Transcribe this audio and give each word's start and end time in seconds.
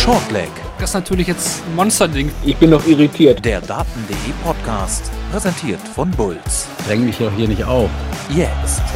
Shortleg. 0.00 0.48
Das 0.78 0.90
ist 0.90 0.94
natürlich 0.94 1.26
jetzt 1.26 1.62
ein 1.66 1.76
Monsterding. 1.76 2.32
Ich 2.42 2.56
bin 2.56 2.70
noch 2.70 2.86
irritiert. 2.86 3.44
Der 3.44 3.60
Daten.de 3.60 4.16
Podcast, 4.42 5.10
präsentiert 5.30 5.80
von 5.80 6.10
Bulls. 6.10 6.68
Dräng 6.86 7.04
mich 7.04 7.18
doch 7.18 7.30
hier 7.36 7.46
nicht 7.46 7.62
auf. 7.64 7.90
Jetzt. 8.34 8.80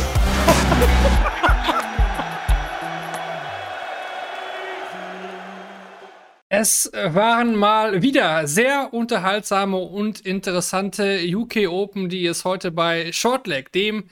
Es 6.49 6.91
waren 6.95 7.57
mal 7.57 8.01
wieder 8.01 8.47
sehr 8.47 8.95
unterhaltsame 8.95 9.77
und 9.77 10.21
interessante 10.21 11.19
UK 11.35 11.69
Open, 11.69 12.09
die 12.09 12.25
es 12.27 12.45
heute 12.45 12.71
bei 12.71 13.11
Shortleg, 13.11 13.73
dem 13.73 14.05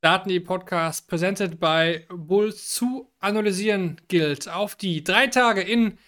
Daten.de 0.00 0.38
Podcast, 0.38 1.08
presented 1.08 1.58
by 1.58 2.06
Bulls, 2.08 2.70
zu 2.70 3.10
analysieren 3.18 4.00
gilt. 4.06 4.48
Auf 4.48 4.76
die 4.76 5.02
drei 5.02 5.26
Tage 5.26 5.60
in 5.60 5.98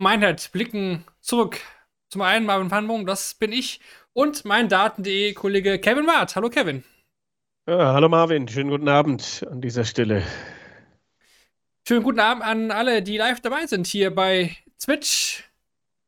Meinheit 0.00 0.50
blicken 0.52 1.04
zurück. 1.20 1.60
Zum 2.08 2.22
einen 2.22 2.46
Marvin 2.46 2.68
Panbung, 2.68 3.04
das 3.04 3.34
bin 3.34 3.52
ich, 3.52 3.80
und 4.14 4.46
mein 4.46 4.70
Daten.de 4.70 5.34
Kollege 5.34 5.78
Kevin 5.78 6.06
Wart. 6.06 6.34
Hallo 6.36 6.48
Kevin. 6.48 6.84
Ja, 7.68 7.92
hallo 7.92 8.08
Marvin, 8.08 8.48
schönen 8.48 8.70
guten 8.70 8.88
Abend 8.88 9.46
an 9.50 9.60
dieser 9.60 9.84
Stelle. 9.84 10.22
Schönen 11.86 12.02
guten 12.02 12.18
Abend 12.18 12.42
an 12.42 12.70
alle, 12.70 13.02
die 13.02 13.18
live 13.18 13.40
dabei 13.40 13.66
sind 13.66 13.86
hier 13.86 14.14
bei 14.14 14.56
Twitch. 14.82 15.44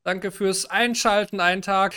Danke 0.04 0.30
fürs 0.30 0.64
Einschalten, 0.64 1.40
einen 1.40 1.60
Tag 1.60 1.94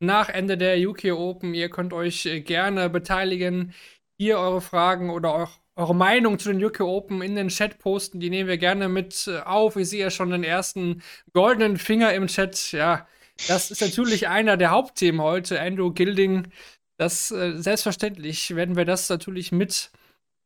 nach 0.00 0.28
Ende 0.28 0.58
der 0.58 0.78
UK 0.86 1.12
Open. 1.12 1.54
Ihr 1.54 1.70
könnt 1.70 1.94
euch 1.94 2.26
äh, 2.26 2.42
gerne 2.42 2.90
beteiligen, 2.90 3.72
hier 4.18 4.38
eure 4.38 4.60
Fragen 4.60 5.08
oder 5.08 5.32
auch 5.32 5.52
eure 5.78 5.94
Meinung 5.94 6.40
zu 6.40 6.52
den 6.52 6.62
UK 6.62 6.80
Open 6.80 7.22
in 7.22 7.36
den 7.36 7.48
Chat 7.48 7.78
posten. 7.78 8.18
Die 8.18 8.30
nehmen 8.30 8.48
wir 8.48 8.58
gerne 8.58 8.88
mit 8.88 9.28
äh, 9.28 9.38
auf. 9.38 9.76
Ich 9.76 9.88
sehe 9.88 10.00
ja 10.00 10.10
schon 10.10 10.30
den 10.30 10.42
ersten 10.42 11.02
goldenen 11.32 11.76
Finger 11.78 12.12
im 12.12 12.26
Chat. 12.26 12.72
Ja, 12.72 13.06
das 13.46 13.70
ist 13.70 13.80
natürlich 13.80 14.26
einer 14.26 14.56
der 14.56 14.72
Hauptthemen 14.72 15.22
heute. 15.22 15.60
Andrew 15.60 15.92
Gilding. 15.92 16.48
Das 16.96 17.30
äh, 17.30 17.56
selbstverständlich 17.56 18.56
werden 18.56 18.74
wir 18.74 18.84
das 18.84 19.08
natürlich 19.08 19.52
mit 19.52 19.92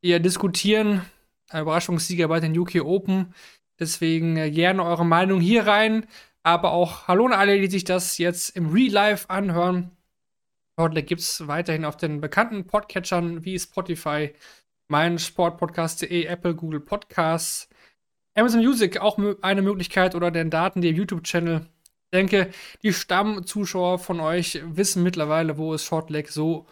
ihr 0.02 0.20
diskutieren. 0.20 1.00
Ein 1.48 1.62
Überraschungssieger 1.62 2.28
bei 2.28 2.40
den 2.40 2.56
UK 2.56 2.82
Open. 2.84 3.34
Deswegen 3.80 4.36
äh, 4.36 4.50
gerne 4.50 4.84
eure 4.84 5.06
Meinung 5.06 5.40
hier 5.40 5.66
rein. 5.66 6.06
Aber 6.42 6.72
auch 6.72 7.08
Hallo 7.08 7.24
an 7.24 7.32
alle, 7.32 7.58
die 7.58 7.70
sich 7.70 7.84
das 7.84 8.18
jetzt 8.18 8.54
im 8.54 8.70
Real 8.70 8.92
Life 8.92 9.30
anhören. 9.30 9.92
Dort 10.76 10.94
gibt 11.06 11.22
es 11.22 11.46
weiterhin 11.48 11.86
auf 11.86 11.96
den 11.96 12.20
bekannten 12.20 12.66
Podcatchern 12.66 13.44
wie 13.44 13.58
Spotify, 13.58 14.34
mein 14.92 15.18
Sportpodcast.de, 15.18 16.26
Apple, 16.26 16.54
Google 16.54 16.80
Podcasts, 16.80 17.66
Amazon 18.34 18.60
Music 18.60 19.00
auch 19.00 19.18
eine 19.40 19.62
Möglichkeit 19.62 20.14
oder 20.14 20.30
den 20.30 20.50
Daten, 20.50 20.82
der 20.82 20.90
YouTube-Channel. 20.92 21.62
Ich 21.62 22.10
denke, 22.12 22.50
die 22.82 22.92
Stammzuschauer 22.92 23.98
von 23.98 24.20
euch 24.20 24.60
wissen 24.62 25.02
mittlerweile, 25.02 25.56
wo 25.56 25.72
es 25.72 25.82
Shortleg 25.82 26.28
so 26.28 26.66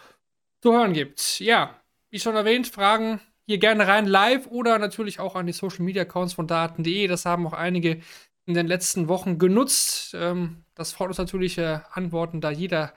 zu 0.60 0.74
hören 0.74 0.92
gibt. 0.92 1.40
Ja, 1.40 1.80
wie 2.10 2.20
schon 2.20 2.36
erwähnt, 2.36 2.68
Fragen 2.68 3.20
hier 3.46 3.56
gerne 3.56 3.88
rein 3.88 4.06
live 4.06 4.46
oder 4.48 4.78
natürlich 4.78 5.18
auch 5.18 5.34
an 5.34 5.46
die 5.46 5.54
Social 5.54 5.82
Media 5.82 6.02
Accounts 6.02 6.34
von 6.34 6.46
Daten.de. 6.46 7.06
Das 7.06 7.24
haben 7.24 7.46
auch 7.46 7.54
einige 7.54 8.02
in 8.44 8.52
den 8.52 8.66
letzten 8.66 9.08
Wochen 9.08 9.38
genutzt. 9.38 10.14
Ähm, 10.14 10.64
das 10.74 10.92
freut 10.92 11.08
uns 11.08 11.16
natürlich, 11.18 11.56
äh, 11.56 11.80
Antworten 11.92 12.42
da 12.42 12.50
jeder 12.50 12.92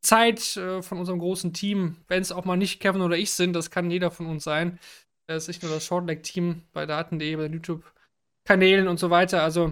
Zeit 0.00 0.56
äh, 0.56 0.82
von 0.82 0.98
unserem 0.98 1.18
großen 1.18 1.52
Team, 1.52 1.96
wenn 2.08 2.22
es 2.22 2.32
auch 2.32 2.44
mal 2.44 2.56
nicht 2.56 2.80
Kevin 2.80 3.02
oder 3.02 3.16
ich 3.16 3.32
sind, 3.32 3.52
das 3.54 3.70
kann 3.70 3.90
jeder 3.90 4.10
von 4.10 4.26
uns 4.26 4.44
sein. 4.44 4.78
Das 5.26 5.44
ist 5.44 5.48
nicht 5.48 5.62
nur 5.62 5.72
das 5.72 5.84
Shortleg-Team 5.84 6.62
bei 6.72 6.86
Daten.de, 6.86 7.36
bei 7.36 7.46
YouTube-Kanälen 7.46 8.88
und 8.88 8.98
so 8.98 9.10
weiter. 9.10 9.42
Also, 9.42 9.68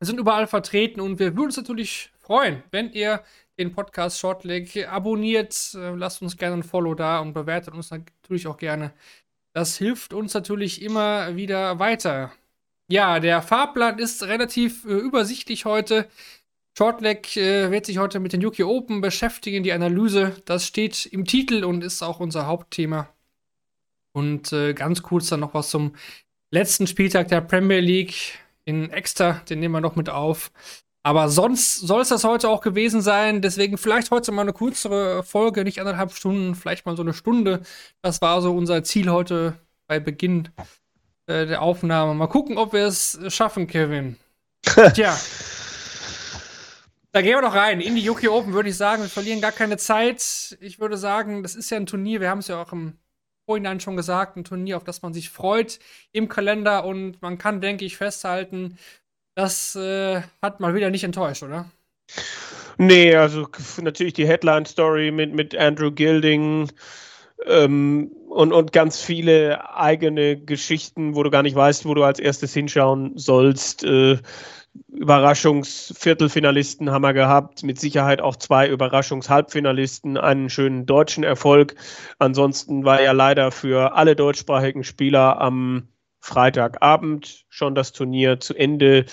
wir 0.00 0.06
sind 0.06 0.18
überall 0.18 0.46
vertreten 0.46 1.00
und 1.00 1.18
wir 1.18 1.36
würden 1.36 1.46
uns 1.46 1.56
natürlich 1.56 2.10
freuen, 2.18 2.62
wenn 2.70 2.92
ihr 2.92 3.22
den 3.58 3.72
Podcast 3.72 4.18
Shortleg 4.18 4.88
abonniert. 4.88 5.74
Äh, 5.74 5.94
lasst 5.94 6.22
uns 6.22 6.36
gerne 6.36 6.56
ein 6.56 6.62
Follow 6.62 6.94
da 6.94 7.20
und 7.20 7.34
bewertet 7.34 7.74
uns 7.74 7.90
natürlich 7.90 8.46
auch 8.46 8.56
gerne. 8.56 8.92
Das 9.52 9.76
hilft 9.76 10.12
uns 10.12 10.34
natürlich 10.34 10.82
immer 10.82 11.36
wieder 11.36 11.78
weiter. 11.78 12.32
Ja, 12.88 13.20
der 13.20 13.40
Fahrplan 13.40 13.98
ist 13.98 14.22
relativ 14.24 14.84
äh, 14.84 14.88
übersichtlich 14.92 15.64
heute. 15.64 16.08
Shortleg 16.76 17.36
äh, 17.36 17.70
wird 17.70 17.86
sich 17.86 17.98
heute 17.98 18.18
mit 18.18 18.32
den 18.32 18.44
UK 18.44 18.60
Open 18.60 19.00
beschäftigen, 19.00 19.62
die 19.62 19.72
Analyse. 19.72 20.36
Das 20.44 20.66
steht 20.66 21.06
im 21.06 21.24
Titel 21.24 21.64
und 21.64 21.84
ist 21.84 22.02
auch 22.02 22.18
unser 22.18 22.46
Hauptthema. 22.46 23.08
Und 24.12 24.52
äh, 24.52 24.74
ganz 24.74 25.02
kurz 25.02 25.28
dann 25.28 25.40
noch 25.40 25.54
was 25.54 25.70
zum 25.70 25.94
letzten 26.50 26.86
Spieltag 26.86 27.28
der 27.28 27.40
Premier 27.40 27.80
League 27.80 28.38
in 28.64 28.90
Extra. 28.90 29.40
Den 29.48 29.60
nehmen 29.60 29.74
wir 29.74 29.80
noch 29.80 29.96
mit 29.96 30.10
auf. 30.10 30.50
Aber 31.04 31.28
sonst 31.28 31.80
soll 31.80 32.00
es 32.00 32.08
das 32.08 32.24
heute 32.24 32.48
auch 32.48 32.60
gewesen 32.60 33.02
sein. 33.02 33.42
Deswegen 33.42 33.78
vielleicht 33.78 34.10
heute 34.10 34.32
mal 34.32 34.42
eine 34.42 34.52
kürzere 34.52 35.22
Folge, 35.22 35.62
nicht 35.62 35.78
anderthalb 35.78 36.12
Stunden, 36.12 36.54
vielleicht 36.54 36.86
mal 36.86 36.96
so 36.96 37.02
eine 37.02 37.12
Stunde. 37.12 37.60
Das 38.02 38.20
war 38.20 38.40
so 38.40 38.56
unser 38.56 38.82
Ziel 38.82 39.10
heute 39.10 39.54
bei 39.86 40.00
Beginn 40.00 40.48
äh, 41.26 41.46
der 41.46 41.62
Aufnahme. 41.62 42.14
Mal 42.14 42.26
gucken, 42.26 42.58
ob 42.58 42.72
wir 42.72 42.86
es 42.86 43.18
schaffen, 43.28 43.68
Kevin. 43.68 44.16
Tja. 44.94 45.14
Da 47.14 47.22
gehen 47.22 47.36
wir 47.36 47.42
doch 47.42 47.54
rein. 47.54 47.80
In 47.80 47.94
die 47.94 48.10
UK 48.10 48.28
Open 48.28 48.54
würde 48.54 48.70
ich 48.70 48.76
sagen, 48.76 49.02
wir 49.02 49.08
verlieren 49.08 49.40
gar 49.40 49.52
keine 49.52 49.76
Zeit. 49.76 50.58
Ich 50.60 50.80
würde 50.80 50.96
sagen, 50.96 51.44
das 51.44 51.54
ist 51.54 51.70
ja 51.70 51.76
ein 51.76 51.86
Turnier, 51.86 52.20
wir 52.20 52.28
haben 52.28 52.40
es 52.40 52.48
ja 52.48 52.60
auch 52.60 52.72
im 52.72 52.94
Vorhinein 53.46 53.78
schon 53.78 53.96
gesagt, 53.96 54.36
ein 54.36 54.42
Turnier, 54.42 54.76
auf 54.76 54.82
das 54.82 55.00
man 55.00 55.14
sich 55.14 55.30
freut 55.30 55.78
im 56.10 56.28
Kalender 56.28 56.84
und 56.84 57.22
man 57.22 57.38
kann, 57.38 57.60
denke 57.60 57.84
ich, 57.84 57.96
festhalten, 57.96 58.78
das 59.36 59.76
äh, 59.76 60.22
hat 60.42 60.58
mal 60.58 60.74
wieder 60.74 60.90
nicht 60.90 61.04
enttäuscht, 61.04 61.44
oder? 61.44 61.70
Nee, 62.78 63.14
also 63.14 63.46
natürlich 63.80 64.14
die 64.14 64.26
Headline-Story 64.26 65.12
mit, 65.12 65.32
mit 65.34 65.56
Andrew 65.56 65.92
Gilding 65.92 66.72
ähm, 67.46 68.10
und, 68.28 68.52
und 68.52 68.72
ganz 68.72 69.00
viele 69.00 69.76
eigene 69.76 70.36
Geschichten, 70.36 71.14
wo 71.14 71.22
du 71.22 71.30
gar 71.30 71.44
nicht 71.44 71.54
weißt, 71.54 71.84
wo 71.84 71.94
du 71.94 72.02
als 72.02 72.18
erstes 72.18 72.52
hinschauen 72.54 73.16
sollst. 73.16 73.84
Äh, 73.84 74.18
Überraschungsviertelfinalisten 74.88 76.90
haben 76.90 77.02
wir 77.02 77.12
gehabt, 77.12 77.62
mit 77.62 77.78
Sicherheit 77.78 78.20
auch 78.20 78.36
zwei 78.36 78.68
Überraschungshalbfinalisten, 78.68 80.16
einen 80.16 80.50
schönen 80.50 80.86
deutschen 80.86 81.24
Erfolg. 81.24 81.74
Ansonsten 82.18 82.84
war 82.84 83.02
ja 83.02 83.12
leider 83.12 83.50
für 83.50 83.96
alle 83.96 84.16
deutschsprachigen 84.16 84.84
Spieler 84.84 85.40
am 85.40 85.88
Freitagabend 86.20 87.44
schon 87.50 87.74
das 87.74 87.92
Turnier 87.92 88.40
zu 88.40 88.54
Ende. 88.54 89.04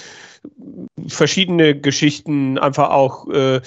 Verschiedene 1.08 1.80
Geschichten, 1.80 2.58
einfach 2.58 2.90
auch 2.90 3.28
äh, 3.28 3.62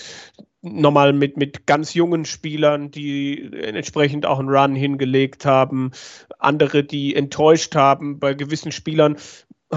nochmal 0.62 1.12
mit, 1.12 1.37
mit 1.37 1.66
ganz 1.66 1.93
jungen 1.93 2.25
Spielern, 2.25 2.91
die 2.91 3.50
entsprechend 3.53 4.25
auch 4.25 4.38
einen 4.38 4.49
Run 4.49 4.75
hingelegt 4.75 5.44
haben, 5.44 5.91
andere, 6.38 6.84
die 6.84 7.15
enttäuscht 7.15 7.77
haben. 7.77 8.19
Bei 8.19 8.33
gewissen 8.33 8.72
Spielern 8.72 9.19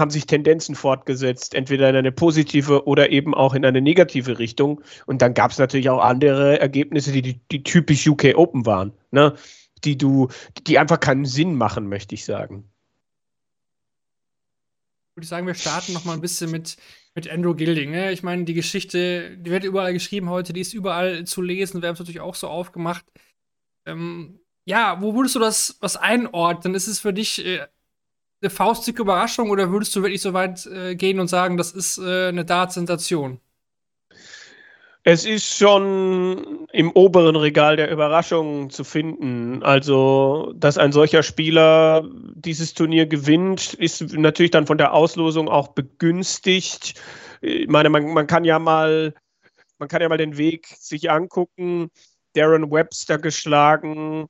haben 0.00 0.10
sich 0.10 0.26
Tendenzen 0.26 0.74
fortgesetzt, 0.74 1.54
entweder 1.54 1.88
in 1.88 1.96
eine 1.96 2.12
positive 2.12 2.86
oder 2.86 3.10
eben 3.10 3.34
auch 3.34 3.54
in 3.54 3.64
eine 3.64 3.80
negative 3.80 4.38
Richtung. 4.38 4.82
Und 5.06 5.22
dann 5.22 5.34
gab 5.34 5.50
es 5.50 5.58
natürlich 5.58 5.90
auch 5.90 6.02
andere 6.02 6.60
Ergebnisse, 6.60 7.12
die, 7.12 7.22
die, 7.22 7.40
die 7.50 7.62
typisch 7.62 8.06
UK 8.06 8.34
Open 8.36 8.66
waren, 8.66 8.92
ne? 9.10 9.34
die 9.84 9.96
du, 9.96 10.28
die 10.66 10.78
einfach 10.78 11.00
keinen 11.00 11.24
Sinn 11.24 11.54
machen, 11.54 11.88
möchte 11.88 12.14
ich 12.14 12.24
sagen. 12.24 12.64
Würde 15.14 15.24
ich 15.24 15.28
sagen, 15.28 15.46
wir 15.46 15.54
starten 15.54 15.92
noch 15.92 16.04
mal 16.04 16.14
ein 16.14 16.20
bisschen 16.20 16.50
mit, 16.50 16.76
mit 17.14 17.28
Andrew 17.28 17.54
Gilding. 17.54 17.90
Ne? 17.90 18.12
Ich 18.12 18.22
meine, 18.22 18.44
die 18.44 18.54
Geschichte, 18.54 19.36
die 19.36 19.50
wird 19.50 19.64
überall 19.64 19.92
geschrieben 19.92 20.30
heute, 20.30 20.52
die 20.52 20.60
ist 20.60 20.74
überall 20.74 21.24
zu 21.24 21.42
lesen. 21.42 21.82
Wir 21.82 21.88
haben 21.88 21.94
es 21.94 22.00
natürlich 22.00 22.20
auch 22.20 22.36
so 22.36 22.48
aufgemacht. 22.48 23.04
Ähm, 23.86 24.40
ja, 24.64 25.00
wo 25.00 25.14
würdest 25.14 25.34
du 25.34 25.40
das 25.40 25.78
was 25.80 25.96
einordnen? 25.96 26.74
Ist 26.74 26.88
es 26.88 27.00
für 27.00 27.12
dich 27.12 27.44
äh, 27.44 27.66
eine 28.40 28.50
faustdicke 28.50 29.02
Überraschung 29.02 29.50
oder 29.50 29.70
würdest 29.70 29.94
du 29.96 30.02
wirklich 30.02 30.22
so 30.22 30.32
weit 30.32 30.66
äh, 30.66 30.94
gehen 30.94 31.20
und 31.20 31.28
sagen, 31.28 31.56
das 31.56 31.72
ist 31.72 31.98
äh, 31.98 32.28
eine 32.28 32.44
Dart-Sensation? 32.44 33.40
Es 35.04 35.24
ist 35.24 35.56
schon 35.56 36.66
im 36.70 36.90
oberen 36.92 37.34
Regal 37.34 37.76
der 37.76 37.90
Überraschungen 37.90 38.68
zu 38.68 38.84
finden. 38.84 39.62
Also, 39.62 40.52
dass 40.54 40.76
ein 40.76 40.92
solcher 40.92 41.22
Spieler 41.22 42.06
dieses 42.34 42.74
Turnier 42.74 43.06
gewinnt, 43.06 43.72
ist 43.74 44.02
natürlich 44.12 44.50
dann 44.50 44.66
von 44.66 44.76
der 44.76 44.92
Auslosung 44.92 45.48
auch 45.48 45.68
begünstigt. 45.68 47.00
Ich 47.40 47.68
meine, 47.68 47.88
man, 47.88 48.12
man 48.12 48.26
kann 48.26 48.44
ja 48.44 48.58
mal, 48.58 49.14
man 49.78 49.88
kann 49.88 50.02
ja 50.02 50.10
mal 50.10 50.18
den 50.18 50.36
Weg 50.36 50.66
sich 50.78 51.10
angucken. 51.10 51.90
Darren 52.34 52.70
Webster 52.70 53.16
geschlagen, 53.16 54.26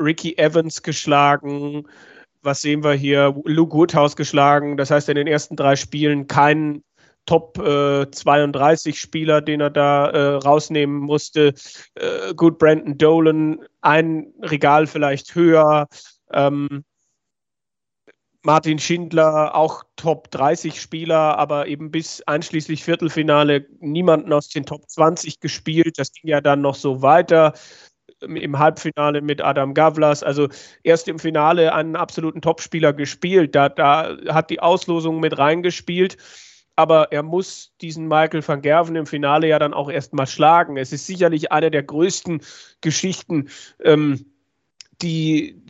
Ricky 0.00 0.38
Evans 0.38 0.82
geschlagen, 0.82 1.86
was 2.48 2.62
sehen 2.62 2.82
wir 2.82 2.94
hier? 2.94 3.34
Luke 3.44 3.76
Woodhouse 3.76 4.16
geschlagen. 4.16 4.78
Das 4.78 4.90
heißt, 4.90 5.10
in 5.10 5.16
den 5.16 5.26
ersten 5.26 5.54
drei 5.54 5.76
Spielen 5.76 6.26
kein 6.26 6.82
Top 7.26 7.58
äh, 7.58 8.10
32 8.10 8.98
Spieler, 8.98 9.42
den 9.42 9.60
er 9.60 9.68
da 9.68 10.08
äh, 10.08 10.34
rausnehmen 10.36 10.96
musste. 10.98 11.52
Äh, 11.94 12.32
gut, 12.34 12.58
Brandon 12.58 12.96
Dolan, 12.96 13.60
ein 13.82 14.32
Regal 14.40 14.86
vielleicht 14.86 15.34
höher. 15.34 15.88
Ähm, 16.32 16.84
Martin 18.42 18.78
Schindler, 18.78 19.54
auch 19.54 19.84
Top 19.96 20.30
30 20.30 20.80
Spieler, 20.80 21.36
aber 21.36 21.66
eben 21.66 21.90
bis 21.90 22.22
einschließlich 22.22 22.82
Viertelfinale 22.82 23.66
niemanden 23.80 24.32
aus 24.32 24.48
den 24.48 24.64
Top 24.64 24.88
20 24.88 25.40
gespielt. 25.40 25.98
Das 25.98 26.12
ging 26.12 26.30
ja 26.30 26.40
dann 26.40 26.62
noch 26.62 26.76
so 26.76 27.02
weiter 27.02 27.52
im 28.20 28.58
Halbfinale 28.58 29.20
mit 29.20 29.40
Adam 29.40 29.74
Gavlas. 29.74 30.22
Also 30.22 30.48
erst 30.82 31.08
im 31.08 31.18
Finale 31.18 31.74
einen 31.74 31.96
absoluten 31.96 32.40
Topspieler 32.40 32.92
gespielt. 32.92 33.54
Da, 33.54 33.68
da 33.68 34.16
hat 34.28 34.50
die 34.50 34.60
Auslosung 34.60 35.20
mit 35.20 35.38
reingespielt. 35.38 36.16
Aber 36.76 37.10
er 37.10 37.24
muss 37.24 37.72
diesen 37.80 38.06
Michael 38.06 38.46
van 38.46 38.62
Gerven 38.62 38.94
im 38.94 39.06
Finale 39.06 39.48
ja 39.48 39.58
dann 39.58 39.74
auch 39.74 39.90
erstmal 39.90 40.28
schlagen. 40.28 40.76
Es 40.76 40.92
ist 40.92 41.06
sicherlich 41.06 41.50
eine 41.50 41.72
der 41.72 41.82
größten 41.82 42.40
Geschichten, 42.80 43.48
ähm, 43.82 44.26
die, 45.02 45.60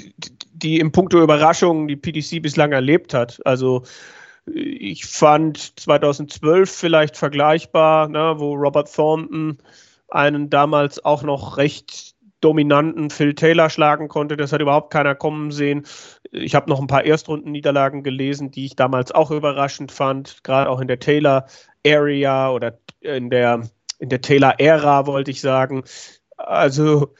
die 0.52 0.80
im 0.80 0.92
Punkto 0.92 1.22
Überraschungen 1.22 1.88
die 1.88 1.96
PDC 1.96 2.42
bislang 2.42 2.72
erlebt 2.72 3.14
hat. 3.14 3.40
Also 3.46 3.84
ich 4.54 5.06
fand 5.06 5.80
2012 5.80 6.70
vielleicht 6.70 7.16
vergleichbar, 7.16 8.08
ne, 8.08 8.34
wo 8.36 8.54
Robert 8.54 8.94
Thornton 8.94 9.58
einen 10.08 10.50
damals 10.50 11.04
auch 11.04 11.22
noch 11.22 11.56
recht 11.56 12.16
dominanten 12.40 13.10
Phil 13.10 13.34
Taylor 13.34 13.70
schlagen 13.70 14.08
konnte. 14.08 14.36
Das 14.36 14.52
hat 14.52 14.60
überhaupt 14.60 14.92
keiner 14.92 15.14
kommen 15.14 15.50
sehen. 15.50 15.86
Ich 16.30 16.54
habe 16.54 16.70
noch 16.70 16.80
ein 16.80 16.86
paar 16.86 17.04
Erstrundenniederlagen 17.04 18.02
gelesen, 18.02 18.50
die 18.50 18.66
ich 18.66 18.76
damals 18.76 19.12
auch 19.12 19.30
überraschend 19.30 19.92
fand, 19.92 20.44
gerade 20.44 20.70
auch 20.70 20.80
in 20.80 20.88
der 20.88 21.00
Taylor 21.00 21.46
Area 21.86 22.50
oder 22.50 22.78
in 23.00 23.30
der, 23.30 23.68
in 23.98 24.08
der 24.08 24.20
Taylor 24.20 24.54
Ära, 24.58 25.06
wollte 25.06 25.30
ich 25.30 25.40
sagen. 25.40 25.84
Also 26.36 27.14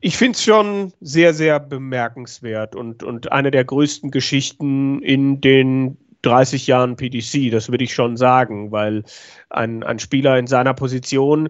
ich 0.00 0.16
finde 0.16 0.36
es 0.36 0.42
schon 0.42 0.92
sehr, 1.00 1.32
sehr 1.32 1.60
bemerkenswert 1.60 2.74
und, 2.74 3.02
und 3.02 3.30
eine 3.30 3.50
der 3.50 3.64
größten 3.64 4.10
Geschichten 4.10 5.00
in 5.02 5.40
den 5.40 5.96
30 6.22 6.66
Jahren 6.66 6.96
PDC, 6.96 7.50
das 7.50 7.70
würde 7.70 7.84
ich 7.84 7.94
schon 7.94 8.16
sagen, 8.16 8.70
weil 8.70 9.04
ein, 9.50 9.82
ein 9.82 9.98
Spieler 9.98 10.38
in 10.38 10.46
seiner 10.46 10.74
Position, 10.74 11.48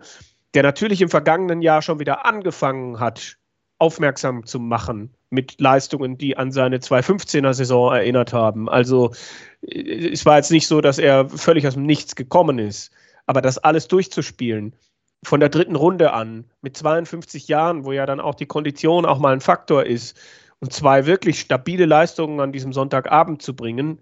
der 0.55 0.63
natürlich 0.63 1.01
im 1.01 1.09
vergangenen 1.09 1.63
Jahr 1.63 1.83
schon 1.83 1.99
wieder 1.99 2.27
angefangen 2.27 3.01
hat, 3.01 3.37
aufmerksam 3.79 4.47
zu 4.47 4.61
machen 4.61 5.11
mit 5.31 5.61
Leistungen, 5.61 6.17
die 6.17 6.37
an 6.37 6.53
seine 6.53 6.79
2015er 6.79 7.53
Saison 7.53 7.93
erinnert 7.93 8.33
haben. 8.33 8.69
Also 8.69 9.13
es 9.63 10.25
war 10.25 10.37
jetzt 10.37 10.53
nicht 10.53 10.69
so, 10.69 10.81
dass 10.81 10.99
er 10.99 11.29
völlig 11.29 11.67
aus 11.67 11.75
dem 11.75 11.85
Nichts 11.85 12.15
gekommen 12.15 12.59
ist, 12.59 12.93
aber 13.27 13.41
das 13.41 13.59
alles 13.59 13.89
durchzuspielen, 13.89 14.77
von 15.25 15.41
der 15.41 15.49
dritten 15.49 15.77
Runde 15.77 16.13
an, 16.13 16.45
mit 16.61 16.77
52 16.77 17.49
Jahren, 17.49 17.85
wo 17.85 17.93
ja 17.93 18.07
dann 18.07 18.21
auch 18.21 18.35
die 18.35 18.47
Kondition 18.47 19.07
auch 19.07 19.19
mal 19.19 19.33
ein 19.33 19.41
Faktor 19.41 19.85
ist, 19.85 20.17
und 20.61 20.73
zwei 20.73 21.07
wirklich 21.07 21.41
stabile 21.41 21.87
Leistungen 21.87 22.39
an 22.39 22.53
diesem 22.53 22.73
Sonntagabend 22.73 23.43
zu 23.43 23.57
bringen, 23.57 23.99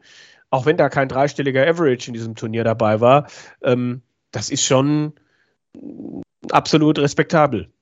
auch 0.50 0.67
wenn 0.67 0.76
da 0.76 0.91
kein 0.91 1.08
dreistelliger 1.08 1.67
Average 1.67 2.08
in 2.08 2.14
diesem 2.14 2.35
Turnier 2.35 2.64
dabei 2.64 3.00
war, 3.00 3.29
ähm, 3.62 4.03
das 4.31 4.50
ist 4.50 4.64
schon 4.67 5.14
absolut 6.50 6.98
respektabel. 6.98 7.72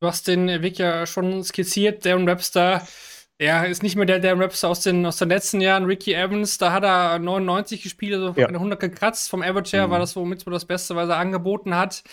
Du 0.00 0.08
hast 0.08 0.26
den 0.26 0.48
Weg 0.62 0.78
ja 0.78 1.06
schon 1.06 1.44
skizziert, 1.44 2.04
Darren 2.04 2.26
Webster 2.26 2.82
er 3.42 3.66
ist 3.66 3.82
nicht 3.82 3.96
mehr 3.96 4.06
der, 4.06 4.20
der 4.20 4.38
Raps 4.38 4.62
aus 4.62 4.82
den, 4.82 5.04
aus 5.04 5.16
den 5.16 5.28
letzten 5.28 5.60
Jahren. 5.60 5.84
Ricky 5.84 6.14
Evans, 6.14 6.58
da 6.58 6.72
hat 6.72 6.84
er 6.84 7.18
99 7.18 7.82
gespielt, 7.82 8.14
also 8.14 8.40
ja. 8.40 8.46
eine 8.46 8.58
100 8.58 8.78
gekratzt. 8.78 9.30
Vom 9.30 9.42
Average 9.42 9.76
her 9.76 9.88
mhm. 9.88 9.90
war 9.90 9.98
das 9.98 10.14
womit 10.14 10.46
das 10.46 10.64
Beste, 10.64 10.94
was 10.94 11.08
er 11.08 11.16
angeboten 11.16 11.74
hat. 11.74 12.04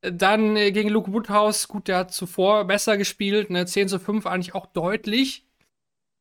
Dann 0.00 0.56
äh, 0.56 0.72
gegen 0.72 0.88
Luke 0.88 1.12
Woodhouse, 1.12 1.68
gut, 1.68 1.88
der 1.88 1.98
hat 1.98 2.14
zuvor 2.14 2.64
besser 2.64 2.96
gespielt, 2.96 3.50
ne, 3.50 3.66
10 3.66 3.88
zu 3.88 3.98
5 3.98 4.24
eigentlich 4.24 4.54
auch 4.54 4.64
deutlich. 4.64 5.46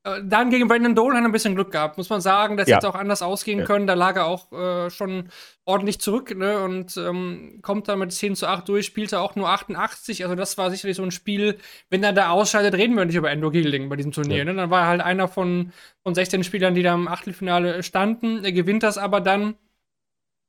Äh, 0.04 0.22
dann 0.24 0.50
gegen 0.50 0.68
Brandon 0.68 0.96
Dole 0.96 1.16
hat 1.16 1.24
er 1.24 1.28
ein 1.28 1.32
bisschen 1.32 1.56
Glück 1.56 1.72
gehabt, 1.72 1.98
muss 1.98 2.10
man 2.10 2.22
sagen. 2.22 2.58
Das 2.58 2.68
ja. 2.68 2.78
hätte 2.78 2.90
auch 2.90 2.96
anders 2.96 3.22
ausgehen 3.22 3.60
ja. 3.60 3.66
können. 3.66 3.88
Da 3.88 3.94
lag 3.96 4.16
er 4.16 4.26
auch 4.26 4.52
äh, 4.52 4.90
schon 4.90 5.30
ordentlich 5.66 6.00
zurück 6.00 6.36
ne? 6.36 6.64
und 6.64 6.96
ähm, 6.98 7.60
kommt 7.62 7.88
dann 7.88 8.00
mit 8.00 8.12
10 8.12 8.36
zu 8.36 8.48
8 8.48 8.68
durch, 8.68 8.86
spielte 8.86 9.20
auch 9.20 9.36
nur 9.36 9.50
88. 9.50 10.24
Also, 10.24 10.36
das 10.36 10.58
war 10.58 10.72
sicherlich 10.72 10.98
so 10.98 11.04
ein 11.04 11.12
Spiel. 11.12 11.58
Wenn 11.90 12.04
er 12.04 12.14
da 12.14 12.30
ausscheidet, 12.30 12.76
reden 12.76 12.96
wir 12.96 13.06
nicht 13.06 13.16
über 13.16 13.30
Endo 13.30 13.52
Gilding 13.52 13.90
bei 13.90 13.96
diesem 13.96 14.12
Turnier. 14.12 14.38
Ja. 14.38 14.46
Ne? 14.46 14.56
Dann 14.56 14.70
war 14.70 14.82
er 14.82 14.88
halt 14.88 15.02
einer 15.02 15.28
von, 15.28 15.74
von 16.04 16.16
16 16.16 16.44
Spielern, 16.44 16.76
die 16.76 16.84
da 16.84 16.94
im 16.94 17.08
Achtelfinale 17.08 17.84
standen. 17.84 18.44
Er 18.44 18.52
gewinnt 18.52 18.84
das 18.84 18.98
aber 18.98 19.22
dann. 19.22 19.56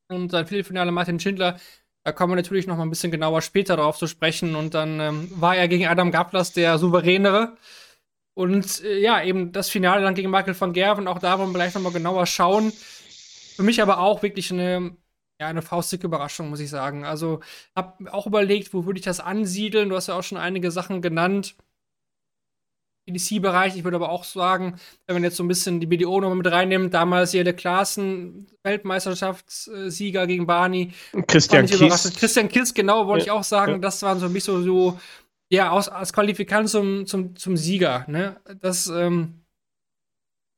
Und 0.08 0.30
sein 0.32 0.46
Viertelfinale 0.46 0.90
Martin 0.90 1.20
Schindler 1.20 1.56
da 2.02 2.12
kommen 2.12 2.32
wir 2.32 2.36
natürlich 2.36 2.66
noch 2.66 2.76
mal 2.76 2.84
ein 2.84 2.90
bisschen 2.90 3.10
genauer 3.10 3.42
später 3.42 3.76
darauf 3.76 3.98
zu 3.98 4.06
sprechen. 4.06 4.54
Und 4.54 4.74
dann 4.74 5.00
ähm, 5.00 5.30
war 5.34 5.56
er 5.56 5.68
gegen 5.68 5.86
Adam 5.86 6.10
Gablas 6.10 6.52
der 6.52 6.78
souveränere. 6.78 7.56
Und 8.40 8.82
äh, 8.84 9.00
ja, 9.00 9.22
eben 9.22 9.52
das 9.52 9.68
Finale 9.68 10.00
dann 10.00 10.14
gegen 10.14 10.30
Michael 10.30 10.58
van 10.58 10.72
Gerven, 10.72 11.08
auch 11.08 11.18
da 11.18 11.38
wollen 11.38 11.50
wir 11.50 11.58
gleich 11.58 11.74
nochmal 11.74 11.92
genauer 11.92 12.24
schauen. 12.24 12.72
Für 13.54 13.62
mich 13.62 13.82
aber 13.82 13.98
auch 13.98 14.22
wirklich 14.22 14.50
eine, 14.50 14.96
ja, 15.38 15.48
eine 15.48 15.60
faustdicke 15.60 16.06
Überraschung, 16.06 16.48
muss 16.48 16.60
ich 16.60 16.70
sagen. 16.70 17.04
Also, 17.04 17.40
hab 17.76 18.00
auch 18.10 18.26
überlegt, 18.26 18.72
wo 18.72 18.86
würde 18.86 18.98
ich 18.98 19.04
das 19.04 19.20
ansiedeln? 19.20 19.90
Du 19.90 19.96
hast 19.96 20.06
ja 20.06 20.14
auch 20.18 20.22
schon 20.22 20.38
einige 20.38 20.70
Sachen 20.70 21.02
genannt. 21.02 21.54
EDC-Bereich, 23.04 23.76
ich 23.76 23.84
würde 23.84 23.96
aber 23.96 24.08
auch 24.08 24.24
sagen, 24.24 24.80
wenn 25.06 25.16
man 25.16 25.24
jetzt 25.24 25.36
so 25.36 25.44
ein 25.44 25.48
bisschen 25.48 25.78
die 25.80 25.86
BDO 25.86 26.22
nochmal 26.22 26.38
mit 26.38 26.50
reinnimmt, 26.50 26.94
damals 26.94 27.32
hier 27.32 27.44
der 27.44 27.52
Klassen, 27.52 28.46
Weltmeisterschaftssieger 28.62 30.26
gegen 30.26 30.46
Barney. 30.46 30.94
Christian 31.26 31.66
Kiss. 31.66 32.14
Christian 32.16 32.48
Kiss, 32.48 32.72
genau, 32.72 33.06
wollte 33.06 33.26
ja, 33.26 33.34
ich 33.34 33.38
auch 33.38 33.44
sagen. 33.44 33.72
Ja. 33.72 33.78
Das 33.78 34.02
waren 34.02 34.18
so 34.18 34.24
ein 34.24 34.32
bisschen 34.32 34.64
so 34.64 34.98
ja, 35.50 35.70
aus, 35.70 35.88
als 35.88 36.12
Qualifikant 36.12 36.68
zum, 36.68 37.06
zum, 37.06 37.36
zum 37.36 37.56
Sieger. 37.56 38.04
Ne? 38.08 38.40
Das 38.60 38.86
ähm, 38.86 39.44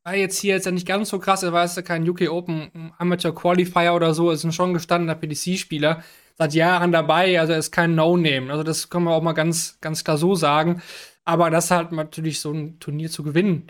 war 0.05 0.15
jetzt 0.15 0.39
hier 0.39 0.55
jetzt 0.55 0.67
ja 0.67 0.73
nicht 0.73 0.87
ganz 0.87 1.09
so 1.09 1.19
krass. 1.19 1.43
Er 1.43 1.53
war 1.53 1.65
jetzt 1.65 1.77
ja 1.77 1.83
kein 1.83 2.09
UK 2.09 2.29
Open 2.31 2.93
Amateur 2.99 3.35
Qualifier 3.35 3.94
oder 3.94 4.15
so. 4.15 4.29
Er 4.29 4.35
ist 4.35 4.44
ein 4.44 4.53
schon 4.53 4.75
gestandener 4.75 5.15
PDC-Spieler. 5.15 6.03
Seit 6.37 6.55
Jahren 6.55 6.93
dabei. 6.93 7.41
Also 7.41 7.53
er 7.53 7.59
ist 7.59 7.73
kein 7.73 7.94
No-Name. 7.94 8.50
Also 8.50 8.62
das 8.62 8.91
können 8.91 9.05
wir 9.05 9.12
auch 9.12 9.23
mal 9.23 9.33
ganz, 9.33 9.79
ganz 9.81 10.05
klar 10.05 10.19
so 10.19 10.35
sagen. 10.35 10.83
Aber 11.25 11.50
das 11.50 11.71
halt 11.71 11.93
natürlich 11.93 12.41
so 12.41 12.53
ein 12.53 12.79
Turnier 12.81 13.11
zu 13.11 13.23
gewinnen, 13.23 13.69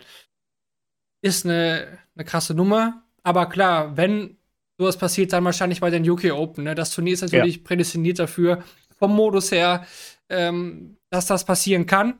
ist 1.21 1.45
eine, 1.45 1.99
eine 2.15 2.25
krasse 2.25 2.53
Nummer. 2.53 3.03
Aber 3.21 3.45
klar, 3.47 3.95
wenn 3.95 4.37
sowas 4.77 4.97
passiert, 4.97 5.31
dann 5.31 5.45
wahrscheinlich 5.45 5.79
bei 5.79 5.89
den 5.89 6.09
UK 6.09 6.33
Open. 6.33 6.65
Ne? 6.65 6.75
Das 6.75 6.91
Turnier 6.91 7.13
ist 7.13 7.21
natürlich 7.21 7.57
ja. 7.57 7.61
prädestiniert 7.63 8.19
dafür, 8.19 8.63
vom 8.97 9.15
Modus 9.15 9.51
her. 9.51 9.85
Ähm, 10.29 10.97
dass 11.13 11.27
das 11.27 11.45
passieren 11.45 11.85
kann. 11.85 12.19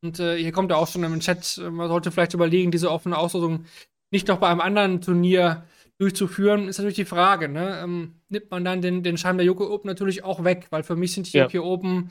Und 0.00 0.20
äh, 0.20 0.36
hier 0.36 0.52
kommt 0.52 0.70
ja 0.70 0.76
auch 0.76 0.86
schon 0.86 1.02
im 1.02 1.18
Chat, 1.18 1.58
äh, 1.58 1.70
man 1.70 1.88
sollte 1.88 2.12
vielleicht 2.12 2.34
überlegen, 2.34 2.70
diese 2.70 2.90
offene 2.90 3.18
Auslosung 3.18 3.64
nicht 4.12 4.28
noch 4.28 4.38
bei 4.38 4.48
einem 4.48 4.60
anderen 4.60 5.00
Turnier 5.00 5.64
durchzuführen, 5.98 6.68
ist 6.68 6.78
natürlich 6.78 6.96
die 6.96 7.04
Frage. 7.04 7.48
Ne? 7.48 7.80
Ähm, 7.82 8.20
nimmt 8.28 8.50
man 8.50 8.64
dann 8.64 8.80
den, 8.80 9.02
den 9.02 9.18
Schein 9.18 9.38
der 9.38 9.46
Yoko 9.46 9.72
Open 9.74 9.88
natürlich 9.88 10.22
auch 10.22 10.44
weg, 10.44 10.68
weil 10.70 10.84
für 10.84 10.94
mich 10.94 11.14
sind 11.14 11.32
die 11.32 11.36
ja. 11.36 11.48
Yoko 11.48 11.66
Open 11.68 12.10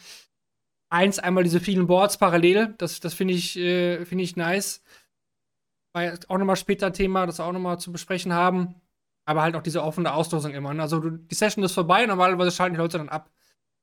eins, 0.89 1.17
einmal 1.17 1.43
diese 1.43 1.61
vielen 1.61 1.87
Boards 1.87 2.17
parallel. 2.17 2.75
Das, 2.77 2.99
das 2.99 3.13
finde 3.13 3.33
ich, 3.33 3.57
äh, 3.57 4.03
find 4.03 4.21
ich 4.21 4.35
nice. 4.35 4.83
Weil 5.93 6.19
auch 6.27 6.37
nochmal 6.37 6.57
später 6.57 6.91
Thema, 6.91 7.25
das 7.25 7.39
auch 7.39 7.53
nochmal 7.53 7.79
zu 7.79 7.93
besprechen 7.93 8.33
haben. 8.33 8.75
Aber 9.25 9.43
halt 9.43 9.55
auch 9.55 9.63
diese 9.63 9.81
offene 9.81 10.13
Auslosung 10.13 10.53
immer. 10.53 10.73
Ne? 10.73 10.81
Also 10.81 10.99
die 11.09 11.35
Session 11.35 11.63
ist 11.63 11.71
vorbei, 11.71 12.05
normalerweise 12.05 12.51
schalten 12.51 12.75
die 12.75 12.81
Leute 12.81 12.97
dann 12.97 13.07
ab. 13.07 13.31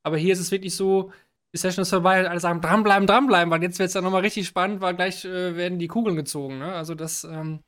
Aber 0.03 0.19
hier 0.19 0.35
ist 0.35 0.41
es 0.41 0.51
wirklich 0.51 0.75
so, 0.75 1.11
die 1.53 1.59
Session 1.59 1.83
ist 1.83 1.91
vorbei, 1.91 2.29
alle 2.29 2.41
sagen 2.41 2.61
dranbleiben, 2.61 3.07
dranbleiben, 3.07 3.51
weil 3.51 3.63
jetzt 3.63 3.79
wird 3.79 3.89
es 3.89 3.95
dann 3.95 4.05
nochmal 4.05 4.23
richtig 4.23 4.47
spannend, 4.47 4.81
weil 4.81 4.95
gleich 4.95 5.25
äh, 5.25 5.57
werden 5.57 5.79
die 5.79 5.89
Kugeln 5.89 6.17
gezogen. 6.17 6.59
Ne? 6.59 6.73
Also 6.73 6.95
das. 6.95 7.25
Ähm, 7.25 7.61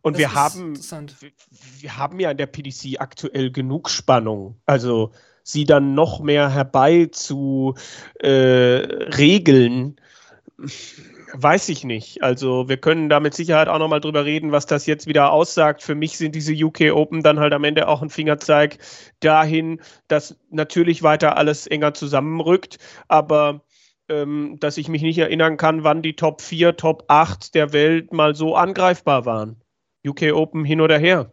und 0.00 0.14
das 0.14 0.18
wir 0.18 0.34
haben, 0.34 0.74
wir 1.78 1.96
haben 1.96 2.18
ja 2.18 2.30
in 2.30 2.36
der 2.36 2.46
PDC 2.46 3.00
aktuell 3.00 3.52
genug 3.52 3.88
Spannung. 3.88 4.60
Also 4.66 5.12
sie 5.44 5.64
dann 5.64 5.94
noch 5.94 6.20
mehr 6.20 6.50
herbei 6.50 7.08
zu 7.12 7.74
äh, 8.18 8.28
regeln 8.28 9.96
Weiß 11.34 11.70
ich 11.70 11.82
nicht. 11.84 12.22
Also 12.22 12.68
wir 12.68 12.76
können 12.76 13.08
da 13.08 13.18
mit 13.18 13.32
Sicherheit 13.32 13.68
auch 13.68 13.78
nochmal 13.78 14.00
drüber 14.00 14.26
reden, 14.26 14.52
was 14.52 14.66
das 14.66 14.84
jetzt 14.84 15.06
wieder 15.06 15.32
aussagt. 15.32 15.82
Für 15.82 15.94
mich 15.94 16.18
sind 16.18 16.34
diese 16.34 16.52
UK 16.52 16.92
Open 16.92 17.22
dann 17.22 17.40
halt 17.40 17.54
am 17.54 17.64
Ende 17.64 17.88
auch 17.88 18.02
ein 18.02 18.10
Fingerzeig 18.10 18.76
dahin, 19.20 19.80
dass 20.08 20.38
natürlich 20.50 21.02
weiter 21.02 21.38
alles 21.38 21.66
enger 21.66 21.94
zusammenrückt, 21.94 22.78
aber 23.08 23.64
ähm, 24.10 24.58
dass 24.60 24.76
ich 24.76 24.88
mich 24.88 25.00
nicht 25.00 25.16
erinnern 25.16 25.56
kann, 25.56 25.84
wann 25.84 26.02
die 26.02 26.16
Top 26.16 26.42
4, 26.42 26.76
Top 26.76 27.04
8 27.08 27.54
der 27.54 27.72
Welt 27.72 28.12
mal 28.12 28.34
so 28.34 28.54
angreifbar 28.54 29.24
waren. 29.24 29.62
UK 30.06 30.34
Open 30.34 30.66
hin 30.66 30.82
oder 30.82 30.98
her. 30.98 31.32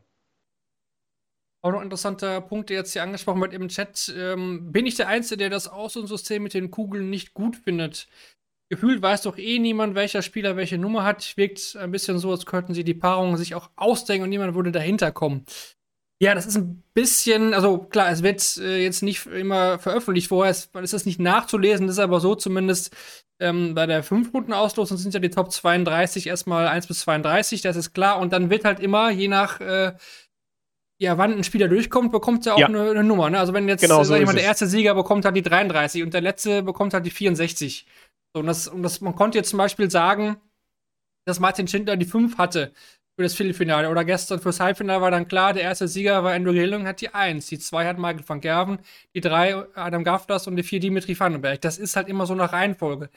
Auch 1.61 1.71
noch 1.71 1.79
ein 1.79 1.85
interessanter 1.85 2.39
Punkt, 2.39 2.69
der 2.69 2.77
jetzt 2.77 2.93
hier 2.93 3.03
angesprochen 3.03 3.41
wird 3.41 3.53
im 3.53 3.67
Chat. 3.67 4.13
Ähm, 4.15 4.71
bin 4.71 4.85
ich 4.85 4.95
der 4.95 5.09
Einzige, 5.09 5.37
der 5.37 5.49
das 5.49 5.67
Außensystem 5.67 6.41
mit 6.41 6.53
den 6.53 6.71
Kugeln 6.71 7.09
nicht 7.09 7.33
gut 7.33 7.57
findet? 7.57 8.07
Gefühlt 8.69 9.01
weiß 9.01 9.23
doch 9.23 9.37
eh 9.37 9.59
niemand, 9.59 9.95
welcher 9.95 10.21
Spieler 10.21 10.55
welche 10.55 10.77
Nummer 10.77 11.03
hat. 11.03 11.35
Wirkt 11.37 11.75
ein 11.75 11.91
bisschen 11.91 12.19
so, 12.19 12.31
als 12.31 12.45
könnten 12.45 12.73
sie 12.73 12.83
die 12.83 12.93
Paarungen 12.93 13.37
sich 13.37 13.55
auch 13.55 13.69
ausdenken 13.75 14.23
und 14.23 14.29
niemand 14.29 14.55
würde 14.55 14.71
dahinter 14.71 15.11
kommen. 15.11 15.45
Ja, 16.21 16.35
das 16.35 16.45
ist 16.45 16.57
ein 16.57 16.83
bisschen, 16.93 17.53
also 17.53 17.77
klar, 17.77 18.11
es 18.11 18.23
wird 18.23 18.57
äh, 18.57 18.83
jetzt 18.83 19.03
nicht 19.03 19.25
immer 19.25 19.79
veröffentlicht 19.79 20.27
vorher, 20.27 20.51
es 20.51 20.69
ist 20.73 20.93
das 20.93 21.05
nicht 21.05 21.19
nachzulesen, 21.19 21.87
das 21.87 21.95
ist 21.95 22.03
aber 22.03 22.19
so 22.19 22.35
zumindest 22.35 22.93
ähm, 23.39 23.73
bei 23.73 23.85
der 23.85 24.03
5-Runden-Auslosung 24.03 24.97
sind 24.97 25.13
ja 25.13 25.21
die 25.21 25.29
Top 25.29 25.49
32 25.51 26.27
erstmal 26.27 26.67
1 26.67 26.87
bis 26.87 26.99
32, 27.01 27.61
das 27.61 27.77
ist 27.77 27.93
klar. 27.93 28.19
Und 28.19 28.33
dann 28.33 28.49
wird 28.49 28.65
halt 28.65 28.81
immer, 28.81 29.11
je 29.11 29.29
nach 29.29 29.61
äh, 29.61 29.93
ja, 31.01 31.17
wann 31.17 31.33
ein 31.33 31.45
Spieler 31.45 31.69
durchkommt, 31.69 32.11
bekommt 32.11 32.45
er 32.45 32.55
auch 32.55 32.59
ja. 32.59 32.67
eine, 32.67 32.91
eine, 32.91 33.03
Nummer. 33.05 33.29
Ne? 33.29 33.39
Also 33.39 33.53
wenn 33.53 33.69
jetzt, 33.69 33.81
genau, 33.81 34.03
so 34.03 34.09
sag 34.09 34.19
ich 34.19 34.25
mal, 34.25 34.35
der 34.35 34.43
erste 34.43 34.67
Sieger 34.67 34.93
bekommt 34.93 35.23
halt 35.23 35.37
die 35.37 35.41
33 35.41 36.03
und 36.03 36.13
der 36.13 36.19
letzte 36.19 36.61
bekommt 36.61 36.93
halt 36.93 37.05
die 37.05 37.11
64. 37.11 37.85
So, 38.33 38.41
und 38.41 38.47
das, 38.47 38.67
und 38.67 38.83
das, 38.83 39.01
man 39.01 39.15
konnte 39.15 39.37
jetzt 39.37 39.49
zum 39.49 39.57
Beispiel 39.57 39.89
sagen, 39.89 40.37
dass 41.25 41.39
Martin 41.39 41.67
Schindler 41.67 41.97
die 41.97 42.05
5 42.05 42.37
hatte 42.37 42.73
für 43.15 43.23
das 43.23 43.35
Viertelfinale. 43.35 43.89
Oder 43.89 44.05
gestern 44.05 44.39
fürs 44.39 44.59
Halbfinale 44.59 45.01
war 45.01 45.11
dann 45.11 45.27
klar, 45.27 45.53
der 45.53 45.63
erste 45.63 45.87
Sieger 45.87 46.23
war 46.23 46.33
Andrew 46.33 46.53
Gilling, 46.53 46.87
hat 46.87 47.01
die 47.01 47.13
1. 47.13 47.47
Die 47.47 47.59
2 47.59 47.85
hat 47.85 47.97
Michael 47.97 48.27
van 48.27 48.41
Gerven, 48.41 48.79
die 49.13 49.21
3 49.21 49.75
Adam 49.75 50.03
Gaftas 50.03 50.47
und 50.47 50.55
die 50.55 50.63
4 50.63 50.79
Dimitri 50.79 51.19
Vandenberg. 51.19 51.61
Das 51.61 51.77
ist 51.77 51.95
halt 51.95 52.07
immer 52.07 52.25
so 52.25 52.35
nach 52.35 52.53
Reihenfolge. 52.53 53.09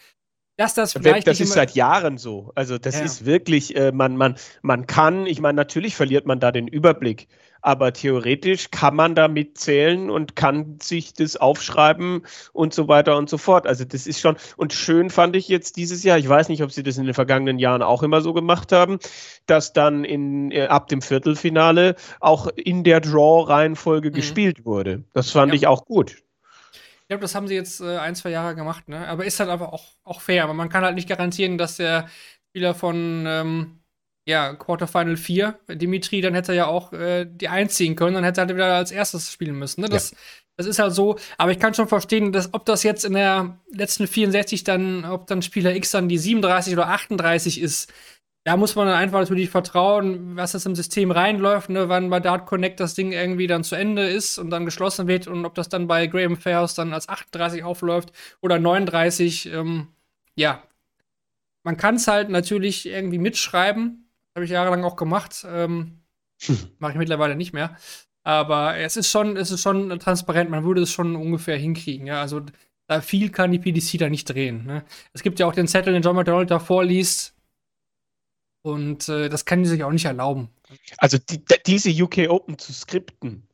Dass 0.59 0.75
das 0.75 0.93
vielleicht. 0.93 1.27
Das 1.27 1.41
ist 1.41 1.53
seit 1.53 1.75
Jahren 1.75 2.19
so. 2.19 2.53
Also, 2.55 2.79
das 2.79 2.97
ja. 2.99 3.05
ist 3.05 3.25
wirklich, 3.25 3.75
äh, 3.75 3.91
man, 3.91 4.17
man, 4.17 4.37
man 4.61 4.87
kann, 4.87 5.27
ich 5.27 5.41
meine, 5.41 5.57
natürlich 5.57 5.97
verliert 5.97 6.27
man 6.27 6.41
da 6.41 6.53
den 6.53 6.69
Überblick 6.69 7.27
aber 7.63 7.93
theoretisch 7.93 8.71
kann 8.71 8.97
man 8.97 9.15
damit 9.15 9.57
zählen 9.57 10.11
und 10.11 10.37
kann 10.37 10.79
sich 10.83 11.15
das 11.15 11.37
aufschreiben 11.37 12.27
und 12.53 12.75
so 12.75 12.89
weiter 12.89 13.17
und 13.17 13.31
so 13.31 13.39
fort. 13.39 13.67
Also 13.67 13.85
das 13.85 14.07
ist 14.07 14.21
schon, 14.21 14.37
und 14.57 14.73
schön 14.73 15.11
fand 15.11 15.37
ich 15.37 15.49
jetzt 15.49 15.77
dieses 15.77 16.03
Jahr, 16.03 16.19
ich 16.19 16.29
weiß 16.29 16.49
nicht, 16.49 16.63
ob 16.63 16.73
sie 16.73 16.83
das 16.83 16.99
in 16.99 17.05
den 17.05 17.15
vergangenen 17.15 17.59
Jahren 17.59 17.83
auch 17.83 18.03
immer 18.03 18.21
so 18.21 18.33
gemacht 18.33 18.73
haben, 18.73 18.99
dass 19.47 19.73
dann 19.73 20.05
in, 20.05 20.51
äh, 20.51 20.67
ab 20.67 20.89
dem 20.89 21.01
Viertelfinale 21.01 21.95
auch 22.21 22.49
in 22.49 22.85
der 22.85 23.01
Draw-Reihenfolge 23.01 24.11
mhm. 24.11 24.15
gespielt 24.15 24.65
wurde. 24.65 25.05
Das 25.13 25.31
fand 25.31 25.53
ja. 25.53 25.57
ich 25.57 25.67
auch 25.67 25.85
gut. 25.85 26.23
Ich 27.03 27.09
glaube, 27.09 27.23
das 27.23 27.35
haben 27.35 27.47
sie 27.47 27.55
jetzt 27.55 27.81
äh, 27.81 27.99
ein, 27.99 28.15
zwei 28.15 28.31
Jahre 28.31 28.55
gemacht, 28.55 28.89
ne? 28.89 29.07
Aber 29.07 29.25
ist 29.25 29.39
halt 29.39 29.51
einfach 29.51 29.73
auch, 29.73 29.85
auch 30.03 30.21
fair. 30.21 30.45
Aber 30.45 30.55
man 30.55 30.69
kann 30.69 30.83
halt 30.83 30.95
nicht 30.95 31.09
garantieren, 31.09 31.59
dass 31.59 31.77
der 31.77 32.09
Spieler 32.51 32.75
von 32.75 33.25
ähm, 33.27 33.82
ja, 34.27 34.55
Quarterfinal 34.55 35.17
4, 35.17 35.59
Dimitri, 35.69 36.21
dann 36.21 36.35
hätte 36.35 36.53
er 36.53 36.57
ja 36.57 36.67
auch 36.67 36.93
äh, 36.93 37.27
die 37.27 37.49
einziehen 37.49 37.97
können, 37.97 38.15
dann 38.15 38.25
hätte 38.25 38.41
er 38.41 38.47
halt 38.47 38.55
wieder 38.55 38.75
als 38.75 38.93
erstes 38.93 39.33
spielen 39.33 39.59
müssen. 39.59 39.81
Ne? 39.81 39.89
Das, 39.89 40.13
ja. 40.13 40.17
das 40.57 40.67
ist 40.67 40.79
halt 40.79 40.95
so, 40.95 41.19
aber 41.39 41.51
ich 41.51 41.59
kann 41.59 41.75
schon 41.75 41.89
verstehen, 41.89 42.33
dass 42.33 42.55
ob 42.55 42.65
das 42.65 42.85
jetzt 42.85 43.05
in 43.05 43.15
der 43.15 43.59
letzten 43.73 44.07
64 44.07 44.63
dann, 44.65 45.05
ob 45.05 45.27
dann 45.27 45.43
Spieler 45.43 45.75
X 45.75 45.91
dann 45.91 46.09
die 46.09 46.19
37 46.19 46.73
oder 46.75 46.89
38 46.89 47.61
ist, 47.61 47.93
da 48.45 48.57
muss 48.57 48.75
man 48.75 48.89
dann 48.89 48.97
einfach 48.97 49.21
natürlich 49.21 49.51
vertrauen, 49.51 50.37
was 50.37 50.53
das 50.53 50.67
im 50.67 50.75
System 50.75 51.13
reinläuft, 51.13 51.71
ne, 51.71 51.89
wann 51.89 52.11
bei 52.11 52.19
Dart 52.19 52.47
Connect 52.47 52.81
das 52.81 52.95
Ding 52.95 53.13
irgendwie 53.13 53.47
dann 53.47 53.63
zu 53.63 53.77
Ende 53.77 54.09
ist 54.09 54.39
und 54.39 54.51
dann 54.51 54.65
geschlossen 54.65 55.07
wird 55.07 55.29
und 55.29 55.45
ob 55.45 55.55
das 55.55 55.69
dann 55.69 55.87
bei 55.87 56.09
Graham 56.09 56.37
Fairhouse 56.37 56.75
dann 56.75 56.93
als 56.93 57.09
38 57.09 57.63
aufläuft 57.63 58.13
oder 58.41 58.59
39. 58.59 59.47
Ähm, 59.53 59.89
ja, 60.35 60.63
man 61.63 61.77
kann 61.77 61.97
es 61.97 62.09
halt 62.09 62.31
natürlich 62.31 62.87
irgendwie 62.87 63.19
mitschreiben, 63.19 64.02
habe 64.35 64.45
ich 64.45 64.51
jahrelang 64.51 64.85
auch 64.85 64.97
gemacht. 64.97 65.47
Ähm, 65.49 66.03
Mache 66.79 66.93
ich 66.93 66.99
mittlerweile 66.99 67.37
nicht 67.37 67.53
mehr. 67.53 67.77
Aber 68.25 68.77
es 68.77 68.97
ist 68.97 69.11
schon, 69.11 69.37
es 69.37 69.51
ist 69.51 69.63
schon 69.63 69.99
transparent, 69.99 70.51
man 70.51 70.65
würde 70.65 70.83
es 70.83 70.93
schon 70.93 71.17
ungefähr 71.17 71.57
hinkriegen. 71.57 72.07
Ja? 72.07 72.21
Also 72.21 72.43
da 72.87 73.01
viel 73.01 73.31
kann 73.31 73.53
die 73.53 73.59
PDC 73.59 73.99
da 73.99 74.09
nicht 74.09 74.29
drehen. 74.29 74.65
Ne? 74.65 74.85
Es 75.13 75.23
gibt 75.23 75.41
ja 75.41 75.47
auch 75.47 75.55
den 75.55 75.69
Zettel, 75.69 75.93
den 75.93 76.03
John 76.03 76.17
McDonald 76.17 76.51
da 76.51 76.59
vorliest. 76.59 77.35
Und 78.63 79.09
äh, 79.09 79.29
das 79.29 79.45
kann 79.45 79.63
die 79.63 79.69
sich 79.69 79.83
auch 79.83 79.91
nicht 79.91 80.05
erlauben. 80.05 80.51
Also 80.99 81.19
die, 81.19 81.45
diese 81.67 81.91
UK 81.91 82.31
Open 82.31 82.59
zu 82.59 82.73
skripten, 82.73 83.49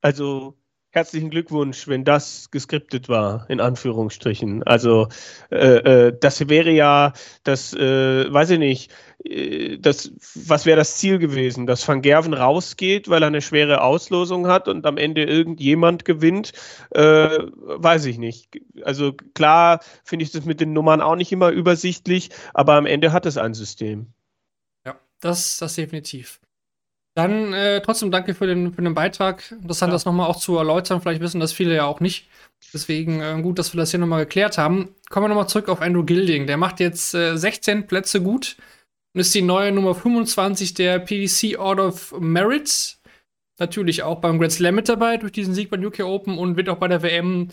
also 0.00 0.56
herzlichen 0.90 1.28
Glückwunsch, 1.28 1.88
wenn 1.88 2.04
das 2.04 2.50
geskriptet 2.50 3.10
war, 3.10 3.48
in 3.50 3.60
Anführungsstrichen. 3.60 4.62
Also 4.62 5.08
äh, 5.50 6.06
äh, 6.06 6.18
das 6.18 6.48
wäre 6.48 6.70
ja 6.70 7.12
das, 7.44 7.74
äh, 7.74 8.32
weiß 8.32 8.50
ich 8.50 8.58
nicht, 8.58 8.90
das, 9.78 10.12
was 10.34 10.66
wäre 10.66 10.76
das 10.76 10.96
Ziel 10.96 11.18
gewesen? 11.18 11.66
Dass 11.66 11.86
Van 11.86 12.02
Gerven 12.02 12.34
rausgeht, 12.34 13.08
weil 13.08 13.22
er 13.22 13.28
eine 13.28 13.42
schwere 13.42 13.82
Auslosung 13.82 14.46
hat 14.46 14.68
und 14.68 14.86
am 14.86 14.98
Ende 14.98 15.24
irgendjemand 15.24 16.04
gewinnt? 16.04 16.52
Äh, 16.90 17.38
weiß 17.38 18.04
ich 18.06 18.18
nicht. 18.18 18.60
Also 18.82 19.14
klar 19.34 19.80
finde 20.04 20.24
ich 20.24 20.30
das 20.30 20.44
mit 20.44 20.60
den 20.60 20.72
Nummern 20.72 21.00
auch 21.00 21.16
nicht 21.16 21.32
immer 21.32 21.50
übersichtlich, 21.50 22.30
aber 22.54 22.74
am 22.74 22.86
Ende 22.86 23.12
hat 23.12 23.26
es 23.26 23.36
ein 23.36 23.54
System. 23.54 24.08
Ja, 24.84 24.96
das, 25.20 25.56
das 25.58 25.74
definitiv. 25.74 26.40
Dann 27.14 27.54
äh, 27.54 27.80
trotzdem 27.80 28.10
danke 28.10 28.34
für 28.34 28.46
den, 28.46 28.74
für 28.74 28.82
den 28.82 28.94
Beitrag. 28.94 29.50
Interessant, 29.50 29.90
ja. 29.90 29.94
das 29.94 30.04
nochmal 30.04 30.28
auch 30.28 30.36
zu 30.36 30.58
erläutern. 30.58 31.00
Vielleicht 31.00 31.22
wissen 31.22 31.40
das 31.40 31.52
viele 31.52 31.74
ja 31.74 31.86
auch 31.86 32.00
nicht. 32.00 32.28
Deswegen 32.74 33.22
äh, 33.22 33.40
gut, 33.40 33.58
dass 33.58 33.72
wir 33.72 33.78
das 33.78 33.90
hier 33.90 34.00
nochmal 34.00 34.24
geklärt 34.24 34.58
haben. 34.58 34.94
Kommen 35.08 35.24
wir 35.24 35.28
nochmal 35.28 35.48
zurück 35.48 35.70
auf 35.70 35.80
Andrew 35.80 36.04
Gilding. 36.04 36.46
Der 36.46 36.58
macht 36.58 36.78
jetzt 36.78 37.14
äh, 37.14 37.36
16 37.36 37.86
Plätze 37.86 38.20
gut 38.22 38.56
und 39.16 39.20
ist 39.20 39.34
die 39.34 39.40
neue 39.40 39.72
Nummer 39.72 39.94
25 39.94 40.74
der 40.74 40.98
PDC 40.98 41.58
Order 41.58 41.86
of 41.86 42.14
Merit. 42.20 42.98
Natürlich 43.58 44.02
auch 44.02 44.20
beim 44.20 44.38
Grand 44.38 44.52
Slam 44.52 44.74
mit 44.74 44.90
dabei 44.90 45.16
durch 45.16 45.32
diesen 45.32 45.54
Sieg 45.54 45.70
beim 45.70 45.82
UK 45.82 46.00
Open 46.00 46.36
und 46.36 46.58
wird 46.58 46.68
auch 46.68 46.76
bei 46.76 46.86
der 46.86 47.02
WM 47.02 47.48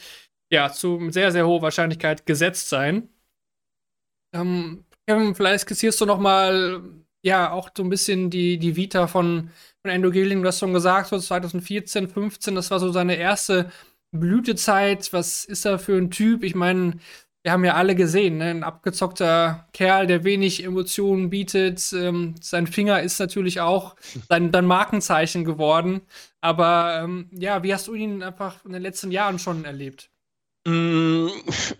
ja 0.51 0.73
zu 0.73 1.09
sehr, 1.09 1.31
sehr 1.31 1.47
hoher 1.47 1.61
Wahrscheinlichkeit 1.61 2.25
gesetzt 2.25 2.67
sein. 2.67 3.07
Ähm, 4.35 4.83
Kevin, 5.07 5.35
vielleicht 5.35 5.61
skizzierst 5.61 6.01
du 6.01 6.05
nochmal 6.05 6.83
ja 7.23 7.53
auch 7.53 7.69
so 7.77 7.81
ein 7.81 7.89
bisschen 7.89 8.29
die, 8.29 8.57
die 8.57 8.75
Vita 8.75 9.07
von, 9.07 9.49
von 9.83 9.91
Endo 9.91 10.11
Gilling, 10.11 10.41
du 10.41 10.49
hast 10.49 10.59
schon 10.59 10.73
gesagt, 10.73 11.07
so 11.07 11.17
2014, 11.17 12.09
15, 12.09 12.55
das 12.55 12.71
war 12.71 12.81
so 12.81 12.91
seine 12.91 13.15
erste 13.15 13.71
Blütezeit. 14.11 15.13
Was 15.13 15.45
ist 15.45 15.63
er 15.63 15.79
für 15.79 15.95
ein 15.95 16.11
Typ? 16.11 16.43
Ich 16.43 16.55
meine, 16.55 16.99
wir 17.43 17.51
haben 17.51 17.65
ja 17.65 17.73
alle 17.73 17.93
gesehen, 17.93 18.37
ne? 18.37 18.45
ein 18.45 18.63
abgezockter 18.63 19.67
Kerl, 19.73 20.07
der 20.07 20.23
wenig 20.23 20.63
Emotionen 20.63 21.29
bietet. 21.29 21.91
Ähm, 21.93 22.35
sein 22.41 22.67
Finger 22.67 23.01
ist 23.01 23.19
natürlich 23.19 23.59
auch 23.59 23.95
sein, 24.29 24.49
sein 24.51 24.65
Markenzeichen 24.65 25.43
geworden. 25.43 26.01
Aber 26.39 27.01
ähm, 27.03 27.29
ja, 27.31 27.61
wie 27.61 27.73
hast 27.73 27.87
du 27.87 27.95
ihn 27.95 28.23
einfach 28.23 28.63
in 28.63 28.71
den 28.71 28.81
letzten 28.81 29.11
Jahren 29.11 29.39
schon 29.39 29.65
erlebt? 29.65 30.09
Mm, 30.65 31.27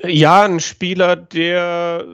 ja, 0.03 0.43
ein 0.43 0.59
Spieler, 0.59 1.15
der 1.15 2.05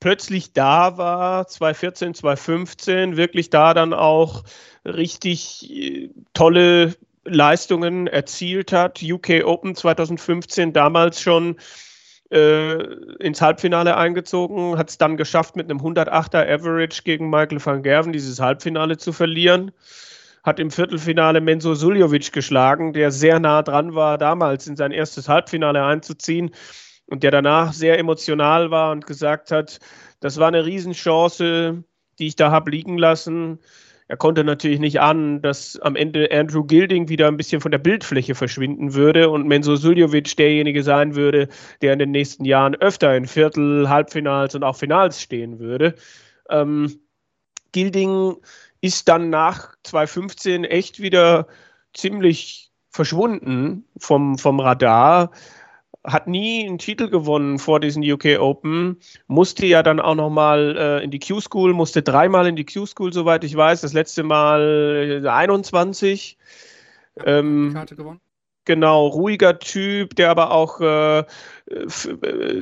plötzlich 0.00 0.52
da 0.52 0.98
war, 0.98 1.46
2014, 1.46 2.14
2015, 2.14 3.16
wirklich 3.16 3.50
da 3.50 3.74
dann 3.74 3.94
auch 3.94 4.42
richtig 4.84 5.70
äh, 5.70 6.10
tolle 6.32 6.96
Leistungen 7.24 8.08
erzielt 8.08 8.72
hat. 8.72 9.02
UK 9.02 9.44
Open 9.44 9.76
2015 9.76 10.72
damals 10.72 11.20
schon 11.20 11.56
ins 12.34 13.40
Halbfinale 13.40 13.96
eingezogen, 13.96 14.76
hat 14.76 14.90
es 14.90 14.98
dann 14.98 15.16
geschafft, 15.16 15.54
mit 15.54 15.70
einem 15.70 15.80
108er 15.80 16.48
Average 16.48 17.02
gegen 17.04 17.30
Michael 17.30 17.64
van 17.64 17.82
Gerven 17.82 18.12
dieses 18.12 18.40
Halbfinale 18.40 18.96
zu 18.96 19.12
verlieren. 19.12 19.70
Hat 20.42 20.58
im 20.58 20.70
Viertelfinale 20.70 21.40
Menzo 21.40 21.74
Suljovic 21.74 22.32
geschlagen, 22.32 22.92
der 22.92 23.10
sehr 23.12 23.40
nah 23.40 23.62
dran 23.62 23.94
war, 23.94 24.18
damals 24.18 24.66
in 24.66 24.76
sein 24.76 24.90
erstes 24.90 25.28
Halbfinale 25.28 25.82
einzuziehen 25.84 26.50
und 27.06 27.22
der 27.22 27.30
danach 27.30 27.72
sehr 27.72 27.98
emotional 27.98 28.70
war 28.70 28.90
und 28.92 29.06
gesagt 29.06 29.50
hat, 29.50 29.78
das 30.20 30.38
war 30.38 30.48
eine 30.48 30.66
Riesenchance, 30.66 31.84
die 32.18 32.26
ich 32.26 32.36
da 32.36 32.50
habe 32.50 32.70
liegen 32.70 32.98
lassen. 32.98 33.60
Er 34.14 34.18
konnte 34.18 34.44
natürlich 34.44 34.78
nicht 34.78 35.00
ahnen, 35.00 35.42
dass 35.42 35.76
am 35.80 35.96
Ende 35.96 36.28
Andrew 36.30 36.62
Gilding 36.62 37.08
wieder 37.08 37.26
ein 37.26 37.36
bisschen 37.36 37.60
von 37.60 37.72
der 37.72 37.78
Bildfläche 37.78 38.36
verschwinden 38.36 38.94
würde 38.94 39.28
und 39.28 39.48
Menzo 39.48 39.74
Suljovic 39.74 40.36
derjenige 40.36 40.84
sein 40.84 41.16
würde, 41.16 41.48
der 41.82 41.94
in 41.94 41.98
den 41.98 42.12
nächsten 42.12 42.44
Jahren 42.44 42.76
öfter 42.76 43.16
in 43.16 43.26
Viertel, 43.26 43.88
Halbfinals 43.88 44.54
und 44.54 44.62
auch 44.62 44.76
Finals 44.76 45.20
stehen 45.20 45.58
würde. 45.58 45.96
Ähm, 46.48 47.00
Gilding 47.72 48.36
ist 48.80 49.08
dann 49.08 49.30
nach 49.30 49.74
2015 49.82 50.62
echt 50.62 51.02
wieder 51.02 51.48
ziemlich 51.92 52.70
verschwunden 52.90 53.84
vom, 53.98 54.38
vom 54.38 54.60
Radar 54.60 55.32
hat 56.04 56.26
nie 56.26 56.66
einen 56.66 56.78
Titel 56.78 57.08
gewonnen 57.08 57.58
vor 57.58 57.80
diesen 57.80 58.02
UK 58.02 58.38
Open, 58.38 58.98
musste 59.26 59.66
ja 59.66 59.82
dann 59.82 60.00
auch 60.00 60.14
nochmal 60.14 60.76
äh, 60.76 61.04
in 61.04 61.10
die 61.10 61.18
Q-School, 61.18 61.72
musste 61.72 62.02
dreimal 62.02 62.46
in 62.46 62.56
die 62.56 62.66
Q-School, 62.66 63.12
soweit 63.12 63.42
ich 63.42 63.56
weiß, 63.56 63.80
das 63.80 63.94
letzte 63.94 64.22
Mal 64.22 65.24
21. 65.26 66.36
Ja, 67.16 67.26
ähm, 67.26 67.70
Karte 67.72 67.96
gewonnen. 67.96 68.20
Genau, 68.66 69.08
ruhiger 69.08 69.58
Typ, 69.58 70.16
der 70.16 70.30
aber 70.30 70.50
auch 70.50 70.80
äh, 70.80 71.18
äh, 71.18 71.24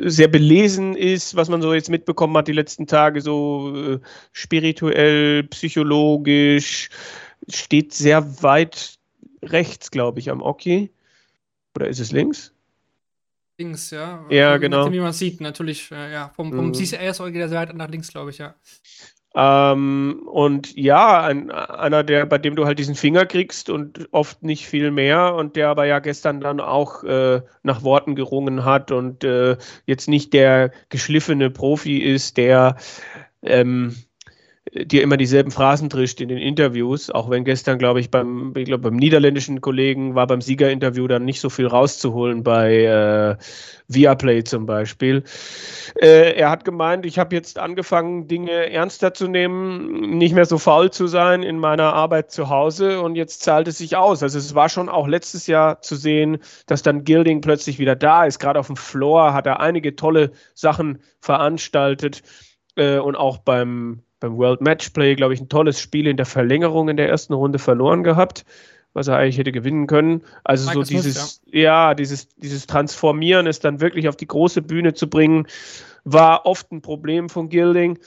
sehr 0.05 0.27
belesen 0.27 0.97
ist, 0.97 1.37
was 1.37 1.49
man 1.49 1.63
so 1.63 1.75
jetzt 1.75 1.91
mitbekommen 1.91 2.37
hat 2.37 2.49
die 2.49 2.53
letzten 2.53 2.89
Tage, 2.89 3.21
so 3.21 3.73
äh, 3.77 4.01
spirituell, 4.33 5.45
psychologisch, 5.45 6.91
steht 7.49 7.93
sehr 7.93 8.43
weit 8.43 8.99
rechts, 9.45 9.93
glaube 9.93 10.19
ich, 10.19 10.29
am 10.31 10.43
Oki. 10.43 10.91
Oder 11.77 11.87
ist 11.87 12.01
es 12.01 12.11
links? 12.11 12.53
Links, 13.63 13.91
ja. 13.91 14.25
Ja, 14.29 14.57
genau. 14.57 14.91
Wie 14.91 15.01
man 15.01 15.13
sieht, 15.13 15.41
natürlich, 15.41 15.91
äh, 15.91 16.13
ja. 16.13 16.33
Vom, 16.35 16.53
vom 16.53 16.67
mhm. 16.67 16.73
Geht 16.73 16.93
der 16.93 17.49
Seite 17.49 17.77
nach 17.77 17.89
links, 17.89 18.09
glaube 18.09 18.31
ich, 18.31 18.39
ja. 18.39 18.55
Ähm, 19.35 20.29
und 20.31 20.77
ja, 20.77 21.23
ein, 21.23 21.51
einer, 21.51 22.05
der, 22.05 22.27
bei 22.27 22.37
dem 22.37 22.55
du 22.55 22.67
halt 22.67 22.79
diesen 22.79 22.95
Finger 22.95 23.25
kriegst 23.25 23.71
und 23.71 24.09
oft 24.13 24.43
nicht 24.43 24.67
viel 24.67 24.91
mehr 24.91 25.35
und 25.35 25.57
der 25.57 25.69
aber 25.69 25.87
ja 25.87 26.01
gestern 26.01 26.41
dann 26.41 26.61
auch 26.61 27.03
äh, 27.03 27.41
nach 27.63 27.83
Worten 27.83 28.15
gerungen 28.15 28.67
hat 28.67 28.91
und 28.91 29.25
äh, 29.25 29.57
jetzt 29.87 30.07
nicht 30.09 30.35
der 30.35 30.71
geschliffene 30.91 31.49
Profi 31.49 31.99
ist, 31.99 32.37
der 32.37 32.77
ähm, 33.43 33.97
dir 34.75 35.03
immer 35.03 35.19
dieselben 35.19 35.51
Phrasen 35.51 35.91
trischt 35.91 36.21
in 36.23 36.29
den 36.29 36.39
Interviews, 36.39 37.11
auch 37.11 37.29
wenn 37.29 37.45
gestern, 37.45 37.79
glaube 37.79 38.01
ich, 38.01 38.11
beim, 38.11 38.55
ich 38.57 38.65
glaube, 38.65 38.91
beim 38.91 38.97
niederländischen 38.97 39.61
Kollegen 39.61 40.15
war 40.15 40.27
beim 40.27 40.41
Siegerinterview 40.41 41.07
dann 41.09 41.27
nicht 41.27 41.41
so 41.41 41.51
viel 41.51 41.67
rauszuholen 41.67 42.43
bei 42.43 42.85
äh, 42.85 43.37
Viaplay 43.89 44.45
zum 44.45 44.65
Beispiel. 44.65 45.25
Äh, 46.01 46.33
er 46.37 46.49
hat 46.49 46.65
gemeint, 46.65 47.05
ich 47.05 47.19
habe 47.19 47.37
jetzt 47.37 47.59
angefangen, 47.59 48.29
Dinge 48.29 48.71
ernster 48.71 49.13
zu 49.13 49.29
nehmen, 49.29 50.17
nicht 50.17 50.35
mehr 50.35 50.47
so 50.47 50.57
faul 50.57 50.91
zu 50.91 51.07
sein 51.07 51.43
in 51.43 51.59
meiner 51.59 51.93
Arbeit 51.93 52.31
zu 52.31 52.49
Hause 52.49 53.03
und 53.03 53.15
jetzt 53.15 53.43
zahlt 53.43 53.69
es 53.69 53.77
sich 53.77 53.97
aus. 53.97 54.23
Also 54.23 54.39
es 54.39 54.55
war 54.55 54.71
schon 54.71 54.89
auch 54.89 55.07
letztes 55.07 55.47
Jahr 55.47 55.83
zu 55.83 55.97
sehen, 55.97 56.39
dass 56.67 56.83
dann 56.83 57.05
Gilding 57.05 57.43
plötzlich 57.43 57.79
wieder 57.79 57.95
da 57.95 58.25
ist. 58.25 58.39
Gerade 58.39 58.59
auf 58.59 58.69
dem 58.69 58.77
Floor 58.77 59.35
hat 59.35 59.47
er 59.47 59.61
einige 59.61 59.97
tolle 59.97 60.33
Sachen 60.55 61.03
veranstaltet 61.21 62.23
äh, 62.77 62.97
und 62.97 63.17
auch 63.17 63.37
beim 63.37 64.03
beim 64.23 64.37
World 64.39 64.61
Matchplay, 64.61 65.15
glaube 65.15 65.35
ich, 65.35 65.41
ein 65.41 65.49
tolles 65.49 65.81
Spiel 65.81 66.07
in 66.07 66.17
der 66.17 66.27
Verlängerung 66.27 66.89
in 66.89 66.97
der 66.97 67.09
ersten 67.09 67.35
Runde 67.35 67.59
verloren 67.59 68.03
gehabt, 68.03 68.45
was 68.95 69.09
er 69.09 69.17
eigentlich 69.17 69.39
hätte 69.39 69.53
gewinnen 69.53 69.87
können. 69.87 70.23
Also 70.45 70.67
Mike 70.67 70.75
so 70.75 70.83
dieses, 70.85 71.15
Smith, 71.15 71.55
ja. 71.55 71.61
ja, 71.89 71.95
dieses, 71.95 72.29
dieses 72.37 72.67
Transformieren, 72.67 73.47
es 73.47 73.61
dann 73.61 73.81
wirklich 73.81 74.09
auf 74.09 74.17
die 74.17 74.27
große 74.27 74.63
Bühne 74.63 74.95
zu 74.95 75.11
bringen, 75.11 75.47
war 76.05 76.47
oft 76.47 76.73
ein 76.73 76.83
Problem 76.83 77.29
von 77.29 77.49
Gilding. 77.49 77.99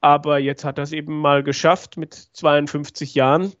Aber 0.00 0.38
jetzt 0.38 0.64
hat 0.64 0.78
er 0.78 0.84
es 0.84 0.92
eben 0.92 1.18
mal 1.18 1.42
geschafft 1.42 1.96
mit 1.96 2.14
52 2.14 3.14
Jahren 3.14 3.52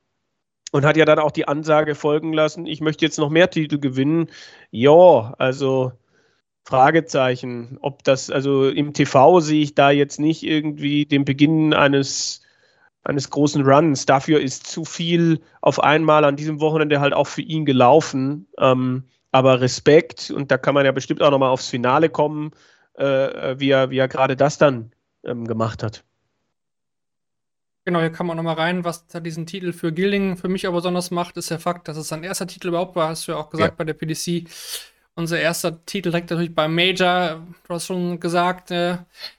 und 0.72 0.84
hat 0.84 0.96
ja 0.96 1.04
dann 1.04 1.18
auch 1.18 1.30
die 1.30 1.48
Ansage 1.48 1.94
folgen 1.94 2.32
lassen, 2.32 2.66
ich 2.66 2.80
möchte 2.80 3.04
jetzt 3.04 3.18
noch 3.18 3.30
mehr 3.30 3.48
Titel 3.48 3.78
gewinnen. 3.78 4.28
Ja, 4.70 5.34
also 5.38 5.92
Fragezeichen, 6.64 7.78
ob 7.82 8.04
das, 8.04 8.30
also 8.30 8.68
im 8.68 8.94
TV 8.94 9.40
sehe 9.40 9.62
ich 9.62 9.74
da 9.74 9.90
jetzt 9.90 10.18
nicht 10.18 10.42
irgendwie 10.42 11.04
den 11.04 11.24
Beginn 11.24 11.74
eines, 11.74 12.40
eines 13.02 13.28
großen 13.28 13.62
Runs. 13.66 14.06
Dafür 14.06 14.40
ist 14.40 14.66
zu 14.66 14.84
viel 14.84 15.40
auf 15.60 15.78
einmal 15.82 16.24
an 16.24 16.36
diesem 16.36 16.60
Wochenende 16.60 17.00
halt 17.00 17.12
auch 17.12 17.26
für 17.26 17.42
ihn 17.42 17.66
gelaufen. 17.66 18.46
Ähm, 18.58 19.04
aber 19.30 19.60
Respekt, 19.60 20.30
und 20.30 20.50
da 20.50 20.58
kann 20.58 20.74
man 20.74 20.86
ja 20.86 20.92
bestimmt 20.92 21.20
auch 21.20 21.30
nochmal 21.30 21.50
aufs 21.50 21.68
Finale 21.68 22.08
kommen, 22.08 22.52
äh, 22.94 23.58
wie 23.58 23.70
er, 23.70 23.90
wie 23.90 23.98
er 23.98 24.08
gerade 24.08 24.36
das 24.36 24.56
dann 24.56 24.92
ähm, 25.24 25.46
gemacht 25.46 25.82
hat. 25.82 26.04
Genau, 27.84 28.00
hier 28.00 28.10
kann 28.10 28.26
man 28.26 28.38
nochmal 28.38 28.54
rein, 28.54 28.84
was 28.84 29.06
diesen 29.06 29.44
Titel 29.44 29.74
für 29.74 29.92
Gilding 29.92 30.38
für 30.38 30.48
mich 30.48 30.66
aber 30.66 30.76
besonders 30.76 31.10
macht, 31.10 31.36
ist 31.36 31.50
der 31.50 31.58
Fakt, 31.58 31.88
dass 31.88 31.98
es 31.98 32.08
sein 32.08 32.24
erster 32.24 32.46
Titel 32.46 32.68
überhaupt 32.68 32.96
war, 32.96 33.10
hast 33.10 33.28
du 33.28 33.32
ja 33.32 33.38
auch 33.38 33.50
gesagt 33.50 33.72
ja. 33.72 33.76
bei 33.76 33.84
der 33.84 33.92
PDC. 33.92 34.48
Unser 35.16 35.38
erster 35.38 35.84
Titel 35.86 36.10
direkt 36.10 36.30
natürlich 36.30 36.54
beim 36.54 36.74
Major. 36.74 37.40
Du 37.68 37.74
hast 37.74 37.86
schon 37.86 38.18
gesagt, 38.18 38.72
äh, 38.72 38.94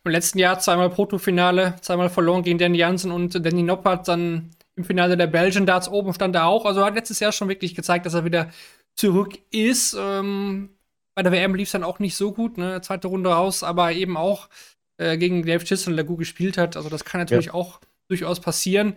im 0.05 0.11
letzten 0.11 0.39
Jahr 0.39 0.59
zweimal 0.59 0.89
Protofinale, 0.89 1.75
zweimal 1.81 2.09
verloren 2.09 2.43
gegen 2.43 2.57
Danny 2.57 2.77
Jansen 2.77 3.11
und 3.11 3.45
Danny 3.45 3.61
Noppert. 3.61 4.07
Dann 4.07 4.51
im 4.77 4.85
Finale 4.85 5.17
der 5.17 5.27
Belgian 5.27 5.65
Darts 5.65 5.89
oben 5.89 6.13
stand 6.13 6.35
er 6.35 6.47
auch. 6.47 6.65
Also 6.65 6.85
hat 6.85 6.95
letztes 6.95 7.19
Jahr 7.19 7.33
schon 7.33 7.49
wirklich 7.49 7.75
gezeigt, 7.75 8.05
dass 8.05 8.13
er 8.13 8.23
wieder 8.23 8.49
zurück 8.95 9.37
ist. 9.51 9.95
Ähm, 9.99 10.69
bei 11.13 11.23
der 11.23 11.31
WM 11.31 11.55
lief 11.55 11.67
es 11.67 11.71
dann 11.73 11.83
auch 11.83 11.99
nicht 11.99 12.15
so 12.15 12.31
gut, 12.31 12.57
ne? 12.57 12.81
Zweite 12.81 13.07
Runde 13.07 13.29
raus, 13.29 13.63
aber 13.63 13.93
eben 13.93 14.17
auch 14.17 14.49
äh, 14.97 15.17
gegen 15.17 15.45
Dave 15.45 15.63
Chisholm, 15.63 15.95
der 15.95 16.05
gut 16.05 16.19
gespielt 16.19 16.57
hat. 16.57 16.75
Also 16.77 16.89
das 16.89 17.05
kann 17.05 17.21
natürlich 17.21 17.47
ja. 17.47 17.53
auch 17.53 17.79
durchaus 18.07 18.39
passieren. 18.39 18.95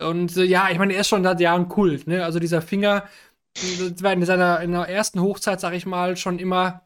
Und 0.00 0.36
äh, 0.36 0.44
ja, 0.44 0.70
ich 0.70 0.78
meine, 0.78 0.94
er 0.94 1.00
ist 1.00 1.08
schon 1.08 1.22
seit 1.22 1.40
Jahren 1.40 1.68
Kult, 1.68 2.06
ne? 2.06 2.24
Also 2.24 2.38
dieser 2.38 2.62
Finger, 2.62 3.08
in 3.60 4.24
seiner, 4.24 4.60
in 4.60 4.72
der 4.72 4.88
ersten 4.88 5.20
Hochzeit, 5.20 5.60
sag 5.60 5.74
ich 5.74 5.86
mal, 5.86 6.16
schon 6.16 6.38
immer, 6.38 6.82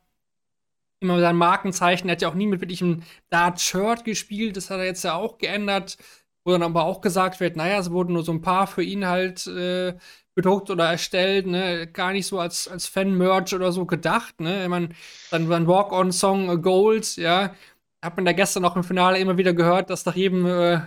immer 1.01 1.21
sein 1.21 1.37
Markenzeichen. 1.37 2.09
Er 2.09 2.13
hat 2.13 2.23
ja 2.23 2.29
auch 2.29 2.35
nie 2.35 2.47
mit 2.47 2.61
wirklichem 2.61 3.03
Dart-Shirt 3.31 4.05
gespielt, 4.05 4.57
das 4.57 4.71
hat 4.71 4.79
er 4.79 4.87
jetzt 4.87 5.05
ja 5.05 5.15
auch 5.15 5.39
geändert, 5.39 5.97
wo 6.45 6.53
dann 6.53 6.63
aber 6.63 6.85
auch 6.85 7.01
gesagt 7.01 7.41
wird, 7.41 7.57
naja, 7.57 7.79
es 7.79 7.91
wurden 7.91 8.15
nur 8.15 8.25
so 8.25 8.33
ein 8.33 8.43
paar 8.43 8.67
für 8.67 8.83
ihn 8.83 9.07
halt 9.07 9.47
äh, 9.47 9.95
bedruckt 10.35 10.71
oder 10.71 10.91
erstellt, 10.91 11.47
ne, 11.47 11.87
gar 11.87 12.13
nicht 12.13 12.27
so 12.27 12.39
als, 12.39 12.69
als 12.69 12.87
Fan-Merch 12.87 13.55
oder 13.55 13.73
so 13.73 13.87
gedacht, 13.87 14.41
ne, 14.41 14.65
ich 14.65 14.69
meine, 14.69 14.91
dann 15.31 15.51
ein 15.51 15.67
Walk-On-Song 15.67 16.63
Gold, 16.63 17.17
ja, 17.17 17.55
hat 18.03 18.17
man 18.17 18.25
da 18.25 18.33
gestern 18.33 18.65
auch 18.65 18.77
im 18.77 18.85
Finale 18.85 19.19
immer 19.19 19.39
wieder 19.39 19.55
gehört, 19.55 19.91
dass 19.91 20.05
nach 20.05 20.15
jedem 20.15 20.47
äh, 20.47 20.81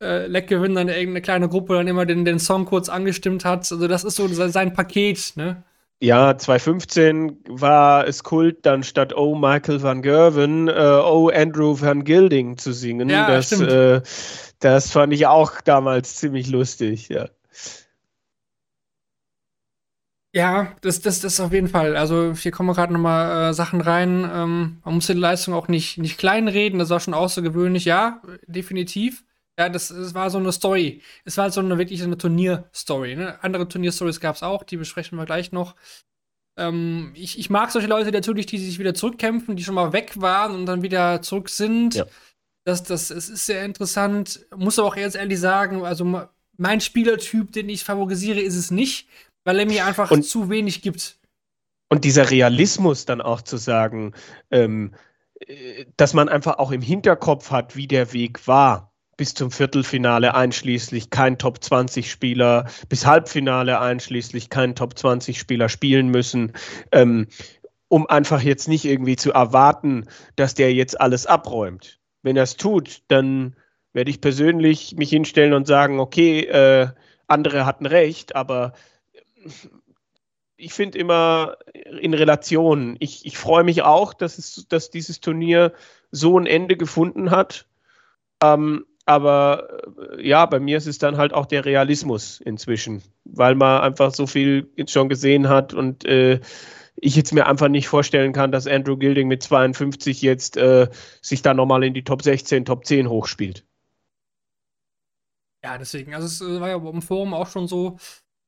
äh, 0.00 0.26
Leckgewinn 0.26 0.74
dann 0.74 0.88
irgendeine 0.88 1.22
kleine 1.22 1.48
Gruppe 1.48 1.74
dann 1.74 1.88
immer 1.88 2.06
den, 2.06 2.24
den 2.24 2.38
Song 2.38 2.64
kurz 2.64 2.88
angestimmt 2.88 3.44
hat. 3.44 3.70
Also 3.70 3.88
das 3.88 4.04
ist 4.04 4.16
so 4.16 4.28
sein 4.28 4.72
Paket, 4.72 5.32
ne? 5.36 5.62
Ja, 6.02 6.38
2015 6.38 7.40
war 7.46 8.06
es 8.06 8.24
Kult, 8.24 8.64
dann 8.64 8.82
statt 8.82 9.14
Oh 9.14 9.34
Michael 9.34 9.82
van 9.82 10.00
Gerwen, 10.00 10.68
äh, 10.68 10.72
Oh 10.72 11.28
Andrew 11.28 11.78
van 11.78 12.04
Gilding 12.04 12.56
zu 12.56 12.72
singen. 12.72 13.10
Ja, 13.10 13.26
das, 13.26 13.48
stimmt. 13.48 13.70
Äh, 13.70 14.00
das 14.60 14.90
fand 14.90 15.12
ich 15.12 15.26
auch 15.26 15.60
damals 15.60 16.16
ziemlich 16.16 16.48
lustig, 16.48 17.10
ja. 17.10 17.28
Ja, 20.32 20.76
das, 20.80 21.00
das, 21.02 21.20
das 21.20 21.40
auf 21.40 21.52
jeden 21.52 21.68
Fall. 21.68 21.96
Also 21.96 22.32
hier 22.34 22.52
kommen 22.52 22.72
gerade 22.72 22.92
nochmal 22.92 23.50
äh, 23.50 23.52
Sachen 23.52 23.80
rein. 23.80 24.24
Ähm, 24.32 24.78
man 24.84 24.94
muss 24.94 25.08
die 25.08 25.12
Leistung 25.14 25.54
auch 25.54 25.68
nicht, 25.68 25.98
nicht 25.98 26.18
kleinreden, 26.18 26.78
das 26.78 26.88
war 26.88 27.00
schon 27.00 27.14
außergewöhnlich, 27.14 27.84
ja, 27.84 28.22
definitiv. 28.46 29.24
Ja, 29.60 29.68
das, 29.68 29.88
das 29.88 30.14
war 30.14 30.30
so 30.30 30.38
eine 30.38 30.52
Story. 30.52 31.02
Es 31.26 31.36
war 31.36 31.50
so 31.50 31.60
eine 31.60 31.76
wirklich 31.76 32.02
eine 32.02 32.16
Turnierstory. 32.16 33.14
Ne? 33.14 33.44
Andere 33.44 33.68
Turnierstories 33.68 34.18
gab 34.18 34.36
es 34.36 34.42
auch, 34.42 34.62
die 34.62 34.78
besprechen 34.78 35.18
wir 35.18 35.26
gleich 35.26 35.52
noch. 35.52 35.76
Ähm, 36.56 37.12
ich, 37.14 37.38
ich 37.38 37.50
mag 37.50 37.70
solche 37.70 37.86
Leute 37.86 38.10
natürlich, 38.10 38.46
die 38.46 38.56
sich 38.56 38.78
wieder 38.78 38.94
zurückkämpfen, 38.94 39.56
die 39.56 39.62
schon 39.62 39.74
mal 39.74 39.92
weg 39.92 40.18
waren 40.18 40.54
und 40.54 40.64
dann 40.64 40.80
wieder 40.80 41.20
zurück 41.20 41.50
sind. 41.50 41.96
Ja. 41.96 42.06
Das, 42.64 42.84
das, 42.84 43.10
es 43.10 43.28
ist 43.28 43.44
sehr 43.44 43.62
interessant. 43.66 44.46
Muss 44.56 44.78
aber 44.78 44.88
auch 44.88 44.96
jetzt 44.96 45.16
ehrlich 45.16 45.38
sagen, 45.38 45.84
also 45.84 46.26
mein 46.56 46.80
Spielertyp, 46.80 47.52
den 47.52 47.68
ich 47.68 47.84
favorisiere, 47.84 48.40
ist 48.40 48.56
es 48.56 48.70
nicht, 48.70 49.08
weil 49.44 49.58
er 49.58 49.66
mir 49.66 49.84
einfach 49.84 50.10
und, 50.10 50.22
zu 50.22 50.48
wenig 50.48 50.80
gibt. 50.80 51.18
Und 51.90 52.06
dieser 52.06 52.30
Realismus 52.30 53.04
dann 53.04 53.20
auch 53.20 53.42
zu 53.42 53.58
sagen, 53.58 54.14
ähm, 54.50 54.94
äh, 55.40 55.84
dass 55.98 56.14
man 56.14 56.30
einfach 56.30 56.56
auch 56.56 56.70
im 56.70 56.80
Hinterkopf 56.80 57.50
hat, 57.50 57.76
wie 57.76 57.88
der 57.88 58.14
Weg 58.14 58.48
war 58.48 58.89
bis 59.20 59.34
zum 59.34 59.50
Viertelfinale 59.50 60.34
einschließlich 60.34 61.10
kein 61.10 61.36
Top 61.36 61.62
20 61.62 62.10
Spieler, 62.10 62.64
bis 62.88 63.04
Halbfinale 63.04 63.78
einschließlich 63.78 64.48
kein 64.48 64.74
Top 64.74 64.98
20 64.98 65.38
Spieler 65.38 65.68
spielen 65.68 66.08
müssen, 66.08 66.54
ähm, 66.90 67.26
um 67.88 68.06
einfach 68.06 68.40
jetzt 68.40 68.66
nicht 68.66 68.86
irgendwie 68.86 69.16
zu 69.16 69.30
erwarten, 69.30 70.06
dass 70.36 70.54
der 70.54 70.72
jetzt 70.72 70.98
alles 70.98 71.26
abräumt. 71.26 72.00
Wenn 72.22 72.38
er 72.38 72.44
es 72.44 72.56
tut, 72.56 73.02
dann 73.08 73.56
werde 73.92 74.10
ich 74.10 74.22
persönlich 74.22 74.96
mich 74.96 75.10
hinstellen 75.10 75.52
und 75.52 75.66
sagen, 75.66 76.00
okay, 76.00 76.46
äh, 76.46 76.88
andere 77.26 77.66
hatten 77.66 77.84
recht, 77.84 78.34
aber 78.34 78.72
ich 80.56 80.72
finde 80.72 80.96
immer 80.96 81.58
in 82.00 82.14
Relation. 82.14 82.96
Ich, 83.00 83.26
ich 83.26 83.36
freue 83.36 83.64
mich 83.64 83.82
auch, 83.82 84.14
dass, 84.14 84.38
es, 84.38 84.64
dass 84.70 84.88
dieses 84.88 85.20
Turnier 85.20 85.74
so 86.10 86.38
ein 86.38 86.46
Ende 86.46 86.78
gefunden 86.78 87.30
hat. 87.30 87.66
Ähm, 88.42 88.86
aber 89.06 89.82
äh, 90.18 90.28
ja, 90.28 90.46
bei 90.46 90.60
mir 90.60 90.76
ist 90.78 90.86
es 90.86 90.98
dann 90.98 91.16
halt 91.16 91.32
auch 91.32 91.46
der 91.46 91.64
Realismus 91.64 92.40
inzwischen, 92.40 93.02
weil 93.24 93.54
man 93.54 93.80
einfach 93.82 94.14
so 94.14 94.26
viel 94.26 94.70
schon 94.86 95.08
gesehen 95.08 95.48
hat 95.48 95.74
und 95.74 96.04
äh, 96.04 96.40
ich 96.96 97.16
jetzt 97.16 97.32
mir 97.32 97.46
einfach 97.46 97.68
nicht 97.68 97.88
vorstellen 97.88 98.32
kann, 98.32 98.52
dass 98.52 98.66
Andrew 98.66 98.96
Gilding 98.96 99.28
mit 99.28 99.42
52 99.42 100.22
jetzt 100.22 100.56
äh, 100.56 100.88
sich 101.22 101.42
da 101.42 101.54
nochmal 101.54 101.84
in 101.84 101.94
die 101.94 102.04
Top 102.04 102.22
16, 102.22 102.64
Top 102.64 102.84
10 102.84 103.08
hochspielt. 103.08 103.64
Ja, 105.62 105.78
deswegen, 105.78 106.14
also 106.14 106.26
es 106.26 106.40
äh, 106.40 106.60
war 106.60 106.68
ja 106.68 106.76
im 106.76 107.02
Forum 107.02 107.34
auch 107.34 107.46
schon 107.46 107.68
so, 107.68 107.98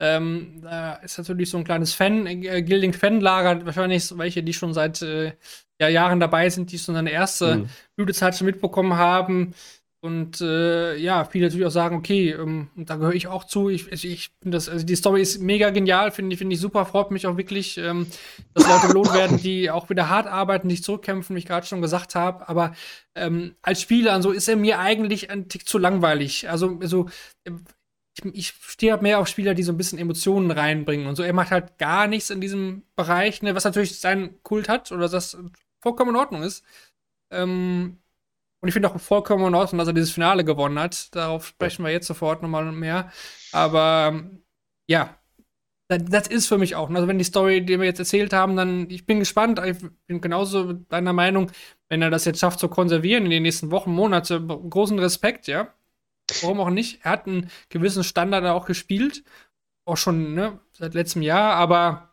ähm, 0.01 0.61
da 0.63 0.95
ist 0.95 1.19
natürlich 1.19 1.51
so 1.51 1.59
ein 1.59 1.65
kleines 1.65 1.95
Fan, 1.95 2.27
äh, 2.27 2.63
Gilding-Fanlager, 2.63 3.65
wahrscheinlich 3.67 4.17
welche, 4.19 4.43
die 4.43 4.53
schon 4.53 4.75
seit 4.75 5.01
äh, 5.03 5.33
ja, 5.81 5.89
Jahren 5.89 6.21
dabei 6.21 6.49
sind, 6.51 6.73
die 6.73 6.79
schon 6.79 6.95
seine 6.95 7.11
erste 7.11 7.57
mhm. 7.57 7.69
Blütezeit 7.97 8.37
schon 8.37 8.47
mitbekommen 8.47 8.97
haben. 8.97 9.55
Und 10.05 10.41
äh, 10.41 10.97
ja, 10.97 11.25
viele 11.25 11.47
natürlich 11.47 11.65
auch 11.65 11.71
sagen, 11.71 11.97
okay, 11.97 12.31
ähm, 12.31 12.71
da 12.75 12.97
gehöre 12.97 13.15
ich 13.15 13.29
auch 13.29 13.45
zu. 13.45 13.69
Ich, 13.69 13.87
ich 13.93 14.31
finde 14.43 14.57
das, 14.57 14.69
also 14.69 14.85
die 14.85 14.97
Story 14.97 15.23
ist 15.23 15.41
mega 15.41 15.71
genial, 15.71 16.11
finde 16.11 16.33
ich, 16.35 16.39
finde 16.39 16.55
ich 16.55 16.61
super, 16.61 16.85
freut 16.87 17.13
mich 17.13 17.25
auch 17.29 17.37
wirklich, 17.37 17.79
ähm, 17.79 18.09
dass 18.53 18.67
Leute 18.67 18.89
belohnt 18.89 19.15
werden, 19.15 19.39
die 19.39 19.71
auch 19.71 19.91
wieder 19.91 20.09
hart 20.09 20.27
arbeiten, 20.27 20.67
nicht 20.67 20.83
zurückkämpfen, 20.83 21.37
wie 21.37 21.39
ich 21.39 21.47
gerade 21.47 21.69
schon 21.69 21.83
gesagt 21.83 22.17
habe. 22.17 22.49
Aber 22.49 22.75
ähm, 23.15 23.55
als 23.63 23.81
Spieler, 23.81 24.21
so 24.23 24.33
ist 24.33 24.49
er 24.49 24.57
mir 24.57 24.81
eigentlich 24.81 25.31
ein 25.31 25.49
Tick 25.49 25.69
zu 25.69 25.79
langweilig. 25.79 26.51
Also, 26.51 26.81
also 26.81 27.09
ich, 27.45 28.25
ich 28.35 28.55
stehe 28.67 28.91
halt 28.91 29.03
mehr 29.03 29.21
auf 29.21 29.29
Spieler, 29.29 29.55
die 29.55 29.63
so 29.63 29.71
ein 29.71 29.79
bisschen 29.79 30.01
Emotionen 30.01 30.51
reinbringen 30.51 31.07
und 31.07 31.15
so. 31.15 31.23
Er 31.23 31.33
macht 31.33 31.53
halt 31.53 31.79
gar 31.79 32.09
nichts 32.09 32.31
in 32.31 32.41
diesem 32.41 32.83
Bereich, 32.97 33.41
ne, 33.43 33.55
was 33.55 33.63
natürlich 33.63 34.01
seinen 34.01 34.43
Kult 34.43 34.69
hat 34.69 34.91
oder 34.91 35.09
das 35.09 35.39
vollkommen 35.81 36.11
in 36.11 36.17
Ordnung 36.17 36.43
ist. 36.43 36.65
Ähm, 37.31 38.02
Und 38.63 38.69
ich 38.69 38.75
finde 38.75 38.91
auch 38.91 39.01
vollkommen 39.01 39.45
in 39.45 39.55
Ordnung, 39.57 39.79
dass 39.79 39.89
er 39.89 39.93
dieses 39.93 40.13
Finale 40.13 40.45
gewonnen 40.45 40.79
hat. 40.79 41.15
Darauf 41.17 41.49
sprechen 41.49 41.85
wir 41.85 41.91
jetzt 41.91 42.07
sofort 42.07 42.43
nochmal 42.43 42.71
mehr. 42.71 43.11
Aber 43.51 44.11
ähm, 44.13 44.45
ja, 44.87 45.19
das, 45.89 46.05
das, 46.05 46.29
ist 46.29 46.47
für 46.47 46.59
mich 46.59 46.77
auch. 46.77 46.89
Also 46.89 47.09
wenn 47.09 47.19
die 47.19 47.25
Story, 47.25 47.67
die 47.67 47.79
wir 47.81 47.87
jetzt 47.87 47.99
erzählt 47.99 48.33
haben, 48.33 48.55
dann, 48.55 48.89
ich 48.89 49.05
bin 49.05 49.19
gespannt. 49.19 49.61
Ich 49.67 49.79
bin 50.07 50.21
genauso 50.21 50.75
deiner 50.75 51.13
Meinung, 51.13 51.51
wenn 51.89 52.03
er 52.03 52.11
das 52.11 52.25
jetzt 52.25 52.39
schafft 52.39 52.61
zu 52.61 52.69
konservieren 52.69 53.25
in 53.25 53.31
den 53.31 53.43
nächsten 53.43 53.73
Wochen, 53.73 53.93
Monaten. 53.93 54.47
Großen 54.71 54.99
Respekt, 55.01 55.49
ja. 55.49 55.75
Warum 56.43 56.61
auch 56.61 56.71
nicht? 56.71 57.01
Er 57.05 57.11
hat 57.11 57.27
einen 57.27 57.51
gewissen 57.69 58.05
Standard 58.05 58.45
auch 58.47 58.67
gespielt. 58.67 59.25
Auch 59.85 59.97
schon, 59.97 60.35
ne, 60.35 60.61
seit 60.73 60.95
letztem 60.95 61.23
Jahr, 61.23 61.55
aber 61.55 62.12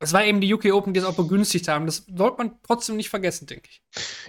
es 0.00 0.12
war 0.12 0.24
eben 0.24 0.40
die 0.40 0.52
UK 0.52 0.66
Open, 0.72 0.94
die 0.94 1.00
es 1.00 1.06
auch 1.06 1.16
begünstigt 1.16 1.68
haben. 1.68 1.86
Das 1.86 2.06
sollte 2.14 2.38
man 2.38 2.52
trotzdem 2.62 2.96
nicht 2.96 3.08
vergessen, 3.08 3.46
denke 3.46 3.68
ich. 3.70 3.82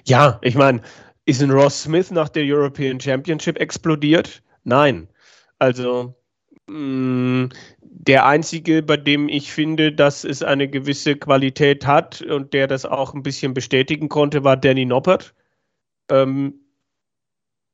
Ja, 0.06 0.40
ich 0.42 0.56
meine, 0.56 0.82
ist 1.26 1.44
ein 1.44 1.52
Ross 1.52 1.84
Smith 1.84 2.12
nach 2.12 2.30
der 2.30 2.44
European 2.44 3.00
Championship 3.00 3.60
explodiert? 3.60 4.42
Nein. 4.64 5.08
Also 5.60 6.16
mm, 6.68 7.48
der 7.82 8.26
einzige, 8.26 8.82
bei 8.82 8.98
dem 8.98 9.30
ich 9.30 9.52
finde, 9.52 9.92
dass 9.92 10.24
es 10.24 10.42
eine 10.42 10.68
gewisse 10.68 11.16
Qualität 11.16 11.86
hat 11.86 12.22
und 12.22 12.54
der 12.54 12.68
das 12.68 12.86
auch 12.86 13.14
ein 13.14 13.24
bisschen 13.24 13.54
bestätigen 13.54 14.10
konnte, 14.10 14.44
war 14.44 14.58
Danny 14.58 14.86
Noppert. 14.86 15.36
Ähm, 16.10 16.56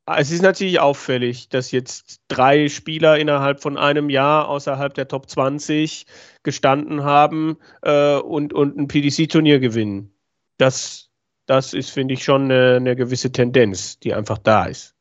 es 0.07 0.31
ist 0.31 0.41
natürlich 0.41 0.79
auffällig, 0.79 1.49
dass 1.49 1.71
jetzt 1.71 2.21
drei 2.27 2.69
Spieler 2.69 3.17
innerhalb 3.17 3.61
von 3.61 3.77
einem 3.77 4.09
Jahr 4.09 4.47
außerhalb 4.49 4.93
der 4.93 5.07
Top 5.07 5.29
20 5.29 6.05
gestanden 6.43 7.03
haben 7.03 7.57
äh, 7.81 8.17
und, 8.17 8.53
und 8.53 8.77
ein 8.77 8.87
PDC-Turnier 8.87 9.59
gewinnen. 9.59 10.13
Das, 10.57 11.09
das 11.47 11.73
ist, 11.73 11.89
finde 11.89 12.13
ich, 12.13 12.23
schon 12.23 12.43
eine, 12.43 12.75
eine 12.75 12.95
gewisse 12.95 13.31
Tendenz, 13.31 13.99
die 13.99 14.13
einfach 14.13 14.37
da 14.37 14.65
ist. 14.65 14.94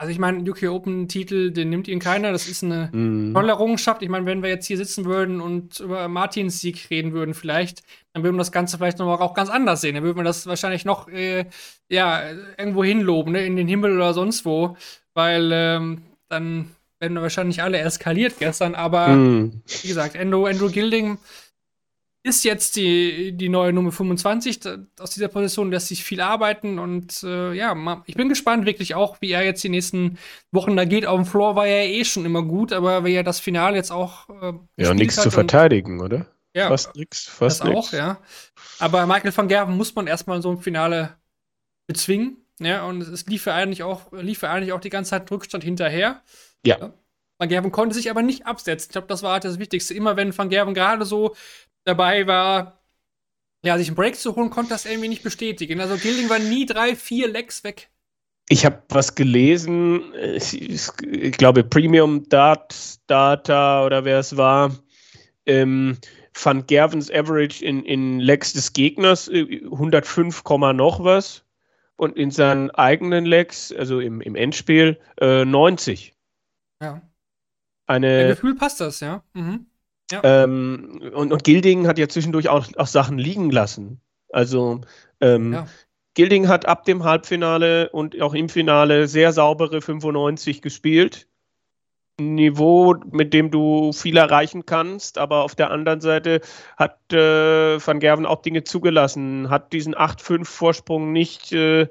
Also 0.00 0.12
ich 0.12 0.18
meine, 0.18 0.50
UK 0.50 0.62
Open 0.70 1.08
Titel, 1.08 1.50
den 1.50 1.68
nimmt 1.68 1.86
ihn 1.86 1.98
keiner. 1.98 2.32
Das 2.32 2.48
ist 2.48 2.64
eine 2.64 2.88
mm. 2.90 3.34
tolle 3.34 3.50
Errungenschaft. 3.50 4.00
Ich 4.00 4.08
meine, 4.08 4.24
wenn 4.24 4.42
wir 4.42 4.48
jetzt 4.48 4.64
hier 4.64 4.78
sitzen 4.78 5.04
würden 5.04 5.42
und 5.42 5.78
über 5.78 6.08
Martins 6.08 6.58
Sieg 6.58 6.88
reden 6.88 7.12
würden, 7.12 7.34
vielleicht, 7.34 7.82
dann 8.14 8.22
würden 8.22 8.36
wir 8.36 8.40
das 8.40 8.50
Ganze 8.50 8.78
vielleicht 8.78 8.98
noch 8.98 9.20
auch 9.20 9.34
ganz 9.34 9.50
anders 9.50 9.82
sehen. 9.82 9.96
Dann 9.96 10.02
würden 10.02 10.16
wir 10.16 10.24
das 10.24 10.46
wahrscheinlich 10.46 10.86
noch 10.86 11.08
äh, 11.08 11.44
ja 11.90 12.22
irgendwo 12.56 12.82
hinloben, 12.82 13.34
ne? 13.34 13.44
in 13.44 13.56
den 13.56 13.68
Himmel 13.68 13.94
oder 13.94 14.14
sonst 14.14 14.46
wo, 14.46 14.74
weil 15.12 15.50
ähm, 15.52 16.00
dann 16.30 16.70
werden 16.98 17.12
wir 17.12 17.20
wahrscheinlich 17.20 17.62
alle 17.62 17.76
eskaliert 17.76 18.38
gestern. 18.38 18.74
Aber 18.74 19.08
mm. 19.08 19.60
wie 19.82 19.88
gesagt, 19.88 20.16
Andrew, 20.16 20.46
Andrew 20.46 20.70
Gilding 20.70 21.18
ist 22.22 22.44
jetzt 22.44 22.76
die, 22.76 23.32
die 23.32 23.48
neue 23.48 23.72
Nummer 23.72 23.92
25. 23.92 24.60
Aus 24.98 25.10
dieser 25.10 25.28
Position 25.28 25.70
lässt 25.70 25.88
sich 25.88 26.04
viel 26.04 26.20
arbeiten 26.20 26.78
und 26.78 27.22
äh, 27.22 27.52
ja, 27.54 28.02
ich 28.06 28.14
bin 28.14 28.28
gespannt 28.28 28.66
wirklich 28.66 28.94
auch, 28.94 29.20
wie 29.20 29.30
er 29.30 29.42
jetzt 29.42 29.64
die 29.64 29.70
nächsten 29.70 30.18
Wochen 30.52 30.76
da 30.76 30.84
geht. 30.84 31.06
Auf 31.06 31.16
dem 31.16 31.24
Floor 31.24 31.56
war 31.56 31.66
er 31.66 31.88
eh 31.88 32.04
schon 32.04 32.26
immer 32.26 32.42
gut, 32.42 32.72
aber 32.72 33.04
wie 33.04 33.14
er 33.14 33.22
das 33.22 33.40
Finale 33.40 33.76
jetzt 33.76 33.90
auch. 33.90 34.28
Äh, 34.28 34.52
ja, 34.76 34.92
nichts 34.92 35.16
zu 35.16 35.30
verteidigen, 35.30 36.00
oder? 36.00 36.26
Ja, 36.54 36.68
fast 36.68 36.94
nichts. 36.96 37.24
Fast 37.26 37.60
das 37.60 37.68
nix. 37.68 37.78
auch, 37.78 37.92
ja. 37.92 38.20
Aber 38.78 39.06
Michael 39.06 39.36
van 39.36 39.48
Gerven 39.48 39.76
muss 39.76 39.94
man 39.94 40.06
erstmal 40.06 40.42
so 40.42 40.50
ein 40.50 40.58
Finale 40.58 41.16
bezwingen. 41.86 42.44
Ja, 42.58 42.84
und 42.84 43.00
es 43.00 43.26
lief 43.26 43.46
ja 43.46 43.54
eigentlich 43.54 43.82
auch, 43.82 44.12
lief 44.12 44.42
ja 44.42 44.52
eigentlich 44.52 44.72
auch 44.72 44.80
die 44.80 44.90
ganze 44.90 45.10
Zeit 45.10 45.30
Rückstand 45.30 45.64
hinterher. 45.64 46.22
Ja. 46.66 46.92
Van 47.38 47.48
Gerven 47.48 47.72
konnte 47.72 47.94
sich 47.94 48.10
aber 48.10 48.20
nicht 48.20 48.44
absetzen. 48.44 48.88
Ich 48.88 48.92
glaube, 48.92 49.06
das 49.06 49.22
war 49.22 49.32
halt 49.32 49.44
das 49.44 49.58
Wichtigste. 49.58 49.94
Immer 49.94 50.16
wenn 50.16 50.36
Van 50.36 50.50
Gerven 50.50 50.74
gerade 50.74 51.06
so 51.06 51.34
dabei 51.84 52.26
war, 52.26 52.80
ja, 53.64 53.76
sich 53.76 53.88
einen 53.88 53.96
Break 53.96 54.16
zu 54.16 54.36
holen, 54.36 54.50
konnte 54.50 54.70
das 54.70 54.86
irgendwie 54.86 55.08
nicht 55.08 55.22
bestätigen. 55.22 55.80
Also 55.80 55.96
Gilding 55.96 56.30
war 56.30 56.38
nie 56.38 56.66
drei, 56.66 56.96
vier 56.96 57.28
Lecks 57.28 57.64
weg. 57.64 57.90
Ich 58.48 58.64
habe 58.64 58.82
was 58.88 59.14
gelesen, 59.14 60.12
ich 60.14 61.32
glaube 61.32 61.62
Premium 61.62 62.28
Data 62.28 63.84
oder 63.84 64.04
wer 64.04 64.18
es 64.18 64.36
war, 64.36 64.72
ähm, 65.46 65.98
Van 66.34 66.66
Gervens 66.66 67.10
Average 67.10 67.64
in, 67.64 67.84
in 67.84 68.18
Lecks 68.18 68.52
des 68.52 68.72
Gegners 68.72 69.28
105, 69.28 70.42
äh, 70.48 70.72
noch 70.72 71.04
was 71.04 71.44
und 71.96 72.16
in 72.16 72.30
seinen 72.30 72.70
eigenen 72.70 73.24
Lecks, 73.24 73.72
also 73.72 74.00
im, 74.00 74.20
im 74.20 74.34
Endspiel, 74.34 74.98
äh, 75.20 75.44
90. 75.44 76.14
Ja. 76.80 77.02
Eine, 77.86 78.28
Gefühl 78.28 78.54
passt 78.54 78.80
das, 78.80 79.00
ja. 79.00 79.22
Mhm. 79.34 79.66
Ja. 80.10 80.20
Ähm, 80.24 81.00
und, 81.14 81.32
und 81.32 81.44
Gilding 81.44 81.86
hat 81.86 81.98
ja 81.98 82.08
zwischendurch 82.08 82.48
auch, 82.48 82.66
auch 82.76 82.86
Sachen 82.86 83.18
liegen 83.18 83.50
lassen. 83.50 84.00
Also 84.30 84.80
ähm, 85.20 85.52
ja. 85.52 85.66
Gilding 86.14 86.48
hat 86.48 86.66
ab 86.66 86.84
dem 86.84 87.04
Halbfinale 87.04 87.90
und 87.90 88.20
auch 88.20 88.34
im 88.34 88.48
Finale 88.48 89.06
sehr 89.06 89.32
saubere 89.32 89.80
95 89.80 90.62
gespielt. 90.62 91.28
Niveau, 92.20 92.96
mit 93.10 93.32
dem 93.32 93.50
du 93.50 93.92
viel 93.92 94.16
erreichen 94.16 94.66
kannst, 94.66 95.16
aber 95.16 95.42
auf 95.42 95.54
der 95.54 95.70
anderen 95.70 96.00
Seite 96.00 96.40
hat 96.76 96.98
äh, 97.12 97.84
Van 97.84 97.98
Gerven 97.98 98.26
auch 98.26 98.42
Dinge 98.42 98.62
zugelassen, 98.64 99.48
hat 99.48 99.72
diesen 99.72 99.94
8-5-Vorsprung 99.94 101.12
nicht 101.12 101.52
äh, 101.52 101.88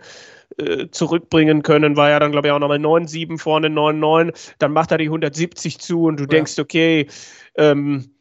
äh, 0.58 0.88
zurückbringen 0.90 1.64
können, 1.64 1.96
war 1.96 2.10
ja 2.10 2.20
dann, 2.20 2.32
glaube 2.32 2.48
ich, 2.48 2.52
auch 2.52 2.60
nochmal 2.60 2.80
9-7 2.80 3.38
vorne, 3.38 3.68
9-9, 3.68 4.34
dann 4.60 4.74
macht 4.74 4.92
er 4.92 4.98
die 4.98 5.06
170 5.06 5.80
zu 5.80 6.06
und 6.06 6.18
du 6.18 6.24
ja. 6.24 6.28
denkst, 6.28 6.60
okay, 6.60 7.08
ähm, 7.56 8.12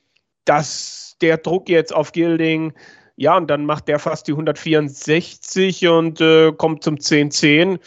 dass 0.44 1.16
der 1.20 1.38
Druck 1.38 1.68
jetzt 1.68 1.94
auf 1.94 2.12
Gilding, 2.12 2.72
ja, 3.16 3.36
und 3.36 3.48
dann 3.48 3.66
macht 3.66 3.88
der 3.88 3.98
fast 3.98 4.28
die 4.28 4.32
164 4.32 5.88
und 5.88 6.20
äh, 6.20 6.52
kommt 6.52 6.84
zum 6.84 6.96
10-10. 6.96 7.80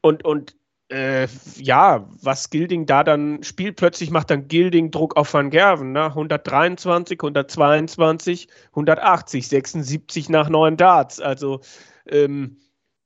Und, 0.00 0.24
und 0.24 0.56
äh, 0.88 1.28
ja, 1.56 2.08
was 2.22 2.50
Gilding 2.50 2.86
da 2.86 3.04
dann 3.04 3.42
spielt, 3.42 3.76
plötzlich 3.76 4.10
macht 4.10 4.30
dann 4.30 4.48
Gilding 4.48 4.90
Druck 4.90 5.16
auf 5.16 5.32
Van 5.34 5.50
Gerven. 5.50 5.92
Ne? 5.92 6.06
123, 6.06 7.18
122, 7.18 8.48
180, 8.70 9.48
76 9.48 10.28
nach 10.28 10.48
neun 10.48 10.76
Darts. 10.76 11.20
Also, 11.20 11.60
ähm, 12.08 12.56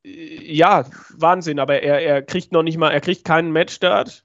ja, 0.03 0.85
Wahnsinn, 1.17 1.59
aber 1.59 1.83
er, 1.83 2.01
er 2.01 2.23
kriegt 2.23 2.53
noch 2.53 2.63
nicht 2.63 2.79
mal, 2.79 2.91
er 2.91 3.01
kriegt 3.01 3.25
keinen 3.25 3.53
Matchstart. 3.53 4.25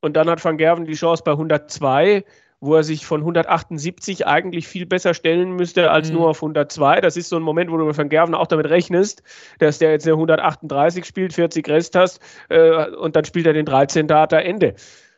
Und 0.00 0.14
dann 0.16 0.28
hat 0.28 0.44
Van 0.44 0.58
Gerven 0.58 0.84
die 0.84 0.94
Chance 0.94 1.22
bei 1.24 1.32
102 1.32 2.24
wo 2.62 2.76
er 2.76 2.84
sich 2.84 3.04
von 3.04 3.22
178 3.22 4.24
eigentlich 4.24 4.68
viel 4.68 4.86
besser 4.86 5.14
stellen 5.14 5.56
müsste 5.56 5.90
als 5.90 6.08
mhm. 6.08 6.18
nur 6.18 6.28
auf 6.28 6.36
102. 6.36 7.00
Das 7.00 7.16
ist 7.16 7.28
so 7.28 7.36
ein 7.36 7.42
Moment, 7.42 7.72
wo 7.72 7.76
du 7.76 7.92
von 7.92 8.08
Gerven 8.08 8.36
auch 8.36 8.46
damit 8.46 8.70
rechnest, 8.70 9.24
dass 9.58 9.78
der 9.78 9.90
jetzt 9.90 10.06
eine 10.06 10.14
138 10.14 11.04
spielt, 11.04 11.32
40 11.32 11.68
Rest 11.68 11.96
hast 11.96 12.20
äh, 12.50 12.88
und 12.90 13.16
dann 13.16 13.24
spielt 13.24 13.46
er 13.46 13.52
den 13.52 13.66
13 13.66 14.06
Data 14.06 14.38
Ende. 14.38 14.74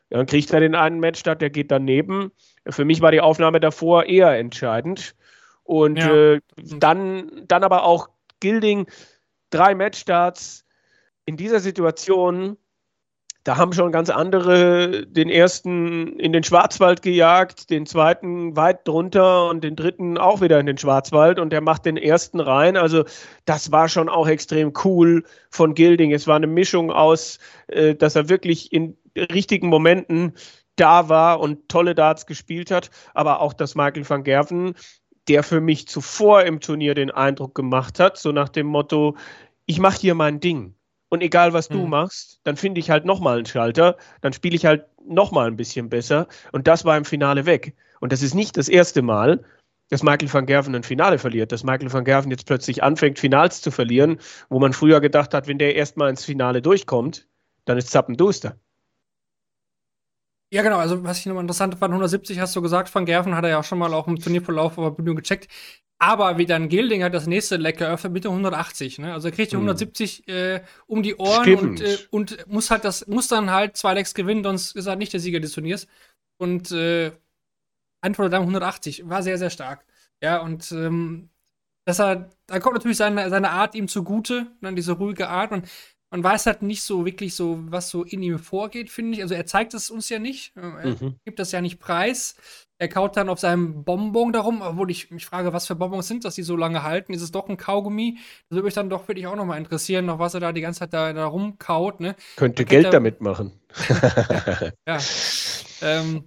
Dann 0.09 0.25
kriegt 0.25 0.55
er 0.55 0.61
den 0.61 0.75
einen 0.75 1.01
Matchstart, 1.01 1.43
der 1.43 1.51
geht 1.51 1.71
daneben. 1.71 2.33
Für 2.67 2.87
mich 2.87 3.03
war 3.03 3.11
die 3.11 3.21
Aufnahme 3.21 3.61
davor 3.61 4.07
eher 4.07 4.39
entscheidend. 4.39 5.15
Und 5.65 5.99
ja. 5.99 6.15
äh, 6.15 6.41
dann, 6.57 7.31
dann 7.47 7.63
aber 7.63 7.85
auch 7.85 8.09
Gilding, 8.41 8.87
drei 9.55 9.75
Matchstarts 9.75 10.65
in 11.27 11.37
dieser 11.37 11.61
Situation 11.61 12.57
da 13.45 13.59
haben 13.59 13.75
schon 13.75 13.93
ganz 13.93 14.09
andere 14.09 15.07
den 15.07 15.29
ersten 15.29 16.19
in 16.19 16.33
den 16.33 16.43
Schwarzwald 16.43 17.03
gejagt, 17.03 17.69
den 17.69 17.85
zweiten 17.85 18.57
weit 18.57 18.89
drunter 18.89 19.51
und 19.51 19.63
den 19.63 19.77
dritten 19.77 20.17
auch 20.17 20.41
wieder 20.41 20.59
in 20.59 20.65
den 20.65 20.79
Schwarzwald 20.79 21.39
und 21.39 21.51
der 21.51 21.61
macht 21.61 21.85
den 21.85 21.99
ersten 21.99 22.41
rein. 22.41 22.79
Also 22.79 23.05
das 23.45 23.71
war 23.71 23.91
schon 23.91 24.09
auch 24.09 24.27
extrem 24.27 24.73
cool 24.85 25.25
von 25.51 25.75
Gilding. 25.75 26.13
Es 26.13 26.27
war 26.27 26.37
eine 26.37 26.47
Mischung 26.47 26.91
aus, 26.91 27.39
äh, 27.67 27.95
dass 27.95 28.17
er 28.17 28.31
wirklich 28.31 28.73
in 28.73 28.97
richtigen 29.15 29.69
Momenten 29.69 30.33
da 30.77 31.11
war 31.11 31.39
und 31.39 31.69
tolle 31.69 31.95
Darts 31.95 32.25
gespielt 32.27 32.71
hat, 32.71 32.91
aber 33.13 33.41
auch, 33.41 33.53
dass 33.53 33.75
Michael 33.75 34.09
van 34.09 34.25
Gerven, 34.25 34.75
der 35.29 35.43
für 35.43 35.61
mich 35.61 35.89
zuvor 35.89 36.43
im 36.43 36.61
Turnier 36.61 36.95
den 36.95 37.11
Eindruck 37.11 37.55
gemacht 37.55 37.99
hat, 37.99 38.19
so 38.19 38.33
nach 38.33 38.49
dem 38.49 38.67
Motto, 38.67 39.17
ich 39.67 39.79
mache 39.79 40.01
hier 40.01 40.15
mein 40.15 40.41
Ding. 40.41 40.75
Und 41.09 41.23
egal, 41.23 41.53
was 41.53 41.69
du 41.69 41.79
mhm. 41.79 41.91
machst, 41.91 42.41
dann 42.45 42.57
finde 42.57 42.81
ich 42.81 42.91
halt 42.91 43.05
nochmal 43.05 43.37
einen 43.37 43.47
Schalter, 43.47 43.97
dann 44.21 44.33
spiele 44.33 44.57
ich 44.57 44.67
halt 44.67 44.87
nochmal 45.07 45.47
ein 45.47 45.57
bisschen 45.57 45.89
besser. 45.89 46.27
Und 46.53 46.67
das 46.67 46.85
war 46.85 46.97
im 46.97 47.05
Finale 47.05 47.47
weg. 47.47 47.75
Und 48.01 48.13
das 48.13 48.23
ist 48.23 48.35
nicht 48.35 48.57
das 48.57 48.69
erste 48.69 49.01
Mal, 49.01 49.45
dass 49.91 50.03
Michael 50.03 50.33
van 50.33 50.47
Gerven 50.47 50.75
ein 50.75 50.83
Finale 50.83 51.19
verliert, 51.19 51.53
dass 51.53 51.63
Michael 51.63 51.93
van 51.93 52.05
Gerven 52.05 52.31
jetzt 52.31 52.47
plötzlich 52.47 52.83
anfängt, 52.83 53.19
Finals 53.19 53.61
zu 53.61 53.71
verlieren, 53.71 54.19
wo 54.49 54.59
man 54.59 54.73
früher 54.73 55.01
gedacht 55.01 55.35
hat, 55.35 55.47
wenn 55.47 55.59
der 55.59 55.77
erstmal 55.77 56.11
ins 56.11 56.25
Finale 56.25 56.63
durchkommt, 56.63 57.29
dann 57.65 57.79
ist 57.79 57.91
Zappenduster. 57.91 58.59
Ja, 60.53 60.63
genau. 60.63 60.79
Also, 60.79 61.03
was 61.03 61.19
ich 61.19 61.27
nochmal 61.27 61.43
interessant 61.43 61.75
fand, 61.75 61.93
170 61.93 62.39
hast 62.39 62.55
du 62.55 62.63
gesagt, 62.63 62.95
Van 62.95 63.07
Gerven 63.07 63.35
hat 63.35 63.45
er 63.45 63.51
ja 63.51 63.59
auch 63.59 63.65
schon 63.65 63.79
mal 63.79 63.93
auch 63.93 64.07
im 64.07 64.19
Turnierverlauf 64.19 64.79
auf 64.79 64.97
der 64.97 65.03
Bühne 65.03 65.17
gecheckt. 65.17 65.49
Aber 65.99 66.39
wie 66.39 66.47
dann 66.47 66.69
Gilding 66.69 67.03
hat 67.03 67.15
das 67.15 67.27
nächste 67.27 67.57
Leck 67.57 67.79
geöffnet 67.79 68.13
mit 68.13 68.25
der 68.25 68.31
180. 68.31 68.99
Ne? 68.99 69.13
Also 69.13 69.29
er 69.29 69.33
kriegt 69.33 69.53
die 69.53 69.57
170 69.57 70.25
hm. 70.27 70.35
äh, 70.35 70.61
um 70.87 71.03
die 71.03 71.17
Ohren 71.17 71.55
und, 71.55 71.81
äh, 71.81 71.99
und 72.11 72.47
muss 72.47 72.71
halt 72.71 72.85
das, 72.85 73.07
muss 73.07 73.29
dann 73.29 73.51
halt 73.51 73.77
zwei 73.77 73.95
Lecks 73.95 74.13
gewinnen, 74.13 74.45
sonst 74.45 74.77
ist 74.77 74.87
er 74.87 74.97
nicht 74.97 75.13
der 75.13 75.21
Sieger 75.21 75.41
des 75.41 75.53
Turniers. 75.53 75.87
Und 76.37 76.73
äh, 76.73 77.13
Antwort 78.01 78.33
dann 78.33 78.43
180. 78.43 79.09
War 79.09 79.23
sehr, 79.23 79.39
sehr 79.39 79.51
stark. 79.51 79.85
Ja, 80.23 80.39
und 80.39 80.71
ähm, 80.73 81.31
dass 81.87 82.01
er, 82.01 82.31
da 82.47 82.61
kommt 82.61 82.75
natürlich 82.75 82.97
seine, 82.97 83.29
seine 83.31 83.51
Art 83.51 83.75
ihm 83.75 83.89
zugute, 83.89 84.47
dann 84.61 84.75
ne, 84.75 84.77
diese 84.77 84.93
ruhige 84.93 85.29
Art. 85.29 85.53
Und 85.53 85.69
man 86.11 86.23
weiß 86.23 86.47
halt 86.47 86.63
nicht 86.63 86.83
so 86.83 87.05
wirklich 87.05 87.35
so, 87.35 87.59
was 87.71 87.91
so 87.91 88.05
in 88.05 88.23
ihm 88.23 88.39
vorgeht, 88.39 88.91
finde 88.91 89.17
ich. 89.17 89.23
Also 89.23 89.35
er 89.35 89.47
zeigt 89.47 89.75
es 89.75 89.91
uns 89.91 90.09
ja 90.09 90.19
nicht. 90.19 90.53
Er 90.57 90.87
mhm. 90.87 91.17
gibt 91.25 91.39
das 91.39 91.51
ja 91.53 91.61
nicht 91.61 91.81
preis. 91.81 92.37
Er 92.79 92.89
kaut 92.89 93.17
dann 93.17 93.29
auf 93.29 93.39
seinem 93.41 93.85
Bonbon 93.85 94.33
darum, 94.33 94.63
obwohl 94.63 94.91
ich 94.91 95.11
mich 95.11 95.27
frage, 95.27 95.53
was 95.53 95.67
für 95.67 95.75
Bonbons 95.75 96.07
sind 96.07 96.25
das, 96.25 96.35
die 96.35 96.43
so 96.43 96.57
lange 96.57 96.83
halten? 96.83 97.15
Ist 97.15 97.23
es 97.23 97.33
doch 97.33 97.49
ein 97.49 97.57
Kaugummi? 97.57 98.19
Das 98.49 98.57
würde 98.57 98.65
mich 98.65 98.75
dann 98.75 98.91
doch 98.91 99.09
wirklich 99.09 99.27
auch 99.27 99.37
noch 99.37 99.45
mal 99.45 99.59
interessieren, 99.59 100.07
noch 100.07 100.19
was 100.19 100.35
er 100.35 100.41
da 100.41 100.53
die 100.53 100.61
ganze 100.61 100.81
Zeit 100.81 100.93
da, 100.93 101.13
da 101.13 101.27
rumkaut. 101.27 102.01
Ne? 102.01 102.17
Könnte 102.37 102.65
Geld 102.65 102.87
er, 102.87 102.91
damit 102.91 103.21
machen. 103.21 103.53
ja. 104.87 104.99
Ähm, 105.83 106.25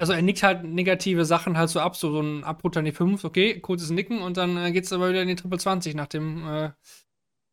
also 0.00 0.12
er 0.14 0.22
nickt 0.22 0.42
halt 0.42 0.64
negative 0.64 1.24
Sachen 1.24 1.58
halt 1.58 1.68
so 1.68 1.78
ab, 1.78 1.94
so, 1.94 2.10
so 2.10 2.20
ein 2.20 2.42
Abrutter 2.42 2.80
in 2.80 2.86
die 2.86 2.92
5, 2.92 3.22
okay, 3.22 3.60
kurzes 3.60 3.90
Nicken 3.90 4.22
und 4.22 4.38
dann 4.38 4.56
äh, 4.56 4.72
geht 4.72 4.84
es 4.84 4.92
aber 4.92 5.10
wieder 5.10 5.22
in 5.22 5.28
die 5.28 5.34
Triple 5.36 5.58
20 5.58 5.94
nach 5.94 6.06
dem, 6.06 6.48
äh, 6.48 6.70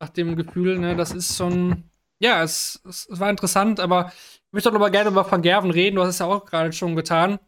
nach 0.00 0.10
dem 0.10 0.36
Gefühl, 0.36 0.78
ne? 0.78 0.96
Das 0.96 1.12
ist 1.12 1.36
schon, 1.36 1.84
ja, 2.20 2.42
es, 2.42 2.80
es, 2.88 3.08
es 3.10 3.20
war 3.20 3.30
interessant, 3.30 3.80
aber 3.80 4.12
ich 4.46 4.52
möchte 4.52 4.68
doch 4.68 4.74
noch 4.74 4.80
mal 4.80 4.90
gerne 4.90 5.10
über 5.10 5.30
Van 5.30 5.42
Gerven 5.42 5.70
reden, 5.70 5.96
du 5.96 6.02
hast 6.02 6.10
es 6.10 6.18
ja 6.18 6.26
auch 6.26 6.44
gerade 6.44 6.72
schon 6.72 6.96
getan. 6.96 7.38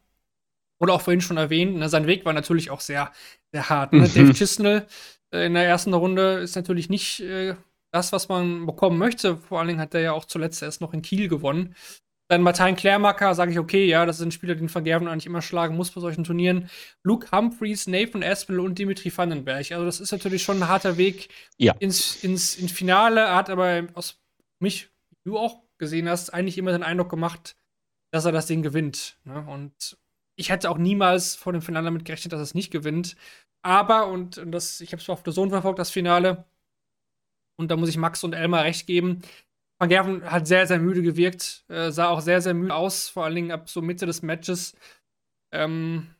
Oder 0.78 0.94
auch 0.94 1.02
vorhin 1.02 1.20
schon 1.20 1.36
erwähnt, 1.36 1.76
ne? 1.76 1.90
sein 1.90 2.06
Weg 2.06 2.24
war 2.24 2.32
natürlich 2.32 2.70
auch 2.70 2.80
sehr, 2.80 3.12
sehr 3.52 3.68
hart. 3.68 3.92
Ne? 3.92 4.00
Mhm. 4.00 4.14
Dave 4.14 4.32
Chisnell 4.32 4.86
äh, 5.30 5.46
in 5.46 5.54
der 5.54 5.66
ersten 5.66 5.92
Runde 5.92 6.38
ist 6.38 6.56
natürlich 6.56 6.88
nicht 6.88 7.20
äh, 7.20 7.54
das, 7.92 8.12
was 8.12 8.28
man 8.28 8.66
bekommen 8.66 8.98
möchte. 8.98 9.36
Vor 9.36 9.58
allen 9.58 9.68
Dingen 9.68 9.80
hat 9.80 9.94
er 9.94 10.00
ja 10.00 10.12
auch 10.12 10.24
zuletzt 10.24 10.62
erst 10.62 10.80
noch 10.80 10.94
in 10.94 11.02
Kiel 11.02 11.28
gewonnen. 11.28 11.74
Dann 12.30 12.42
Martin 12.42 12.76
Klärmacker, 12.76 13.34
sage 13.34 13.50
ich, 13.50 13.58
okay, 13.58 13.86
ja, 13.86 14.06
das 14.06 14.18
sind 14.18 14.32
Spieler, 14.32 14.54
den 14.54 14.68
Vergerben 14.68 15.08
eigentlich 15.08 15.26
immer 15.26 15.42
schlagen 15.42 15.74
muss 15.74 15.90
bei 15.90 16.00
solchen 16.00 16.22
Turnieren. 16.22 16.70
Luke 17.02 17.26
Humphreys, 17.32 17.88
Nathan 17.88 18.22
Aspinall 18.22 18.60
und 18.64 18.78
Dimitri 18.78 19.10
Vandenberg. 19.12 19.72
Also, 19.72 19.84
das 19.84 19.98
ist 19.98 20.12
natürlich 20.12 20.44
schon 20.44 20.62
ein 20.62 20.68
harter 20.68 20.96
Weg 20.96 21.28
ja. 21.56 21.74
ins, 21.80 22.22
ins, 22.22 22.54
ins 22.54 22.70
Finale. 22.70 23.22
Er 23.22 23.34
hat 23.34 23.50
aber 23.50 23.88
aus 23.94 24.20
mich, 24.60 24.90
wie 25.24 25.30
du 25.30 25.38
auch 25.38 25.64
gesehen 25.78 26.08
hast, 26.08 26.32
eigentlich 26.32 26.56
immer 26.56 26.70
den 26.70 26.84
Eindruck 26.84 27.10
gemacht, 27.10 27.56
dass 28.12 28.26
er 28.26 28.30
das 28.30 28.46
Ding 28.46 28.62
gewinnt. 28.62 29.18
Ne? 29.24 29.44
Und 29.48 29.98
ich 30.36 30.50
hätte 30.50 30.70
auch 30.70 30.78
niemals 30.78 31.34
vor 31.34 31.52
dem 31.52 31.62
Finale 31.62 31.86
damit 31.86 32.04
gerechnet, 32.04 32.32
dass 32.32 32.38
er 32.38 32.44
es 32.44 32.54
nicht 32.54 32.70
gewinnt. 32.70 33.16
Aber, 33.62 34.06
und, 34.06 34.38
und 34.38 34.52
das, 34.52 34.80
ich 34.80 34.92
habe 34.92 35.02
es 35.02 35.10
auf 35.10 35.24
der 35.24 35.32
Sohn 35.32 35.50
verfolgt, 35.50 35.80
das 35.80 35.90
Finale. 35.90 36.44
Und 37.56 37.72
da 37.72 37.76
muss 37.76 37.88
ich 37.88 37.96
Max 37.96 38.22
und 38.22 38.34
Elmar 38.34 38.62
recht 38.62 38.86
geben. 38.86 39.22
Van 39.80 39.88
Gerven 39.88 40.30
hat 40.30 40.46
sehr, 40.46 40.66
sehr 40.66 40.78
müde 40.78 41.00
gewirkt, 41.00 41.64
äh, 41.68 41.90
sah 41.90 42.10
auch 42.10 42.20
sehr, 42.20 42.42
sehr 42.42 42.52
müde 42.52 42.74
aus, 42.74 43.08
vor 43.08 43.24
allen 43.24 43.34
Dingen 43.34 43.50
ab 43.50 43.70
so 43.70 43.80
Mitte 43.80 44.04
des 44.04 44.20
Matches. 44.20 44.76
Ähm, 45.52 46.14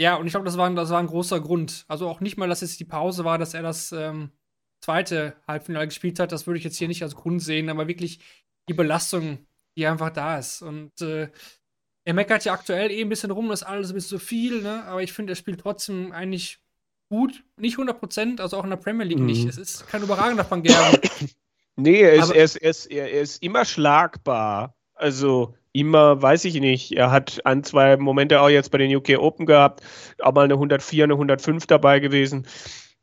ja, 0.00 0.16
und 0.16 0.26
ich 0.26 0.32
glaube, 0.32 0.46
das 0.46 0.56
war, 0.56 0.70
das 0.70 0.88
war 0.88 0.98
ein 0.98 1.06
großer 1.06 1.40
Grund. 1.40 1.84
Also 1.88 2.08
auch 2.08 2.20
nicht 2.20 2.38
mal, 2.38 2.48
dass 2.48 2.62
jetzt 2.62 2.80
die 2.80 2.86
Pause 2.86 3.26
war, 3.26 3.36
dass 3.36 3.52
er 3.52 3.60
das 3.60 3.92
ähm, 3.92 4.30
zweite 4.80 5.36
Halbfinale 5.46 5.88
gespielt 5.88 6.18
hat, 6.18 6.32
das 6.32 6.46
würde 6.46 6.56
ich 6.56 6.64
jetzt 6.64 6.78
hier 6.78 6.88
nicht 6.88 7.02
als 7.02 7.14
Grund 7.14 7.42
sehen, 7.42 7.68
aber 7.68 7.86
wirklich 7.86 8.20
die 8.70 8.74
Belastung, 8.74 9.46
die 9.76 9.86
einfach 9.86 10.10
da 10.10 10.38
ist. 10.38 10.62
Und 10.62 11.02
äh, 11.02 11.28
er 12.06 12.14
meckert 12.14 12.46
ja 12.46 12.54
aktuell 12.54 12.90
eh 12.90 13.02
ein 13.02 13.10
bisschen 13.10 13.30
rum, 13.30 13.50
das 13.50 13.60
ist 13.60 13.68
alles 13.68 13.90
ein 13.90 13.94
bisschen 13.94 14.18
zu 14.18 14.24
viel, 14.24 14.62
ne? 14.62 14.84
aber 14.84 15.02
ich 15.02 15.12
finde, 15.12 15.34
er 15.34 15.36
spielt 15.36 15.60
trotzdem 15.60 16.12
eigentlich 16.12 16.60
gut. 17.10 17.44
Nicht 17.58 17.76
100% 17.76 18.40
also 18.40 18.56
auch 18.56 18.64
in 18.64 18.70
der 18.70 18.78
Premier 18.78 19.04
League 19.04 19.18
mhm. 19.18 19.26
nicht. 19.26 19.44
Es 19.44 19.58
ist 19.58 19.86
kein 19.86 20.02
überragender 20.02 20.50
Van 20.50 20.62
Gerven. 20.62 21.00
Nee, 21.76 22.00
er 22.00 22.12
ist, 22.14 22.30
er, 22.30 22.44
ist, 22.44 22.56
er, 22.56 22.70
ist, 22.70 22.86
er 22.86 23.10
ist 23.10 23.42
immer 23.42 23.64
schlagbar. 23.64 24.74
Also 24.94 25.54
immer, 25.72 26.22
weiß 26.22 26.44
ich 26.44 26.60
nicht. 26.60 26.92
Er 26.92 27.10
hat 27.10 27.44
ein, 27.44 27.64
zwei 27.64 27.96
Momente 27.96 28.40
auch 28.40 28.48
jetzt 28.48 28.70
bei 28.70 28.78
den 28.78 28.94
UK 28.94 29.18
Open 29.18 29.44
gehabt, 29.44 29.82
auch 30.20 30.32
mal 30.32 30.44
eine 30.44 30.54
104, 30.54 31.04
eine 31.04 31.14
105 31.14 31.66
dabei 31.66 31.98
gewesen. 31.98 32.46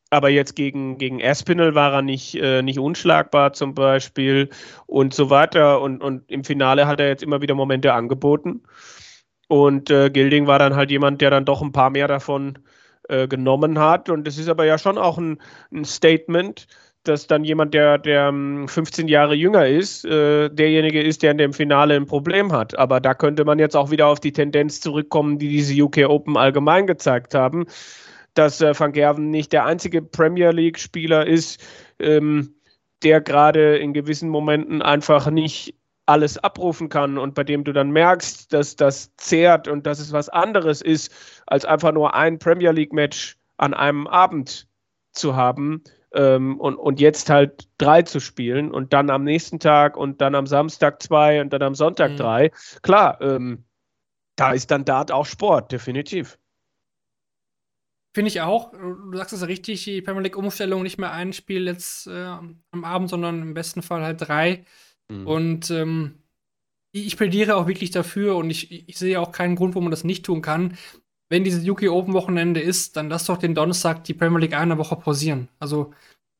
Aber 0.10 0.30
jetzt 0.30 0.56
gegen, 0.56 0.98
gegen 0.98 1.24
Aspinall 1.24 1.76
war 1.76 1.94
er 1.94 2.02
nicht, 2.02 2.36
äh, 2.36 2.62
nicht 2.62 2.80
unschlagbar 2.80 3.54
zum 3.54 3.76
Beispiel 3.76 4.50
und 4.86 5.14
so 5.14 5.30
weiter. 5.30 5.82
Und, 5.82 6.02
und 6.02 6.30
im 6.30 6.44
Finale 6.44 6.88
hat 6.88 7.00
er 7.00 7.08
jetzt 7.08 7.24
immer 7.24 7.42
wieder 7.42 7.56
Momente 7.56 7.94
angeboten. 7.94 8.64
Und 9.48 9.90
äh, 9.90 10.10
Gilding 10.10 10.48
war 10.48 10.60
dann 10.60 10.76
halt 10.76 10.92
jemand, 10.92 11.22
der 11.22 11.30
dann 11.30 11.46
doch 11.46 11.62
ein 11.62 11.74
paar 11.74 11.90
mehr 11.90 12.08
davon 12.08 12.60
äh, 13.10 13.28
genommen 13.28 13.80
hat. 13.80 14.10
Und 14.10 14.26
das 14.26 14.38
ist 14.38 14.48
aber 14.48 14.66
ja 14.66 14.78
schon 14.78 14.98
auch 14.98 15.18
ein, 15.18 15.42
ein 15.74 15.86
Statement, 15.86 16.68
dass 17.04 17.28
dann 17.28 17.44
jemand, 17.44 17.74
der, 17.74 17.98
der 17.98 18.32
15 18.32 19.06
ähm, 19.06 19.08
Jahre 19.08 19.34
jünger 19.34 19.68
ist, 19.68 20.06
äh, 20.06 20.50
derjenige 20.50 21.02
ist, 21.02 21.24
der 21.24 21.32
in 21.32 21.38
dem 21.38 21.54
Finale 21.54 21.96
ein 21.96 22.06
Problem 22.06 22.52
hat. 22.52 22.78
Aber 22.78 23.00
da 23.00 23.14
könnte 23.14 23.44
man 23.44 23.60
jetzt 23.60 23.76
auch 23.76 23.90
wieder 23.90 24.08
auf 24.08 24.20
die 24.20 24.32
Tendenz 24.32 24.82
zurückkommen, 24.82 25.40
die 25.40 25.50
diese 25.50 25.82
UK 25.82 26.10
Open 26.10 26.38
allgemein 26.38 26.86
gezeigt 26.86 27.34
haben, 27.34 27.66
dass 28.36 28.62
äh, 28.62 28.78
Van 28.80 28.92
Gerven 28.92 29.32
nicht 29.32 29.52
der 29.52 29.66
einzige 29.66 30.02
Premier 30.02 30.52
League-Spieler 30.52 31.26
ist, 31.26 31.60
ähm, 32.00 32.56
der 33.04 33.20
gerade 33.20 33.78
in 33.78 33.94
gewissen 33.94 34.30
Momenten 34.30 34.82
einfach 34.84 35.32
nicht 35.32 35.76
alles 36.06 36.38
abrufen 36.38 36.90
kann 36.90 37.18
und 37.18 37.34
bei 37.34 37.44
dem 37.44 37.64
du 37.64 37.74
dann 37.74 37.90
merkst, 37.92 38.54
dass 38.54 38.76
das 38.76 39.16
zehrt 39.18 39.68
und 39.68 39.88
dass 39.88 40.00
es 40.00 40.12
was 40.12 40.30
anderes 40.30 40.82
ist, 40.82 41.12
als 41.48 41.66
einfach 41.66 41.94
nur 41.94 42.14
ein 42.14 42.38
Premier 42.38 42.72
League-Match 42.72 43.38
an 43.58 43.74
einem 43.74 44.08
Abend 44.08 44.68
zu 45.14 45.36
haben 45.36 45.84
ähm, 46.14 46.60
und, 46.60 46.76
und 46.76 47.00
jetzt 47.00 47.30
halt 47.30 47.70
drei 47.78 48.02
zu 48.02 48.20
spielen 48.20 48.72
und 48.72 48.94
dann 48.94 49.10
am 49.10 49.24
nächsten 49.24 49.60
Tag 49.60 49.98
und 49.98 50.22
dann 50.22 50.36
am 50.36 50.48
Samstag 50.48 51.02
zwei 51.02 51.42
und 51.42 51.52
dann 51.54 51.62
am 51.62 51.76
Sonntag 51.76 52.12
mhm. 52.12 52.18
drei. 52.18 52.52
Klar, 52.82 53.22
ähm, 53.22 53.64
da 54.36 54.52
ist 54.52 54.72
dann 54.72 54.86
Dart 54.86 55.12
auch 55.12 55.26
Sport, 55.26 55.72
definitiv. 55.72 56.38
Finde 58.14 58.28
ich 58.28 58.42
auch. 58.42 58.72
Du 58.74 59.16
sagst 59.16 59.34
es 59.34 59.48
richtig, 59.48 59.86
die 59.86 60.02
Premier 60.02 60.24
League-Umstellung 60.24 60.84
nicht 60.84 60.98
mehr 60.98 61.14
ein 61.14 61.32
Spiel 61.32 61.66
jetzt 61.66 62.08
äh, 62.08 62.26
am 62.26 62.84
Abend, 62.84 63.10
sondern 63.10 63.42
im 63.42 63.54
besten 63.54 63.82
Fall 63.82 64.04
halt 64.04 64.22
drei. 64.22 64.66
Mhm. 65.10 65.28
Und 65.28 65.72
ähm, 65.72 66.18
ich 66.92 67.16
plädiere 67.16 67.56
auch 67.56 67.68
wirklich 67.68 67.92
dafür 67.92 68.36
und 68.36 68.50
ich, 68.50 68.90
ich 68.90 68.98
sehe 68.98 69.20
auch 69.22 69.32
keinen 69.32 69.56
Grund, 69.56 69.76
warum 69.76 69.86
man 69.86 69.92
das 69.92 70.04
nicht 70.04 70.26
tun 70.26 70.42
kann 70.42 70.78
wenn 71.32 71.46
dieses 71.46 71.66
UK 71.68 71.84
Open 71.84 72.14
Wochenende 72.14 72.60
ist, 72.60 72.98
dann 72.98 73.08
lass 73.08 73.26
doch 73.26 73.38
den 73.38 73.56
Donnerstag 73.56 74.04
die 74.04 74.14
Premier 74.14 74.40
League 74.40 74.54
eine 74.54 74.78
Woche 74.78 74.98
pausieren. 74.98 75.48
Also, 75.60 75.94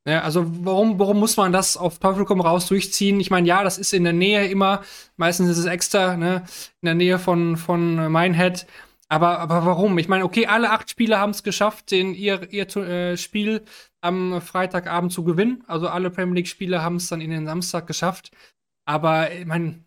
ja, 0.06 0.22
also 0.22 0.46
warum, 0.66 1.00
warum 1.00 1.18
muss 1.18 1.38
man 1.38 1.54
das 1.54 1.78
auf 1.78 2.00
Teufel 2.00 2.26
komm 2.26 2.42
raus 2.42 2.68
durchziehen? 2.68 3.22
Ich 3.22 3.32
meine, 3.32 3.48
ja, 3.48 3.64
das 3.64 3.78
ist 3.78 3.94
in 3.94 4.04
der 4.04 4.12
Nähe 4.12 4.48
immer, 4.48 4.82
meistens 5.16 5.50
ist 5.50 5.60
es 5.60 5.66
extra, 5.66 6.18
ne, 6.18 6.44
in 6.82 6.88
der 6.88 6.96
Nähe 6.96 7.20
von, 7.20 7.56
von 7.56 8.12
Minehead. 8.12 8.68
Aber, 9.08 9.40
aber 9.40 9.66
warum? 9.66 9.98
Ich 9.98 10.10
meine, 10.10 10.26
okay, 10.26 10.48
alle 10.48 10.72
acht 10.72 10.90
Spieler 10.90 11.20
haben 11.20 11.32
es 11.32 11.44
geschafft, 11.44 11.92
den, 11.92 12.14
ihr, 12.14 12.52
ihr 12.52 12.68
äh, 12.76 13.16
Spiel 13.16 13.64
am 14.02 14.42
Freitagabend 14.42 15.14
zu 15.14 15.24
gewinnen. 15.24 15.64
Also 15.68 15.88
alle 15.88 16.10
Premier 16.10 16.36
League-Spieler 16.36 16.82
haben 16.82 16.98
es 16.98 17.08
dann 17.08 17.22
in 17.22 17.30
den 17.30 17.46
Samstag 17.46 17.88
geschafft. 17.88 18.32
Aber 18.86 19.32
ich 19.32 19.46
meine, 19.46 19.86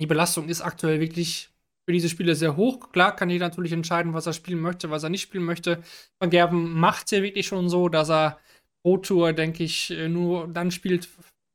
die 0.00 0.06
Belastung 0.06 0.48
ist 0.48 0.60
aktuell 0.60 1.00
wirklich 1.00 1.51
für 1.84 1.92
diese 1.92 2.08
Spiele 2.08 2.34
sehr 2.34 2.56
hoch. 2.56 2.90
Klar 2.92 3.16
kann 3.16 3.30
jeder 3.30 3.48
natürlich 3.48 3.72
entscheiden, 3.72 4.14
was 4.14 4.26
er 4.26 4.32
spielen 4.32 4.60
möchte, 4.60 4.90
was 4.90 5.02
er 5.02 5.10
nicht 5.10 5.22
spielen 5.22 5.44
möchte. 5.44 5.82
Van 6.20 6.30
Gerben 6.30 6.78
macht 6.78 7.06
es 7.06 7.10
ja 7.10 7.22
wirklich 7.22 7.46
schon 7.46 7.68
so, 7.68 7.88
dass 7.88 8.10
er 8.10 8.38
Pro 8.84 8.98
Tour, 8.98 9.32
denke 9.32 9.64
ich, 9.64 9.90
äh, 9.90 10.08
nur 10.08 10.48
dann 10.48 10.70
spielt, 10.70 11.08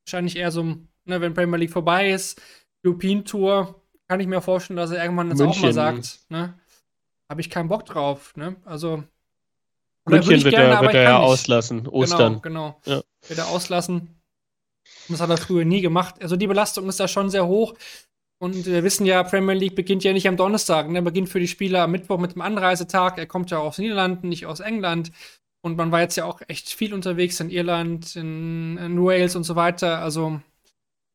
wahrscheinlich 0.06 0.36
eher 0.36 0.50
so, 0.50 0.62
ne, 0.62 1.20
wenn 1.20 1.34
Premier 1.34 1.58
League 1.58 1.72
vorbei 1.72 2.10
ist. 2.10 2.40
European 2.84 3.24
Tour 3.24 3.82
kann 4.08 4.20
ich 4.20 4.26
mir 4.26 4.40
vorstellen, 4.40 4.76
dass 4.78 4.90
er 4.90 5.02
irgendwann 5.02 5.30
jetzt 5.30 5.42
auch 5.42 5.60
mal 5.60 5.72
sagt, 5.72 6.20
ne, 6.30 6.58
habe 7.30 7.40
ich 7.40 7.50
keinen 7.50 7.68
Bock 7.68 7.84
drauf, 7.84 8.34
ne? 8.36 8.56
Also 8.64 9.04
München 10.06 10.42
wird 10.44 10.54
gerne, 10.54 10.74
er, 10.74 10.80
wird 10.80 10.94
er 10.94 11.02
ja 11.02 11.18
auslassen, 11.18 11.86
Ostern. 11.86 12.40
Genau, 12.40 12.80
genau. 12.84 12.96
Ja. 12.96 13.02
Wird 13.28 13.38
er 13.38 13.48
auslassen. 13.48 14.14
Das 15.08 15.20
hat 15.20 15.30
er 15.30 15.36
früher 15.36 15.64
nie 15.64 15.82
gemacht. 15.82 16.22
Also 16.22 16.36
die 16.36 16.46
Belastung 16.46 16.88
ist 16.88 17.00
da 17.00 17.08
schon 17.08 17.28
sehr 17.30 17.46
hoch. 17.46 17.74
Und 18.40 18.66
wir 18.66 18.84
wissen 18.84 19.04
ja, 19.04 19.22
Premier 19.24 19.54
League 19.54 19.74
beginnt 19.74 20.04
ja 20.04 20.12
nicht 20.12 20.28
am 20.28 20.36
Donnerstag. 20.36 20.88
Ne? 20.88 21.02
Beginnt 21.02 21.28
für 21.28 21.40
die 21.40 21.48
Spieler 21.48 21.82
am 21.82 21.90
Mittwoch 21.90 22.18
mit 22.18 22.34
dem 22.34 22.42
Anreisetag. 22.42 23.18
Er 23.18 23.26
kommt 23.26 23.50
ja 23.50 23.58
aus 23.58 23.78
Niederlanden, 23.78 24.28
nicht 24.28 24.46
aus 24.46 24.60
England. 24.60 25.10
Und 25.60 25.76
man 25.76 25.90
war 25.90 26.00
jetzt 26.00 26.16
ja 26.16 26.24
auch 26.24 26.40
echt 26.46 26.68
viel 26.68 26.94
unterwegs 26.94 27.40
in 27.40 27.50
Irland, 27.50 28.14
in, 28.14 28.78
in 28.78 29.02
Wales 29.02 29.34
und 29.34 29.42
so 29.42 29.56
weiter. 29.56 29.98
Also, 29.98 30.40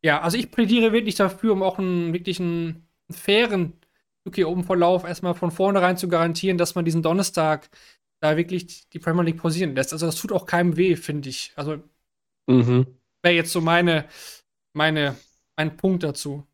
ja, 0.04 0.22
also 0.22 0.38
ich 0.38 0.52
plädiere 0.52 0.92
wirklich 0.92 1.16
dafür, 1.16 1.54
um 1.54 1.64
auch 1.64 1.80
einen 1.80 2.14
wirklich 2.14 2.42
einen, 2.42 2.88
einen 3.08 3.18
fairen 3.18 3.74
UK 4.28 4.40
Open 4.46 4.64
Verlauf 4.64 5.06
erstmal 5.06 5.34
von 5.34 5.52
vornherein 5.52 5.98
zu 5.98 6.10
garantieren, 6.10 6.58
dass 6.58 6.76
man 6.76 6.86
diesen 6.86 7.04
Donnerstag 7.04 7.70
da 8.22 8.38
wirklich 8.38 8.90
die 8.90 9.00
Premier 9.00 9.24
League 9.24 9.38
pausieren 9.38 9.76
lässt. 9.76 9.94
Also 9.94 10.06
das 10.06 10.16
tut 10.16 10.32
auch 10.32 10.46
keinem 10.46 10.78
weh, 10.78 10.96
finde 10.96 11.30
ich. 11.30 11.54
Also 11.56 11.78
mhm. 12.48 12.88
wäre 13.22 13.36
jetzt 13.36 13.52
so 13.52 13.62
meine, 13.62 14.06
meine, 14.74 15.16
mein 15.58 15.76
Punkt 15.78 16.04
dazu. 16.04 16.46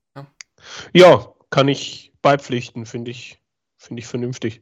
Ja, 0.94 1.34
kann 1.50 1.68
ich 1.68 2.14
beipflichten, 2.22 2.86
finde 2.86 3.12
ich, 3.12 3.42
finde 3.78 4.02
ich 4.02 4.08
vernünftig. 4.08 4.62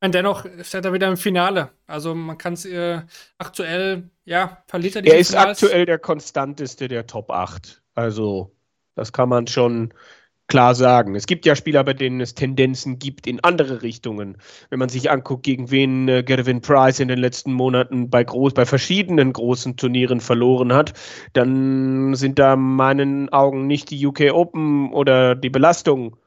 Und 0.00 0.14
dennoch 0.14 0.44
steht 0.62 0.84
er 0.84 0.92
wieder 0.92 1.06
im 1.08 1.16
Finale. 1.16 1.70
Also 1.86 2.14
man 2.14 2.36
kann 2.36 2.54
es 2.54 2.64
äh, 2.64 3.02
aktuell, 3.38 4.10
ja, 4.24 4.64
verliert 4.66 4.96
er 4.96 5.02
die 5.02 5.08
Er 5.10 5.18
ist 5.18 5.30
Finals. 5.30 5.62
aktuell 5.62 5.86
der 5.86 5.98
konstanteste 6.00 6.88
der 6.88 7.06
Top 7.06 7.30
8. 7.30 7.82
Also 7.94 8.56
das 8.96 9.12
kann 9.12 9.28
man 9.28 9.46
schon 9.46 9.94
klar 10.52 10.74
sagen. 10.74 11.14
Es 11.14 11.26
gibt 11.26 11.46
ja 11.46 11.56
Spieler, 11.56 11.82
bei 11.82 11.94
denen 11.94 12.20
es 12.20 12.34
Tendenzen 12.34 12.98
gibt 12.98 13.26
in 13.26 13.40
andere 13.40 13.80
Richtungen. 13.80 14.36
Wenn 14.68 14.78
man 14.78 14.90
sich 14.90 15.10
anguckt, 15.10 15.44
gegen 15.44 15.70
wen 15.70 16.08
äh, 16.08 16.22
Gervin 16.22 16.60
Price 16.60 17.00
in 17.00 17.08
den 17.08 17.18
letzten 17.18 17.54
Monaten 17.54 18.10
bei, 18.10 18.22
groß, 18.22 18.52
bei 18.52 18.66
verschiedenen 18.66 19.32
großen 19.32 19.78
Turnieren 19.78 20.20
verloren 20.20 20.74
hat, 20.74 20.92
dann 21.32 22.14
sind 22.16 22.38
da 22.38 22.56
meinen 22.56 23.30
Augen 23.30 23.66
nicht 23.66 23.90
die 23.90 24.06
UK 24.06 24.30
Open 24.34 24.92
oder 24.92 25.34
die 25.36 25.48
Belastung 25.48 26.18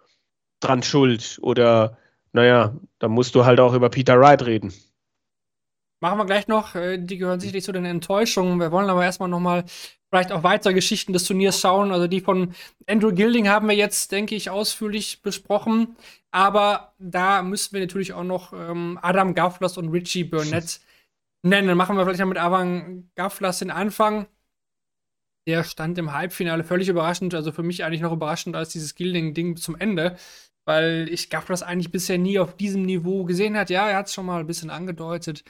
dran 0.60 0.82
schuld. 0.82 1.38
Oder, 1.44 2.00
naja, 2.34 2.76
da 2.98 3.08
musst 3.08 3.36
du 3.36 3.46
halt 3.46 3.60
auch 3.60 3.76
über 3.76 3.90
Peter 3.92 4.20
Wright 4.20 4.44
reden. 4.44 4.74
Machen 6.02 6.18
wir 6.18 6.26
gleich 6.26 6.48
noch. 6.48 6.76
Äh, 6.76 6.98
die 6.98 7.18
gehören 7.18 7.40
sicherlich 7.40 7.64
zu 7.64 7.72
den 7.72 7.86
Enttäuschungen. 7.86 8.60
Wir 8.60 8.72
wollen 8.72 8.90
aber 8.90 9.04
erstmal 9.04 9.30
noch 9.30 9.40
mal 9.40 9.64
vielleicht 10.10 10.32
auch 10.32 10.44
weitere 10.44 10.74
Geschichten 10.74 11.14
des 11.14 11.26
Turniers 11.26 11.60
schauen. 11.60 11.92
Also 11.92 12.08
die 12.08 12.22
von 12.22 12.54
Andrew 12.88 13.12
Gilding 13.12 13.50
haben 13.50 13.68
wir 13.68 13.76
jetzt, 13.76 14.12
denke 14.12 14.36
ich, 14.36 14.50
ausführlich 14.50 15.22
besprochen. 15.22 15.96
Aber 16.32 16.94
da 17.00 17.42
müssen 17.42 17.74
wir 17.74 17.82
natürlich 17.82 18.14
auch 18.14 18.24
noch 18.24 18.54
ähm, 18.54 19.00
Adam 19.02 19.34
Gafflers 19.36 19.78
und 19.78 19.90
Richie 19.90 20.24
Burnett 20.24 20.80
nennen. 21.44 21.68
Dann 21.68 21.78
machen 21.78 21.98
wir 21.98 22.04
vielleicht 22.04 22.20
noch 22.20 22.28
mit 22.28 22.38
Adam 22.38 23.10
Gafflers 23.16 23.60
den 23.60 23.72
Anfang. 23.72 24.28
Der 25.48 25.64
stand 25.64 25.98
im 25.98 26.14
Halbfinale 26.14 26.64
völlig 26.64 26.90
überraschend, 26.90 27.34
also 27.36 27.52
für 27.52 27.62
mich 27.62 27.84
eigentlich 27.84 28.02
noch 28.02 28.14
überraschend 28.14 28.56
als 28.56 28.70
dieses 28.70 28.96
Gilding-Ding 28.96 29.58
zum 29.58 29.76
Ende, 29.76 30.18
weil 30.66 31.08
ich 31.12 31.30
Gafflers 31.30 31.62
eigentlich 31.62 31.92
bisher 31.92 32.18
nie 32.18 32.40
auf 32.40 32.58
diesem 32.58 32.82
Niveau 32.82 33.26
gesehen 33.26 33.56
hat. 33.56 33.70
Ja, 33.70 33.88
er 33.88 33.98
hat 33.98 34.08
es 34.08 34.14
schon 34.14 34.26
mal 34.26 34.40
ein 34.40 34.48
bisschen 34.48 34.72
angedeutet, 34.72 35.44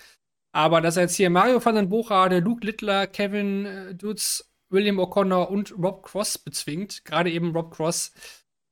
aber 0.56 0.80
dass 0.80 0.96
er 0.96 1.04
jetzt 1.04 1.18
hier 1.18 1.30
Mario 1.30 1.64
van 1.64 1.76
den 1.76 1.90
Bochrade, 1.90 2.40
Luke 2.40 2.66
Littler, 2.66 3.08
Kevin 3.08 3.66
äh, 3.66 3.94
Dutz, 3.94 4.50
William 4.70 5.02
O'Connor 5.02 5.50
und 5.50 5.76
Rob 5.78 6.02
Cross 6.04 6.38
bezwingt, 6.38 7.04
gerade 7.04 7.30
eben 7.30 7.54
Rob 7.54 7.76
Cross, 7.76 8.14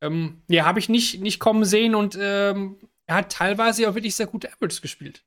ähm, 0.01 0.43
ja, 0.47 0.63
habe 0.63 0.79
ich 0.79 0.87
nicht, 0.87 1.19
nicht 1.19 1.41
kommen 1.41 1.65
sehen 1.65 1.93
und 1.93 2.17
ähm, 2.17 2.77
er 3.05 3.15
hat 3.15 3.33
teilweise 3.33 3.89
auch 3.89 3.95
wirklich 3.95 4.15
sehr 4.15 4.27
gute 4.27 4.47
Averages 4.47 4.81
gespielt. 4.81 5.25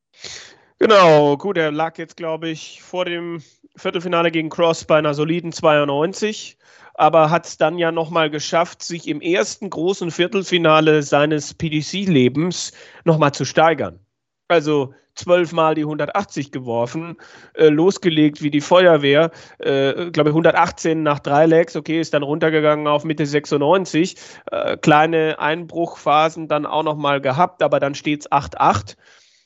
Genau, 0.78 1.36
gut, 1.36 1.58
er 1.58 1.70
lag 1.72 1.98
jetzt, 1.98 2.16
glaube 2.16 2.48
ich, 2.48 2.80
vor 2.82 3.04
dem 3.04 3.42
Viertelfinale 3.76 4.30
gegen 4.30 4.48
Cross 4.48 4.86
bei 4.86 4.96
einer 4.96 5.12
soliden 5.12 5.52
92, 5.52 6.56
aber 6.94 7.28
hat 7.28 7.44
es 7.44 7.58
dann 7.58 7.76
ja 7.76 7.92
nochmal 7.92 8.30
geschafft, 8.30 8.82
sich 8.82 9.08
im 9.08 9.20
ersten 9.20 9.68
großen 9.68 10.10
Viertelfinale 10.10 11.02
seines 11.02 11.52
PDC-Lebens 11.52 12.72
nochmal 13.04 13.32
zu 13.32 13.44
steigern. 13.44 14.00
Also 14.48 14.94
zwölfmal 15.16 15.74
die 15.74 15.82
180 15.82 16.52
geworfen, 16.52 17.16
äh, 17.54 17.68
losgelegt 17.68 18.42
wie 18.42 18.50
die 18.50 18.60
Feuerwehr, 18.60 19.30
äh, 19.58 20.10
glaube 20.10 20.30
ich 20.30 20.34
118 20.34 21.02
nach 21.02 21.18
drei 21.18 21.46
Legs, 21.46 21.74
okay, 21.74 22.00
ist 22.00 22.14
dann 22.14 22.22
runtergegangen 22.22 22.86
auf 22.86 23.04
Mitte 23.04 23.26
96, 23.26 24.16
äh, 24.52 24.76
kleine 24.76 25.38
Einbruchphasen 25.38 26.48
dann 26.48 26.66
auch 26.66 26.84
nochmal 26.84 27.20
gehabt, 27.20 27.62
aber 27.62 27.80
dann 27.80 27.94
steht 27.94 28.20
es 28.20 28.32
8-8 28.32 28.96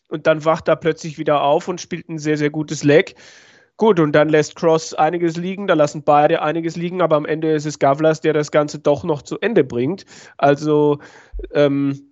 und 0.08 0.26
dann 0.26 0.44
wacht 0.44 0.68
er 0.68 0.76
plötzlich 0.76 1.18
wieder 1.18 1.42
auf 1.42 1.68
und 1.68 1.80
spielt 1.80 2.08
ein 2.08 2.18
sehr, 2.18 2.36
sehr 2.36 2.50
gutes 2.50 2.84
Leg. 2.84 3.14
Gut, 3.76 3.98
und 3.98 4.12
dann 4.12 4.28
lässt 4.28 4.56
Cross 4.56 4.92
einiges 4.92 5.38
liegen, 5.38 5.66
da 5.66 5.72
lassen 5.72 6.02
beide 6.02 6.42
einiges 6.42 6.76
liegen, 6.76 7.00
aber 7.00 7.16
am 7.16 7.24
Ende 7.24 7.52
ist 7.52 7.64
es 7.64 7.78
Gavlas, 7.78 8.20
der 8.20 8.34
das 8.34 8.50
Ganze 8.50 8.78
doch 8.78 9.04
noch 9.04 9.22
zu 9.22 9.38
Ende 9.40 9.64
bringt. 9.64 10.04
Also, 10.36 10.98
ähm, 11.54 12.09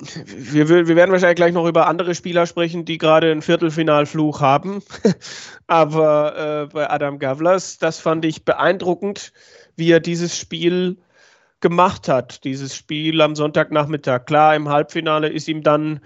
wir, 0.00 0.68
wir, 0.68 0.96
werden 0.96 1.12
wahrscheinlich 1.12 1.36
gleich 1.36 1.52
noch 1.52 1.66
über 1.66 1.86
andere 1.86 2.14
Spieler 2.14 2.46
sprechen, 2.46 2.84
die 2.84 2.98
gerade 2.98 3.30
einen 3.30 3.42
Viertelfinalfluch 3.42 4.40
haben. 4.40 4.82
Aber 5.66 6.68
äh, 6.68 6.72
bei 6.72 6.90
Adam 6.90 7.18
Gavlas, 7.18 7.78
das 7.78 8.00
fand 8.00 8.24
ich 8.24 8.44
beeindruckend, 8.44 9.32
wie 9.76 9.90
er 9.90 10.00
dieses 10.00 10.36
Spiel 10.36 10.98
gemacht 11.60 12.08
hat. 12.08 12.44
Dieses 12.44 12.74
Spiel 12.74 13.20
am 13.20 13.36
Sonntagnachmittag. 13.36 14.24
Klar, 14.24 14.56
im 14.56 14.68
Halbfinale 14.68 15.28
ist 15.28 15.48
ihm 15.48 15.62
dann 15.62 16.00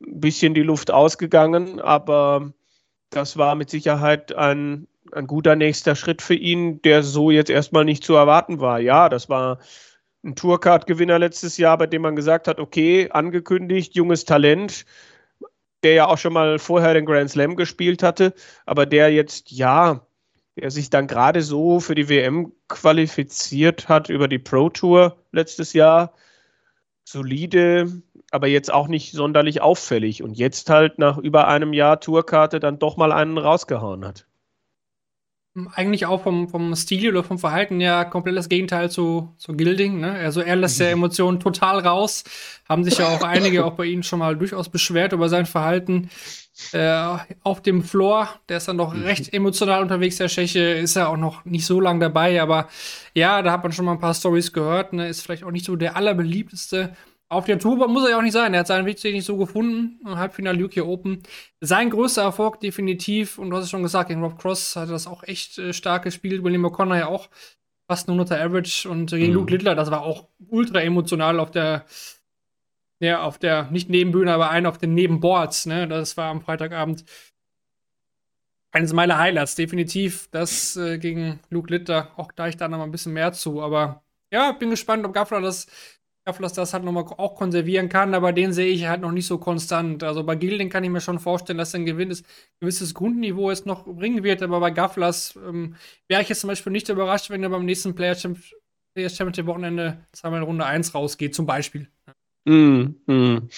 ein 0.00 0.20
bisschen 0.20 0.54
die 0.54 0.62
Luft 0.62 0.90
ausgegangen, 0.90 1.80
aber 1.80 2.52
das 3.10 3.36
war 3.36 3.54
mit 3.56 3.70
Sicherheit 3.70 4.34
ein, 4.34 4.86
ein 5.12 5.26
guter 5.26 5.56
nächster 5.56 5.96
Schritt 5.96 6.22
für 6.22 6.34
ihn, 6.34 6.80
der 6.82 7.02
so 7.02 7.30
jetzt 7.30 7.50
erstmal 7.50 7.84
nicht 7.84 8.04
zu 8.04 8.14
erwarten 8.14 8.60
war. 8.60 8.78
Ja, 8.78 9.08
das 9.08 9.28
war 9.28 9.58
ein 10.24 10.34
Tourcard-Gewinner 10.36 11.18
letztes 11.18 11.56
Jahr, 11.58 11.78
bei 11.78 11.86
dem 11.86 12.02
man 12.02 12.16
gesagt 12.16 12.48
hat, 12.48 12.60
okay, 12.60 13.10
angekündigt, 13.10 13.94
junges 13.94 14.24
Talent, 14.24 14.84
der 15.82 15.94
ja 15.94 16.06
auch 16.06 16.18
schon 16.18 16.32
mal 16.32 16.58
vorher 16.58 16.94
den 16.94 17.06
Grand 17.06 17.30
Slam 17.30 17.56
gespielt 17.56 18.02
hatte, 18.02 18.34
aber 18.66 18.86
der 18.86 19.12
jetzt, 19.12 19.50
ja, 19.50 20.06
der 20.56 20.70
sich 20.70 20.90
dann 20.90 21.06
gerade 21.06 21.42
so 21.42 21.80
für 21.80 21.94
die 21.94 22.08
WM 22.08 22.52
qualifiziert 22.68 23.88
hat 23.88 24.08
über 24.10 24.28
die 24.28 24.38
Pro 24.38 24.68
Tour 24.70 25.18
letztes 25.32 25.72
Jahr. 25.72 26.12
Solide, 27.04 28.02
aber 28.30 28.46
jetzt 28.46 28.72
auch 28.72 28.86
nicht 28.86 29.12
sonderlich 29.12 29.60
auffällig 29.60 30.22
und 30.22 30.38
jetzt 30.38 30.70
halt 30.70 30.98
nach 30.98 31.18
über 31.18 31.48
einem 31.48 31.72
Jahr 31.72 32.00
Tourkarte 32.00 32.60
dann 32.60 32.78
doch 32.78 32.96
mal 32.96 33.12
einen 33.12 33.38
rausgehauen 33.38 34.04
hat 34.04 34.26
eigentlich 35.74 36.06
auch 36.06 36.22
vom, 36.22 36.48
vom 36.48 36.74
Stil 36.74 37.10
oder 37.10 37.24
vom 37.24 37.38
Verhalten 37.38 37.80
ja 37.80 38.04
komplett 38.04 38.36
das 38.36 38.48
Gegenteil 38.48 38.90
zu, 38.90 39.34
zu 39.36 39.54
Gilding. 39.54 40.00
Ne? 40.00 40.12
Also 40.12 40.40
er 40.40 40.56
lässt 40.56 40.80
ja 40.80 40.86
mhm. 40.86 40.92
Emotionen 40.92 41.40
total 41.40 41.80
raus. 41.80 42.24
Haben 42.68 42.84
sich 42.84 42.98
ja 42.98 43.08
auch 43.08 43.22
einige 43.22 43.64
auch 43.64 43.74
bei 43.74 43.84
ihm 43.84 44.02
schon 44.02 44.20
mal 44.20 44.36
durchaus 44.36 44.70
beschwert 44.70 45.12
über 45.12 45.28
sein 45.28 45.44
Verhalten 45.44 46.08
äh, 46.72 47.18
auf 47.42 47.60
dem 47.60 47.82
Floor. 47.82 48.28
Der 48.48 48.56
ist 48.56 48.68
dann 48.68 48.78
doch 48.78 48.94
mhm. 48.94 49.02
recht 49.02 49.34
emotional 49.34 49.82
unterwegs, 49.82 50.16
der 50.16 50.28
Tscheche. 50.28 50.60
Ist 50.60 50.96
ja 50.96 51.08
auch 51.08 51.18
noch 51.18 51.44
nicht 51.44 51.66
so 51.66 51.80
lange 51.80 52.00
dabei, 52.00 52.40
aber 52.40 52.68
ja, 53.12 53.42
da 53.42 53.52
hat 53.52 53.62
man 53.62 53.72
schon 53.72 53.84
mal 53.84 53.92
ein 53.92 54.00
paar 54.00 54.14
Stories 54.14 54.54
gehört. 54.54 54.94
Ne? 54.94 55.08
Ist 55.08 55.20
vielleicht 55.20 55.44
auch 55.44 55.50
nicht 55.50 55.66
so 55.66 55.76
der 55.76 55.96
allerbeliebteste 55.96 56.96
auf 57.32 57.46
der 57.46 57.58
Tour 57.58 57.88
muss 57.88 58.04
er 58.04 58.10
ja 58.10 58.18
auch 58.18 58.22
nicht 58.22 58.34
sein. 58.34 58.52
Er 58.52 58.60
hat 58.60 58.66
seinen 58.66 58.84
Weg 58.84 59.02
nicht 59.02 59.24
so 59.24 59.38
gefunden. 59.38 59.98
Halbfinale 60.04 60.62
UK 60.62 60.82
Open. 60.82 61.22
Sein 61.60 61.88
größter 61.88 62.22
Erfolg 62.22 62.60
definitiv. 62.60 63.38
Und 63.38 63.48
du 63.50 63.56
hast 63.56 63.64
es 63.64 63.70
schon 63.70 63.82
gesagt, 63.82 64.08
gegen 64.08 64.22
Rob 64.22 64.38
Cross 64.38 64.76
hat 64.76 64.88
er 64.88 64.92
das 64.92 65.06
auch 65.06 65.22
echt 65.22 65.58
äh, 65.58 65.72
stark 65.72 66.02
gespielt. 66.02 66.44
William 66.44 66.66
O'Connor 66.66 66.98
ja 66.98 67.06
auch 67.06 67.30
fast 67.88 68.08
ein 68.08 68.20
100er 68.20 68.38
Average. 68.38 68.86
Und 68.86 69.10
gegen 69.10 69.28
mhm. 69.28 69.38
Luke 69.38 69.50
Littler, 69.50 69.74
das 69.74 69.90
war 69.90 70.02
auch 70.02 70.28
ultra 70.48 70.82
emotional 70.82 71.40
auf 71.40 71.50
der, 71.50 71.86
ja, 73.00 73.22
auf 73.22 73.38
der, 73.38 73.70
nicht 73.70 73.88
Nebenbühne, 73.88 74.32
aber 74.32 74.50
ein 74.50 74.66
auf 74.66 74.76
den 74.76 74.92
Nebenboards. 74.92 75.64
Ne? 75.64 75.88
Das 75.88 76.18
war 76.18 76.30
am 76.30 76.42
Freitagabend 76.42 77.04
eines 78.72 78.92
meiner 78.92 79.16
Highlights. 79.16 79.54
Definitiv 79.54 80.28
das 80.32 80.76
äh, 80.76 80.98
gegen 80.98 81.40
Luke 81.48 81.72
Litter. 81.72 82.10
Auch 82.16 82.30
da 82.30 82.48
ich 82.48 82.58
da 82.58 82.68
noch 82.68 82.76
mal 82.76 82.84
ein 82.84 82.92
bisschen 82.92 83.14
mehr 83.14 83.32
zu. 83.32 83.62
Aber 83.62 84.02
ja, 84.30 84.52
bin 84.52 84.68
gespannt, 84.68 85.06
ob 85.06 85.14
Gaffler 85.14 85.40
das 85.40 85.66
dass 86.24 86.52
das 86.52 86.72
halt 86.72 86.84
nochmal 86.84 87.04
auch 87.04 87.34
konservieren 87.34 87.88
kann, 87.88 88.14
aber 88.14 88.32
den 88.32 88.52
sehe 88.52 88.68
ich 88.68 88.86
halt 88.86 89.00
noch 89.00 89.10
nicht 89.10 89.26
so 89.26 89.38
konstant. 89.38 90.02
Also 90.04 90.22
bei 90.22 90.36
Gilding 90.36 90.70
kann 90.70 90.84
ich 90.84 90.90
mir 90.90 91.00
schon 91.00 91.18
vorstellen, 91.18 91.58
dass 91.58 91.74
ein 91.74 91.84
gewisses, 91.84 92.22
gewisses 92.60 92.94
Grundniveau 92.94 93.50
jetzt 93.50 93.66
noch 93.66 93.84
bringen 93.84 94.22
wird, 94.22 94.42
aber 94.42 94.60
bei 94.60 94.70
Gafflers 94.70 95.36
ähm, 95.36 95.74
wäre 96.08 96.22
ich 96.22 96.28
jetzt 96.28 96.40
zum 96.40 96.48
Beispiel 96.48 96.72
nicht 96.72 96.88
überrascht, 96.88 97.30
wenn 97.30 97.42
er 97.42 97.50
beim 97.50 97.64
nächsten 97.64 97.94
Player 97.94 98.14
Championship 98.14 99.46
Wochenende 99.46 99.98
zweimal 100.12 100.40
in 100.40 100.46
Runde 100.46 100.64
1 100.64 100.94
rausgeht, 100.94 101.34
zum 101.34 101.46
Beispiel. 101.46 101.88
Mm, 102.44 102.94
mm. 103.06 103.48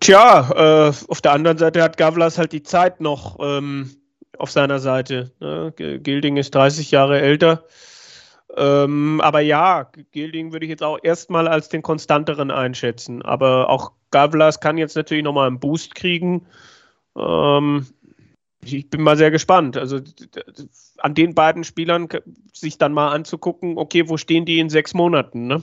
Tja, 0.00 0.88
äh, 0.88 0.92
auf 1.08 1.20
der 1.20 1.32
anderen 1.32 1.58
Seite 1.58 1.82
hat 1.82 1.96
Gavlas 1.96 2.38
halt 2.38 2.52
die 2.52 2.62
Zeit 2.62 3.00
noch 3.00 3.38
ähm, 3.40 3.90
auf 4.38 4.50
seiner 4.50 4.78
Seite. 4.78 5.32
Ne? 5.40 5.72
Gilding 5.76 6.36
ist 6.36 6.54
30 6.54 6.90
Jahre 6.90 7.20
älter. 7.20 7.64
Ähm, 8.56 9.20
aber 9.20 9.40
ja, 9.40 9.90
Gilding 10.12 10.52
würde 10.52 10.66
ich 10.66 10.70
jetzt 10.70 10.82
auch 10.82 10.98
erstmal 11.02 11.48
als 11.48 11.68
den 11.68 11.82
konstanteren 11.82 12.50
einschätzen. 12.50 13.22
Aber 13.22 13.68
auch 13.68 13.92
Gavlas 14.10 14.60
kann 14.60 14.78
jetzt 14.78 14.96
natürlich 14.96 15.24
nochmal 15.24 15.48
einen 15.48 15.60
Boost 15.60 15.94
kriegen. 15.94 16.46
Ähm, 17.16 17.86
ich 18.62 18.88
bin 18.88 19.02
mal 19.02 19.16
sehr 19.16 19.30
gespannt. 19.30 19.76
Also 19.76 20.00
an 20.98 21.14
den 21.14 21.34
beiden 21.34 21.64
Spielern 21.64 22.08
sich 22.52 22.78
dann 22.78 22.92
mal 22.92 23.10
anzugucken, 23.10 23.76
okay, 23.76 24.08
wo 24.08 24.16
stehen 24.16 24.44
die 24.44 24.58
in 24.58 24.70
sechs 24.70 24.94
Monaten, 24.94 25.46
ne? 25.46 25.62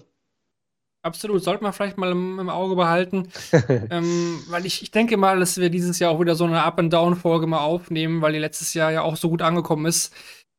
Absolut, 1.03 1.43
sollte 1.43 1.63
man 1.63 1.73
vielleicht 1.73 1.97
mal 1.97 2.11
im, 2.11 2.37
im 2.37 2.49
Auge 2.49 2.75
behalten. 2.75 3.31
ähm, 3.89 4.43
weil 4.49 4.67
ich, 4.67 4.83
ich 4.83 4.91
denke 4.91 5.17
mal, 5.17 5.39
dass 5.39 5.57
wir 5.57 5.71
dieses 5.71 5.97
Jahr 5.97 6.11
auch 6.11 6.19
wieder 6.19 6.35
so 6.35 6.43
eine 6.43 6.61
Up-and-Down-Folge 6.61 7.47
mal 7.47 7.61
aufnehmen, 7.61 8.21
weil 8.21 8.33
die 8.33 8.39
letztes 8.39 8.75
Jahr 8.75 8.91
ja 8.91 9.01
auch 9.01 9.17
so 9.17 9.29
gut 9.29 9.41
angekommen 9.41 9.87
ist. 9.87 10.13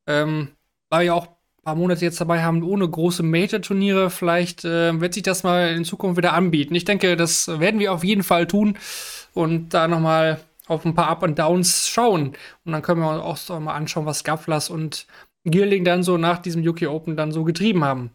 Ähm, 0.05 0.49
war 0.89 1.01
ja 1.01 1.13
auch 1.13 1.32
paar 1.63 1.75
Monate 1.75 2.05
jetzt 2.05 2.19
dabei 2.19 2.43
haben 2.43 2.61
ohne 2.61 2.87
große 2.87 3.23
Major-Turniere. 3.23 4.09
Vielleicht 4.09 4.65
äh, 4.65 4.99
wird 4.99 5.13
sich 5.13 5.23
das 5.23 5.43
mal 5.43 5.69
in 5.69 5.85
Zukunft 5.85 6.17
wieder 6.17 6.33
anbieten. 6.33 6.75
Ich 6.75 6.85
denke, 6.85 7.15
das 7.15 7.47
werden 7.59 7.79
wir 7.79 7.93
auf 7.93 8.03
jeden 8.03 8.23
Fall 8.23 8.47
tun 8.47 8.77
und 9.33 9.69
da 9.69 9.87
noch 9.87 9.99
mal 9.99 10.39
auf 10.67 10.85
ein 10.85 10.93
paar 10.93 11.07
Up 11.07 11.23
and 11.23 11.39
Downs 11.39 11.89
schauen. 11.89 12.33
Und 12.65 12.71
dann 12.71 12.81
können 12.81 13.01
wir 13.01 13.23
uns 13.25 13.49
auch 13.49 13.59
mal 13.59 13.73
anschauen, 13.73 14.05
was 14.05 14.23
Gafflas 14.23 14.69
und 14.69 15.07
Gierling 15.45 15.83
dann 15.83 16.03
so 16.03 16.17
nach 16.17 16.39
diesem 16.39 16.65
UK 16.67 16.83
Open 16.83 17.17
dann 17.17 17.31
so 17.31 17.43
getrieben 17.43 17.83
haben. 17.83 18.11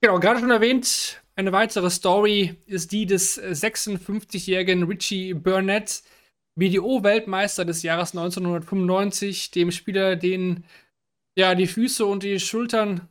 Genau, 0.00 0.18
gerade 0.18 0.40
schon 0.40 0.50
erwähnt, 0.50 1.22
eine 1.36 1.52
weitere 1.52 1.90
Story 1.90 2.56
ist 2.66 2.92
die 2.92 3.06
des 3.06 3.40
56-jährigen 3.40 4.82
Richie 4.84 5.34
Burnett, 5.34 6.02
BDO-Weltmeister 6.58 7.64
des 7.64 7.82
Jahres 7.82 8.10
1995, 8.10 9.50
dem 9.52 9.70
Spieler, 9.70 10.16
den 10.16 10.64
ja, 11.36 11.54
die 11.54 11.66
Füße 11.66 12.04
und 12.04 12.22
die 12.22 12.38
Schultern 12.40 13.08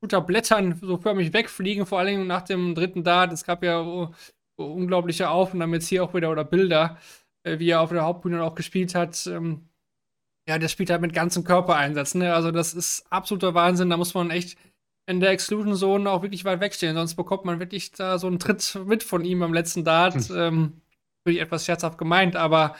Blättern 0.00 0.78
so 0.82 0.98
förmlich 0.98 1.32
wegfliegen, 1.32 1.86
vor 1.86 2.00
allem 2.00 2.26
nach 2.26 2.42
dem 2.42 2.74
dritten 2.74 3.04
Dart. 3.04 3.32
Es 3.32 3.44
gab 3.44 3.62
ja 3.62 3.80
oh, 3.80 4.12
unglaubliche 4.56 5.30
Aufnahmen 5.30 5.74
jetzt 5.74 5.88
hier 5.88 6.02
auch 6.02 6.14
wieder 6.14 6.30
oder 6.30 6.44
Bilder, 6.44 6.98
äh, 7.44 7.58
wie 7.58 7.70
er 7.70 7.80
auf 7.80 7.90
der 7.90 8.02
Hauptbühne 8.02 8.42
auch 8.42 8.54
gespielt 8.54 8.94
hat. 8.94 9.26
Ähm, 9.26 9.68
ja, 10.48 10.58
der 10.58 10.68
spielt 10.68 10.90
halt 10.90 11.02
mit 11.02 11.14
ganzem 11.14 11.44
Körpereinsatz. 11.44 12.14
Ne? 12.14 12.34
Also 12.34 12.50
das 12.50 12.74
ist 12.74 13.04
absoluter 13.10 13.54
Wahnsinn. 13.54 13.90
Da 13.90 13.96
muss 13.96 14.14
man 14.14 14.30
echt 14.30 14.58
in 15.06 15.20
der 15.20 15.30
Exclusion 15.30 15.76
Zone 15.76 16.10
auch 16.10 16.22
wirklich 16.22 16.44
weit 16.44 16.60
wegstehen, 16.60 16.94
sonst 16.94 17.16
bekommt 17.16 17.44
man 17.44 17.58
wirklich 17.58 17.90
da 17.92 18.18
so 18.18 18.28
einen 18.28 18.38
Tritt 18.38 18.78
mit 18.86 19.02
von 19.02 19.24
ihm 19.24 19.42
am 19.42 19.52
letzten 19.52 19.84
Dart. 19.84 20.14
Hm. 20.14 20.36
Ähm, 20.36 20.72
wirklich 21.24 21.42
etwas 21.42 21.64
scherzhaft 21.64 21.98
gemeint, 21.98 22.36
aber 22.36 22.74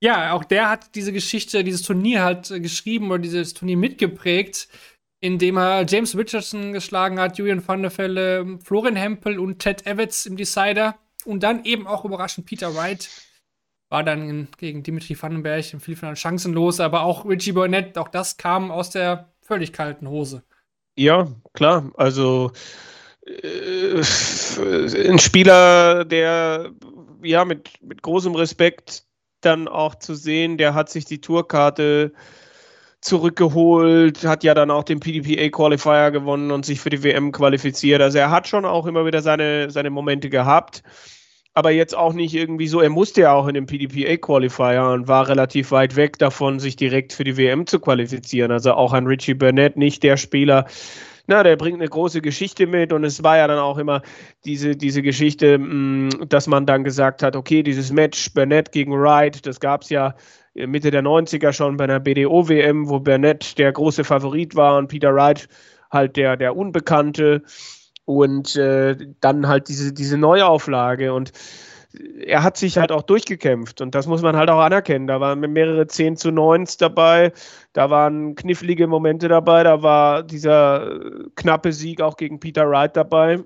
ja, 0.00 0.32
auch 0.32 0.44
der 0.44 0.68
hat 0.68 0.94
diese 0.94 1.12
Geschichte, 1.12 1.64
dieses 1.64 1.82
Turnier 1.82 2.22
halt 2.22 2.50
äh, 2.50 2.60
geschrieben 2.60 3.10
oder 3.10 3.18
dieses 3.18 3.54
Turnier 3.54 3.76
mitgeprägt, 3.76 4.68
indem 5.20 5.58
er 5.58 5.84
James 5.86 6.16
Richardson 6.16 6.72
geschlagen 6.72 7.18
hat, 7.18 7.38
Julian 7.38 7.66
van 7.66 7.82
der 7.82 7.90
Velle, 7.90 8.58
Florian 8.62 8.96
Hempel 8.96 9.38
und 9.38 9.58
Ted 9.58 9.86
Evans 9.86 10.26
im 10.26 10.36
Decider 10.36 10.96
und 11.24 11.42
dann 11.42 11.64
eben 11.64 11.86
auch 11.86 12.04
überraschend 12.04 12.46
Peter 12.46 12.74
Wright 12.74 13.08
war 13.90 14.04
dann 14.04 14.48
gegen 14.58 14.82
Dimitri 14.82 15.20
Vandenberg 15.20 15.72
im 15.72 15.80
Viertelfinale 15.80 16.16
chancenlos, 16.16 16.78
aber 16.78 17.02
auch 17.02 17.24
Richie 17.24 17.52
Burnett, 17.52 17.96
auch 17.96 18.08
das 18.08 18.36
kam 18.36 18.70
aus 18.70 18.90
der 18.90 19.32
völlig 19.40 19.72
kalten 19.72 20.08
Hose. 20.08 20.42
Ja, 20.96 21.28
klar. 21.54 21.90
Also 21.96 22.52
äh, 23.24 24.02
ein 25.08 25.18
Spieler, 25.18 26.04
der 26.04 26.72
ja 27.22 27.44
mit, 27.44 27.82
mit 27.82 28.02
großem 28.02 28.34
Respekt 28.34 29.07
dann 29.40 29.68
auch 29.68 29.94
zu 29.94 30.14
sehen, 30.14 30.58
der 30.58 30.74
hat 30.74 30.90
sich 30.90 31.04
die 31.04 31.20
Tourkarte 31.20 32.12
zurückgeholt, 33.00 34.24
hat 34.24 34.42
ja 34.42 34.54
dann 34.54 34.70
auch 34.70 34.84
den 34.84 35.00
PDPA 35.00 35.48
Qualifier 35.50 36.10
gewonnen 36.10 36.50
und 36.50 36.66
sich 36.66 36.80
für 36.80 36.90
die 36.90 37.02
WM 37.02 37.30
qualifiziert. 37.30 38.02
Also 38.02 38.18
er 38.18 38.30
hat 38.30 38.48
schon 38.48 38.64
auch 38.64 38.86
immer 38.86 39.06
wieder 39.06 39.22
seine, 39.22 39.70
seine 39.70 39.90
Momente 39.90 40.30
gehabt 40.30 40.82
aber 41.58 41.72
jetzt 41.72 41.96
auch 41.96 42.12
nicht 42.12 42.34
irgendwie 42.34 42.68
so, 42.68 42.80
er 42.80 42.88
musste 42.88 43.22
ja 43.22 43.32
auch 43.32 43.48
in 43.48 43.54
den 43.54 43.66
PDPA-Qualifier 43.66 44.92
und 44.92 45.08
war 45.08 45.26
relativ 45.26 45.72
weit 45.72 45.96
weg 45.96 46.16
davon, 46.18 46.60
sich 46.60 46.76
direkt 46.76 47.12
für 47.12 47.24
die 47.24 47.36
WM 47.36 47.66
zu 47.66 47.80
qualifizieren. 47.80 48.52
Also 48.52 48.74
auch 48.74 48.92
an 48.92 49.08
Richie 49.08 49.34
Burnett, 49.34 49.76
nicht 49.76 50.04
der 50.04 50.16
Spieler, 50.16 50.66
na, 51.28 51.42
der 51.42 51.56
bringt 51.56 51.78
eine 51.78 51.88
große 51.88 52.22
Geschichte 52.22 52.66
mit 52.66 52.92
und 52.92 53.04
es 53.04 53.22
war 53.22 53.36
ja 53.36 53.46
dann 53.46 53.58
auch 53.58 53.76
immer 53.76 54.00
diese, 54.46 54.74
diese 54.74 55.02
Geschichte, 55.02 55.58
mm, 55.58 56.26
dass 56.28 56.46
man 56.46 56.64
dann 56.64 56.84
gesagt 56.84 57.22
hat, 57.22 57.36
okay, 57.36 57.62
dieses 57.62 57.92
Match 57.92 58.32
Burnett 58.32 58.72
gegen 58.72 58.92
Wright, 58.92 59.46
das 59.46 59.60
gab 59.60 59.82
es 59.82 59.90
ja 59.90 60.14
Mitte 60.54 60.90
der 60.90 61.02
90er 61.02 61.52
schon 61.52 61.76
bei 61.76 61.84
einer 61.84 62.00
BDO-WM, 62.00 62.88
wo 62.88 62.98
Burnett 62.98 63.58
der 63.58 63.70
große 63.72 64.04
Favorit 64.04 64.56
war 64.56 64.78
und 64.78 64.88
Peter 64.88 65.14
Wright 65.14 65.48
halt 65.90 66.16
der, 66.16 66.36
der 66.36 66.56
Unbekannte. 66.56 67.42
Und 68.06 68.56
äh, 68.56 68.96
dann 69.20 69.46
halt 69.48 69.68
diese, 69.68 69.92
diese 69.92 70.16
Neuauflage 70.16 71.12
und 71.12 71.30
er 71.94 72.42
hat 72.42 72.56
sich 72.56 72.78
halt 72.78 72.92
auch 72.92 73.02
durchgekämpft 73.02 73.80
und 73.80 73.94
das 73.94 74.06
muss 74.06 74.22
man 74.22 74.36
halt 74.36 74.50
auch 74.50 74.60
anerkennen. 74.60 75.06
Da 75.06 75.20
waren 75.20 75.40
mehrere 75.40 75.86
10 75.86 76.16
zu 76.16 76.30
9 76.30 76.66
dabei, 76.78 77.32
da 77.72 77.90
waren 77.90 78.34
knifflige 78.34 78.86
Momente 78.86 79.28
dabei, 79.28 79.62
da 79.62 79.82
war 79.82 80.22
dieser 80.22 81.00
knappe 81.36 81.72
Sieg 81.72 82.00
auch 82.00 82.16
gegen 82.16 82.40
Peter 82.40 82.68
Wright 82.68 82.96
dabei 82.96 83.40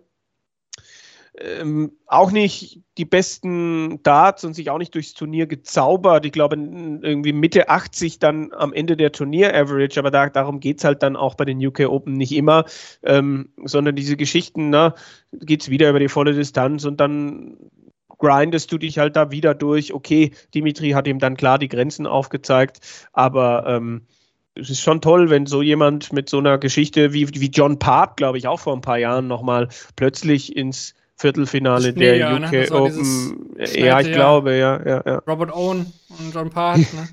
ähm, 1.38 1.92
auch 2.06 2.30
nicht 2.30 2.80
die 2.98 3.06
besten 3.06 4.02
Darts 4.02 4.44
und 4.44 4.54
sich 4.54 4.68
auch 4.68 4.78
nicht 4.78 4.94
durchs 4.94 5.14
Turnier 5.14 5.46
gezaubert. 5.46 6.26
Ich 6.26 6.32
glaube, 6.32 6.56
irgendwie 6.56 7.32
Mitte 7.32 7.70
80 7.70 8.18
dann 8.18 8.52
am 8.52 8.72
Ende 8.74 8.96
der 8.96 9.12
Turnier-Average, 9.12 9.98
aber 9.98 10.10
da, 10.10 10.28
darum 10.28 10.60
geht 10.60 10.78
es 10.78 10.84
halt 10.84 11.02
dann 11.02 11.16
auch 11.16 11.34
bei 11.34 11.46
den 11.46 11.64
UK 11.64 11.80
Open 11.88 12.14
nicht 12.14 12.32
immer, 12.32 12.64
ähm, 13.02 13.48
sondern 13.64 13.96
diese 13.96 14.16
Geschichten, 14.16 14.68
ne, 14.68 14.94
geht 15.32 15.62
es 15.62 15.70
wieder 15.70 15.88
über 15.88 16.00
die 16.00 16.08
volle 16.08 16.34
Distanz 16.34 16.84
und 16.84 17.00
dann 17.00 17.56
grindest 18.22 18.70
du 18.70 18.78
dich 18.78 18.98
halt 18.98 19.16
da 19.16 19.30
wieder 19.30 19.54
durch. 19.54 19.92
Okay, 19.92 20.30
Dimitri 20.54 20.90
hat 20.90 21.08
ihm 21.08 21.18
dann 21.18 21.36
klar 21.36 21.58
die 21.58 21.68
Grenzen 21.68 22.06
aufgezeigt, 22.06 22.80
aber 23.12 23.64
ähm, 23.66 24.02
es 24.54 24.70
ist 24.70 24.80
schon 24.80 25.00
toll, 25.00 25.28
wenn 25.28 25.46
so 25.46 25.60
jemand 25.60 26.12
mit 26.12 26.28
so 26.28 26.38
einer 26.38 26.58
Geschichte 26.58 27.12
wie, 27.12 27.28
wie 27.28 27.50
John 27.50 27.78
Part, 27.78 28.16
glaube 28.16 28.38
ich, 28.38 28.46
auch 28.46 28.60
vor 28.60 28.74
ein 28.74 28.80
paar 28.80 28.98
Jahren 28.98 29.26
nochmal 29.26 29.68
plötzlich 29.96 30.56
ins 30.56 30.94
Viertelfinale 31.16 31.92
der 31.92 32.16
Jahr, 32.16 32.36
UK 32.36 32.52
ne? 32.52 32.70
Open. 32.70 33.56
Ja, 33.58 34.00
ich 34.00 34.12
glaube, 34.12 34.56
ja, 34.56 34.80
ja, 34.86 35.02
ja. 35.04 35.18
Robert 35.26 35.52
Owen 35.52 35.92
und 36.08 36.34
John 36.34 36.50
Park, 36.54 36.78
ne? 36.78 37.08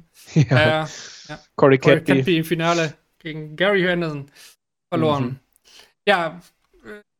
ja. 0.49 0.84
Äh, 0.84 0.88
ja. 1.28 1.39
Corey 1.55 1.78
Cadby. 1.80 2.38
im 2.38 2.43
Finale 2.43 2.93
gegen 3.20 3.55
Gary 3.55 3.82
Henderson 3.82 4.28
verloren. 4.89 5.24
Mhm. 5.24 5.39
Ja, 6.07 6.41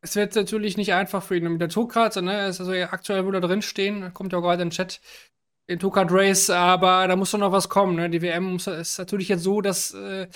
es 0.02 0.16
wird 0.16 0.36
natürlich 0.36 0.78
nicht 0.78 0.94
einfach 0.94 1.24
für 1.24 1.36
ihn 1.38 1.52
mit 1.52 1.62
der 1.62 1.70
Tourkarte, 1.70 2.22
ne? 2.22 2.48
ist 2.48 2.60
also 2.60 2.74
aktuell 2.74 3.26
wo 3.26 3.32
da 3.32 3.40
drin 3.40 3.62
stehen, 3.62 4.14
kommt 4.14 4.34
ja 4.34 4.40
auch 4.40 4.44
gerade 4.44 4.62
im 4.62 4.70
Chat, 4.70 5.02
den 5.70 5.80
Tourcard 5.80 6.12
Race, 6.12 6.50
aber 6.50 7.08
da 7.08 7.16
muss 7.16 7.32
doch 7.32 7.40
noch 7.40 7.52
was 7.52 7.70
kommen, 7.70 7.96
ne? 7.96 8.10
Die 8.10 8.22
WM 8.24 8.56
ist 8.56 8.98
natürlich 8.98 9.28
jetzt 9.28 9.44
so, 9.44 9.62
dass 9.62 9.94
äh, 9.94 10.28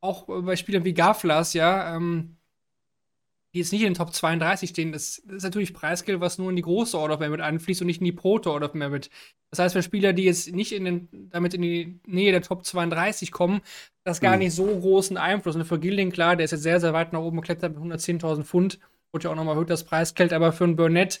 auch 0.00 0.24
bei 0.26 0.56
Spielern 0.56 0.84
wie 0.84 0.94
Gaflas, 0.94 1.52
ja, 1.52 1.96
ähm, 1.96 2.38
die 3.54 3.60
jetzt 3.60 3.72
nicht 3.72 3.82
in 3.82 3.88
den 3.88 3.94
Top 3.94 4.12
32 4.12 4.70
stehen, 4.70 4.90
das, 4.90 5.22
das 5.24 5.36
ist 5.36 5.42
natürlich 5.44 5.72
Preisgeld, 5.72 6.20
was 6.20 6.38
nur 6.38 6.50
in 6.50 6.56
die 6.56 6.62
große 6.62 6.98
Order 6.98 7.14
of 7.14 7.20
Merit 7.20 7.40
einfließt 7.40 7.80
und 7.80 7.86
nicht 7.86 8.00
in 8.00 8.04
die 8.04 8.12
Proto 8.12 8.52
Order 8.52 8.66
of 8.66 8.74
Merit. 8.74 9.10
Das 9.50 9.60
heißt, 9.60 9.74
für 9.74 9.82
Spieler, 9.82 10.12
die 10.12 10.24
jetzt 10.24 10.52
nicht 10.52 10.72
in 10.72 10.84
den, 10.84 11.08
damit 11.30 11.54
in 11.54 11.62
die 11.62 12.00
Nähe 12.06 12.32
der 12.32 12.42
Top 12.42 12.64
32 12.64 13.30
kommen, 13.30 13.60
das 14.02 14.20
gar 14.20 14.32
mhm. 14.32 14.40
nicht 14.40 14.54
so 14.54 14.66
großen 14.66 15.16
Einfluss. 15.16 15.54
Und 15.54 15.64
für 15.64 15.78
Gilding, 15.78 16.10
klar, 16.10 16.34
der 16.34 16.44
ist 16.44 16.50
jetzt 16.50 16.64
sehr, 16.64 16.80
sehr 16.80 16.92
weit 16.92 17.12
nach 17.12 17.20
oben 17.20 17.40
geklettert 17.40 17.78
mit 17.78 17.92
110.000 17.92 18.42
Pfund. 18.42 18.80
Wurde 19.12 19.24
ja 19.24 19.30
auch 19.30 19.36
nochmal 19.36 19.54
erhöht, 19.54 19.70
das 19.70 19.84
Preisgeld. 19.84 20.32
Aber 20.32 20.50
für 20.50 20.64
einen 20.64 20.74
Burnett, 20.74 21.20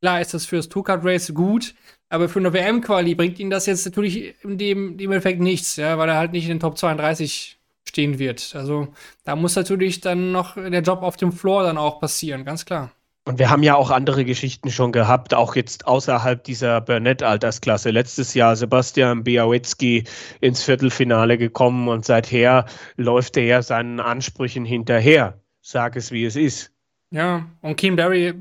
klar, 0.00 0.20
ist 0.20 0.32
das 0.32 0.46
fürs 0.46 0.68
Two-Card 0.68 1.04
Race 1.04 1.34
gut. 1.34 1.74
Aber 2.08 2.28
für 2.28 2.38
eine 2.38 2.52
WM-Quali 2.52 3.16
bringt 3.16 3.40
ihn 3.40 3.50
das 3.50 3.66
jetzt 3.66 3.84
natürlich 3.84 4.36
in 4.44 4.56
dem, 4.56 4.96
dem 4.96 5.10
Effekt 5.10 5.40
nichts, 5.40 5.74
ja, 5.74 5.98
weil 5.98 6.08
er 6.08 6.18
halt 6.18 6.30
nicht 6.30 6.44
in 6.44 6.50
den 6.50 6.60
Top 6.60 6.78
32 6.78 7.58
stehen 7.92 8.18
wird. 8.18 8.52
Also 8.54 8.88
da 9.24 9.36
muss 9.36 9.54
natürlich 9.54 10.00
dann 10.00 10.32
noch 10.32 10.54
der 10.54 10.80
Job 10.80 11.02
auf 11.02 11.18
dem 11.18 11.30
Floor 11.30 11.64
dann 11.64 11.76
auch 11.76 12.00
passieren, 12.00 12.46
ganz 12.46 12.64
klar. 12.64 12.90
Und 13.24 13.38
wir 13.38 13.50
haben 13.50 13.62
ja 13.62 13.76
auch 13.76 13.90
andere 13.90 14.24
Geschichten 14.24 14.70
schon 14.70 14.90
gehabt, 14.90 15.34
auch 15.34 15.54
jetzt 15.54 15.86
außerhalb 15.86 16.42
dieser 16.42 16.80
Burnett-Altersklasse. 16.80 17.90
Letztes 17.90 18.32
Jahr 18.32 18.56
Sebastian 18.56 19.22
Biawetzki 19.24 20.04
ins 20.40 20.64
Viertelfinale 20.64 21.36
gekommen 21.36 21.86
und 21.88 22.04
seither 22.04 22.64
läuft 22.96 23.36
er 23.36 23.44
ja 23.44 23.62
seinen 23.62 24.00
Ansprüchen 24.00 24.64
hinterher. 24.64 25.38
Sag 25.60 25.94
es, 25.96 26.10
wie 26.10 26.24
es 26.24 26.34
ist. 26.34 26.72
Ja, 27.10 27.46
und 27.60 27.76
Keen 27.76 27.94
Barry. 27.94 28.32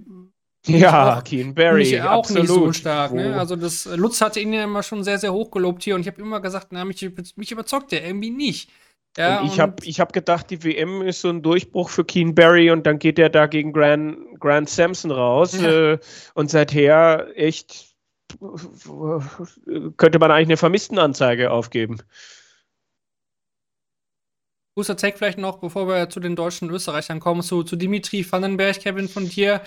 Ja, 0.66 1.22
Keen 1.22 1.54
Barry. 1.54 2.00
auch 2.00 2.20
absolut. 2.20 2.42
nicht 2.42 2.54
so 2.54 2.74
stark. 2.74 3.14
Ne? 3.14 3.38
Also, 3.38 3.56
das, 3.56 3.86
Lutz 3.86 4.22
hatte 4.22 4.40
ihn 4.40 4.54
ja 4.54 4.64
immer 4.64 4.82
schon 4.82 5.04
sehr, 5.04 5.20
sehr 5.20 5.34
hoch 5.34 5.52
gelobt 5.52 5.84
hier 5.84 5.94
und 5.94 6.02
ich 6.02 6.08
habe 6.08 6.22
immer 6.22 6.40
gesagt, 6.40 6.68
na, 6.72 6.86
mich, 6.86 7.08
mich 7.36 7.52
überzeugt 7.52 7.92
der 7.92 8.06
irgendwie 8.06 8.32
nicht. 8.32 8.72
Ja, 9.18 9.42
und 9.42 9.48
ich 9.48 9.60
habe 9.60 9.76
ich 9.84 10.00
hab 10.00 10.14
gedacht, 10.14 10.50
die 10.50 10.64
WM 10.64 11.02
ist 11.02 11.22
so 11.22 11.30
ein 11.30 11.42
Durchbruch 11.42 11.90
für 11.90 12.06
Keen 12.06 12.34
Barry 12.34 12.72
und 12.72 12.88
dann 12.88 12.98
geht 12.98 13.20
er 13.20 13.30
da 13.30 13.46
gegen 13.46 13.74
Grant, 13.74 14.18
Grant 14.40 14.70
Sampson 14.70 15.12
raus. 15.12 15.60
Ja. 15.60 15.94
Äh, 15.94 16.00
und 16.34 16.50
seither 16.50 17.28
echt 17.36 17.92
könnte 19.98 20.20
man 20.20 20.32
eigentlich 20.32 20.48
eine 20.48 20.58
Vermisstenanzeige 20.58 21.52
aufgeben. 21.52 21.98
Guter 24.76 24.96
Tag 24.96 25.18
vielleicht 25.18 25.38
noch, 25.38 25.58
bevor 25.58 25.88
wir 25.88 26.10
zu 26.10 26.22
den 26.22 26.38
deutschen 26.38 26.70
Österreichern 26.70 27.20
kommen, 27.20 27.42
zu, 27.42 27.64
zu 27.64 27.76
Dimitri 27.76 28.26
Vandenberg, 28.30 28.80
Kevin 28.80 29.10
von 29.10 29.28
dir. 29.28 29.62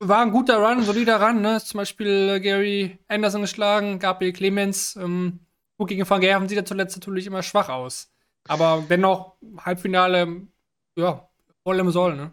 War 0.00 0.22
ein 0.22 0.32
guter 0.32 0.56
Run, 0.56 0.82
solider 0.82 1.22
Run, 1.22 1.40
ne? 1.42 1.60
Zum 1.64 1.78
Beispiel 1.78 2.40
Gary 2.40 2.98
Anderson 3.06 3.42
geschlagen, 3.42 4.00
Gabriel 4.00 4.32
Clemens. 4.32 4.96
Ähm, 4.96 5.46
gut 5.78 5.88
gegen 5.88 6.08
Van 6.08 6.20
Gerven 6.20 6.48
sieht 6.48 6.58
er 6.58 6.64
zuletzt 6.64 6.96
natürlich 6.96 7.26
immer 7.28 7.44
schwach 7.44 7.68
aus. 7.68 8.11
Aber 8.48 8.84
dennoch, 8.88 9.36
Halbfinale, 9.58 10.42
ja, 10.96 11.28
voll 11.64 11.78
im 11.78 11.90
Soll, 11.90 12.16
ne? 12.16 12.32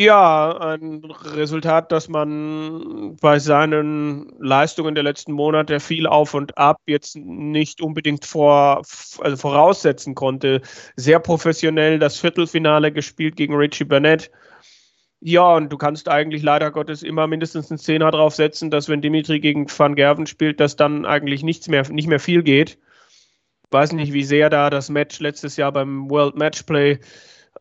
Ja, 0.00 0.56
ein 0.58 1.04
Resultat, 1.04 1.90
das 1.90 2.08
man 2.08 3.16
bei 3.20 3.40
seinen 3.40 4.32
Leistungen 4.38 4.94
der 4.94 5.02
letzten 5.02 5.32
Monate 5.32 5.80
viel 5.80 6.06
auf 6.06 6.34
und 6.34 6.56
ab 6.56 6.78
jetzt 6.86 7.16
nicht 7.16 7.80
unbedingt 7.80 8.24
vor, 8.24 8.82
also 9.20 9.36
voraussetzen 9.36 10.14
konnte. 10.14 10.60
Sehr 10.94 11.18
professionell 11.18 11.98
das 11.98 12.16
Viertelfinale 12.20 12.92
gespielt 12.92 13.34
gegen 13.34 13.56
Richie 13.56 13.86
Burnett. 13.86 14.30
Ja, 15.18 15.56
und 15.56 15.72
du 15.72 15.76
kannst 15.76 16.08
eigentlich 16.08 16.44
leider 16.44 16.70
Gottes 16.70 17.02
immer 17.02 17.26
mindestens 17.26 17.68
einen 17.68 17.78
Zehner 17.78 18.12
draufsetzen, 18.12 18.70
dass 18.70 18.88
wenn 18.88 19.02
Dimitri 19.02 19.40
gegen 19.40 19.66
Van 19.68 19.96
Gerven 19.96 20.28
spielt, 20.28 20.60
dass 20.60 20.76
dann 20.76 21.06
eigentlich 21.06 21.42
nichts 21.42 21.66
mehr, 21.66 21.90
nicht 21.90 22.06
mehr 22.06 22.20
viel 22.20 22.44
geht 22.44 22.78
weiß 23.70 23.92
nicht, 23.92 24.12
wie 24.12 24.24
sehr 24.24 24.50
da 24.50 24.70
das 24.70 24.88
Match 24.88 25.20
letztes 25.20 25.56
Jahr 25.56 25.72
beim 25.72 26.10
World 26.10 26.36
Matchplay 26.36 26.92
äh, 26.92 26.98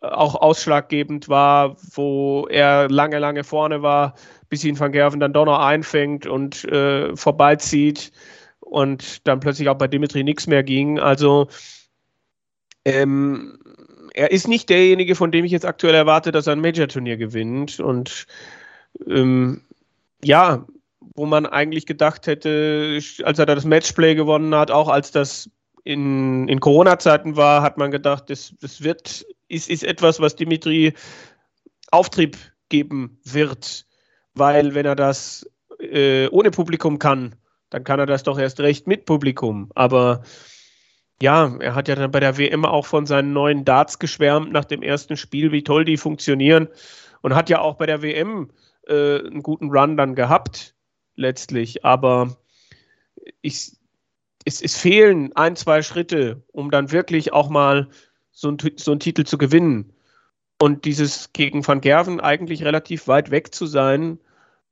auch 0.01 0.35
ausschlaggebend 0.35 1.29
war, 1.29 1.77
wo 1.93 2.47
er 2.49 2.89
lange, 2.89 3.19
lange 3.19 3.43
vorne 3.43 3.81
war, 3.81 4.15
bis 4.49 4.63
ihn 4.63 4.79
Van 4.79 4.91
Gerven 4.91 5.19
dann 5.19 5.33
doch 5.33 5.45
noch 5.45 5.59
einfängt 5.59 6.27
und 6.27 6.63
äh, 6.65 7.15
vorbeizieht 7.15 8.11
und 8.59 9.27
dann 9.27 9.39
plötzlich 9.39 9.69
auch 9.69 9.77
bei 9.77 9.87
Dimitri 9.87 10.23
nichts 10.23 10.47
mehr 10.47 10.63
ging. 10.63 10.99
Also 10.99 11.47
ähm, 12.85 13.59
er 14.13 14.31
ist 14.31 14.47
nicht 14.47 14.69
derjenige, 14.69 15.15
von 15.15 15.31
dem 15.31 15.45
ich 15.45 15.51
jetzt 15.51 15.65
aktuell 15.65 15.93
erwarte, 15.93 16.31
dass 16.31 16.47
er 16.47 16.53
ein 16.53 16.61
Major-Turnier 16.61 17.17
gewinnt. 17.17 17.79
Und 17.79 18.25
ähm, 19.07 19.61
ja, 20.23 20.65
wo 21.15 21.25
man 21.25 21.45
eigentlich 21.45 21.85
gedacht 21.85 22.27
hätte, 22.27 22.99
als 23.23 23.39
er 23.39 23.45
da 23.45 23.55
das 23.55 23.65
Matchplay 23.65 24.15
gewonnen 24.15 24.55
hat, 24.55 24.71
auch 24.71 24.87
als 24.87 25.11
das 25.11 25.49
in, 25.87 26.49
in 26.49 26.59
Corona-Zeiten 26.59 27.37
war, 27.37 27.61
hat 27.61 27.77
man 27.77 27.91
gedacht, 27.91 28.29
das, 28.29 28.53
das 28.59 28.83
wird, 28.83 29.25
ist, 29.47 29.69
ist 29.69 29.85
etwas, 29.85 30.19
was 30.19 30.35
Dimitri 30.35 30.93
Auftrieb 31.91 32.37
geben 32.67 33.21
wird. 33.23 33.85
Weil 34.33 34.75
wenn 34.75 34.85
er 34.85 34.97
das 34.97 35.49
äh, 35.79 36.27
ohne 36.27 36.51
Publikum 36.51 36.99
kann, 36.99 37.35
dann 37.69 37.85
kann 37.85 38.01
er 38.01 38.05
das 38.05 38.23
doch 38.23 38.37
erst 38.37 38.59
recht 38.59 38.85
mit 38.85 39.05
Publikum. 39.05 39.71
Aber 39.75 40.23
ja, 41.21 41.55
er 41.59 41.73
hat 41.73 41.87
ja 41.87 41.95
dann 41.95 42.11
bei 42.11 42.19
der 42.19 42.37
WM 42.37 42.65
auch 42.65 42.85
von 42.85 43.05
seinen 43.05 43.31
neuen 43.31 43.63
Darts 43.63 43.97
geschwärmt 43.97 44.51
nach 44.51 44.65
dem 44.65 44.81
ersten 44.81 45.15
Spiel, 45.15 45.53
wie 45.53 45.63
toll 45.63 45.85
die 45.85 45.97
funktionieren. 45.97 46.67
Und 47.21 47.33
hat 47.33 47.49
ja 47.49 47.61
auch 47.61 47.75
bei 47.75 47.85
der 47.85 48.01
WM 48.01 48.51
äh, 48.87 49.19
einen 49.19 49.41
guten 49.41 49.69
Run 49.69 49.95
dann 49.95 50.15
gehabt, 50.15 50.75
letztlich. 51.15 51.85
Aber 51.85 52.35
ich, 53.41 53.76
es, 54.47 54.61
es 54.61 54.77
fehlen 54.77 55.35
ein, 55.35 55.57
zwei 55.57 55.81
Schritte, 55.81 56.41
um 56.53 56.71
dann 56.71 56.91
wirklich 56.93 57.33
auch 57.33 57.49
mal 57.49 57.89
so, 58.31 58.49
ein, 58.49 58.57
so 58.77 58.91
einen 58.91 59.01
Titel 59.01 59.25
zu 59.25 59.37
gewinnen. 59.37 59.93
Und 60.57 60.85
dieses 60.85 61.33
gegen 61.33 61.67
Van 61.67 61.81
Gerven 61.81 62.21
eigentlich 62.21 62.63
relativ 62.63 63.09
weit 63.09 63.29
weg 63.29 63.53
zu 63.53 63.65
sein, 63.65 64.19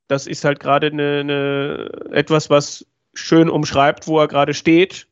das 0.08 0.26
ist 0.26 0.44
halt 0.44 0.60
gerade 0.60 0.86
eine, 0.86 1.20
eine, 1.20 1.90
etwas, 2.10 2.48
was 2.48 2.86
schön 3.12 3.50
umschreibt, 3.50 4.06
wo 4.06 4.18
er 4.18 4.28
gerade 4.28 4.54
steht. 4.54 5.08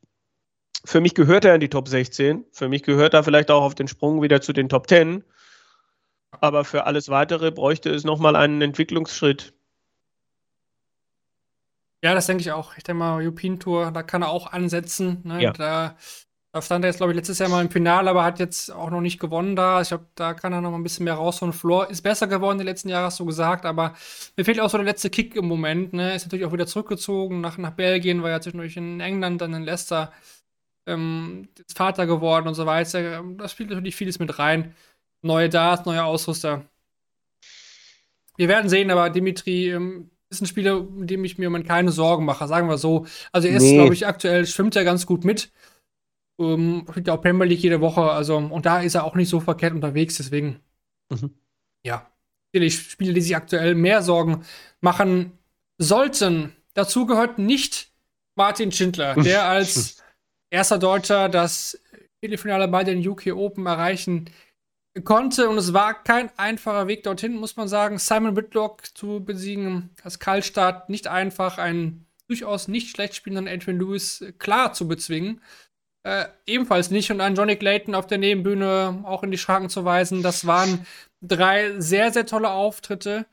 Für 0.86 1.00
mich 1.00 1.14
gehört 1.14 1.44
er 1.44 1.54
in 1.54 1.60
die 1.60 1.68
Top 1.68 1.86
16. 1.86 2.44
Für 2.50 2.68
mich 2.68 2.82
gehört 2.84 3.12
er 3.12 3.22
vielleicht 3.22 3.50
auch 3.50 3.62
auf 3.62 3.74
den 3.74 3.88
Sprung 3.88 4.22
wieder 4.22 4.40
zu 4.40 4.54
den 4.54 4.70
Top 4.70 4.88
10. 4.88 5.24
Aber 6.30 6.64
für 6.64 6.86
alles 6.86 7.10
Weitere 7.10 7.50
bräuchte 7.50 7.90
es 7.90 8.04
nochmal 8.04 8.34
einen 8.34 8.62
Entwicklungsschritt. 8.62 9.52
Ja, 12.04 12.12
das 12.12 12.26
denke 12.26 12.42
ich 12.42 12.52
auch. 12.52 12.76
Ich 12.76 12.82
denke 12.82 12.98
mal, 12.98 13.22
European 13.22 13.58
Tour, 13.58 13.90
da 13.90 14.02
kann 14.02 14.20
er 14.20 14.28
auch 14.28 14.52
ansetzen. 14.52 15.22
Ne? 15.24 15.42
Ja. 15.42 15.52
Da, 15.52 15.96
da, 16.52 16.60
stand 16.60 16.84
er 16.84 16.90
jetzt, 16.90 16.98
glaube 16.98 17.12
ich, 17.12 17.16
letztes 17.16 17.38
Jahr 17.38 17.48
mal 17.48 17.64
im 17.64 17.70
Finale, 17.70 18.10
aber 18.10 18.24
hat 18.24 18.40
jetzt 18.40 18.70
auch 18.70 18.90
noch 18.90 19.00
nicht 19.00 19.18
gewonnen 19.18 19.56
da. 19.56 19.80
Ich 19.80 19.88
glaube, 19.88 20.04
da 20.14 20.34
kann 20.34 20.52
er 20.52 20.60
noch 20.60 20.70
mal 20.70 20.76
ein 20.76 20.82
bisschen 20.82 21.04
mehr 21.04 21.14
rausholen. 21.14 21.54
Floor 21.54 21.88
ist 21.88 22.02
besser 22.02 22.26
geworden 22.26 22.58
die 22.58 22.64
letzten 22.64 22.90
Jahre, 22.90 23.06
hast 23.06 23.20
du 23.20 23.24
gesagt, 23.24 23.64
aber 23.64 23.94
mir 24.36 24.44
fehlt 24.44 24.60
auch 24.60 24.68
so 24.68 24.76
der 24.76 24.84
letzte 24.84 25.08
Kick 25.08 25.34
im 25.34 25.48
Moment. 25.48 25.94
Ne? 25.94 26.14
Ist 26.14 26.26
natürlich 26.26 26.44
auch 26.44 26.52
wieder 26.52 26.66
zurückgezogen 26.66 27.40
nach, 27.40 27.56
nach 27.56 27.70
Belgien, 27.70 28.22
war 28.22 28.28
ja 28.28 28.40
zwischendurch 28.42 28.76
in 28.76 29.00
England, 29.00 29.40
dann 29.40 29.54
in 29.54 29.62
Leicester. 29.62 30.12
Ähm, 30.86 31.48
Vater 31.74 32.06
geworden 32.06 32.48
und 32.48 32.54
so 32.54 32.66
weiter. 32.66 33.24
Das 33.38 33.52
spielt 33.52 33.70
natürlich 33.70 33.96
vieles 33.96 34.18
mit 34.18 34.38
rein. 34.38 34.74
Neue 35.22 35.48
Darts, 35.48 35.86
neue 35.86 36.04
Ausrüster. 36.04 36.66
Wir 38.36 38.48
werden 38.48 38.68
sehen, 38.68 38.90
aber 38.90 39.08
Dimitri 39.08 39.70
ähm, 39.70 40.10
ist 40.34 40.42
ein 40.42 40.46
Spieler, 40.46 40.82
mit 40.82 41.10
dem 41.10 41.24
ich 41.24 41.38
mir 41.38 41.46
im 41.46 41.64
keine 41.64 41.90
Sorgen 41.90 42.24
mache, 42.24 42.46
sagen 42.46 42.68
wir 42.68 42.78
so. 42.78 43.06
Also 43.32 43.48
er 43.48 43.56
ist, 43.56 43.62
nee. 43.62 43.76
glaube 43.76 43.94
ich, 43.94 44.06
aktuell 44.06 44.46
schwimmt 44.46 44.76
er 44.76 44.84
ganz 44.84 45.06
gut 45.06 45.24
mit. 45.24 45.50
Ähm, 46.38 46.86
spielt 46.90 47.06
ja 47.06 47.14
auch 47.14 47.22
Premier 47.22 47.46
League 47.46 47.60
jede 47.60 47.80
Woche, 47.80 48.02
also 48.02 48.36
und 48.36 48.66
da 48.66 48.80
ist 48.80 48.94
er 48.94 49.04
auch 49.04 49.14
nicht 49.14 49.28
so 49.28 49.40
verkehrt 49.40 49.72
unterwegs, 49.72 50.16
deswegen. 50.16 50.60
Mhm. 51.10 51.30
Ja. 51.84 52.10
Natürlich 52.52 52.90
Spiele, 52.90 53.12
die 53.12 53.20
sich 53.20 53.36
aktuell 53.36 53.74
mehr 53.74 54.02
Sorgen 54.02 54.44
machen 54.80 55.38
sollten. 55.78 56.52
Dazu 56.74 57.06
gehört 57.06 57.38
nicht 57.38 57.92
Martin 58.34 58.72
Schindler, 58.72 59.14
der 59.22 59.44
als 59.44 60.02
erster 60.50 60.78
Deutscher 60.78 61.28
das 61.28 61.80
Viertelfinale 62.20 62.68
bei 62.68 62.84
den 62.84 63.06
UK 63.06 63.28
Open 63.34 63.66
erreichen 63.66 64.30
konnte. 65.02 65.48
Und 65.48 65.58
es 65.58 65.72
war 65.72 66.04
kein 66.04 66.30
einfacher 66.36 66.86
Weg 66.86 67.02
dorthin, 67.02 67.34
muss 67.36 67.56
man 67.56 67.68
sagen. 67.68 67.98
Simon 67.98 68.36
Whitlock 68.36 68.96
zu 68.96 69.24
besiegen, 69.24 69.90
als 70.02 70.18
Kaltstart 70.18 70.88
nicht 70.88 71.08
einfach, 71.08 71.58
einen 71.58 72.06
durchaus 72.28 72.68
nicht 72.68 72.90
schlecht 72.90 73.14
spielenden 73.14 73.52
Adrian 73.52 73.78
Lewis 73.78 74.24
klar 74.38 74.72
zu 74.72 74.88
bezwingen. 74.88 75.40
Äh, 76.04 76.26
ebenfalls 76.46 76.90
nicht. 76.90 77.10
Und 77.10 77.20
einen 77.20 77.34
Johnny 77.34 77.56
Clayton 77.56 77.94
auf 77.94 78.06
der 78.06 78.18
Nebenbühne 78.18 79.02
auch 79.04 79.22
in 79.22 79.30
die 79.30 79.38
Schranken 79.38 79.70
zu 79.70 79.84
weisen. 79.84 80.22
Das 80.22 80.46
waren 80.46 80.86
drei 81.22 81.80
sehr, 81.80 82.12
sehr 82.12 82.26
tolle 82.26 82.50
Auftritte. 82.50 83.26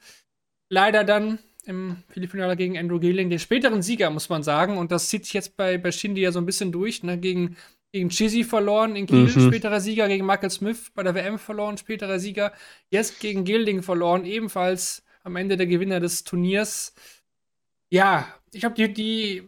Leider 0.70 1.04
dann 1.04 1.40
im 1.66 2.04
Viertelfinale 2.10 2.56
gegen 2.56 2.78
Andrew 2.78 3.00
Gilling, 3.00 3.30
den 3.30 3.40
späteren 3.40 3.82
Sieger, 3.82 4.10
muss 4.10 4.30
man 4.30 4.42
sagen. 4.42 4.78
Und 4.78 4.92
das 4.92 5.10
zieht 5.10 5.26
sich 5.26 5.34
jetzt 5.34 5.58
bei, 5.58 5.78
bei 5.78 5.92
Shindy 5.92 6.22
ja 6.22 6.32
so 6.32 6.40
ein 6.40 6.46
bisschen 6.46 6.72
durch, 6.72 7.04
ne? 7.04 7.18
Gegen, 7.18 7.58
gegen 7.92 8.10
Chizzy 8.10 8.44
verloren 8.44 8.96
in 8.96 9.06
Kiel, 9.06 9.24
mhm. 9.24 9.48
späterer 9.48 9.82
Sieger, 9.82 10.08
gegen 10.08 10.26
Michael 10.26 10.50
Smith 10.50 10.92
bei 10.94 11.04
der 11.04 11.16
WM 11.16 11.38
verloren, 11.38 11.78
späterer 11.78 12.20
Sieger. 12.20 12.54
Jetzt 12.90 13.20
gegen 13.20 13.44
Gilding 13.44 13.84
verloren, 13.84 14.26
ebenfalls 14.26 15.04
am 15.24 15.36
Ende 15.36 15.58
der 15.58 15.68
Gewinner 15.68 16.00
des 16.00 16.24
Turniers. 16.24 16.94
Ja, 17.90 18.28
ich 18.54 18.64
habe 18.64 18.76
die, 18.76 18.94
die, 18.94 19.44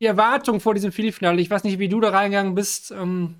die, 0.00 0.06
Erwartung 0.06 0.60
vor 0.60 0.74
diesem 0.74 0.92
Viertelfinale, 0.92 1.40
ich 1.40 1.50
weiß 1.50 1.64
nicht, 1.64 1.78
wie 1.78 1.88
du 1.88 2.00
da 2.00 2.10
reingegangen 2.10 2.54
bist, 2.54 2.92
ähm, 2.92 3.36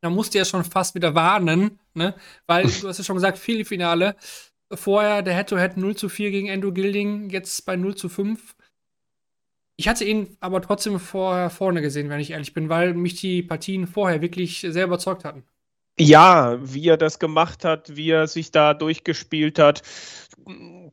da 0.00 0.10
musste 0.10 0.38
ja 0.38 0.44
schon 0.44 0.64
fast 0.64 0.94
wieder 0.94 1.14
warnen, 1.14 1.78
ne? 1.94 2.14
Weil 2.46 2.64
du 2.64 2.88
hast 2.88 2.98
ja 2.98 3.04
schon 3.04 3.16
gesagt, 3.16 3.38
Viertelfinale. 3.38 4.16
Vorher 4.70 5.22
der 5.22 5.34
Head-to-Head 5.34 5.72
-Head 5.72 5.80
0 5.80 5.96
zu 5.96 6.08
4 6.08 6.30
gegen 6.30 6.48
Endo 6.48 6.72
Gilding, 6.72 7.30
jetzt 7.30 7.64
bei 7.66 7.74
0 7.76 7.96
zu 7.96 8.08
5. 8.08 8.54
Ich 9.80 9.86
hatte 9.86 10.04
ihn 10.04 10.36
aber 10.40 10.60
trotzdem 10.60 10.98
vorher 10.98 11.50
vorne 11.50 11.80
gesehen, 11.82 12.10
wenn 12.10 12.18
ich 12.18 12.32
ehrlich 12.32 12.52
bin, 12.52 12.68
weil 12.68 12.94
mich 12.94 13.14
die 13.14 13.44
Partien 13.44 13.86
vorher 13.86 14.20
wirklich 14.20 14.66
sehr 14.68 14.84
überzeugt 14.84 15.24
hatten. 15.24 15.44
Ja, 16.00 16.58
wie 16.60 16.88
er 16.88 16.96
das 16.96 17.20
gemacht 17.20 17.64
hat, 17.64 17.94
wie 17.94 18.10
er 18.10 18.26
sich 18.26 18.50
da 18.50 18.74
durchgespielt 18.74 19.60
hat, 19.60 19.82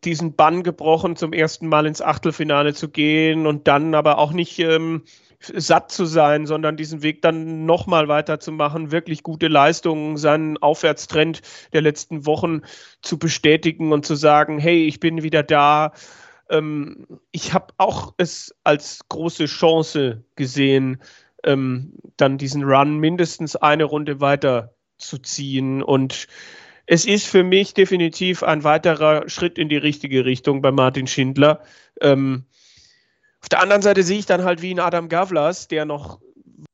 diesen 0.04 0.36
Bann 0.36 0.62
gebrochen, 0.62 1.16
zum 1.16 1.34
ersten 1.34 1.68
Mal 1.68 1.88
ins 1.88 2.00
Achtelfinale 2.00 2.76
zu 2.76 2.90
gehen 2.90 3.48
und 3.48 3.68
dann 3.68 3.96
aber 3.96 4.20
auch 4.20 4.32
nicht 4.34 4.60
ähm, 4.60 5.02
satt 5.40 5.92
zu 5.92 6.06
sein, 6.06 6.46
sondern 6.46 6.78
diesen 6.78 7.02
Weg 7.02 7.24
dann 7.24 7.66
nochmal 7.66 8.08
weiterzumachen, 8.08 8.92
wirklich 8.92 9.24
gute 9.24 9.48
Leistungen, 9.48 10.18
seinen 10.18 10.58
Aufwärtstrend 10.58 11.42
der 11.74 11.82
letzten 11.82 12.28
Wochen 12.28 12.62
zu 13.02 13.18
bestätigen 13.18 13.92
und 13.94 14.06
zu 14.06 14.14
sagen, 14.14 14.60
hey, 14.60 14.86
ich 14.86 15.00
bin 15.00 15.24
wieder 15.24 15.42
da. 15.42 15.92
Ähm, 16.50 17.08
ich 17.32 17.54
habe 17.54 17.74
auch 17.78 18.14
es 18.18 18.56
als 18.64 19.02
große 19.10 19.46
Chance 19.46 20.24
gesehen, 20.36 21.02
ähm, 21.44 21.94
dann 22.18 22.38
diesen 22.38 22.64
Run 22.64 22.98
mindestens 22.98 23.56
eine 23.56 23.84
Runde 23.84 24.22
weiter 24.22 24.74
zu 24.98 25.18
ziehen 25.18 25.84
und 25.84 26.28
es 26.88 27.06
ist 27.06 27.28
für 27.28 27.44
mich 27.44 27.74
definitiv 27.74 28.44
ein 28.44 28.64
weiterer 28.64 29.28
Schritt 29.28 29.58
in 29.58 29.70
die 29.70 29.78
richtige 29.78 30.24
Richtung 30.24 30.62
bei 30.62 30.72
Martin 30.72 31.08
Schindler. 31.08 31.64
Ähm, 32.00 32.46
auf 33.42 33.50
der 33.50 33.62
anderen 33.62 33.82
Seite 33.82 34.04
sehe 34.04 34.20
ich 34.20 34.26
dann 34.26 34.44
halt 34.44 34.62
wie 34.62 34.74
ein 34.74 34.80
Adam 34.80 35.10
Gavlas, 35.10 35.68
der 35.68 35.86
noch 35.86 36.20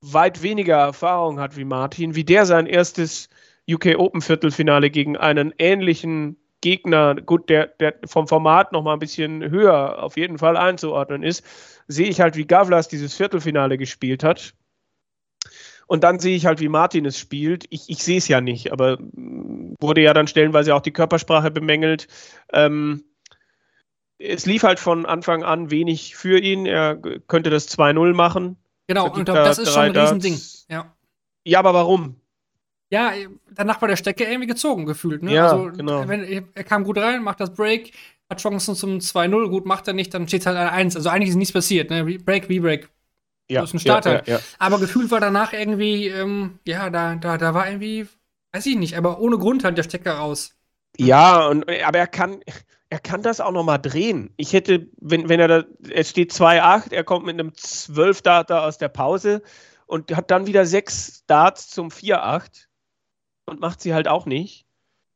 weit 0.02 0.42
weniger 0.42 0.78
Erfahrung 0.78 1.40
hat 1.40 1.56
wie 1.56 1.64
Martin, 1.64 2.16
wie 2.16 2.24
der 2.24 2.46
sein 2.46 2.66
erstes 2.66 3.30
UK 3.70 3.98
Open 3.98 4.22
Viertelfinale 4.22 4.90
gegen 4.90 5.16
einen 5.16 5.54
ähnlichen 5.58 6.38
Gegner, 6.62 7.16
gut, 7.16 7.50
der, 7.50 7.68
der 7.68 7.96
vom 8.06 8.28
Format 8.28 8.72
noch 8.72 8.84
mal 8.84 8.94
ein 8.94 9.00
bisschen 9.00 9.50
höher 9.50 10.02
auf 10.02 10.16
jeden 10.16 10.38
Fall 10.38 10.56
einzuordnen 10.58 11.24
ist, 11.24 11.44
sehe 11.88 12.08
ich 12.08 12.22
halt, 12.22 12.36
wie 12.36 12.46
Gavlas 12.46 12.88
dieses 12.88 13.16
Viertelfinale 13.16 13.78
gespielt 13.78 14.24
hat. 14.24 14.54
Und 15.88 16.06
dann 16.06 16.20
sehe 16.20 16.38
ich 16.38 16.46
halt, 16.46 16.62
wie 16.62 16.70
Martin 16.70 17.06
es 17.06 17.20
spielt. 17.20 17.66
Ich, 17.70 17.90
ich 17.90 18.02
sehe 18.02 18.20
es 18.20 18.30
ja 18.30 18.40
nicht, 18.40 18.72
aber 18.72 18.98
wurde 19.02 20.02
ja 20.02 20.14
dann 20.14 20.28
stellenweise 20.28 20.74
auch 20.74 20.82
die 20.82 20.94
Körpersprache 20.94 21.52
bemängelt. 21.52 22.08
Ähm, 22.54 23.04
es 24.18 24.46
lief 24.46 24.64
halt 24.64 24.80
von 24.80 25.06
Anfang 25.06 25.44
an 25.44 25.70
wenig 25.70 26.16
für 26.16 26.40
ihn. 26.40 26.66
Er 26.66 26.96
könnte 27.28 27.50
das 27.50 27.78
2-0 27.78 28.14
machen. 28.14 28.56
Genau, 28.88 29.12
und 29.12 29.28
das 29.28 29.58
ist 29.58 29.74
schon 29.74 29.84
ein 29.84 29.98
Riesending. 29.98 30.40
Ja. 30.70 30.96
ja, 31.44 31.60
aber 31.60 31.74
warum? 31.74 32.21
Ja, 32.92 33.14
danach 33.50 33.82
war 33.82 33.88
der 33.88 33.96
Stecker 33.96 34.28
irgendwie 34.28 34.48
gezogen 34.48 34.86
gefühlt. 34.86 35.24
Ne? 35.24 35.34
Ja, 35.34 35.52
also, 35.52 35.72
genau. 35.72 36.08
Wenn, 36.08 36.46
er 36.54 36.64
kam 36.64 36.84
gut 36.84 36.98
rein, 36.98 37.24
macht 37.24 37.40
das 37.40 37.54
Break, 37.54 37.94
hat 38.30 38.42
Chancen 38.42 38.76
zum 38.76 38.98
2-0, 38.98 39.50
gut, 39.50 39.66
macht 39.66 39.88
er 39.88 39.94
nicht, 39.94 40.14
dann 40.14 40.28
steht 40.28 40.42
es 40.42 40.46
halt 40.46 40.58
an 40.58 40.68
1. 40.68 40.98
Also 40.98 41.10
eigentlich 41.10 41.30
ist 41.30 41.36
nichts 41.38 41.54
passiert. 41.54 41.90
Ne? 41.90 42.04
Break, 42.04 42.46
V-Break. 42.46 42.90
Ja, 43.50 43.64
ist 43.64 43.74
ein 43.74 43.80
Starter. 43.80 44.28
Ja, 44.28 44.36
ja, 44.36 44.40
aber 44.60 44.80
gefühlt 44.80 45.10
war 45.10 45.20
danach 45.20 45.54
irgendwie, 45.54 46.08
ähm, 46.08 46.60
ja, 46.66 46.90
da, 46.90 47.16
da, 47.16 47.38
da 47.38 47.54
war 47.54 47.68
irgendwie, 47.68 48.08
weiß 48.54 48.66
ich 48.66 48.78
nicht, 48.78 48.98
aber 48.98 49.20
ohne 49.20 49.38
Grund 49.38 49.64
halt 49.64 49.78
der 49.78 49.84
Stecker 49.84 50.14
raus. 50.14 50.54
Ja, 50.98 51.48
und, 51.48 51.66
aber 51.70 51.98
er 51.98 52.08
kann, 52.08 52.42
er 52.90 53.00
kann 53.00 53.24
das 53.24 53.40
auch 53.40 53.52
nochmal 53.52 53.80
drehen. 53.80 54.34
Ich 54.36 54.52
hätte, 54.52 54.88
wenn, 55.00 55.30
wenn 55.30 55.40
er 55.40 55.48
da, 55.48 55.64
es 55.90 56.10
steht 56.10 56.34
2-8, 56.34 56.94
er 56.94 57.06
kommt 57.06 57.26
mit 57.26 57.40
einem 57.40 57.50
12-Data 57.50 58.66
aus 58.66 58.78
der 58.78 58.90
Pause 58.90 59.42
und 59.86 60.16
hat 60.16 60.30
dann 60.32 60.48
wieder 60.48 60.66
sechs 60.66 61.26
Darts 61.26 61.70
zum 61.70 61.90
4-8 61.90 62.68
und 63.46 63.60
macht 63.60 63.82
sie 63.82 63.94
halt 63.94 64.08
auch 64.08 64.26
nicht. 64.26 64.66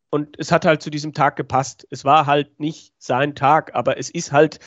Und 0.10 0.40
es 0.40 0.52
hat 0.52 0.66
halt 0.66 0.82
zu 0.82 0.90
diesem 0.90 1.14
Tag 1.14 1.36
gepasst. 1.36 1.88
Es 1.90 2.06
war 2.06 2.26
halt 2.26 2.60
nicht 2.60 2.94
sein 3.00 3.36
Tag, 3.36 3.76
aber 3.76 3.98
es 3.98 4.10
ist 4.10 4.32
halt, 4.32 4.60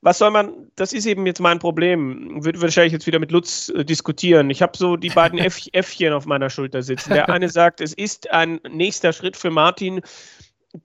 was 0.00 0.18
soll 0.18 0.30
man, 0.30 0.70
das 0.76 0.92
ist 0.92 1.06
eben 1.06 1.26
jetzt 1.26 1.40
mein 1.40 1.58
Problem. 1.58 2.44
Würde 2.44 2.60
wahrscheinlich 2.60 2.92
jetzt 2.92 3.06
wieder 3.06 3.18
mit 3.18 3.30
Lutz 3.30 3.68
äh, 3.68 3.84
diskutieren. 3.84 4.50
Ich 4.50 4.62
habe 4.62 4.76
so 4.76 4.96
die 4.96 5.10
beiden 5.10 5.38
F 5.38 5.66
Äffchen 5.72 6.12
auf 6.12 6.26
meiner 6.26 6.50
Schulter 6.50 6.82
sitzen. 6.82 7.12
Der 7.12 7.28
eine 7.28 7.48
sagt, 7.48 7.80
es 7.80 7.92
ist 7.92 8.30
ein 8.30 8.60
nächster 8.68 9.12
Schritt 9.12 9.36
für 9.36 9.50
Martin, 9.50 10.00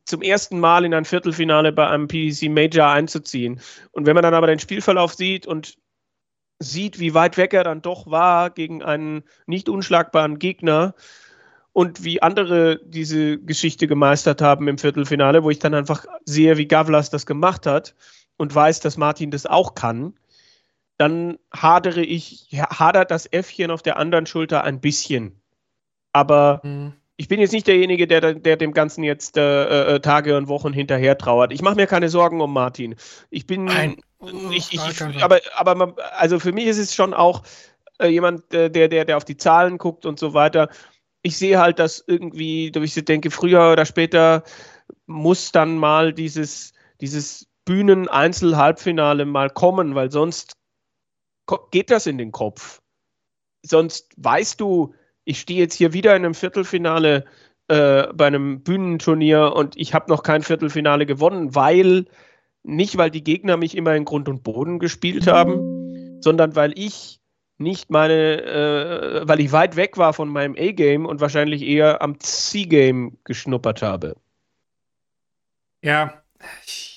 zum 0.05 0.21
ersten 0.21 0.59
Mal 0.59 0.85
in 0.85 0.93
ein 0.93 1.05
Viertelfinale 1.05 1.71
bei 1.71 1.87
einem 1.87 2.07
PDC 2.07 2.49
Major 2.49 2.89
einzuziehen. 2.89 3.61
Und 3.91 4.05
wenn 4.05 4.15
man 4.15 4.23
dann 4.23 4.33
aber 4.33 4.47
den 4.47 4.59
Spielverlauf 4.59 5.13
sieht 5.13 5.47
und 5.47 5.77
sieht, 6.59 6.99
wie 6.99 7.13
weit 7.13 7.37
weg 7.37 7.53
er 7.53 7.63
dann 7.63 7.81
doch 7.81 8.07
war 8.07 8.49
gegen 8.49 8.83
einen 8.83 9.23
nicht 9.45 9.69
unschlagbaren 9.69 10.39
Gegner 10.39 10.93
und 11.77 12.03
wie 12.03 12.23
andere 12.23 12.79
diese 12.85 13.37
Geschichte 13.37 13.85
gemeistert 13.85 14.41
haben 14.41 14.67
im 14.67 14.79
Viertelfinale, 14.79 15.43
wo 15.43 15.51
ich 15.51 15.59
dann 15.59 15.75
einfach 15.75 16.07
sehe, 16.25 16.57
wie 16.57 16.67
Gavlas 16.67 17.11
das 17.11 17.27
gemacht 17.27 17.67
hat 17.67 17.93
und 18.35 18.55
weiß, 18.55 18.79
dass 18.79 18.97
Martin 18.97 19.29
das 19.29 19.45
auch 19.45 19.75
kann, 19.75 20.15
dann 20.97 21.37
hadere 21.53 22.01
ich, 22.01 22.49
hadert 22.51 23.11
das 23.11 23.27
Äffchen 23.31 23.69
auf 23.69 23.83
der 23.83 23.97
anderen 23.97 24.25
Schulter 24.25 24.63
ein 24.63 24.81
bisschen. 24.81 25.39
Aber 26.13 26.61
mhm. 26.63 26.93
ich 27.15 27.27
bin 27.27 27.39
jetzt 27.39 27.51
nicht 27.53 27.67
derjenige, 27.67 28.07
der, 28.07 28.33
der 28.33 28.57
dem 28.57 28.73
Ganzen 28.73 29.03
jetzt 29.03 29.37
äh, 29.37 29.97
äh, 29.97 29.99
Tage 29.99 30.35
und 30.35 30.47
Wochen 30.47 30.73
hinterher 30.73 31.15
trauert. 31.15 31.53
Ich 31.53 31.61
mache 31.61 31.75
mir 31.75 31.85
keine 31.85 32.09
Sorgen 32.09 32.41
um 32.41 32.53
Martin. 32.53 32.95
Ich 33.29 33.45
bin. 33.45 33.65
Nein. 33.65 33.97
Ich, 34.49 34.73
ich, 34.73 34.81
ich, 34.89 35.23
aber, 35.23 35.41
aber 35.55 35.93
also 36.17 36.39
für 36.39 36.53
mich 36.53 36.65
ist 36.65 36.79
es 36.79 36.95
schon 36.95 37.13
auch 37.13 37.43
äh, 37.99 38.07
jemand, 38.07 38.51
äh, 38.51 38.71
der, 38.71 38.87
der, 38.87 39.05
der 39.05 39.17
auf 39.17 39.25
die 39.25 39.37
Zahlen 39.37 39.77
guckt 39.77 40.07
und 40.07 40.17
so 40.17 40.33
weiter. 40.33 40.69
Ich 41.27 41.37
sehe 41.37 41.59
halt, 41.59 41.77
dass 41.77 42.01
irgendwie, 42.07 42.71
ich 42.73 42.93
denke, 43.03 43.31
früher 43.31 43.73
oder 43.73 43.85
später 43.85 44.43
muss 45.07 45.51
dann 45.51 45.77
mal 45.77 46.13
dieses, 46.13 46.71
dieses 47.01 47.47
Bühnen-Einzel-Halbfinale 47.65 49.25
mal 49.25 49.49
kommen, 49.49 49.93
weil 49.93 50.09
sonst 50.09 50.53
geht 51.71 51.91
das 51.91 52.07
in 52.07 52.17
den 52.17 52.31
Kopf. 52.31 52.79
Sonst 53.61 54.13
weißt 54.15 54.61
du, 54.61 54.93
ich 55.25 55.41
stehe 55.41 55.59
jetzt 55.59 55.73
hier 55.73 55.91
wieder 55.91 56.15
in 56.15 56.23
einem 56.23 56.33
Viertelfinale 56.33 57.25
äh, 57.67 58.07
bei 58.13 58.27
einem 58.27 58.63
Bühnenturnier 58.63 59.51
und 59.53 59.75
ich 59.75 59.93
habe 59.93 60.09
noch 60.09 60.23
kein 60.23 60.43
Viertelfinale 60.43 61.05
gewonnen, 61.05 61.55
weil 61.55 62.05
nicht, 62.63 62.97
weil 62.97 63.11
die 63.11 63.25
Gegner 63.25 63.57
mich 63.57 63.75
immer 63.75 63.93
in 63.95 64.05
Grund 64.05 64.29
und 64.29 64.43
Boden 64.43 64.79
gespielt 64.79 65.27
haben, 65.27 66.21
sondern 66.21 66.55
weil 66.55 66.71
ich 66.79 67.16
nicht 67.57 67.89
meine, 67.89 68.41
äh, 68.41 69.27
weil 69.27 69.39
ich 69.39 69.51
weit 69.51 69.75
weg 69.75 69.97
war 69.97 70.13
von 70.13 70.29
meinem 70.29 70.55
A-Game 70.57 71.05
und 71.05 71.21
wahrscheinlich 71.21 71.63
eher 71.63 72.01
am 72.01 72.19
C-Game 72.19 73.17
geschnuppert 73.23 73.81
habe. 73.81 74.15
Ja, 75.81 76.21
ich 76.65 76.87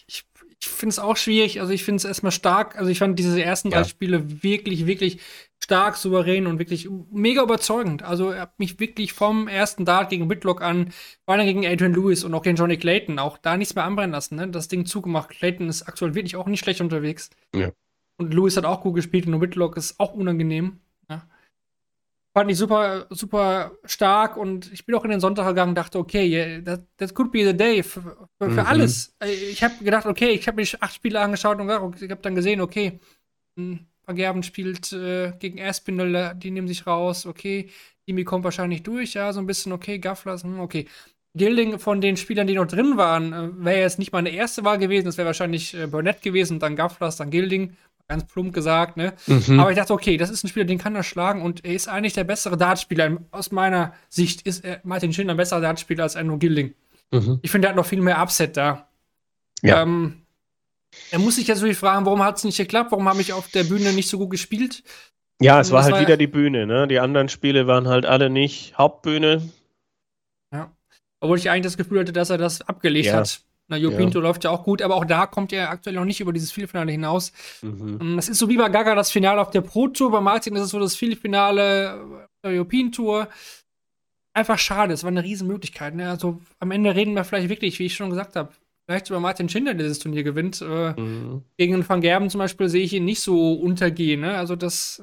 finde 0.80 0.92
es 0.92 0.98
auch 0.98 1.16
schwierig. 1.16 1.60
Also 1.60 1.72
ich 1.72 1.84
finde 1.84 1.96
es 1.96 2.04
erstmal 2.04 2.32
stark. 2.32 2.76
Also 2.76 2.90
ich 2.90 2.98
fand 2.98 3.18
diese 3.18 3.42
ersten 3.42 3.70
drei 3.70 3.84
Spiele 3.84 4.42
wirklich, 4.42 4.86
wirklich 4.86 5.20
stark, 5.58 5.96
souverän 5.96 6.46
und 6.46 6.58
wirklich 6.58 6.88
mega 7.10 7.42
überzeugend. 7.42 8.02
Also 8.02 8.30
er 8.30 8.42
hat 8.42 8.58
mich 8.58 8.80
wirklich 8.80 9.12
vom 9.12 9.46
ersten 9.46 9.84
Dart 9.84 10.10
gegen 10.10 10.30
Whitlock 10.30 10.62
an, 10.62 10.92
vor 11.24 11.34
allem 11.34 11.46
gegen 11.46 11.66
Adrian 11.66 11.92
Lewis 11.92 12.24
und 12.24 12.34
auch 12.34 12.42
gegen 12.42 12.56
Johnny 12.56 12.78
Clayton, 12.78 13.18
auch 13.18 13.38
da 13.38 13.56
nichts 13.56 13.74
mehr 13.74 13.84
anbrennen 13.84 14.12
lassen. 14.12 14.36
Ne? 14.36 14.48
Das 14.48 14.68
Ding 14.68 14.86
zugemacht. 14.86 15.30
Clayton 15.30 15.68
ist 15.68 15.82
aktuell 15.82 16.14
wirklich 16.14 16.36
auch 16.36 16.46
nicht 16.46 16.60
schlecht 16.60 16.80
unterwegs. 16.80 17.30
Ja. 17.54 17.70
Und 18.20 18.34
Lewis 18.34 18.56
hat 18.56 18.64
auch 18.64 18.82
gut 18.82 18.94
gespielt 18.94 19.26
und 19.26 19.40
Whitlock 19.40 19.76
ist 19.76 19.98
auch 19.98 20.14
unangenehm. 20.14 20.78
Ja? 21.08 21.22
fand 22.32 22.50
ich 22.50 22.58
super, 22.58 23.06
super 23.10 23.72
stark 23.84 24.36
und 24.36 24.72
ich 24.72 24.86
bin 24.86 24.94
auch 24.94 25.04
in 25.04 25.10
den 25.10 25.20
Sonntag 25.20 25.48
gegangen 25.48 25.70
und 25.70 25.74
dachte, 25.74 25.98
okay, 25.98 26.62
that, 26.62 26.82
that 26.96 27.14
could 27.14 27.32
be 27.32 27.44
the 27.44 27.56
day 27.56 27.82
für, 27.82 28.28
für, 28.38 28.48
mhm. 28.48 28.58
alles. 28.60 29.16
Äh, 29.22 29.32
ich 29.32 29.62
habe 29.62 29.82
gedacht, 29.82 30.06
okay, 30.06 30.30
ich 30.30 30.46
habe 30.46 30.56
mich 30.56 30.80
acht 30.80 30.94
Spiele 30.94 31.20
angeschaut 31.20 31.58
und 31.58 32.02
ich 32.02 32.10
habe 32.10 32.22
dann 32.22 32.34
gesehen, 32.34 32.60
okay, 32.60 33.00
hm, 33.56 33.80
Van 34.06 34.16
Gerben 34.16 34.42
spielt 34.42 34.92
äh, 34.92 35.32
gegen 35.38 35.60
Aspinall, 35.60 36.34
die 36.36 36.50
nehmen 36.50 36.68
sich 36.68 36.86
raus, 36.86 37.26
okay, 37.26 37.68
Jimmy 38.06 38.24
kommt 38.24 38.44
wahrscheinlich 38.44 38.82
durch, 38.82 39.14
ja, 39.14 39.32
so 39.32 39.40
ein 39.40 39.46
bisschen, 39.46 39.72
okay, 39.72 39.98
Gaffler, 39.98 40.40
hm, 40.40 40.60
okay. 40.60 40.86
Gilding 41.36 41.78
von 41.78 42.00
den 42.00 42.16
Spielern, 42.16 42.48
die 42.48 42.54
noch 42.54 42.66
drin 42.66 42.96
waren, 42.96 43.32
äh, 43.32 43.64
wäre 43.64 43.80
jetzt 43.80 43.98
nicht 43.98 44.12
meine 44.12 44.30
erste 44.30 44.64
Wahl 44.64 44.78
gewesen, 44.78 45.06
das 45.06 45.16
wäre 45.16 45.26
wahrscheinlich 45.26 45.74
äh, 45.74 45.86
Burnett 45.86 46.22
gewesen, 46.22 46.60
dann 46.60 46.76
Gafflers, 46.76 47.16
dann 47.16 47.30
Gilding, 47.30 47.76
ganz 48.10 48.26
plump 48.26 48.52
gesagt, 48.52 48.96
ne? 48.96 49.14
Mhm. 49.26 49.60
Aber 49.60 49.70
ich 49.70 49.76
dachte, 49.76 49.94
okay, 49.94 50.16
das 50.16 50.30
ist 50.30 50.44
ein 50.44 50.48
Spieler, 50.48 50.66
den 50.66 50.78
kann 50.78 50.96
er 50.96 51.04
schlagen 51.04 51.42
und 51.42 51.64
er 51.64 51.74
ist 51.74 51.88
eigentlich 51.88 52.12
der 52.12 52.24
bessere 52.24 52.56
Dartspieler. 52.56 53.18
Aus 53.30 53.52
meiner 53.52 53.94
Sicht 54.08 54.42
ist 54.42 54.64
er, 54.64 54.80
Martin 54.82 55.12
Schindler 55.12 55.34
ein 55.34 55.36
besserer 55.36 55.60
Dartspieler 55.60 56.02
als 56.02 56.16
Andrew 56.16 56.36
Gilding. 56.36 56.74
Mhm. 57.12 57.38
Ich 57.42 57.50
finde, 57.52 57.68
er 57.68 57.70
hat 57.70 57.76
noch 57.76 57.86
viel 57.86 58.00
mehr 58.00 58.20
Upset 58.20 58.56
da. 58.56 58.88
Ja. 59.62 59.82
Ähm, 59.82 60.22
er 61.12 61.20
muss 61.20 61.36
sich 61.36 61.46
jetzt 61.46 61.58
natürlich 61.58 61.78
fragen, 61.78 62.04
warum 62.04 62.22
hat 62.24 62.36
es 62.36 62.44
nicht 62.44 62.56
geklappt? 62.56 62.90
Warum 62.90 63.08
habe 63.08 63.20
ich 63.20 63.32
auf 63.32 63.48
der 63.48 63.62
Bühne 63.62 63.92
nicht 63.92 64.08
so 64.08 64.18
gut 64.18 64.30
gespielt? 64.30 64.82
Ja, 65.40 65.60
es 65.60 65.70
war 65.70 65.84
halt 65.84 65.94
war 65.94 66.00
wieder 66.00 66.16
die 66.16 66.26
Bühne, 66.26 66.66
ne? 66.66 66.88
Die 66.88 66.98
anderen 66.98 67.28
Spiele 67.28 67.68
waren 67.68 67.86
halt 67.86 68.06
alle 68.06 68.28
nicht 68.28 68.76
Hauptbühne. 68.76 69.48
Ja. 70.52 70.72
Obwohl 71.20 71.38
ich 71.38 71.48
eigentlich 71.48 71.62
das 71.62 71.76
Gefühl 71.76 72.00
hatte, 72.00 72.12
dass 72.12 72.28
er 72.28 72.38
das 72.38 72.60
abgelegt 72.62 73.06
ja. 73.06 73.18
hat. 73.18 73.40
Na, 73.70 73.76
Jo 73.76 73.92
Pinto 73.92 74.18
ja. 74.18 74.24
läuft 74.24 74.42
ja 74.42 74.50
auch 74.50 74.64
gut, 74.64 74.82
aber 74.82 74.96
auch 74.96 75.04
da 75.04 75.26
kommt 75.26 75.52
er 75.52 75.70
aktuell 75.70 75.94
noch 75.94 76.04
nicht 76.04 76.20
über 76.20 76.32
dieses 76.32 76.50
Vielfinale 76.50 76.90
hinaus. 76.90 77.32
Mhm. 77.62 77.98
Ähm, 78.00 78.16
das 78.16 78.28
ist 78.28 78.38
so 78.38 78.48
wie 78.48 78.56
bei 78.56 78.68
Gaga 78.68 78.96
das 78.96 79.12
Finale 79.12 79.40
auf 79.40 79.50
der 79.50 79.60
Pro 79.60 79.86
Tour. 79.86 80.10
Bei 80.10 80.20
Martin 80.20 80.56
ist 80.56 80.62
es 80.62 80.70
so 80.70 80.80
das 80.80 80.96
Vielfinale 80.96 82.28
der 82.44 82.50
European 82.50 82.90
Tour. 82.90 83.28
Einfach 84.34 84.58
schade, 84.58 84.92
es 84.92 85.04
war 85.04 85.08
eine 85.08 85.22
Riesenmöglichkeit. 85.22 85.94
Ne? 85.94 86.10
Also 86.10 86.40
am 86.58 86.72
Ende 86.72 86.96
reden 86.96 87.14
wir 87.14 87.22
vielleicht 87.22 87.48
wirklich, 87.48 87.78
wie 87.78 87.86
ich 87.86 87.94
schon 87.94 88.10
gesagt 88.10 88.34
habe, 88.34 88.52
vielleicht 88.88 89.08
über 89.08 89.20
Martin 89.20 89.48
Schindler 89.48 89.74
dieses 89.74 90.00
Turnier 90.00 90.24
gewinnt. 90.24 90.60
Äh, 90.60 91.00
mhm. 91.00 91.44
Gegen 91.56 91.88
Van 91.88 92.00
Gerben 92.00 92.28
zum 92.28 92.40
Beispiel 92.40 92.68
sehe 92.68 92.82
ich 92.82 92.92
ihn 92.92 93.04
nicht 93.04 93.20
so 93.20 93.52
untergehen. 93.52 94.22
Ne? 94.22 94.36
Also 94.36 94.56
das, 94.56 95.00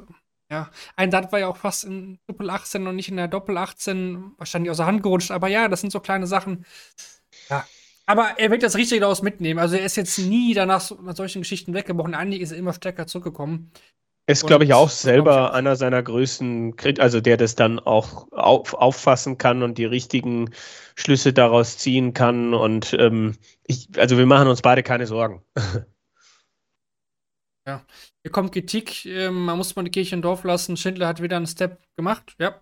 ja, 0.52 0.70
ein 0.98 1.10
Dart 1.10 1.32
war 1.32 1.40
ja 1.40 1.48
auch 1.48 1.58
fast 1.58 1.86
in 1.86 2.20
Doppel 2.28 2.50
18 2.50 2.86
und 2.86 2.98
nicht 2.98 3.08
in 3.08 3.16
der 3.16 3.30
Doppel 3.30 3.58
18, 3.58 4.34
wahrscheinlich 4.38 4.72
aus 4.72 4.78
der 4.78 4.88
Hand 4.88 5.04
gerutscht. 5.04 5.32
Aber 5.32 5.48
ja, 5.48 5.70
das 5.70 5.80
sind 5.80 5.92
so 5.92 6.02
kleine 6.02 6.28
Sachen. 6.28 6.66
Ja, 7.50 7.66
aber 8.08 8.40
er 8.40 8.50
wird 8.50 8.64
das 8.64 8.76
richtig 8.76 9.02
daraus 9.02 9.22
mitnehmen. 9.22 9.60
Also 9.60 9.76
er 9.76 9.86
ist 9.86 9.98
jetzt 9.98 10.18
nie 10.18 10.54
danach 10.54 10.90
nach 11.04 11.16
solchen 11.16 11.42
Geschichten 11.42 11.74
weggebrochen. 11.74 12.16
Eigentlich 12.16 12.42
ist 12.42 12.52
er 12.52 12.58
immer 12.58 12.74
stärker 12.74 13.06
zurückgekommen. 13.06 13.70
Ist, 14.30 14.48
glaube 14.48 14.64
ich, 14.64 14.74
auch 14.74 14.90
selber 14.90 15.54
einer 15.54 15.76
seiner 15.76 16.02
größten, 16.04 16.76
also 17.00 17.22
der 17.22 17.38
das 17.38 17.56
dann 17.56 17.80
auch 17.80 18.30
auf, 18.32 18.74
auffassen 18.74 19.38
kann 19.38 19.64
und 19.64 19.78
die 19.78 19.86
richtigen 19.86 20.52
Schlüsse 20.96 21.32
daraus 21.32 21.78
ziehen 21.78 22.14
kann. 22.14 22.54
Und 22.54 22.96
ähm, 22.98 23.36
ich, 23.66 23.90
also 23.98 24.18
wir 24.18 24.26
machen 24.26 24.48
uns 24.48 24.62
beide 24.62 24.84
keine 24.84 25.06
Sorgen. 25.06 25.44
Ja, 27.68 27.86
hier 28.24 28.32
kommt 28.32 28.54
Kritik, 28.54 29.06
ähm, 29.06 29.44
man 29.44 29.58
muss 29.58 29.76
mal 29.76 29.84
die 29.84 29.92
Kirche 29.92 30.16
im 30.16 30.22
Dorf 30.22 30.46
lassen. 30.46 30.78
Schindler 30.78 31.06
hat 31.06 31.22
wieder 31.22 31.36
einen 31.36 31.48
Step 31.48 31.82
gemacht, 31.98 32.34
ja. 32.40 32.62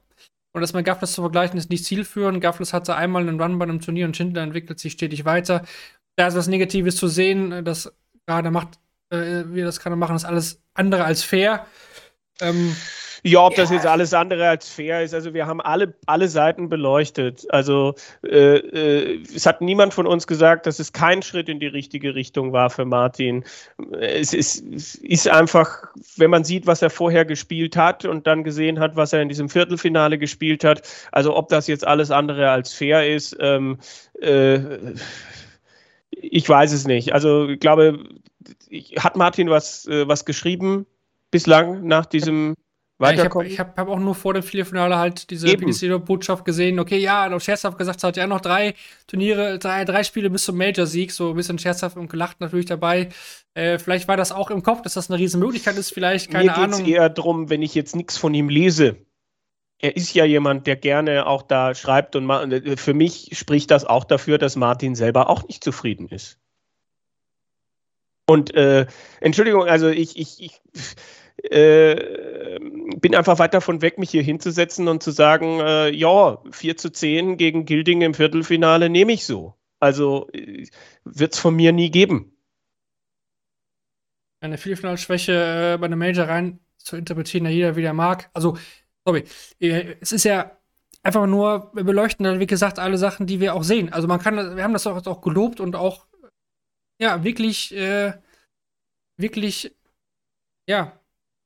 Und 0.55 0.61
das 0.61 0.71
mit 0.71 0.85
Gaffles 0.85 1.11
zu 1.11 1.21
vergleichen, 1.21 1.57
ist 1.57 1.69
nicht 1.69 1.83
zielführend. 1.83 2.39
Gaffles 2.39 2.71
hatte 2.71 2.95
einmal 2.95 3.27
einen 3.27 3.41
Run 3.41 3.59
bei 3.59 3.63
einem 3.63 3.81
Turnier 3.81 4.05
und 4.05 4.15
Schindler 4.15 4.41
entwickelt 4.41 4.79
sich 4.79 4.93
stetig 4.93 5.25
weiter. 5.25 5.65
Da 6.15 6.27
ist 6.27 6.37
was 6.37 6.47
Negatives 6.47 6.95
zu 6.95 7.09
sehen, 7.09 7.65
das 7.65 7.93
gerade 8.25 8.51
macht, 8.51 8.79
äh, 9.09 9.43
wir 9.47 9.65
das 9.65 9.81
gerade 9.81 9.97
machen, 9.97 10.15
ist 10.15 10.23
alles 10.23 10.63
andere 10.73 11.03
als 11.03 11.23
fair. 11.23 11.67
Ähm, 12.39 12.73
ja, 13.27 13.43
ob 13.43 13.53
ja. 13.53 13.63
das 13.63 13.71
jetzt 13.71 13.87
alles 13.87 14.13
andere 14.13 14.47
als 14.47 14.69
fair 14.69 15.01
ist. 15.01 15.15
Also 15.15 15.33
wir 15.33 15.47
haben 15.47 15.59
alle, 15.59 15.95
alle 16.05 16.27
Seiten 16.27 16.69
beleuchtet. 16.69 17.47
Also 17.49 17.95
äh, 18.23 18.57
äh, 18.57 19.23
es 19.23 19.47
hat 19.47 19.61
niemand 19.61 19.95
von 19.95 20.05
uns 20.05 20.27
gesagt, 20.27 20.67
dass 20.67 20.77
es 20.77 20.93
kein 20.93 21.23
Schritt 21.23 21.49
in 21.49 21.59
die 21.59 21.65
richtige 21.65 22.13
Richtung 22.13 22.53
war 22.53 22.69
für 22.69 22.85
Martin. 22.85 23.43
Es 23.99 24.31
ist, 24.31 24.63
es 24.71 24.93
ist 24.93 25.27
einfach, 25.27 25.85
wenn 26.17 26.29
man 26.29 26.43
sieht, 26.43 26.67
was 26.67 26.83
er 26.83 26.91
vorher 26.91 27.25
gespielt 27.25 27.75
hat 27.75 28.05
und 28.05 28.27
dann 28.27 28.43
gesehen 28.43 28.79
hat, 28.79 28.95
was 28.95 29.11
er 29.11 29.23
in 29.23 29.29
diesem 29.29 29.49
Viertelfinale 29.49 30.19
gespielt 30.19 30.63
hat. 30.63 30.83
Also 31.11 31.35
ob 31.35 31.49
das 31.49 31.65
jetzt 31.65 31.87
alles 31.87 32.11
andere 32.11 32.51
als 32.51 32.73
fair 32.73 33.11
ist, 33.11 33.35
ähm, 33.39 33.79
äh, 34.21 34.59
ich 36.11 36.47
weiß 36.47 36.73
es 36.73 36.85
nicht. 36.85 37.11
Also 37.11 37.49
ich 37.49 37.59
glaube, 37.59 38.03
hat 38.99 39.15
Martin 39.15 39.49
was, 39.49 39.87
äh, 39.87 40.07
was 40.07 40.25
geschrieben 40.25 40.85
bislang 41.31 41.87
nach 41.87 42.05
diesem 42.05 42.53
weiterkommen. 42.97 43.47
ich 43.47 43.59
habe 43.59 43.71
hab, 43.71 43.77
hab 43.77 43.87
auch 43.89 43.99
nur 43.99 44.15
vor 44.15 44.33
dem 44.33 44.43
Viertelfinale 44.43 44.97
halt 44.97 45.29
diese 45.29 45.47
PDC-Botschaft 45.47 46.45
gesehen. 46.45 46.79
Okay, 46.79 46.97
ja, 46.97 47.27
noch 47.29 47.41
scherzhaft 47.41 47.77
gesagt, 47.77 48.03
hat 48.03 48.17
ja 48.17 48.27
noch 48.27 48.41
drei 48.41 48.73
Turniere, 49.07 49.59
drei, 49.59 49.85
drei 49.85 50.03
Spiele 50.03 50.29
bis 50.29 50.45
zum 50.45 50.57
Major-Sieg, 50.57 51.11
so 51.11 51.31
ein 51.31 51.35
bisschen 51.35 51.59
scherzhaft 51.59 51.97
und 51.97 52.09
gelacht 52.09 52.39
natürlich 52.39 52.65
dabei. 52.65 53.09
Äh, 53.53 53.79
vielleicht 53.79 54.07
war 54.07 54.17
das 54.17 54.31
auch 54.31 54.49
im 54.51 54.63
Kopf, 54.63 54.81
dass 54.81 54.93
das 54.93 55.09
eine 55.09 55.19
riesen 55.19 55.39
Möglichkeit 55.39 55.77
ist, 55.77 55.93
vielleicht, 55.93 56.31
keine 56.31 56.45
Mir 56.45 56.57
Ahnung. 56.57 56.79
Mir 56.79 56.85
geht 56.85 56.95
eher 56.95 57.09
darum, 57.09 57.49
wenn 57.49 57.61
ich 57.61 57.75
jetzt 57.75 57.95
nichts 57.95 58.17
von 58.17 58.33
ihm 58.33 58.49
lese. 58.49 58.97
Er 59.79 59.97
ist 59.97 60.13
ja 60.13 60.23
jemand, 60.23 60.67
der 60.67 60.77
gerne 60.77 61.27
auch 61.27 61.41
da 61.41 61.75
schreibt 61.75 62.15
und 62.15 62.29
äh, 62.29 62.77
für 62.77 62.93
mich 62.93 63.31
spricht 63.33 63.71
das 63.71 63.85
auch 63.85 64.05
dafür, 64.05 64.37
dass 64.37 64.55
Martin 64.55 64.95
selber 64.95 65.29
auch 65.29 65.47
nicht 65.47 65.63
zufrieden 65.63 66.07
ist. 66.07 66.39
Und 68.27 68.55
äh, 68.55 68.87
Entschuldigung, 69.19 69.65
also 69.65 69.87
ich, 69.89 70.17
ich, 70.17 70.41
ich 70.41 70.61
äh, 71.43 72.59
bin 72.99 73.15
einfach 73.15 73.39
weit 73.39 73.53
davon 73.53 73.81
weg, 73.81 73.97
mich 73.97 74.11
hier 74.11 74.23
hinzusetzen 74.23 74.87
und 74.87 75.03
zu 75.03 75.11
sagen, 75.11 75.59
äh, 75.59 75.89
ja, 75.89 76.41
4 76.51 76.77
zu 76.77 76.91
10 76.91 77.37
gegen 77.37 77.65
Gilding 77.65 78.01
im 78.01 78.13
Viertelfinale 78.13 78.89
nehme 78.89 79.13
ich 79.13 79.25
so. 79.25 79.55
Also 79.79 80.29
äh, 80.33 80.67
wird 81.03 81.33
es 81.33 81.39
von 81.39 81.55
mir 81.55 81.71
nie 81.71 81.91
geben. 81.91 82.31
eine 84.41 84.57
Viertelfinalschwäche 84.57 85.73
äh, 85.75 85.77
bei 85.77 85.85
einem 85.85 85.99
Major 85.99 86.27
rein 86.27 86.59
zu 86.77 86.97
interpretieren, 86.97 87.45
da 87.45 87.49
jeder 87.49 87.75
wieder 87.75 87.93
mag. 87.93 88.29
Also, 88.33 88.57
sorry, 89.05 89.25
äh, 89.59 89.95
es 90.01 90.11
ist 90.11 90.23
ja 90.23 90.57
einfach 91.03 91.27
nur, 91.27 91.71
wir 91.73 91.83
beleuchten 91.83 92.23
dann, 92.23 92.39
wie 92.39 92.47
gesagt, 92.47 92.79
alle 92.79 92.97
Sachen, 92.97 93.27
die 93.27 93.39
wir 93.39 93.53
auch 93.55 93.63
sehen. 93.63 93.91
Also 93.93 94.07
man 94.07 94.19
kann, 94.19 94.55
wir 94.55 94.63
haben 94.63 94.73
das 94.73 94.87
auch, 94.87 95.05
auch 95.05 95.21
gelobt 95.21 95.59
und 95.59 95.75
auch, 95.75 96.07
ja, 96.99 97.23
wirklich, 97.23 97.75
äh, 97.75 98.13
wirklich, 99.17 99.75
ja, 100.67 100.99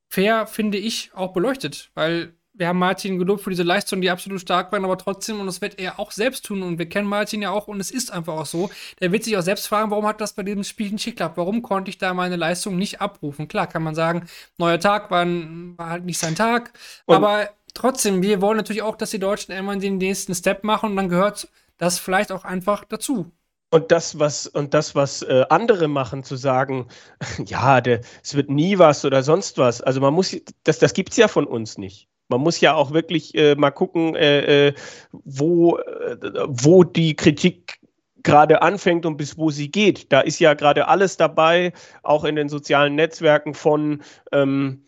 fair, 0.09 0.47
finde 0.47 0.77
ich, 0.77 1.11
auch 1.13 1.31
beleuchtet. 1.33 1.91
Weil 1.93 2.33
wir 2.53 2.67
haben 2.67 2.79
Martin 2.79 3.17
gelobt 3.17 3.41
für 3.41 3.51
diese 3.51 3.63
Leistung, 3.63 4.01
die 4.01 4.09
absolut 4.09 4.41
stark 4.41 4.73
waren, 4.73 4.83
aber 4.83 4.97
trotzdem, 4.97 5.39
und 5.39 5.45
das 5.45 5.61
wird 5.61 5.79
er 5.79 5.97
auch 5.97 6.11
selbst 6.11 6.43
tun, 6.45 6.61
und 6.61 6.77
wir 6.77 6.89
kennen 6.89 7.07
Martin 7.07 7.41
ja 7.41 7.51
auch, 7.51 7.69
und 7.69 7.79
es 7.79 7.89
ist 7.89 8.11
einfach 8.11 8.33
auch 8.33 8.45
so, 8.45 8.69
der 8.99 9.13
wird 9.13 9.23
sich 9.23 9.37
auch 9.37 9.41
selbst 9.41 9.67
fragen, 9.67 9.91
warum 9.91 10.05
hat 10.05 10.19
das 10.19 10.33
bei 10.33 10.43
diesem 10.43 10.65
Spiel 10.65 10.91
nicht 10.91 11.05
geklappt? 11.05 11.37
Warum 11.37 11.61
konnte 11.61 11.89
ich 11.89 11.99
da 11.99 12.13
meine 12.13 12.35
Leistung 12.35 12.75
nicht 12.75 12.99
abrufen? 12.99 13.47
Klar, 13.47 13.67
kann 13.67 13.81
man 13.81 13.95
sagen, 13.95 14.27
neuer 14.57 14.79
Tag 14.79 15.09
war, 15.09 15.25
war 15.25 15.89
halt 15.89 16.03
nicht 16.03 16.17
sein 16.17 16.35
Tag, 16.35 16.73
und 17.05 17.15
aber 17.15 17.49
trotzdem, 17.73 18.21
wir 18.21 18.41
wollen 18.41 18.57
natürlich 18.57 18.81
auch, 18.81 18.97
dass 18.97 19.11
die 19.11 19.19
Deutschen 19.19 19.53
irgendwann 19.53 19.79
den 19.79 19.97
nächsten 19.97 20.35
Step 20.35 20.65
machen, 20.65 20.89
und 20.89 20.95
dann 20.97 21.07
gehört 21.07 21.47
das 21.77 21.97
vielleicht 21.97 22.33
auch 22.33 22.43
einfach 22.43 22.83
dazu. 22.83 23.31
Und 23.71 23.91
das, 23.91 24.17
was, 24.17 24.47
und 24.47 24.73
das, 24.73 24.95
was 24.95 25.21
äh, 25.21 25.45
andere 25.49 25.87
machen, 25.87 26.23
zu 26.23 26.35
sagen, 26.35 26.87
ja, 27.45 27.79
es 27.79 28.35
wird 28.35 28.49
nie 28.49 28.79
was 28.79 29.05
oder 29.05 29.21
sonst 29.21 29.57
was. 29.57 29.81
Also 29.81 30.01
man 30.01 30.13
muss, 30.13 30.35
das, 30.63 30.79
das 30.79 30.93
gibt 30.93 31.11
es 31.11 31.17
ja 31.17 31.27
von 31.27 31.45
uns 31.45 31.77
nicht. 31.77 32.07
Man 32.29 32.41
muss 32.41 32.61
ja 32.61 32.73
auch 32.75 32.91
wirklich 32.91 33.35
äh, 33.35 33.55
mal 33.55 33.71
gucken, 33.71 34.15
äh, 34.15 34.67
äh 34.67 34.73
wo, 35.11 35.77
äh, 35.77 36.17
wo 36.47 36.83
die 36.83 37.15
Kritik 37.15 37.79
gerade 38.23 38.61
anfängt 38.61 39.05
und 39.05 39.17
bis 39.17 39.37
wo 39.37 39.49
sie 39.49 39.71
geht. 39.71 40.11
Da 40.11 40.21
ist 40.21 40.39
ja 40.39 40.53
gerade 40.53 40.87
alles 40.87 41.17
dabei, 41.17 41.73
auch 42.03 42.25
in 42.25 42.35
den 42.35 42.49
sozialen 42.49 42.95
Netzwerken 42.95 43.53
von 43.53 44.01
ähm, 44.31 44.83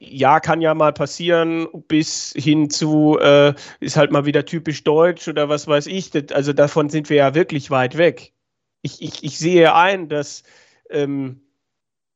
ja, 0.00 0.40
kann 0.40 0.62
ja 0.62 0.74
mal 0.74 0.94
passieren, 0.94 1.68
bis 1.86 2.32
hin 2.34 2.70
zu, 2.70 3.18
äh, 3.20 3.54
ist 3.80 3.98
halt 3.98 4.10
mal 4.10 4.24
wieder 4.24 4.46
typisch 4.46 4.82
deutsch 4.82 5.28
oder 5.28 5.50
was 5.50 5.68
weiß 5.68 5.86
ich. 5.86 6.10
Also 6.32 6.54
davon 6.54 6.88
sind 6.88 7.10
wir 7.10 7.16
ja 7.16 7.34
wirklich 7.34 7.70
weit 7.70 7.98
weg. 7.98 8.32
Ich, 8.80 9.02
ich, 9.02 9.22
ich 9.22 9.38
sehe 9.38 9.74
ein, 9.74 10.08
dass, 10.08 10.42
ähm, 10.88 11.42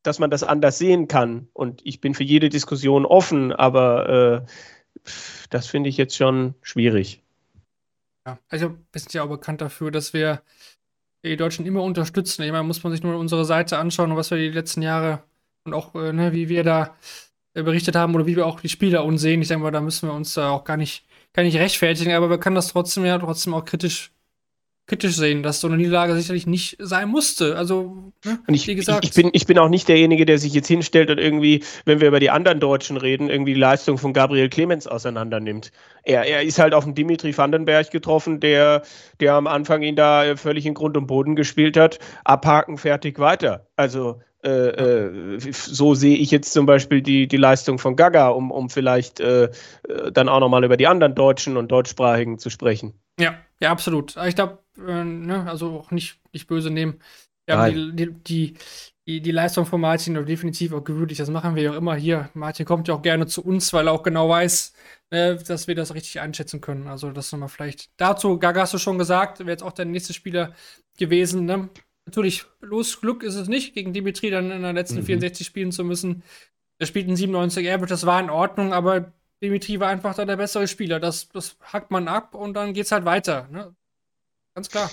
dass 0.02 0.18
man 0.18 0.30
das 0.30 0.42
anders 0.42 0.78
sehen 0.78 1.08
kann. 1.08 1.48
Und 1.52 1.82
ich 1.84 2.00
bin 2.00 2.14
für 2.14 2.24
jede 2.24 2.48
Diskussion 2.48 3.04
offen, 3.04 3.52
aber 3.52 4.46
äh, 4.46 5.10
das 5.50 5.66
finde 5.66 5.90
ich 5.90 5.98
jetzt 5.98 6.16
schon 6.16 6.54
schwierig. 6.62 7.22
Ja, 8.26 8.38
also 8.48 8.70
wir 8.92 9.00
sind 9.00 9.12
ja 9.12 9.24
auch 9.24 9.28
bekannt 9.28 9.60
dafür, 9.60 9.90
dass 9.90 10.14
wir 10.14 10.40
die 11.22 11.36
Deutschen 11.36 11.66
immer 11.66 11.82
unterstützen. 11.82 12.42
Ich 12.44 12.50
meine, 12.50 12.64
muss 12.64 12.82
man 12.82 12.92
sich 12.94 13.02
nur 13.02 13.18
unsere 13.18 13.44
Seite 13.44 13.76
anschauen, 13.76 14.16
was 14.16 14.30
wir 14.30 14.38
die 14.38 14.48
letzten 14.48 14.80
Jahre 14.80 15.22
und 15.64 15.74
auch, 15.74 15.94
äh, 15.94 16.14
ne, 16.14 16.32
wie 16.32 16.48
wir 16.48 16.64
da 16.64 16.96
berichtet 17.62 17.96
haben 17.96 18.14
oder 18.14 18.26
wie 18.26 18.36
wir 18.36 18.46
auch 18.46 18.60
die 18.60 18.68
Spieler 18.68 19.04
uns 19.04 19.20
sehen. 19.20 19.40
Ich 19.40 19.48
denke 19.48 19.62
mal, 19.62 19.70
da 19.70 19.80
müssen 19.80 20.08
wir 20.08 20.14
uns 20.14 20.34
da 20.34 20.50
auch 20.50 20.64
gar 20.64 20.76
nicht, 20.76 21.04
gar 21.32 21.44
nicht 21.44 21.56
rechtfertigen, 21.56 22.12
aber 22.12 22.28
wir 22.28 22.38
können 22.38 22.56
das 22.56 22.68
trotzdem 22.68 23.04
ja 23.04 23.16
trotzdem 23.18 23.54
auch 23.54 23.64
kritisch, 23.64 24.10
kritisch 24.86 25.14
sehen, 25.14 25.42
dass 25.42 25.60
so 25.60 25.68
eine 25.68 25.76
Niederlage 25.76 26.14
sicherlich 26.14 26.46
nicht 26.46 26.76
sein 26.80 27.08
musste. 27.08 27.56
Also, 27.56 28.12
ne, 28.24 28.40
und 28.46 28.54
ich, 28.54 28.66
wie 28.66 28.74
gesagt. 28.74 29.04
Ich, 29.04 29.10
ich, 29.10 29.16
bin, 29.16 29.30
ich 29.32 29.46
bin 29.46 29.58
auch 29.58 29.68
nicht 29.68 29.88
derjenige, 29.88 30.26
der 30.26 30.38
sich 30.38 30.52
jetzt 30.52 30.66
hinstellt 30.66 31.10
und 31.10 31.18
irgendwie, 31.18 31.62
wenn 31.84 32.00
wir 32.00 32.08
über 32.08 32.20
die 32.20 32.30
anderen 32.30 32.58
Deutschen 32.58 32.96
reden, 32.96 33.30
irgendwie 33.30 33.54
die 33.54 33.60
Leistung 33.60 33.98
von 33.98 34.12
Gabriel 34.12 34.48
Clemens 34.48 34.88
auseinander 34.88 35.38
nimmt. 35.38 35.70
Er, 36.02 36.24
er 36.24 36.42
ist 36.42 36.58
halt 36.58 36.74
auf 36.74 36.84
den 36.84 36.94
Dimitri 36.94 37.36
Vandenberg 37.36 37.90
getroffen, 37.92 38.40
der, 38.40 38.82
der 39.20 39.34
am 39.34 39.46
Anfang 39.46 39.82
ihn 39.82 39.96
da 39.96 40.36
völlig 40.36 40.66
in 40.66 40.74
Grund 40.74 40.96
und 40.96 41.06
Boden 41.06 41.36
gespielt 41.36 41.76
hat. 41.76 41.98
Abhaken, 42.24 42.78
fertig, 42.78 43.20
weiter. 43.20 43.68
Also, 43.76 44.20
äh, 44.44 45.36
äh, 45.36 45.52
so 45.52 45.94
sehe 45.94 46.16
ich 46.16 46.30
jetzt 46.30 46.52
zum 46.52 46.66
Beispiel 46.66 47.00
die, 47.00 47.26
die 47.26 47.36
Leistung 47.36 47.78
von 47.78 47.96
Gaga, 47.96 48.28
um, 48.28 48.50
um 48.50 48.68
vielleicht 48.68 49.20
äh, 49.20 49.44
äh 49.44 50.12
dann 50.12 50.28
auch 50.28 50.40
nochmal 50.40 50.64
über 50.64 50.76
die 50.76 50.86
anderen 50.86 51.14
Deutschen 51.14 51.56
und 51.56 51.68
Deutschsprachigen 51.72 52.38
zu 52.38 52.50
sprechen. 52.50 52.92
Ja, 53.18 53.38
ja, 53.60 53.70
absolut. 53.70 54.16
Ich 54.26 54.34
glaube, 54.34 54.58
äh, 54.78 55.04
ne, 55.04 55.48
also 55.48 55.78
auch 55.78 55.90
nicht, 55.90 56.20
nicht 56.32 56.46
böse 56.46 56.70
nehmen. 56.70 57.00
Haben 57.48 57.96
die, 57.96 58.12
die, 58.12 58.54
die, 59.06 59.20
die, 59.20 59.30
Leistung 59.30 59.66
von 59.66 59.80
Martin 59.80 60.14
definitiv 60.24 60.72
auch 60.72 60.82
gewürdigt. 60.82 61.20
Das 61.20 61.28
machen 61.28 61.54
wir 61.54 61.62
ja 61.62 61.70
auch 61.72 61.76
immer 61.76 61.94
hier. 61.94 62.30
Martin 62.32 62.64
kommt 62.64 62.88
ja 62.88 62.94
auch 62.94 63.02
gerne 63.02 63.26
zu 63.26 63.44
uns, 63.44 63.72
weil 63.72 63.88
er 63.88 63.92
auch 63.92 64.02
genau 64.02 64.28
weiß, 64.30 64.72
ne, 65.10 65.36
dass 65.36 65.68
wir 65.68 65.74
das 65.74 65.94
richtig 65.94 66.20
einschätzen 66.20 66.60
können. 66.60 66.86
Also 66.86 67.10
das 67.12 67.32
nochmal 67.32 67.50
vielleicht 67.50 67.90
dazu. 67.98 68.38
Gaga 68.38 68.62
hast 68.62 68.74
du 68.74 68.78
schon 68.78 68.98
gesagt, 68.98 69.40
wäre 69.40 69.50
jetzt 69.50 69.62
auch 69.62 69.72
der 69.72 69.84
nächste 69.84 70.14
Spieler 70.14 70.54
gewesen. 70.98 71.44
Ne? 71.44 71.68
Natürlich, 72.06 72.44
los 72.60 73.00
Glück 73.00 73.22
ist 73.22 73.34
es 73.34 73.48
nicht, 73.48 73.74
gegen 73.74 73.92
Dimitri 73.92 74.30
dann 74.30 74.50
in 74.50 74.62
den 74.62 74.74
letzten 74.74 74.98
mhm. 74.98 75.06
64 75.06 75.46
spielen 75.46 75.72
zu 75.72 75.84
müssen. 75.84 76.22
Er 76.78 76.86
spielt 76.86 77.08
ein 77.08 77.16
97 77.16 77.68
Average, 77.68 77.90
das 77.90 78.06
war 78.06 78.20
in 78.20 78.30
Ordnung, 78.30 78.72
aber 78.72 79.12
Dimitri 79.42 79.80
war 79.80 79.88
einfach 79.88 80.14
da 80.14 80.24
der 80.24 80.36
bessere 80.36 80.68
Spieler. 80.68 81.00
Das, 81.00 81.28
das 81.28 81.56
hackt 81.62 81.90
man 81.90 82.08
ab 82.08 82.34
und 82.34 82.54
dann 82.54 82.72
geht's 82.72 82.92
halt 82.92 83.04
weiter. 83.04 83.48
Ne? 83.50 83.74
Ganz 84.54 84.70
klar. 84.70 84.90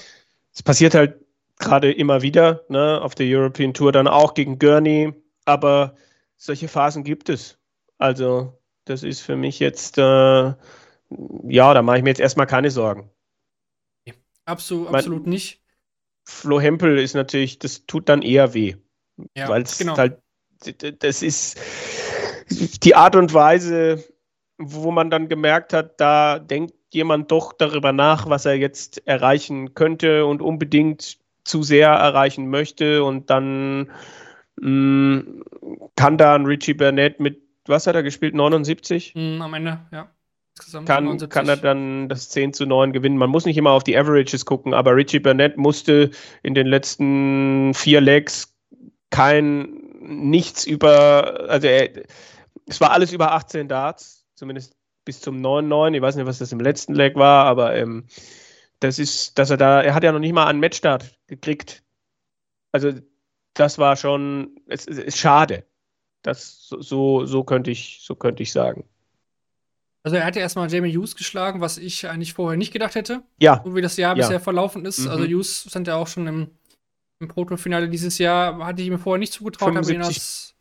Es 0.54 0.64
passiert 0.64 0.94
halt 0.94 1.16
gerade 1.58 1.92
immer 1.92 2.22
wieder, 2.22 2.66
ne, 2.70 3.00
auf 3.02 3.16
der 3.16 3.28
European 3.28 3.74
Tour 3.74 3.92
dann 3.92 4.08
auch 4.08 4.34
gegen 4.34 4.60
Gurney, 4.60 5.14
aber 5.46 5.96
solche 6.38 6.68
Phasen 6.68 7.04
gibt 7.04 7.30
es. 7.30 7.58
Also, 7.98 8.60
das 8.86 9.04
ist 9.04 9.22
für 9.22 9.36
mich 9.36 9.60
jetzt, 9.60 9.98
äh, 9.98 10.02
ja, 10.02 10.56
da 11.74 11.82
mache 11.82 11.98
ich 11.98 12.04
mir 12.04 12.10
jetzt 12.10 12.20
erstmal 12.20 12.48
keine 12.48 12.72
Sorgen. 12.72 13.10
Absolut, 14.46 14.94
absolut 14.94 15.28
nicht. 15.28 15.61
Flo 16.24 16.60
Hempel 16.60 16.98
ist 16.98 17.14
natürlich, 17.14 17.60
das 17.60 17.86
tut 17.86 18.10
dann 18.10 18.22
eher 18.22 18.54
weh. 18.54 18.76
Ja, 19.36 19.50
weil 19.50 19.64
es 19.64 19.78
genau. 19.78 19.98
halt, 19.98 20.18
das 21.00 21.22
ist 21.22 21.60
die 22.84 22.96
Art 22.96 23.16
und 23.16 23.34
Weise, 23.34 24.04
wo 24.58 24.92
man 24.92 25.10
dann 25.10 25.28
gemerkt 25.28 25.74
hat, 25.74 26.00
da 26.00 26.40
denkt 26.40 26.74
jemand 26.92 27.32
doch 27.32 27.54
darüber 27.54 27.94
nach, 27.94 28.30
was 28.30 28.46
er 28.46 28.56
jetzt 28.56 29.06
erreichen 29.08 29.74
könnte 29.74 30.26
und 30.26 30.42
unbedingt 30.42 31.18
zu 31.44 31.64
sehr 31.64 31.90
erreichen 31.90 32.50
möchte 32.50 33.04
und 33.04 33.30
dann 33.30 33.92
mh, 34.60 34.68
mm, 34.68 35.44
kann 35.96 36.18
da 36.18 36.36
ein 36.36 36.46
Richie 36.46 36.74
Burnett 36.74 37.20
mit, 37.20 37.42
was 37.66 37.88
hat 37.88 37.96
er 37.96 38.04
gespielt, 38.04 38.36
79? 38.36 39.14
Mm, 39.16 39.42
am 39.42 39.54
Ende, 39.54 39.80
ja 39.92 40.10
kann, 40.86 41.18
kann 41.30 41.50
er 41.50 41.58
dann 41.58 42.10
das 42.10 42.30
10 42.30 42.54
zu 42.54 42.66
9 42.66 42.94
gewinnen. 42.94 43.18
Man 43.18 43.30
muss 43.30 43.46
nicht 43.46 43.58
immer 43.58 43.72
auf 43.72 43.84
die 43.84 43.98
Averages 43.98 44.46
gucken, 44.46 44.74
aber 44.74 44.96
Richie 44.96 45.20
Burnett 45.20 45.58
musste 45.58 46.12
in 46.44 46.54
den 46.54 46.68
letzten 46.68 47.74
vier 47.74 48.02
Legs 48.02 48.54
kein 49.10 49.82
nichts 50.02 50.66
über, 50.66 51.50
also 51.50 51.68
er, 51.68 51.90
es 52.68 52.82
war 52.82 52.92
alles 52.92 53.14
über 53.14 53.32
18 53.34 53.68
Darts, 53.68 54.26
zumindest 54.36 54.76
bis 55.06 55.22
zum 55.22 55.38
9-9. 55.38 55.96
Ich 55.96 56.02
weiß 56.02 56.16
nicht, 56.16 56.26
was 56.26 56.40
das 56.40 56.52
im 56.52 56.60
letzten 56.60 56.96
Leg 56.96 57.16
war, 57.16 57.46
aber 57.46 57.76
ähm, 57.76 58.06
das 58.80 59.00
ist, 59.00 59.38
dass 59.38 59.50
er 59.50 59.58
da, 59.58 59.82
er 59.82 59.94
hat 59.94 60.04
ja 60.04 60.12
noch 60.12 60.20
nicht 60.20 60.34
mal 60.34 60.48
einen 60.48 60.60
Matchstart 60.60 61.18
gekriegt. 61.28 61.84
Also 62.72 62.92
das 63.54 63.78
war 63.78 63.96
schon, 63.96 64.60
es, 64.68 64.88
es 64.88 64.98
ist 64.98 65.18
schade. 65.18 65.66
Das 66.24 66.68
so, 66.68 67.26
so 67.26 67.44
könnte 67.44 67.72
ich, 67.72 68.00
so 68.04 68.16
könnte 68.16 68.44
ich 68.44 68.52
sagen. 68.52 68.86
Also 70.04 70.18
er 70.18 70.26
hatte 70.26 70.40
erstmal 70.40 70.72
Jamie 70.72 70.96
Hughes 70.96 71.16
geschlagen, 71.16 71.62
was 71.62 71.78
ich 71.78 72.08
eigentlich 72.08 72.34
vorher 72.34 72.58
nicht 72.58 72.74
gedacht 72.74 72.96
hätte. 72.96 73.22
Ja. 73.40 73.62
So 73.64 73.76
wie 73.76 73.82
das 73.82 73.98
Jahr 73.98 74.16
ja. 74.18 74.24
bisher 74.24 74.40
verlaufen 74.40 74.86
ist. 74.86 75.00
Also 75.00 75.10
mhm. 75.10 75.24
Also 75.24 75.36
Hughes 75.36 75.66
stand 75.70 75.88
ja 75.88 75.96
auch 75.96 76.08
schon 76.08 76.26
im, 76.28 76.50
im 77.20 77.28
Proto-Finale 77.28 77.88
dieses 77.88 78.18
Jahr. 78.18 78.66
Hatte 78.66 78.82
ich 78.82 78.90
mir 78.90 78.98
vorher 78.98 79.20
nicht 79.20 79.34
zugetraut, 79.34 79.76
habe 79.76 79.94
ihn 79.94 80.02
als 80.02 80.56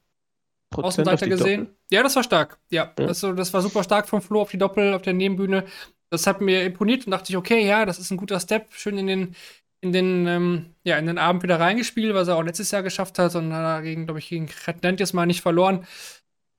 Außenseiter 0.75 1.27
gesehen. 1.27 1.61
Doppel. 1.61 1.77
Ja, 1.91 2.03
das 2.03 2.17
war 2.17 2.23
stark. 2.23 2.59
Ja, 2.71 2.93
ja. 2.99 3.07
Das, 3.07 3.21
das, 3.21 3.53
war 3.53 3.63
super 3.63 3.83
stark 3.83 4.09
vom 4.09 4.21
Flo 4.21 4.43
auf 4.43 4.51
die 4.51 4.59
Doppel, 4.59 4.95
auf 4.95 5.03
der 5.03 5.15
Nebenbühne. 5.15 5.65
Das 6.11 6.27
hat 6.27 6.41
mir 6.41 6.65
imponiert 6.65 7.07
und 7.07 7.13
dachte 7.13 7.31
ich, 7.31 7.37
okay, 7.37 7.67
ja, 7.67 7.87
das 7.87 7.99
ist 7.99 8.11
ein 8.11 8.17
guter 8.17 8.41
Step. 8.41 8.73
Schön 8.75 8.99
in 8.99 9.07
den, 9.07 9.35
in 9.81 9.93
den, 9.93 10.27
ähm, 10.27 10.75
ja, 10.85 10.99
in 10.99 11.07
den 11.07 11.19
Abend 11.19 11.43
wieder 11.43 11.59
reingespielt, 11.59 12.15
was 12.15 12.29
er 12.29 12.37
auch 12.37 12.43
letztes 12.43 12.71
Jahr 12.71 12.83
geschafft 12.83 13.19
hat 13.19 13.35
und 13.35 13.51
dagegen, 13.51 14.05
glaube 14.05 14.19
ich, 14.19 14.29
gegen 14.29 14.49
Redland 14.67 15.01
jetzt 15.01 15.15
mal 15.15 15.27
nicht 15.27 15.41
verloren. 15.41 15.87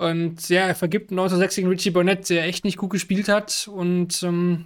Und 0.01 0.49
ja, 0.49 0.61
er 0.61 0.73
vergibt 0.73 1.11
1906 1.11 1.55
gegen 1.57 1.67
Richie 1.67 1.91
Burnett, 1.91 2.27
der 2.27 2.45
echt 2.45 2.65
nicht 2.65 2.77
gut 2.77 2.89
gespielt 2.89 3.29
hat. 3.29 3.69
Und 3.71 4.23
ähm, 4.23 4.65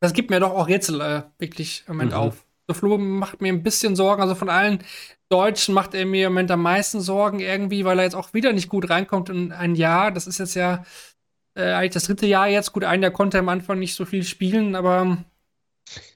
das 0.00 0.12
gibt 0.12 0.30
mir 0.30 0.40
doch 0.40 0.50
auch 0.50 0.68
jetzt 0.68 0.90
äh, 0.90 1.22
wirklich 1.38 1.84
im 1.86 1.94
Moment 1.94 2.10
mhm. 2.10 2.16
auf. 2.16 2.44
Der 2.68 2.74
Flo 2.74 2.98
macht 2.98 3.40
mir 3.40 3.52
ein 3.52 3.62
bisschen 3.62 3.94
Sorgen. 3.94 4.20
Also 4.20 4.34
von 4.34 4.48
allen 4.48 4.82
Deutschen 5.28 5.72
macht 5.72 5.94
er 5.94 6.04
mir 6.04 6.26
im 6.26 6.32
Moment 6.32 6.50
am 6.50 6.62
meisten 6.62 7.00
Sorgen 7.00 7.38
irgendwie, 7.38 7.84
weil 7.84 8.00
er 8.00 8.04
jetzt 8.04 8.16
auch 8.16 8.34
wieder 8.34 8.52
nicht 8.52 8.68
gut 8.68 8.90
reinkommt 8.90 9.28
in 9.28 9.52
ein 9.52 9.76
Jahr. 9.76 10.10
Das 10.10 10.26
ist 10.26 10.38
jetzt 10.38 10.56
ja 10.56 10.84
äh, 11.54 11.70
eigentlich 11.70 11.92
das 11.92 12.06
dritte 12.06 12.26
Jahr 12.26 12.48
jetzt. 12.48 12.72
Gut, 12.72 12.82
ein 12.82 13.02
Jahr 13.02 13.12
konnte 13.12 13.38
er 13.38 13.42
am 13.42 13.50
Anfang 13.50 13.78
nicht 13.78 13.94
so 13.94 14.04
viel 14.04 14.24
spielen, 14.24 14.74
aber 14.74 15.18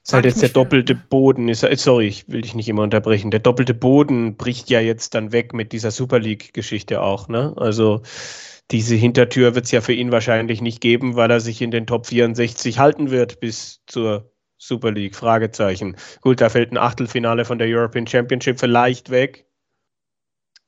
ist 0.03 0.13
halt 0.13 0.25
jetzt 0.25 0.41
der 0.41 0.49
doppelte 0.49 0.95
Boden. 0.95 1.49
Ist, 1.49 1.65
sorry, 1.79 2.07
ich 2.07 2.27
will 2.29 2.41
dich 2.41 2.55
nicht 2.55 2.69
immer 2.69 2.83
unterbrechen. 2.83 3.31
Der 3.31 3.39
doppelte 3.39 3.73
Boden 3.73 4.37
bricht 4.37 4.69
ja 4.69 4.79
jetzt 4.79 5.13
dann 5.15 5.31
weg 5.31 5.53
mit 5.53 5.71
dieser 5.71 5.91
Super 5.91 6.19
League-Geschichte 6.19 7.01
auch. 7.01 7.27
Ne? 7.27 7.53
Also 7.57 8.01
diese 8.71 8.95
Hintertür 8.95 9.55
wird 9.55 9.65
es 9.65 9.71
ja 9.71 9.81
für 9.81 9.93
ihn 9.93 10.11
wahrscheinlich 10.11 10.61
nicht 10.61 10.81
geben, 10.81 11.15
weil 11.15 11.31
er 11.31 11.39
sich 11.39 11.61
in 11.61 11.71
den 11.71 11.87
Top 11.87 12.07
64 12.07 12.79
halten 12.79 13.11
wird 13.11 13.39
bis 13.39 13.81
zur 13.87 14.31
Super 14.57 14.91
League. 14.91 15.15
Fragezeichen. 15.15 15.95
Gut, 16.21 16.41
da 16.41 16.49
fällt 16.49 16.71
ein 16.71 16.77
Achtelfinale 16.77 17.45
von 17.45 17.59
der 17.59 17.67
European 17.67 18.07
Championship 18.07 18.59
vielleicht 18.59 19.09
weg. 19.09 19.45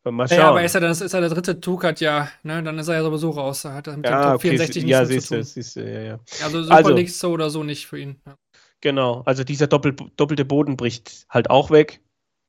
Mal 0.06 0.28
schauen. 0.28 0.38
Ja, 0.38 0.50
aber 0.50 0.64
ist 0.64 0.74
er, 0.74 0.82
dann, 0.82 0.92
ist 0.92 1.02
er 1.02 1.20
der 1.20 1.30
dritte 1.30 1.60
Tukat, 1.60 2.00
ja, 2.00 2.30
ne? 2.44 2.64
Dann 2.64 2.80
ist 2.80 2.88
er 2.88 2.96
ja 2.96 3.04
sowieso 3.04 3.32
raus. 3.32 3.64
Da 3.64 3.74
hat 3.74 3.88
er 3.88 3.98
mit 3.98 4.06
ja, 4.06 4.22
dem 4.22 4.24
Top 4.24 4.36
okay, 4.36 4.50
64 4.50 4.84
ja, 4.86 5.02
nichts 5.02 5.10
mehr 5.10 5.20
siehst 5.20 5.28
zu 5.28 5.34
du, 5.34 5.40
tun. 5.40 5.44
siehst 5.44 5.76
du, 5.76 5.94
ja, 5.94 6.02
ja. 6.02 6.20
Also 6.44 6.64
Super 6.64 6.76
Also- 6.76 6.94
League 6.96 7.10
so 7.10 7.32
oder 7.32 7.50
so 7.50 7.64
nicht 7.64 7.86
für 7.86 8.00
ihn. 8.00 8.22
Ja. 8.26 8.36
Genau, 8.82 9.24
also 9.26 9.44
dieser 9.44 9.68
Doppel, 9.68 9.96
doppelte 10.16 10.46
Boden 10.46 10.78
bricht 10.78 11.26
halt 11.30 11.50
auch 11.50 11.70
weg. 11.70 12.02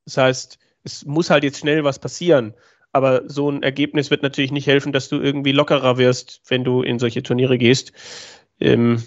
Das 0.05 0.17
heißt, 0.17 0.59
es 0.83 1.05
muss 1.05 1.29
halt 1.29 1.43
jetzt 1.43 1.59
schnell 1.59 1.83
was 1.83 1.99
passieren. 1.99 2.53
Aber 2.93 3.29
so 3.29 3.49
ein 3.49 3.63
Ergebnis 3.63 4.11
wird 4.11 4.23
natürlich 4.23 4.51
nicht 4.51 4.67
helfen, 4.67 4.91
dass 4.91 5.09
du 5.09 5.19
irgendwie 5.19 5.51
lockerer 5.51 5.97
wirst, 5.97 6.41
wenn 6.47 6.63
du 6.63 6.81
in 6.81 6.99
solche 6.99 7.23
Turniere 7.23 7.57
gehst. 7.57 7.93
Ähm, 8.59 9.03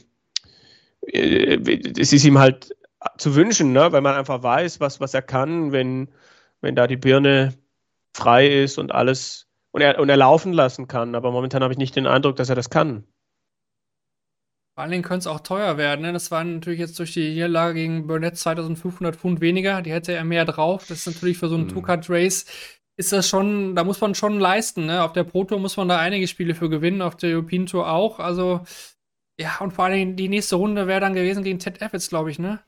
äh, 1.06 1.58
es 1.98 2.12
ist 2.12 2.24
ihm 2.24 2.38
halt 2.38 2.74
zu 3.18 3.34
wünschen, 3.34 3.72
ne? 3.72 3.92
weil 3.92 4.00
man 4.00 4.14
einfach 4.14 4.42
weiß, 4.42 4.80
was, 4.80 5.00
was 5.00 5.14
er 5.14 5.22
kann, 5.22 5.72
wenn, 5.72 6.08
wenn 6.60 6.76
da 6.76 6.86
die 6.86 6.96
Birne 6.96 7.54
frei 8.14 8.48
ist 8.48 8.78
und 8.78 8.92
alles 8.92 9.48
und 9.72 9.82
er, 9.82 9.98
und 9.98 10.08
er 10.08 10.16
laufen 10.16 10.52
lassen 10.52 10.88
kann. 10.88 11.14
Aber 11.14 11.30
momentan 11.30 11.62
habe 11.62 11.72
ich 11.72 11.78
nicht 11.78 11.96
den 11.96 12.06
Eindruck, 12.06 12.36
dass 12.36 12.48
er 12.48 12.54
das 12.54 12.70
kann. 12.70 13.04
Vor 14.74 14.82
allen 14.82 14.90
Dingen 14.90 15.04
könnte 15.04 15.20
es 15.20 15.26
auch 15.28 15.40
teuer 15.40 15.76
werden. 15.76 16.02
Ne? 16.02 16.12
Das 16.12 16.30
waren 16.32 16.54
natürlich 16.54 16.80
jetzt 16.80 16.98
durch 16.98 17.12
die 17.12 17.30
Niederlage 17.30 17.74
gegen 17.74 18.06
Burnett 18.08 18.36
2500 18.36 19.14
Pfund 19.14 19.40
weniger. 19.40 19.82
Die 19.82 19.92
hätte 19.92 20.12
er 20.12 20.24
mehr 20.24 20.44
drauf. 20.44 20.86
Das 20.88 21.06
ist 21.06 21.14
natürlich 21.14 21.38
für 21.38 21.48
so 21.48 21.54
einen 21.54 21.68
Hm. 21.68 21.74
Two-Cut-Race 21.74 22.46
ist 22.96 23.12
das 23.12 23.28
schon, 23.28 23.74
da 23.74 23.82
muss 23.84 24.00
man 24.00 24.14
schon 24.14 24.38
leisten. 24.38 24.86
Ne? 24.86 25.02
Auf 25.02 25.12
der 25.12 25.24
Pro 25.24 25.44
Tour 25.44 25.58
muss 25.58 25.76
man 25.76 25.88
da 25.88 25.98
einige 25.98 26.28
Spiele 26.28 26.54
für 26.54 26.68
gewinnen, 26.68 27.02
auf 27.02 27.16
der 27.16 27.30
European 27.30 27.66
Tour 27.66 27.88
auch. 27.90 28.20
Also, 28.20 28.62
ja, 29.38 29.58
und 29.58 29.72
vor 29.72 29.84
allen 29.84 29.94
Dingen 29.94 30.16
die 30.16 30.28
nächste 30.28 30.56
Runde 30.56 30.86
wäre 30.86 31.00
dann 31.00 31.14
gewesen 31.14 31.42
gegen 31.42 31.58
Ted 31.58 31.82
Evans, 31.82 32.08
glaube 32.08 32.30
ich, 32.30 32.38
ne? 32.38 32.60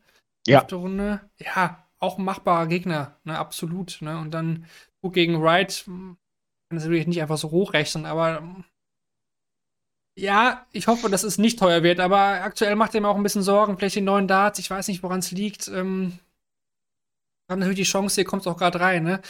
Ja. 0.47 0.61
Fünfte 0.61 0.77
Runde. 0.77 1.21
Ja, 1.39 1.85
auch 1.99 2.19
ein 2.19 2.25
machbarer 2.25 2.67
Gegner, 2.67 3.17
ne? 3.25 3.39
Absolut. 3.39 3.99
Ne? 4.01 4.19
Und 4.19 4.33
dann 4.33 4.67
gut 5.01 5.15
gegen 5.15 5.41
Wright. 5.41 5.85
hm, 5.87 6.17
Kann 6.69 6.77
das 6.79 6.85
natürlich 6.85 7.07
nicht 7.07 7.23
einfach 7.23 7.39
so 7.39 7.53
hochrechnen, 7.53 8.05
aber 8.05 8.39
hm, 8.39 8.65
ja, 10.19 10.67
ich 10.73 10.87
hoffe, 10.87 11.11
dass 11.11 11.23
es 11.25 11.39
nicht 11.39 11.59
teuer 11.59 11.83
wird, 11.83 12.01
aber 12.01 12.19
aktuell 12.43 12.75
macht 12.77 12.95
er 12.95 13.01
mir 13.01 13.09
auch 13.09 13.17
ein 13.17 13.23
bisschen 13.23 13.43
Sorgen. 13.43 13.77
Vielleicht 13.77 13.97
die 13.97 14.01
neuen 14.01 14.27
Darts, 14.29 14.59
ich 14.59 14.71
weiß 14.71 14.89
nicht, 14.89 15.03
woran 15.03 15.19
es 15.21 15.31
liegt. 15.31 15.69
Ähm, 15.69 16.19
hat 17.51 17.59
natürlich 17.59 17.77
die 17.79 17.83
Chance, 17.91 18.14
hier 18.17 18.25
kommt 18.25 18.43
es 18.43 18.47
auch 18.47 18.57
gerade 18.57 18.81
rein, 18.81 19.05
ne? 19.05 19.21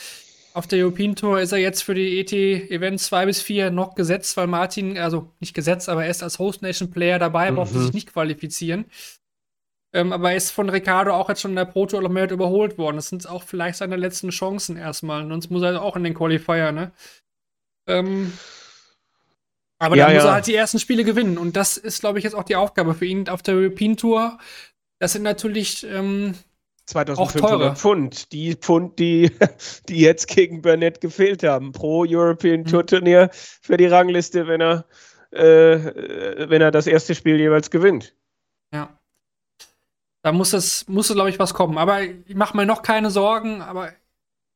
Auf 0.54 0.66
der 0.66 0.78
European 0.82 1.14
Tour 1.14 1.38
ist 1.40 1.52
er 1.52 1.58
jetzt 1.58 1.82
für 1.82 1.94
die 1.94 2.18
ET-Events 2.18 3.04
2 3.06 3.26
bis 3.26 3.42
4 3.42 3.70
noch 3.70 3.94
gesetzt, 3.94 4.34
weil 4.38 4.46
Martin, 4.46 4.96
also 4.96 5.30
nicht 5.38 5.52
gesetzt, 5.52 5.88
aber 5.90 6.04
er 6.04 6.10
ist 6.10 6.22
als 6.22 6.38
Host 6.38 6.62
Nation 6.62 6.90
Player 6.90 7.18
dabei, 7.18 7.50
Mhm. 7.50 7.66
sich 7.66 7.92
nicht 7.92 8.12
qualifizieren. 8.12 8.86
Ähm, 9.92 10.12
aber 10.14 10.30
er 10.30 10.36
ist 10.36 10.52
von 10.52 10.70
Ricardo 10.70 11.12
auch 11.12 11.28
jetzt 11.28 11.42
schon 11.42 11.50
in 11.52 11.56
der 11.56 11.66
Pro 11.66 11.84
Tour 11.84 12.00
noch 12.00 12.08
mehr 12.08 12.30
überholt 12.30 12.78
worden. 12.78 12.96
Das 12.96 13.08
sind 13.10 13.28
auch 13.28 13.42
vielleicht 13.42 13.76
seine 13.78 13.96
letzten 13.96 14.30
Chancen 14.30 14.78
erstmal. 14.78 15.28
Sonst 15.28 15.50
muss 15.50 15.62
er 15.62 15.82
auch 15.82 15.96
in 15.96 16.04
den 16.04 16.14
Qualifier, 16.14 16.72
ne? 16.72 16.92
Ähm, 17.86 18.32
aber 19.78 19.96
Ja, 19.96 20.06
dann 20.06 20.14
muss 20.14 20.24
ja. 20.24 20.30
er 20.30 20.34
halt 20.34 20.46
die 20.46 20.54
ersten 20.54 20.78
Spiele 20.78 21.04
gewinnen. 21.04 21.38
Und 21.38 21.56
das 21.56 21.76
ist, 21.76 22.00
glaube 22.00 22.18
ich, 22.18 22.24
jetzt 22.24 22.34
auch 22.34 22.44
die 22.44 22.56
Aufgabe 22.56 22.94
für 22.94 23.06
ihn 23.06 23.28
auf 23.28 23.42
der 23.42 23.54
European 23.56 23.96
Tour. 23.96 24.38
Das 24.98 25.12
sind 25.12 25.22
natürlich, 25.22 25.84
ähm, 25.86 26.34
2500 26.86 27.50
teure. 27.50 27.76
Pfund. 27.76 28.32
Die 28.32 28.54
Pfund, 28.54 28.98
die, 28.98 29.30
die 29.88 30.00
jetzt 30.00 30.28
gegen 30.28 30.62
Burnett 30.62 31.00
gefehlt 31.00 31.42
haben. 31.42 31.72
Pro 31.72 32.04
European 32.08 32.64
Mhm. 32.64 32.66
Tour 32.66 32.86
Turnier 32.86 33.30
für 33.32 33.76
die 33.76 33.86
Rangliste, 33.86 34.46
wenn 34.46 34.60
er, 34.60 34.86
äh, 35.32 36.48
wenn 36.48 36.62
er 36.62 36.70
das 36.70 36.86
erste 36.86 37.14
Spiel 37.14 37.38
jeweils 37.40 37.70
gewinnt. 37.70 38.14
ja. 38.72 38.98
Da 40.22 40.32
muss 40.32 40.52
es, 40.52 40.88
muss 40.88 41.08
es, 41.08 41.14
glaube 41.14 41.30
ich, 41.30 41.38
was 41.38 41.54
kommen. 41.54 41.78
Aber 41.78 42.02
ich 42.02 42.34
mache 42.34 42.56
mir 42.56 42.66
noch 42.66 42.82
keine 42.82 43.10
Sorgen, 43.10 43.62
aber 43.62 43.92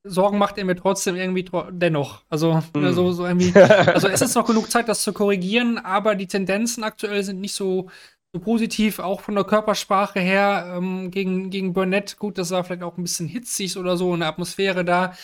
Sorgen 0.06 0.38
macht 0.38 0.56
er 0.58 0.64
mir 0.64 0.76
trotzdem 0.76 1.16
irgendwie 1.16 1.44
tro 1.44 1.70
dennoch. 1.70 2.22
Also, 2.28 2.62
Mhm. 2.74 2.80
ne, 2.82 2.92
so, 2.92 3.12
so 3.12 3.26
irgendwie. 3.26 3.52
Also 3.94 4.08
es 4.08 4.22
ist 4.22 4.34
noch 4.34 4.46
genug 4.46 4.70
Zeit, 4.70 4.88
das 4.88 5.02
zu 5.02 5.12
korrigieren, 5.12 5.78
aber 5.78 6.14
die 6.14 6.26
Tendenzen 6.26 6.84
aktuell 6.84 7.22
sind 7.22 7.40
nicht 7.40 7.54
so, 7.54 7.90
so 8.34 8.40
positiv, 8.40 8.98
auch 8.98 9.20
von 9.20 9.34
der 9.34 9.44
Körpersprache 9.44 10.20
her 10.20 10.74
ähm, 10.76 11.10
gegen, 11.10 11.50
gegen 11.50 11.72
Burnett. 11.72 12.16
Gut, 12.18 12.38
das 12.38 12.50
war 12.50 12.64
vielleicht 12.64 12.82
auch 12.82 12.96
ein 12.96 13.02
bisschen 13.02 13.28
hitzig 13.28 13.76
oder 13.76 13.96
so, 13.96 14.12
eine 14.12 14.26
Atmosphäre 14.26 14.84
da. 14.84 15.14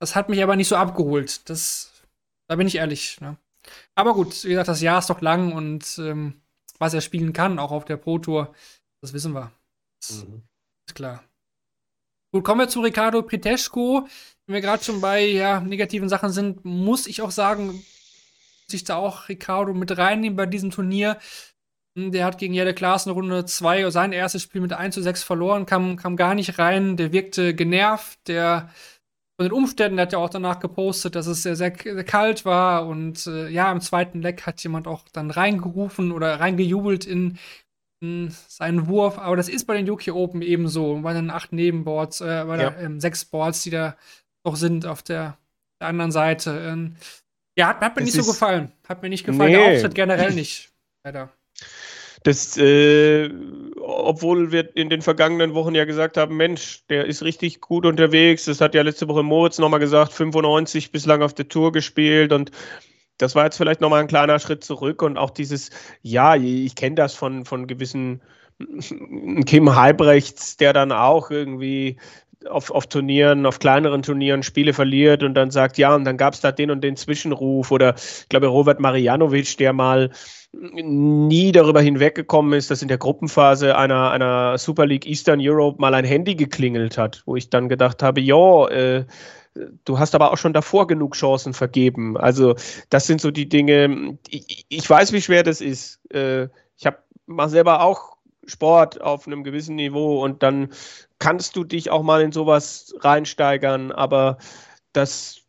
Das 0.00 0.14
hat 0.14 0.28
mich 0.28 0.42
aber 0.42 0.56
nicht 0.56 0.68
so 0.68 0.76
abgeholt. 0.76 1.48
Das, 1.50 1.92
da 2.48 2.56
bin 2.56 2.66
ich 2.66 2.76
ehrlich. 2.76 3.20
Ne? 3.20 3.36
Aber 3.94 4.14
gut, 4.14 4.44
wie 4.44 4.50
gesagt, 4.50 4.68
das 4.68 4.80
Jahr 4.80 4.98
ist 5.00 5.10
doch 5.10 5.20
lang 5.20 5.52
und 5.52 5.98
ähm, 5.98 6.40
was 6.78 6.94
er 6.94 7.00
spielen 7.00 7.32
kann, 7.32 7.58
auch 7.58 7.72
auf 7.72 7.84
der 7.84 7.96
Pro 7.96 8.18
Tour, 8.18 8.54
das 9.02 9.12
wissen 9.12 9.34
wir. 9.34 9.50
Das 10.00 10.24
ist 10.88 10.94
klar. 10.94 11.22
Gut, 12.32 12.44
kommen 12.44 12.60
wir 12.60 12.68
zu 12.68 12.80
Ricardo 12.80 13.22
Piteschko. 13.22 14.06
Wenn 14.46 14.54
wir 14.54 14.60
gerade 14.60 14.84
schon 14.84 15.00
bei 15.00 15.24
ja, 15.24 15.60
negativen 15.60 16.08
Sachen 16.08 16.30
sind, 16.30 16.64
muss 16.64 17.06
ich 17.08 17.22
auch 17.22 17.32
sagen, 17.32 17.66
muss 17.68 18.72
ich 18.72 18.84
da 18.84 18.96
auch 18.96 19.28
Ricardo 19.28 19.74
mit 19.74 19.96
reinnehmen 19.98 20.36
bei 20.36 20.46
diesem 20.46 20.70
Turnier. 20.70 21.18
Hm, 21.96 22.12
Der 22.12 22.24
hat 22.26 22.38
gegen 22.38 22.54
Jelle 22.54 22.74
Klaassen 22.74 23.10
Runde 23.12 23.44
2 23.46 23.90
sein 23.90 24.12
erstes 24.12 24.42
Spiel 24.42 24.60
mit 24.60 24.72
1 24.72 24.94
zu 24.94 25.02
6 25.02 25.24
verloren, 25.24 25.66
kam, 25.66 25.96
kam 25.96 26.16
gar 26.16 26.34
nicht 26.36 26.58
rein. 26.58 26.96
Der 26.96 27.12
wirkte 27.12 27.54
genervt. 27.54 28.20
Der 28.28 28.70
von 29.36 29.46
den 29.48 29.52
Umständen, 29.52 29.96
der 29.96 30.04
hat 30.06 30.12
ja 30.12 30.18
auch 30.18 30.30
danach 30.30 30.60
gepostet, 30.60 31.16
dass 31.16 31.26
es 31.26 31.42
sehr, 31.42 31.56
sehr, 31.56 31.74
sehr 31.82 32.04
kalt 32.04 32.44
war. 32.44 32.86
Und 32.86 33.26
äh, 33.26 33.48
ja, 33.48 33.72
im 33.72 33.80
zweiten 33.80 34.22
Leck 34.22 34.46
hat 34.46 34.62
jemand 34.62 34.86
auch 34.86 35.08
dann 35.12 35.30
reingerufen 35.30 36.12
oder 36.12 36.38
reingejubelt 36.40 37.06
in, 37.06 37.30
in 37.30 37.38
seinen 38.00 38.86
Wurf. 38.88 39.18
Aber 39.18 39.36
das 39.36 39.48
ist 39.48 39.66
bei 39.66 39.76
den 39.76 39.88
UK 39.88 40.08
Open 40.08 40.42
ebenso. 40.42 41.00
Bei 41.02 41.12
den 41.12 41.30
acht 41.30 41.52
Nebenboards, 41.52 42.20
äh, 42.20 42.44
bei 42.46 42.58
Ja. 42.58 42.70
der, 42.70 42.78
ähm, 42.80 43.00
sechs 43.00 43.24
Boards, 43.24 43.62
die 43.62 43.70
da 43.70 43.96
noch 44.44 44.56
sind 44.56 44.86
auf 44.86 45.02
der, 45.02 45.36
der 45.80 45.88
anderen 45.88 46.12
Seite. 46.12 46.58
Ähm, 46.66 46.96
ja, 47.56 47.68
hat, 47.68 47.80
hat 47.80 47.96
mir 47.96 48.02
Es 48.02 48.14
nicht 48.14 48.24
so 48.24 48.30
gefallen. 48.30 48.72
Hat 48.88 49.02
mir 49.02 49.08
nicht 49.10 49.26
gefallen. 49.26 49.52
Nee. 49.52 49.58
Der 49.58 49.74
Auftritt 49.74 49.94
generell 49.94 50.32
nicht. 50.32 50.70
Leider. 51.04 51.30
Das, 52.22 52.58
äh, 52.58 53.30
obwohl 53.80 54.52
wir 54.52 54.76
in 54.76 54.90
den 54.90 55.00
vergangenen 55.00 55.54
Wochen 55.54 55.74
ja 55.74 55.86
gesagt 55.86 56.18
haben, 56.18 56.36
Mensch, 56.36 56.84
der 56.88 57.06
ist 57.06 57.22
richtig 57.22 57.60
gut 57.60 57.86
unterwegs. 57.86 58.44
Das 58.44 58.60
hat 58.60 58.74
ja 58.74 58.82
letzte 58.82 59.08
Woche 59.08 59.22
Moritz 59.22 59.58
nochmal 59.58 59.80
gesagt, 59.80 60.12
95 60.12 60.92
bislang 60.92 61.22
auf 61.22 61.32
der 61.32 61.48
Tour 61.48 61.72
gespielt 61.72 62.32
und 62.32 62.50
das 63.20 63.34
war 63.34 63.44
jetzt 63.44 63.56
vielleicht 63.56 63.80
nochmal 63.80 64.00
ein 64.00 64.06
kleiner 64.06 64.38
Schritt 64.38 64.64
zurück 64.64 65.02
und 65.02 65.18
auch 65.18 65.30
dieses, 65.30 65.70
ja, 66.02 66.36
ich 66.36 66.74
kenne 66.74 66.94
das 66.94 67.14
von, 67.14 67.44
von 67.44 67.66
gewissen 67.66 68.22
Kim 69.46 69.74
Halbrechts, 69.74 70.56
der 70.56 70.72
dann 70.72 70.90
auch 70.92 71.30
irgendwie 71.30 71.98
auf, 72.48 72.70
auf 72.70 72.86
Turnieren, 72.86 73.44
auf 73.44 73.58
kleineren 73.58 74.02
Turnieren 74.02 74.42
Spiele 74.42 74.72
verliert 74.72 75.22
und 75.22 75.34
dann 75.34 75.50
sagt, 75.50 75.76
ja, 75.76 75.94
und 75.94 76.04
dann 76.04 76.16
gab 76.16 76.32
es 76.32 76.40
da 76.40 76.50
den 76.52 76.70
und 76.70 76.82
den 76.82 76.96
Zwischenruf 76.96 77.70
oder 77.70 77.94
ich 77.96 78.28
glaube 78.30 78.46
Robert 78.46 78.80
Marianovic, 78.80 79.58
der 79.58 79.74
mal 79.74 80.10
nie 80.52 81.52
darüber 81.52 81.80
hinweggekommen 81.80 82.54
ist, 82.54 82.70
dass 82.70 82.82
in 82.82 82.88
der 82.88 82.98
Gruppenphase 82.98 83.76
einer, 83.76 84.10
einer 84.10 84.58
Super 84.58 84.86
League 84.86 85.06
Eastern 85.06 85.38
Europe 85.40 85.80
mal 85.80 85.94
ein 85.94 86.04
Handy 86.04 86.34
geklingelt 86.34 86.98
hat, 86.98 87.22
wo 87.26 87.36
ich 87.36 87.50
dann 87.50 87.68
gedacht 87.68 88.02
habe, 88.02 88.20
ja, 88.20 88.66
äh, 88.68 89.04
du 89.84 89.98
hast 89.98 90.14
aber 90.14 90.32
auch 90.32 90.38
schon 90.38 90.52
davor 90.52 90.86
genug 90.86 91.14
Chancen 91.14 91.54
vergeben. 91.54 92.16
Also 92.16 92.54
das 92.88 93.06
sind 93.06 93.20
so 93.20 93.30
die 93.30 93.48
Dinge, 93.48 94.18
ich, 94.28 94.66
ich 94.68 94.88
weiß, 94.88 95.12
wie 95.12 95.22
schwer 95.22 95.42
das 95.42 95.60
ist. 95.60 96.00
Äh, 96.12 96.48
ich 96.76 96.86
habe 96.86 96.98
mal 97.26 97.48
selber 97.48 97.82
auch 97.82 98.16
Sport 98.46 99.00
auf 99.00 99.26
einem 99.26 99.44
gewissen 99.44 99.76
Niveau 99.76 100.24
und 100.24 100.42
dann 100.42 100.70
kannst 101.18 101.56
du 101.56 101.64
dich 101.64 101.90
auch 101.90 102.02
mal 102.02 102.22
in 102.22 102.32
sowas 102.32 102.94
reinsteigern, 103.00 103.92
aber 103.92 104.38
das 104.92 105.42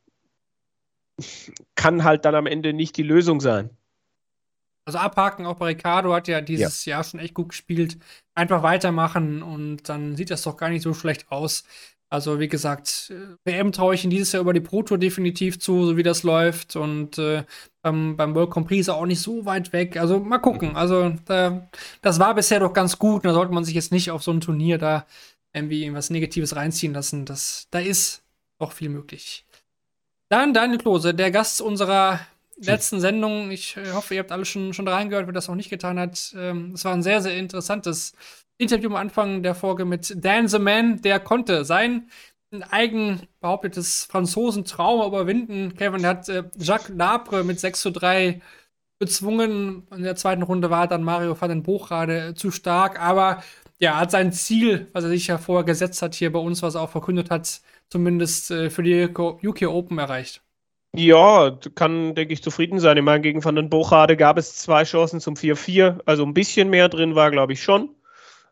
kann 1.76 2.04
halt 2.04 2.26
dann 2.26 2.36
am 2.36 2.46
Ende 2.46 2.74
nicht 2.74 2.98
die 2.98 3.04
Lösung 3.04 3.42
sein. 3.42 3.70
Also 4.86 4.98
abhaken, 4.98 5.46
auch 5.46 5.58
bei 5.58 5.68
Ricardo 5.68 6.14
hat 6.14 6.28
ja 6.28 6.42
dieses 6.42 6.86
Jahr 6.86 7.04
schon 7.04 7.20
echt 7.20 7.34
gut 7.34 7.50
gespielt. 7.50 7.98
Einfach 8.34 8.64
weitermachen 8.64 9.44
und 9.44 9.88
dann 9.90 10.16
sieht 10.16 10.32
das 10.32 10.42
doch 10.42 10.58
gar 10.58 10.70
nicht 10.70 10.82
so 10.82 10.94
schlecht 10.94 11.32
aus. 11.32 11.64
Also 12.12 12.42
wie 12.42 12.50
gesagt, 12.50 13.14
WM 13.46 13.72
traue 13.72 13.96
ich 13.96 14.04
ihn 14.04 14.10
dieses 14.10 14.34
Jahr 14.34 14.42
über 14.42 14.52
die 14.52 14.60
Pro 14.60 14.84
Tour 14.84 14.98
definitiv 14.98 15.62
zu, 15.62 15.86
so 15.86 15.96
wie 15.96 16.04
das 16.04 16.24
läuft. 16.24 16.76
Und 16.76 17.18
äh, 17.18 17.46
beim, 17.82 18.18
beim 18.18 18.36
World 18.36 18.52
Grand 18.52 18.68
Prix 18.68 18.82
ist 18.82 18.88
er 18.90 18.96
auch 18.96 19.06
nicht 19.06 19.22
so 19.22 19.46
weit 19.46 19.72
weg. 19.72 19.96
Also 19.96 20.20
mal 20.20 20.40
gucken. 20.40 20.76
Also 20.76 21.14
da, 21.24 21.70
das 22.02 22.20
war 22.20 22.36
bisher 22.36 22.60
doch 22.60 22.74
ganz 22.74 23.00
gut. 23.00 23.24
Da 23.24 23.34
sollte 23.34 23.54
man 23.54 23.64
sich 23.64 23.76
jetzt 23.76 23.94
nicht 23.94 24.12
auf 24.12 24.24
so 24.24 24.32
ein 24.32 24.42
Turnier 24.42 24.78
da 24.78 25.06
irgendwie 25.54 25.84
irgendwas 25.84 26.10
Negatives 26.10 26.54
reinziehen 26.58 26.94
lassen. 26.94 27.24
Das, 27.24 27.68
da 27.72 27.80
ist 27.80 28.24
doch 28.60 28.74
viel 28.74 28.90
möglich. 28.90 29.46
Dann 30.28 30.54
Daniel 30.54 30.80
Klose, 30.80 31.14
der 31.14 31.32
Gast 31.32 31.62
unserer 31.62 32.20
letzten 32.58 33.00
Sendung. 33.00 33.52
Ich 33.52 33.78
hoffe, 33.94 34.16
ihr 34.16 34.20
habt 34.20 34.34
alle 34.34 34.44
schon, 34.44 34.74
schon 34.74 34.88
reingehört, 34.88 35.28
wer 35.28 35.34
das 35.34 35.48
noch 35.48 35.56
nicht 35.56 35.70
getan 35.70 35.98
hat. 35.98 36.36
Ähm, 36.38 36.74
es 36.74 36.84
war 36.84 36.94
ein 36.94 37.04
sehr, 37.04 37.22
sehr 37.22 37.38
interessantes 37.38 38.14
Interview 38.58 38.90
am 38.90 38.96
Anfang 38.96 39.44
der 39.44 39.56
Folge 39.56 39.86
mit 39.86 40.14
Dan 40.24 40.48
the 40.48 40.60
Man. 40.60 41.02
Der 41.02 41.20
konnte 41.20 41.66
sein 41.66 42.10
eigen 42.70 43.22
behauptetes 43.40 44.06
Franzosen-Trauma 44.10 45.08
überwinden. 45.08 45.76
Kevin 45.76 46.06
hat 46.06 46.28
äh, 46.28 46.44
Jacques 46.58 46.90
Labre 46.96 47.44
mit 47.44 47.60
6 47.60 47.82
zu 47.82 47.92
3 47.92 48.42
bezwungen. 49.00 49.88
In 49.96 50.04
der 50.04 50.16
zweiten 50.16 50.44
Runde 50.44 50.70
war 50.70 50.88
dann 50.88 51.04
Mario 51.04 51.40
van 51.40 51.50
den 51.50 51.64
Buchrade 51.64 52.30
äh, 52.30 52.36
zu 52.36 52.52
stark, 52.52 53.00
aber 53.02 53.42
ja, 53.80 53.98
hat 53.98 54.12
sein 54.12 54.32
Ziel, 54.32 54.88
was 54.94 55.04
er 55.04 55.10
sich 55.10 55.28
ja 55.28 55.38
vorher 55.40 55.64
gesetzt 55.64 56.02
hat, 56.02 56.14
hier 56.14 56.32
bei 56.32 56.40
uns, 56.40 56.62
was 56.62 56.76
er 56.76 56.82
auch 56.82 56.90
verkündet 56.90 57.32
hat, 57.32 57.62
zumindest 57.90 58.52
äh, 58.52 58.70
für 58.70 58.84
die 58.84 59.06
UK 59.06 59.64
Open 59.64 59.98
erreicht. 59.98 60.44
Ja, 60.94 61.58
kann, 61.74 62.16
denke 62.16 62.34
ich, 62.34 62.44
zufrieden 62.44 62.80
sein. 62.80 62.98
Ich 62.98 63.04
meine, 63.04 63.22
gegen 63.22 63.44
Van 63.44 63.56
den 63.56 63.70
Bochade 63.70 64.18
gab 64.18 64.38
es 64.38 64.58
zwei 64.58 64.84
Chancen 64.84 65.22
zum 65.22 65.36
4-4. 65.36 66.02
Also 66.06 66.26
ein 66.26 66.34
bisschen 66.34 66.70
mehr 66.70 66.90
drin 66.90 67.16
war, 67.16 67.32
glaube 67.32 67.54
ich, 67.54 67.64
schon. 67.64 67.96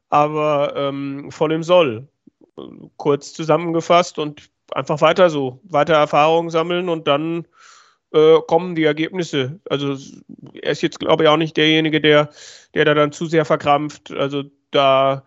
Aber 0.09 0.73
ähm, 0.75 1.31
voll 1.31 1.51
im 1.51 1.63
Soll. 1.63 2.07
Kurz 2.97 3.33
zusammengefasst 3.33 4.19
und 4.19 4.49
einfach 4.71 5.01
weiter 5.01 5.29
so. 5.29 5.59
Weiter 5.63 5.93
Erfahrungen 5.93 6.49
sammeln 6.49 6.89
und 6.89 7.07
dann 7.07 7.47
äh, 8.13 8.39
kommen 8.47 8.75
die 8.75 8.83
Ergebnisse. 8.83 9.59
Also 9.69 9.95
er 10.53 10.71
ist 10.71 10.81
jetzt, 10.81 10.99
glaube 10.99 11.23
ich, 11.23 11.29
auch 11.29 11.37
nicht 11.37 11.57
derjenige, 11.57 12.01
der, 12.01 12.29
der 12.73 12.85
da 12.85 12.93
dann 12.93 13.11
zu 13.11 13.27
sehr 13.27 13.45
verkrampft. 13.45 14.11
Also 14.11 14.43
da 14.71 15.23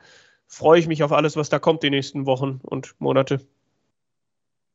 freue 0.46 0.80
ich 0.80 0.88
mich 0.88 1.02
auf 1.02 1.12
alles, 1.12 1.36
was 1.36 1.48
da 1.48 1.58
kommt 1.58 1.82
die 1.82 1.90
nächsten 1.90 2.26
Wochen 2.26 2.60
und 2.62 2.94
Monate 2.98 3.40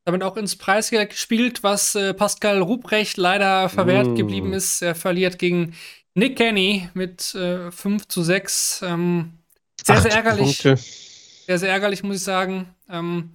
damit 0.07 0.23
auch 0.23 0.37
ins 0.37 0.55
Preisgeld 0.55 1.09
gespielt, 1.09 1.63
was 1.63 1.93
äh, 1.93 2.13
Pascal 2.13 2.61
Ruprecht 2.61 3.17
leider 3.17 3.67
verwehrt 3.67 4.07
mm. 4.07 4.15
geblieben 4.15 4.53
ist. 4.53 4.81
Er 4.81 4.95
verliert 4.95 5.37
gegen 5.37 5.73
Nick 6.13 6.37
Kenny 6.37 6.89
mit 6.93 7.35
äh, 7.35 7.69
5 7.71 8.07
zu 8.07 8.23
6. 8.23 8.83
Ähm, 8.83 9.33
sehr, 9.87 10.01
sehr 10.01 10.11
ärgerlich. 10.11 10.63
Punkte. 10.63 10.75
Sehr, 10.77 11.59
sehr 11.59 11.69
ärgerlich, 11.69 12.03
muss 12.03 12.17
ich 12.17 12.23
sagen. 12.23 12.75
Ähm, 12.89 13.31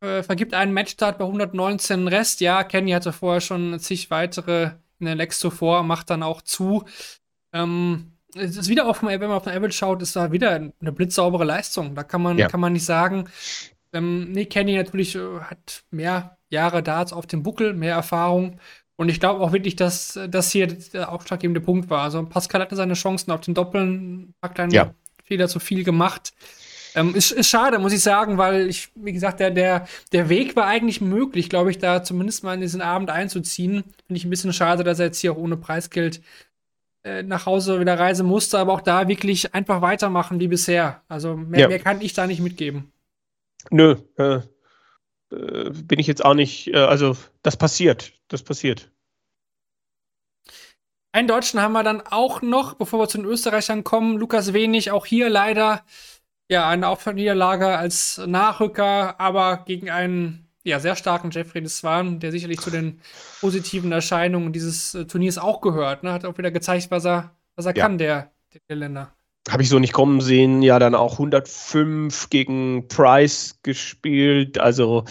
äh, 0.00 0.22
vergibt 0.22 0.54
einen 0.54 0.72
Matchstart 0.72 1.18
bei 1.18 1.24
119 1.24 2.08
Rest. 2.08 2.40
Ja, 2.40 2.64
Kenny 2.64 2.92
hatte 2.92 3.12
vorher 3.12 3.40
schon 3.40 3.78
zig 3.78 4.10
weitere 4.10 4.70
in 4.98 5.06
der 5.06 5.14
Lex 5.14 5.38
zuvor, 5.38 5.82
macht 5.82 6.10
dann 6.10 6.22
auch 6.22 6.42
zu. 6.42 6.84
Ähm, 7.52 8.12
es 8.34 8.56
ist 8.56 8.68
wieder 8.68 8.86
auf, 8.86 9.02
wenn 9.02 9.20
man 9.20 9.32
auf 9.32 9.44
den 9.44 9.52
Average 9.52 9.76
schaut, 9.76 10.02
ist 10.02 10.16
da 10.16 10.32
wieder 10.32 10.52
eine 10.52 10.92
blitzsaubere 10.92 11.44
Leistung. 11.44 11.94
Da 11.94 12.04
kann 12.04 12.22
man, 12.22 12.38
ja. 12.38 12.48
kann 12.48 12.60
man 12.60 12.72
nicht 12.72 12.84
sagen, 12.84 13.28
ähm, 13.92 14.30
nee, 14.32 14.46
Kenny 14.46 14.76
natürlich 14.76 15.16
äh, 15.16 15.40
hat 15.40 15.82
mehr 15.90 16.38
Jahre 16.48 16.82
Darts 16.82 17.12
auf 17.12 17.26
dem 17.26 17.42
Buckel, 17.42 17.74
mehr 17.74 17.94
Erfahrung. 17.94 18.60
Und 18.96 19.08
ich 19.08 19.18
glaube 19.18 19.40
auch 19.40 19.52
wirklich, 19.52 19.76
dass 19.76 20.18
das 20.28 20.52
hier 20.52 20.66
der 20.66 21.10
ausschlaggebende 21.10 21.60
Punkt 21.60 21.88
war. 21.90 22.02
Also 22.02 22.24
Pascal 22.26 22.60
hatte 22.60 22.76
seine 22.76 22.94
Chancen 22.94 23.30
auf 23.30 23.40
den 23.40 23.54
Doppeln, 23.54 24.34
hat 24.42 24.54
kleinen 24.54 24.72
ja. 24.72 24.94
Fehler 25.30 25.48
zu 25.48 25.60
viel 25.60 25.84
gemacht. 25.84 26.32
Ähm, 26.96 27.14
ist, 27.14 27.30
ist 27.30 27.48
schade, 27.48 27.78
muss 27.78 27.92
ich 27.92 28.02
sagen, 28.02 28.36
weil 28.36 28.68
ich, 28.68 28.88
wie 28.96 29.12
gesagt, 29.12 29.38
der, 29.38 29.52
der, 29.52 29.86
der 30.10 30.28
Weg 30.28 30.56
war 30.56 30.66
eigentlich 30.66 31.00
möglich, 31.00 31.48
glaube 31.48 31.70
ich, 31.70 31.78
da 31.78 32.02
zumindest 32.02 32.42
mal 32.42 32.54
in 32.54 32.60
diesen 32.60 32.82
Abend 32.82 33.10
einzuziehen. 33.10 33.84
Finde 34.06 34.18
ich 34.18 34.24
ein 34.24 34.30
bisschen 34.30 34.52
schade, 34.52 34.82
dass 34.82 34.98
er 34.98 35.06
jetzt 35.06 35.20
hier 35.20 35.32
auch 35.32 35.36
ohne 35.36 35.56
Preisgeld 35.56 36.20
äh, 37.04 37.22
nach 37.22 37.46
Hause 37.46 37.78
wieder 37.78 37.96
reisen 37.96 38.26
musste, 38.26 38.58
aber 38.58 38.72
auch 38.72 38.80
da 38.80 39.06
wirklich 39.06 39.54
einfach 39.54 39.82
weitermachen 39.82 40.40
wie 40.40 40.48
bisher. 40.48 41.02
Also 41.06 41.36
mehr, 41.36 41.60
ja. 41.60 41.68
mehr 41.68 41.78
kann 41.78 42.00
ich 42.00 42.12
da 42.12 42.26
nicht 42.26 42.40
mitgeben. 42.40 42.90
Nö, 43.70 43.96
äh, 44.16 44.40
äh, 45.30 45.70
bin 45.70 46.00
ich 46.00 46.08
jetzt 46.08 46.24
auch 46.24 46.34
nicht, 46.34 46.68
äh, 46.68 46.78
also 46.78 47.16
das 47.42 47.56
passiert, 47.56 48.12
das 48.26 48.42
passiert. 48.42 48.90
Einen 51.12 51.28
Deutschen 51.28 51.60
haben 51.60 51.72
wir 51.72 51.82
dann 51.82 52.02
auch 52.02 52.40
noch, 52.40 52.74
bevor 52.74 53.00
wir 53.00 53.08
zu 53.08 53.18
den 53.18 53.26
Österreichern 53.26 53.82
kommen. 53.82 54.18
Lukas 54.18 54.52
Wenig, 54.52 54.92
auch 54.92 55.06
hier 55.06 55.28
leider 55.28 55.82
ja 56.48 56.68
eine 56.68 56.88
Aufniederlage 56.88 57.66
als 57.76 58.20
Nachrücker, 58.26 59.18
aber 59.20 59.64
gegen 59.66 59.90
einen 59.90 60.48
ja, 60.62 60.78
sehr 60.78 60.94
starken 60.94 61.30
Jeffrey 61.30 61.62
Deswan, 61.62 62.20
der 62.20 62.30
sicherlich 62.30 62.60
zu 62.60 62.70
den 62.70 63.00
positiven 63.40 63.92
Erscheinungen 63.92 64.52
dieses 64.52 64.94
äh, 64.94 65.06
Turniers 65.06 65.38
auch 65.38 65.60
gehört. 65.60 66.02
Ne? 66.02 66.12
Hat 66.12 66.24
auch 66.24 66.36
wieder 66.38 66.50
gezeigt, 66.50 66.90
was 66.90 67.06
er, 67.06 67.34
was 67.56 67.66
er 67.66 67.74
ja. 67.74 67.82
kann, 67.82 67.98
der, 67.98 68.30
der 68.68 68.76
Länder 68.76 69.12
habe 69.48 69.62
ich 69.62 69.68
so 69.68 69.78
nicht 69.78 69.92
kommen 69.92 70.20
sehen, 70.20 70.62
ja 70.62 70.78
dann 70.78 70.94
auch 70.94 71.14
105 71.14 72.30
gegen 72.30 72.88
Price 72.88 73.58
gespielt. 73.62 74.58
Also 74.58 75.04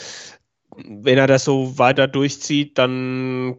wenn 0.76 1.18
er 1.18 1.28
das 1.28 1.44
so 1.44 1.78
weiter 1.78 2.08
durchzieht, 2.08 2.78
dann 2.78 3.58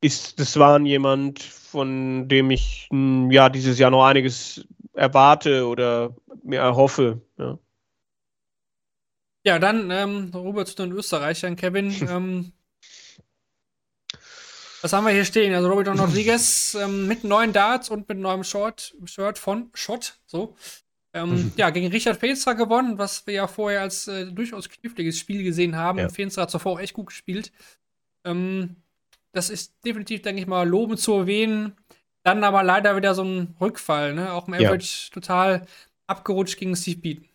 ist 0.00 0.40
das 0.40 0.58
war 0.58 0.80
jemand, 0.80 1.40
von 1.70 2.28
dem 2.28 2.50
ich 2.50 2.88
hm, 2.90 3.30
ja 3.30 3.48
dieses 3.48 3.78
Jahr 3.78 3.90
noch 3.90 4.04
einiges 4.04 4.66
erwarte 4.92 5.66
oder 5.66 6.14
mir 6.42 6.60
erhoffe. 6.60 7.20
Ja, 7.38 7.58
ja 9.44 9.58
dann 9.58 9.90
ähm, 9.90 10.30
rüber 10.34 10.66
zu 10.66 10.74
den 10.76 10.92
Österreichern, 10.92 11.56
Kevin. 11.56 11.90
ähm, 12.08 12.52
was 14.82 14.92
haben 14.92 15.04
wir 15.04 15.12
hier 15.12 15.24
stehen? 15.24 15.54
Also 15.54 15.68
Robert 15.68 15.88
Rodriguez 15.88 16.74
ähm, 16.80 17.06
mit 17.06 17.22
neuen 17.22 17.52
Darts 17.52 17.88
und 17.88 18.08
mit 18.08 18.18
neuem 18.18 18.44
Short, 18.44 18.94
Shirt 19.04 19.38
von 19.38 19.70
Shot, 19.74 20.18
so. 20.26 20.56
Ähm, 21.12 21.30
mhm. 21.30 21.52
Ja, 21.56 21.70
gegen 21.70 21.88
Richard 21.88 22.18
Feenstra 22.18 22.52
gewonnen, 22.52 22.96
was 22.96 23.26
wir 23.26 23.34
ja 23.34 23.46
vorher 23.48 23.82
als 23.82 24.06
äh, 24.06 24.26
durchaus 24.26 24.68
kniffliges 24.68 25.18
Spiel 25.18 25.42
gesehen 25.42 25.76
haben. 25.76 25.98
Ja. 25.98 26.08
Feenstra 26.08 26.42
hat 26.42 26.50
zuvor 26.50 26.72
auch 26.72 26.80
echt 26.80 26.94
gut 26.94 27.06
gespielt. 27.06 27.52
Ähm, 28.24 28.76
das 29.32 29.50
ist 29.50 29.74
definitiv, 29.84 30.22
denke 30.22 30.40
ich 30.40 30.46
mal, 30.46 30.68
lobend 30.68 31.00
zu 31.00 31.14
erwähnen. 31.14 31.76
Dann 32.22 32.44
aber 32.44 32.62
leider 32.62 32.96
wieder 32.96 33.14
so 33.14 33.22
ein 33.22 33.56
Rückfall, 33.60 34.14
ne? 34.14 34.32
Auch 34.32 34.46
im 34.46 34.54
Average 34.54 35.08
ja. 35.08 35.14
total 35.14 35.66
abgerutscht 36.06 36.58
gegen 36.58 36.76
Steve 36.76 37.00
Beaton. 37.00 37.30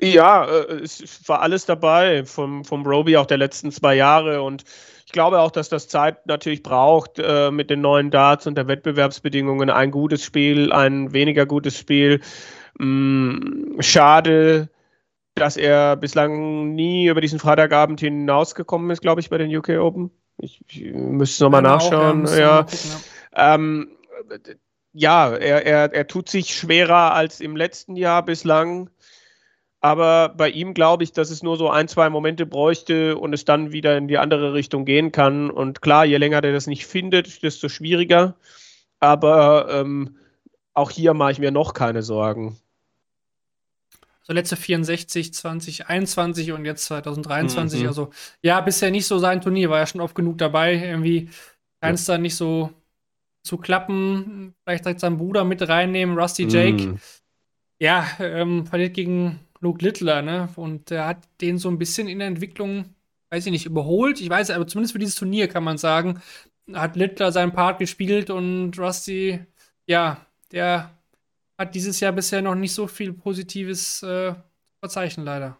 Ja, 0.00 0.46
äh, 0.46 0.80
es 0.82 1.28
war 1.28 1.42
alles 1.42 1.66
dabei 1.66 2.24
vom, 2.24 2.64
vom 2.64 2.86
Roby 2.86 3.16
auch 3.16 3.26
der 3.26 3.38
letzten 3.38 3.70
zwei 3.70 3.94
Jahre 3.94 4.42
und 4.42 4.64
ich 5.06 5.12
glaube 5.12 5.40
auch, 5.40 5.50
dass 5.50 5.68
das 5.68 5.88
Zeit 5.88 6.26
natürlich 6.26 6.62
braucht 6.62 7.18
äh, 7.18 7.50
mit 7.50 7.68
den 7.70 7.82
neuen 7.82 8.10
Darts 8.10 8.46
und 8.46 8.56
der 8.56 8.66
Wettbewerbsbedingungen. 8.66 9.68
Ein 9.68 9.90
gutes 9.90 10.24
Spiel, 10.24 10.72
ein 10.72 11.12
weniger 11.12 11.44
gutes 11.44 11.76
Spiel. 11.76 12.20
Mm, 12.78 13.80
schade, 13.80 14.70
dass 15.34 15.56
er 15.56 15.96
bislang 15.96 16.74
nie 16.74 17.08
über 17.08 17.20
diesen 17.20 17.38
Freitagabend 17.38 18.00
hinausgekommen 18.00 18.90
ist, 18.90 19.02
glaube 19.02 19.20
ich, 19.20 19.30
bei 19.30 19.38
den 19.38 19.54
UK 19.54 19.70
Open. 19.80 20.10
Ich, 20.38 20.60
ich 20.68 20.92
müsste 20.92 21.44
nochmal 21.44 21.62
nachschauen. 21.62 22.26
Auch, 22.26 22.36
ja. 22.36 22.62
Gucken, 22.62 22.78
ja. 23.34 23.54
Ähm, 23.54 23.88
ja, 24.92 25.30
er, 25.34 25.64
er, 25.64 25.94
er 25.94 26.06
tut 26.06 26.28
sich 26.28 26.54
schwerer 26.54 27.14
als 27.14 27.40
im 27.40 27.56
letzten 27.56 27.96
Jahr 27.96 28.24
bislang. 28.24 28.90
Aber 29.80 30.28
bei 30.28 30.48
ihm 30.48 30.74
glaube 30.74 31.02
ich, 31.02 31.12
dass 31.12 31.30
es 31.30 31.42
nur 31.42 31.56
so 31.56 31.68
ein, 31.68 31.88
zwei 31.88 32.08
Momente 32.08 32.46
bräuchte 32.46 33.18
und 33.18 33.32
es 33.32 33.44
dann 33.44 33.72
wieder 33.72 33.96
in 33.96 34.06
die 34.06 34.18
andere 34.18 34.54
Richtung 34.54 34.84
gehen 34.84 35.10
kann. 35.10 35.50
Und 35.50 35.82
klar, 35.82 36.04
je 36.04 36.18
länger 36.18 36.40
der 36.40 36.52
das 36.52 36.68
nicht 36.68 36.86
findet, 36.86 37.42
desto 37.42 37.68
schwieriger. 37.68 38.36
Aber 39.00 39.68
ähm, 39.70 40.18
auch 40.72 40.90
hier 40.90 41.14
mache 41.14 41.32
ich 41.32 41.38
mir 41.40 41.50
noch 41.50 41.74
keine 41.74 42.02
Sorgen. 42.02 42.58
So 44.22 44.32
letzte 44.32 44.56
64, 44.56 45.34
2021 45.34 46.52
und 46.52 46.64
jetzt 46.64 46.84
2023. 46.84 47.82
Mhm. 47.82 47.88
Also 47.88 48.10
ja, 48.40 48.60
bisher 48.60 48.90
nicht 48.90 49.06
so 49.06 49.18
sein 49.18 49.40
Turnier, 49.40 49.70
war 49.70 49.78
ja 49.78 49.86
schon 49.86 50.00
oft 50.00 50.14
genug 50.14 50.38
dabei. 50.38 50.74
Irgendwie 50.74 51.28
scheint 51.82 51.98
es 51.98 52.06
ja. 52.06 52.14
dann 52.14 52.22
nicht 52.22 52.36
so 52.36 52.70
zu 53.42 53.58
klappen. 53.58 54.54
Vielleicht 54.64 54.84
direkt 54.84 55.00
seinen 55.00 55.18
Bruder 55.18 55.44
mit 55.44 55.66
reinnehmen, 55.68 56.18
Rusty 56.18 56.44
Jake. 56.44 56.86
Mhm. 56.86 56.98
Ja, 57.80 58.06
ähm, 58.20 58.64
verliert 58.66 58.94
gegen 58.94 59.40
Luke 59.60 59.84
Littler, 59.84 60.22
ne? 60.22 60.48
Und 60.54 60.90
der 60.90 61.06
hat 61.06 61.18
den 61.40 61.58
so 61.58 61.68
ein 61.68 61.78
bisschen 61.78 62.06
in 62.06 62.20
der 62.20 62.28
Entwicklung, 62.28 62.94
weiß 63.30 63.46
ich 63.46 63.52
nicht, 63.52 63.66
überholt. 63.66 64.20
Ich 64.20 64.30
weiß, 64.30 64.50
aber 64.50 64.68
zumindest 64.68 64.92
für 64.92 65.00
dieses 65.00 65.16
Turnier 65.16 65.48
kann 65.48 65.64
man 65.64 65.78
sagen, 65.78 66.22
hat 66.72 66.94
Littler 66.94 67.32
seinen 67.32 67.52
Part 67.52 67.80
gespielt 67.80 68.30
und 68.30 68.78
Rusty, 68.78 69.40
ja, 69.86 70.24
der 70.52 70.90
hat 71.62 71.74
dieses 71.74 72.00
Jahr 72.00 72.12
bisher 72.12 72.42
noch 72.42 72.54
nicht 72.54 72.74
so 72.74 72.86
viel 72.86 73.12
Positives 73.12 74.02
äh, 74.02 74.34
verzeichnen, 74.80 75.24
leider. 75.24 75.58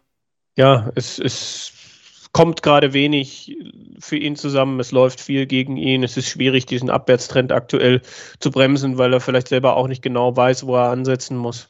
Ja, 0.55 0.91
es, 0.95 1.17
es 1.19 1.73
kommt 2.31 2.63
gerade 2.63 2.93
wenig 2.93 3.57
für 3.99 4.17
ihn 4.17 4.35
zusammen. 4.35 4.79
Es 4.79 4.91
läuft 4.91 5.21
viel 5.21 5.45
gegen 5.45 5.77
ihn. 5.77 6.03
Es 6.03 6.17
ist 6.17 6.27
schwierig, 6.27 6.65
diesen 6.65 6.89
Abwärtstrend 6.89 7.51
aktuell 7.51 8.01
zu 8.39 8.51
bremsen, 8.51 8.97
weil 8.97 9.13
er 9.13 9.21
vielleicht 9.21 9.47
selber 9.47 9.75
auch 9.77 9.87
nicht 9.87 10.01
genau 10.01 10.35
weiß, 10.35 10.65
wo 10.65 10.75
er 10.75 10.89
ansetzen 10.89 11.37
muss. 11.37 11.69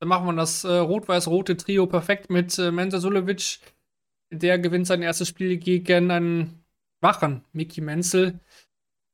Dann 0.00 0.08
machen 0.08 0.26
wir 0.26 0.34
das 0.34 0.64
äh, 0.64 0.76
rot-weiß-rote 0.76 1.56
Trio 1.56 1.86
perfekt 1.86 2.30
mit 2.30 2.58
äh, 2.58 2.70
Mensa 2.70 3.00
Sulevic. 3.00 3.60
Der 4.30 4.58
gewinnt 4.58 4.86
sein 4.86 5.02
erstes 5.02 5.28
Spiel 5.28 5.56
gegen 5.56 6.10
einen 6.10 6.64
Wachen, 7.00 7.44
Miki 7.52 7.80
Menzel. 7.80 8.40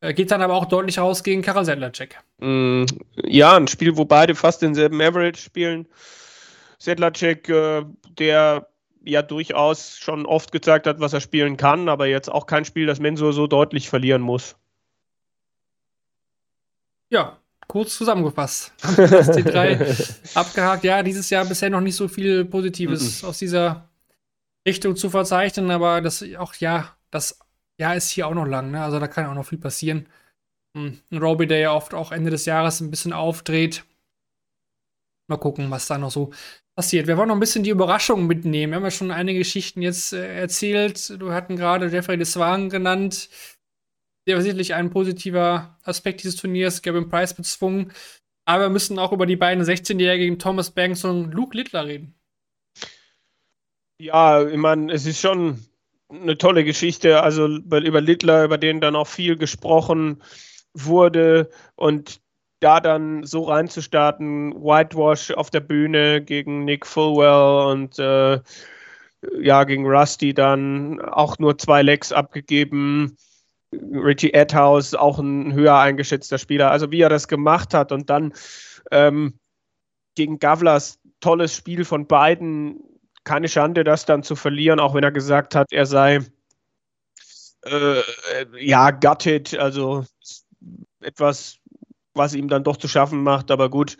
Äh, 0.02 0.14
geht 0.14 0.32
dann 0.32 0.42
aber 0.42 0.54
auch 0.54 0.66
deutlich 0.66 0.98
raus 0.98 1.22
gegen 1.22 1.42
Karel 1.42 1.64
Sedlacek. 1.64 2.18
Mm, 2.38 2.84
ja, 3.22 3.56
ein 3.56 3.68
Spiel, 3.68 3.96
wo 3.96 4.04
beide 4.04 4.34
fast 4.34 4.60
denselben 4.60 5.00
Average 5.00 5.40
spielen. 5.40 5.86
Sedlacek, 6.78 7.48
äh, 7.48 7.84
der 8.18 8.66
ja 9.04 9.22
durchaus 9.22 9.96
schon 9.98 10.26
oft 10.26 10.50
gezeigt 10.50 10.88
hat, 10.88 10.98
was 10.98 11.12
er 11.12 11.20
spielen 11.20 11.56
kann, 11.56 11.88
aber 11.88 12.06
jetzt 12.06 12.30
auch 12.30 12.46
kein 12.46 12.64
Spiel, 12.64 12.86
das 12.86 12.98
Mensur 12.98 13.32
so 13.32 13.46
deutlich 13.46 13.88
verlieren 13.88 14.22
muss. 14.22 14.56
Ja, 17.08 17.38
kurz 17.68 17.96
zusammengefasst. 17.96 18.72
Die 19.36 19.44
drei 19.44 19.94
abgehakt. 20.34 20.82
Ja, 20.82 21.04
dieses 21.04 21.30
Jahr 21.30 21.44
bisher 21.44 21.70
noch 21.70 21.80
nicht 21.80 21.96
so 21.96 22.08
viel 22.08 22.44
Positives 22.44 23.22
mm 23.22 23.24
-mm. 23.24 23.28
aus 23.28 23.38
dieser 23.38 23.88
Richtung 24.66 24.96
zu 24.96 25.10
verzeichnen, 25.10 25.70
aber 25.70 26.00
das 26.00 26.24
auch, 26.38 26.54
ja, 26.54 26.96
das 27.12 27.38
Jahr 27.78 27.96
ist 27.96 28.10
hier 28.10 28.26
auch 28.26 28.34
noch 28.34 28.46
lang, 28.46 28.70
ne? 28.70 28.82
Also 28.82 28.98
da 29.00 29.08
kann 29.08 29.26
auch 29.26 29.34
noch 29.34 29.46
viel 29.46 29.58
passieren. 29.58 30.08
Hm, 30.76 31.00
ein 31.10 31.18
Roby, 31.18 31.46
der 31.46 31.58
ja 31.58 31.72
oft 31.72 31.94
auch 31.94 32.12
Ende 32.12 32.30
des 32.30 32.46
Jahres 32.46 32.80
ein 32.80 32.90
bisschen 32.90 33.12
aufdreht. 33.12 33.84
Mal 35.28 35.36
gucken, 35.36 35.70
was 35.70 35.86
da 35.86 35.98
noch 35.98 36.10
so 36.10 36.32
passiert. 36.74 37.06
Wir 37.06 37.16
wollen 37.16 37.28
noch 37.28 37.36
ein 37.36 37.40
bisschen 37.40 37.64
die 37.64 37.70
Überraschung 37.70 38.26
mitnehmen. 38.26 38.72
Wir 38.72 38.76
haben 38.76 38.84
ja 38.84 38.90
schon 38.90 39.10
einige 39.10 39.40
Geschichten 39.40 39.82
jetzt 39.82 40.12
äh, 40.12 40.40
erzählt. 40.40 41.20
Du 41.20 41.32
hatten 41.32 41.56
gerade 41.56 41.86
Jeffrey 41.88 42.16
Deswagen 42.16 42.70
genannt. 42.70 43.28
Der 44.26 44.36
war 44.36 44.42
sicherlich 44.42 44.74
ein 44.74 44.90
positiver 44.90 45.78
Aspekt 45.82 46.22
dieses 46.22 46.36
Turniers, 46.36 46.82
Gavin 46.82 47.08
Price 47.08 47.34
bezwungen. 47.34 47.92
Aber 48.44 48.64
wir 48.64 48.70
müssen 48.70 48.98
auch 48.98 49.12
über 49.12 49.26
die 49.26 49.36
beiden 49.36 49.64
16-Jährigen 49.64 50.38
Thomas 50.38 50.70
Banks 50.70 51.04
und 51.04 51.32
Luke 51.32 51.56
Littler 51.56 51.86
reden. 51.86 52.14
Ja, 54.00 54.44
ich 54.46 54.56
meine, 54.56 54.92
es 54.92 55.06
ist 55.06 55.20
schon 55.20 55.64
eine 56.12 56.38
tolle 56.38 56.64
Geschichte. 56.64 57.22
Also 57.22 57.46
über 57.46 58.00
Littler, 58.00 58.44
über 58.44 58.58
den 58.58 58.80
dann 58.80 58.96
auch 58.96 59.06
viel 59.06 59.36
gesprochen 59.36 60.22
wurde 60.74 61.50
und 61.74 62.20
da 62.60 62.80
dann 62.80 63.24
so 63.24 63.42
reinzustarten, 63.42 64.54
Whitewash 64.54 65.32
auf 65.32 65.50
der 65.50 65.60
Bühne 65.60 66.22
gegen 66.22 66.64
Nick 66.64 66.86
Fulwell 66.86 67.72
und 67.72 67.98
äh, 67.98 68.40
ja, 69.40 69.64
gegen 69.64 69.86
Rusty 69.86 70.34
dann 70.34 71.00
auch 71.00 71.38
nur 71.38 71.58
zwei 71.58 71.82
Lecks 71.82 72.12
abgegeben. 72.12 73.16
Richie 73.72 74.34
Edhouse, 74.34 74.94
auch 74.94 75.18
ein 75.18 75.54
höher 75.54 75.78
eingeschätzter 75.78 76.38
Spieler. 76.38 76.70
Also 76.70 76.90
wie 76.90 77.00
er 77.00 77.08
das 77.08 77.26
gemacht 77.26 77.74
hat 77.74 77.90
und 77.90 78.10
dann 78.10 78.32
ähm, 78.90 79.38
gegen 80.14 80.38
Gavlas 80.38 81.00
tolles 81.20 81.54
Spiel 81.56 81.84
von 81.84 82.06
beiden. 82.06 82.80
Keine 83.24 83.48
Schande, 83.48 83.84
das 83.84 84.04
dann 84.04 84.22
zu 84.22 84.36
verlieren, 84.36 84.80
auch 84.80 84.94
wenn 84.94 85.04
er 85.04 85.12
gesagt 85.12 85.54
hat, 85.54 85.72
er 85.72 85.86
sei 85.86 86.20
äh, 87.64 88.02
ja 88.58 88.90
gutted, 88.90 89.56
also 89.56 90.04
etwas 91.00 91.62
was 92.14 92.34
ihm 92.34 92.48
dann 92.48 92.64
doch 92.64 92.76
zu 92.76 92.88
schaffen 92.88 93.22
macht. 93.22 93.50
Aber 93.50 93.70
gut, 93.70 93.96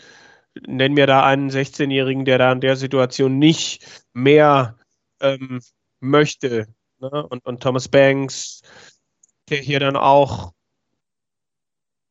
nennen 0.66 0.96
wir 0.96 1.06
da 1.06 1.24
einen 1.24 1.50
16-Jährigen, 1.50 2.24
der 2.24 2.38
da 2.38 2.52
in 2.52 2.60
der 2.60 2.76
Situation 2.76 3.38
nicht 3.38 4.04
mehr 4.12 4.78
ähm, 5.20 5.60
möchte. 6.00 6.66
Ne? 6.98 7.26
Und, 7.26 7.44
und 7.44 7.62
Thomas 7.62 7.88
Banks, 7.88 8.62
der 9.48 9.58
hier 9.58 9.80
dann 9.80 9.96
auch 9.96 10.52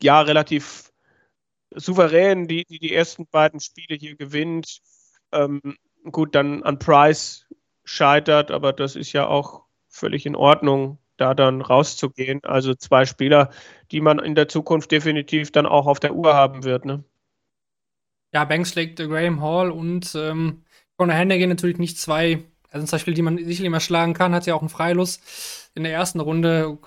ja 0.02 0.22
relativ 0.22 0.92
souverän 1.76 2.48
die, 2.48 2.66
die, 2.66 2.80
die 2.80 2.94
ersten 2.94 3.28
beiden 3.28 3.60
Spiele 3.60 3.96
hier 3.96 4.16
gewinnt. 4.16 4.80
Ähm, 5.32 5.78
gut, 6.10 6.36
dann 6.36 6.64
an 6.64 6.80
Price 6.80 7.48
scheitert, 7.84 8.52
aber 8.52 8.74
das 8.74 8.96
ist 8.96 9.14
ja 9.14 9.28
auch 9.28 9.64
völlig 9.88 10.26
in 10.26 10.36
Ordnung 10.36 10.98
da 11.18 11.34
dann 11.34 11.62
rauszugehen. 11.62 12.44
Also 12.44 12.74
zwei 12.74 13.06
Spieler, 13.06 13.52
die 13.92 14.02
man 14.02 14.20
in 14.20 14.34
der 14.36 14.48
Zukunft 14.48 14.92
definitiv 14.92 15.52
dann 15.52 15.66
auch 15.66 15.86
auf 15.86 16.00
der 16.00 16.16
Uhr 16.16 16.34
haben 16.34 16.64
wird. 16.64 16.86
Ne? 16.86 17.04
Ja, 18.34 18.46
Banks 18.46 18.76
legt 18.76 18.98
Graham 18.98 19.42
Hall 19.42 19.72
und 19.72 20.16
ähm, 20.16 20.64
Conor 20.98 21.16
Hennigan 21.16 21.50
natürlich 21.50 21.78
nicht 21.78 22.00
zwei, 22.00 22.44
also 22.72 22.88
zwei 22.88 22.98
Spiele, 22.98 23.16
die 23.16 23.22
man 23.22 23.38
sicherlich 23.38 23.70
mal 23.70 23.80
schlagen 23.80 24.14
kann, 24.14 24.34
hat 24.34 24.46
ja 24.46 24.56
auch 24.56 24.62
einen 24.62 24.70
Freilos 24.70 25.20
in 25.76 25.84
der 25.84 25.94
ersten 25.94 26.20
Runde. 26.20 26.80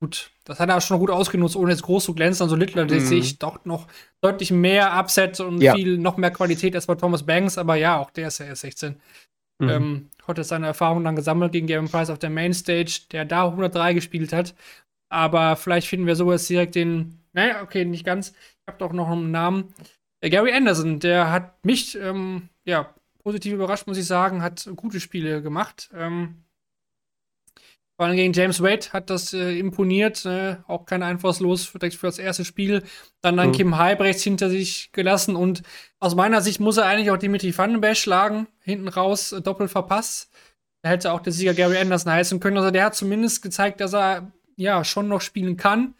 Gut, 0.00 0.30
das 0.48 0.60
hat 0.60 0.70
er 0.70 0.80
schon 0.80 0.98
gut 0.98 1.10
ausgenutzt, 1.10 1.56
ohne 1.56 1.72
jetzt 1.72 1.82
groß 1.82 2.04
zu 2.04 2.14
glänzen. 2.14 2.42
Also 2.42 2.56
Littler, 2.56 2.84
mhm. 2.84 3.00
sehe 3.00 3.18
ich 3.18 3.38
doch 3.38 3.64
noch 3.64 3.86
deutlich 4.22 4.50
mehr 4.50 4.98
Upset 4.98 5.38
und 5.40 5.60
ja. 5.60 5.74
viel 5.74 5.98
noch 5.98 6.16
mehr 6.16 6.30
Qualität 6.30 6.74
als 6.74 6.86
bei 6.86 6.94
Thomas 6.94 7.24
Banks, 7.24 7.58
aber 7.58 7.76
ja, 7.76 7.98
auch 7.98 8.10
der 8.10 8.28
ist 8.28 8.38
ja 8.38 8.46
erst 8.46 8.62
16. 8.62 8.96
Mhm. 9.60 9.68
Ähm, 9.68 10.10
hat 10.26 10.44
seine 10.44 10.66
Erfahrungen 10.66 11.04
dann 11.04 11.16
gesammelt 11.16 11.52
gegen 11.52 11.66
Gavin 11.66 11.88
Price 11.88 12.10
auf 12.10 12.18
der 12.18 12.30
Mainstage, 12.30 13.00
der 13.12 13.24
da 13.24 13.46
103 13.46 13.94
gespielt 13.94 14.32
hat. 14.32 14.54
Aber 15.10 15.56
vielleicht 15.56 15.86
finden 15.86 16.06
wir 16.06 16.16
sowas 16.16 16.46
direkt 16.46 16.74
den, 16.74 17.18
naja, 17.32 17.62
okay, 17.62 17.84
nicht 17.84 18.04
ganz. 18.04 18.30
Ich 18.30 18.68
habe 18.68 18.78
doch 18.78 18.92
noch 18.92 19.08
einen 19.08 19.30
Namen. 19.30 19.74
Der 20.22 20.30
Gary 20.30 20.52
Anderson, 20.52 20.98
der 20.98 21.30
hat 21.30 21.64
mich, 21.64 21.96
ähm, 21.98 22.48
ja, 22.64 22.94
positiv 23.22 23.54
überrascht, 23.54 23.86
muss 23.86 23.98
ich 23.98 24.06
sagen, 24.06 24.42
hat 24.42 24.68
gute 24.76 25.00
Spiele 25.00 25.42
gemacht. 25.42 25.90
Ähm, 25.94 26.36
vor 27.98 28.06
allem 28.06 28.14
gegen 28.14 28.32
James 28.32 28.62
Wade 28.62 28.92
hat 28.92 29.10
das 29.10 29.34
äh, 29.34 29.58
imponiert. 29.58 30.24
Äh, 30.24 30.58
auch 30.68 30.86
kein 30.86 31.02
Einfallslos 31.02 31.64
für, 31.64 31.80
für 31.80 32.06
das 32.06 32.20
erste 32.20 32.44
Spiel. 32.44 32.84
Dann 33.22 33.36
dann 33.36 33.48
mhm. 33.48 33.52
Kim 33.52 33.76
Halbrechts 33.76 34.22
hinter 34.22 34.48
sich 34.50 34.92
gelassen. 34.92 35.34
Und 35.34 35.64
aus 35.98 36.14
meiner 36.14 36.40
Sicht 36.40 36.60
muss 36.60 36.76
er 36.76 36.86
eigentlich 36.86 37.10
auch 37.10 37.16
Dimitri 37.16 37.58
Vandenberg 37.58 37.96
schlagen. 37.96 38.46
Hinten 38.60 38.86
raus 38.86 39.32
äh, 39.32 39.40
doppelt 39.40 39.72
verpasst. 39.72 40.30
Da 40.82 40.90
hätte 40.90 41.12
auch 41.12 41.18
der 41.18 41.32
Sieger 41.32 41.54
Gary 41.54 41.76
Anderson 41.76 42.12
heißen 42.12 42.38
können. 42.38 42.58
Also 42.58 42.70
der 42.70 42.84
hat 42.84 42.94
zumindest 42.94 43.42
gezeigt, 43.42 43.80
dass 43.80 43.94
er 43.94 44.30
ja 44.54 44.84
schon 44.84 45.08
noch 45.08 45.20
spielen 45.20 45.56
kann. 45.56 45.94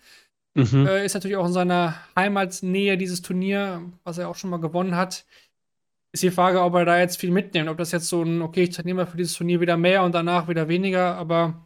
Mhm. 0.55 0.87
Äh, 0.87 1.05
ist 1.05 1.15
natürlich 1.15 1.37
auch 1.37 1.47
in 1.47 1.53
seiner 1.53 1.97
Heimatnähe 2.15 2.97
dieses 2.97 3.23
Turnier, 3.23 3.83
was 4.05 4.19
er 4.19 4.29
auch 4.29 4.37
schon 4.37 4.51
mal 4.51 4.61
gewonnen 4.61 4.95
hat. 4.95 5.25
Ist 6.13 6.23
die 6.23 6.31
Frage, 6.31 6.63
ob 6.63 6.77
er 6.77 6.85
da 6.85 7.01
jetzt 7.01 7.19
viel 7.19 7.33
mitnimmt. 7.33 7.69
Ob 7.69 7.77
das 7.77 7.91
jetzt 7.91 8.09
so 8.09 8.23
ein, 8.23 8.41
okay, 8.41 8.63
ich 8.63 8.71
trainiere 8.71 9.05
für 9.09 9.17
dieses 9.17 9.35
Turnier 9.35 9.61
wieder 9.61 9.77
mehr 9.77 10.05
und 10.05 10.15
danach 10.15 10.47
wieder 10.47 10.69
weniger. 10.69 11.17
Aber 11.17 11.65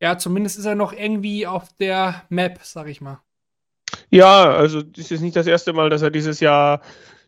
ja, 0.00 0.18
zumindest 0.18 0.58
ist 0.58 0.66
er 0.66 0.74
noch 0.74 0.92
irgendwie 0.92 1.46
auf 1.46 1.72
der 1.78 2.24
Map, 2.28 2.60
sag 2.62 2.88
ich 2.88 3.00
mal. 3.00 3.20
Ja, 4.10 4.50
also 4.50 4.82
das 4.82 5.10
ist 5.10 5.20
nicht 5.20 5.36
das 5.36 5.46
erste 5.46 5.72
Mal, 5.72 5.90
dass 5.90 6.02
er 6.02 6.10
dieses 6.10 6.40
Jahr 6.40 6.80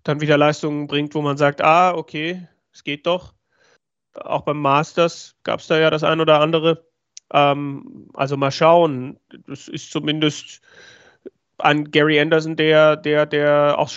dann 0.05 0.21
wieder 0.21 0.39
Leistungen 0.39 0.87
bringt, 0.87 1.15
wo 1.15 1.23
man 1.23 1.37
sagt, 1.37 1.61
ah, 1.63 1.95
okay, 1.95 2.47
es 2.73 2.85
geht 2.85 3.07
doch. 3.07 3.35
Auch 4.15 4.43
beim 4.43 4.61
Masters 4.61 5.37
gab 5.45 5.61
es 5.61 5.67
da 5.67 5.79
ja 5.79 5.91
das 5.91 6.05
ein 6.05 6.21
oder 6.21 6.41
andere. 6.41 6.85
Ähm, 7.33 8.09
also 8.15 8.37
mal 8.37 8.51
schauen. 8.51 9.19
Das 9.47 9.69
ist 9.69 9.91
zumindest 9.91 10.61
an 11.59 11.91
Gary 11.91 12.21
Anderson, 12.21 12.57
der, 12.57 12.97
der, 12.97 13.27
der 13.27 13.79
auch, 13.79 13.91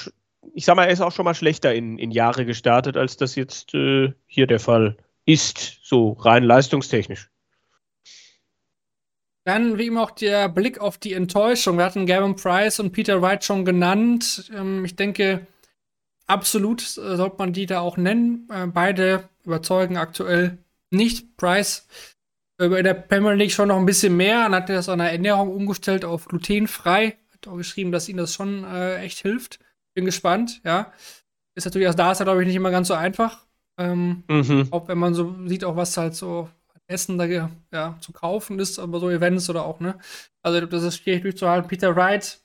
ich 0.53 0.65
sag 0.65 0.75
mal, 0.75 0.85
er 0.85 0.91
ist 0.91 1.01
auch 1.01 1.11
schon 1.11 1.25
mal 1.25 1.35
schlechter 1.35 1.73
in, 1.73 1.97
in 1.97 2.11
Jahre 2.11 2.45
gestartet, 2.45 2.97
als 2.97 3.17
das 3.17 3.35
jetzt 3.35 3.73
äh, 3.73 4.13
hier 4.25 4.47
der 4.47 4.59
Fall 4.59 4.97
ist, 5.25 5.79
so 5.83 6.13
rein 6.13 6.43
leistungstechnisch. 6.43 7.30
Dann, 9.43 9.77
wie 9.77 9.87
immer, 9.87 10.03
auch 10.03 10.11
der 10.11 10.49
Blick 10.49 10.79
auf 10.79 10.97
die 10.97 11.13
Enttäuschung. 11.13 11.77
Wir 11.77 11.85
hatten 11.85 12.05
Gavin 12.05 12.35
Price 12.35 12.79
und 12.79 12.91
Peter 12.91 13.21
Wright 13.21 13.43
schon 13.43 13.65
genannt. 13.65 14.51
Ähm, 14.55 14.85
ich 14.85 14.95
denke, 14.95 15.47
absolut 16.27 16.81
äh, 16.81 17.15
sollte 17.15 17.37
man 17.39 17.53
die 17.53 17.65
da 17.65 17.79
auch 17.79 17.97
nennen. 17.97 18.47
Äh, 18.51 18.67
beide 18.67 19.29
überzeugen 19.43 19.97
aktuell 19.97 20.59
nicht. 20.91 21.37
Price 21.37 21.87
äh, 22.59 22.65
in 22.65 22.83
der 22.83 22.93
Premier 22.93 23.33
League 23.33 23.51
schon 23.51 23.69
noch 23.69 23.77
ein 23.77 23.85
bisschen 23.85 24.15
mehr. 24.15 24.43
Dann 24.43 24.55
hat 24.55 24.69
er 24.69 24.75
das 24.75 24.89
an 24.89 24.99
der 24.99 25.11
Ernährung 25.11 25.49
umgestellt 25.49 26.05
auf 26.05 26.25
glutenfrei. 26.25 27.17
Hat 27.33 27.47
auch 27.47 27.57
geschrieben, 27.57 27.91
dass 27.91 28.09
ihm 28.09 28.17
das 28.17 28.33
schon 28.33 28.63
äh, 28.63 28.97
echt 28.97 29.19
hilft. 29.19 29.59
Bin 29.95 30.05
gespannt, 30.05 30.61
ja. 30.63 30.93
Ist 31.55 31.65
natürlich, 31.65 31.87
also 31.87 31.97
da 31.97 32.11
ist 32.11 32.19
er, 32.21 32.25
glaube 32.25 32.41
ich, 32.41 32.47
nicht 32.47 32.55
immer 32.55 32.71
ganz 32.71 32.87
so 32.87 32.93
einfach. 32.93 33.45
Ähm, 33.77 34.23
mhm. 34.29 34.67
Auch 34.71 34.87
wenn 34.87 34.99
man 34.99 35.13
so 35.13 35.35
sieht, 35.47 35.65
auch 35.65 35.75
was 35.75 35.97
halt 35.97 36.15
so 36.15 36.47
Essen 36.91 37.17
da 37.17 37.25
ja, 37.25 37.97
zu 37.99 38.11
kaufen 38.11 38.59
ist, 38.59 38.79
aber 38.79 38.99
so 38.99 39.09
Events 39.09 39.49
oder 39.49 39.65
auch, 39.65 39.79
ne? 39.79 39.97
Also 40.43 40.65
das 40.65 40.83
ist 40.83 40.97
schwierig 40.97 41.23
durchzuhalten. 41.23 41.67
Peter 41.67 41.95
Wright 41.95 42.39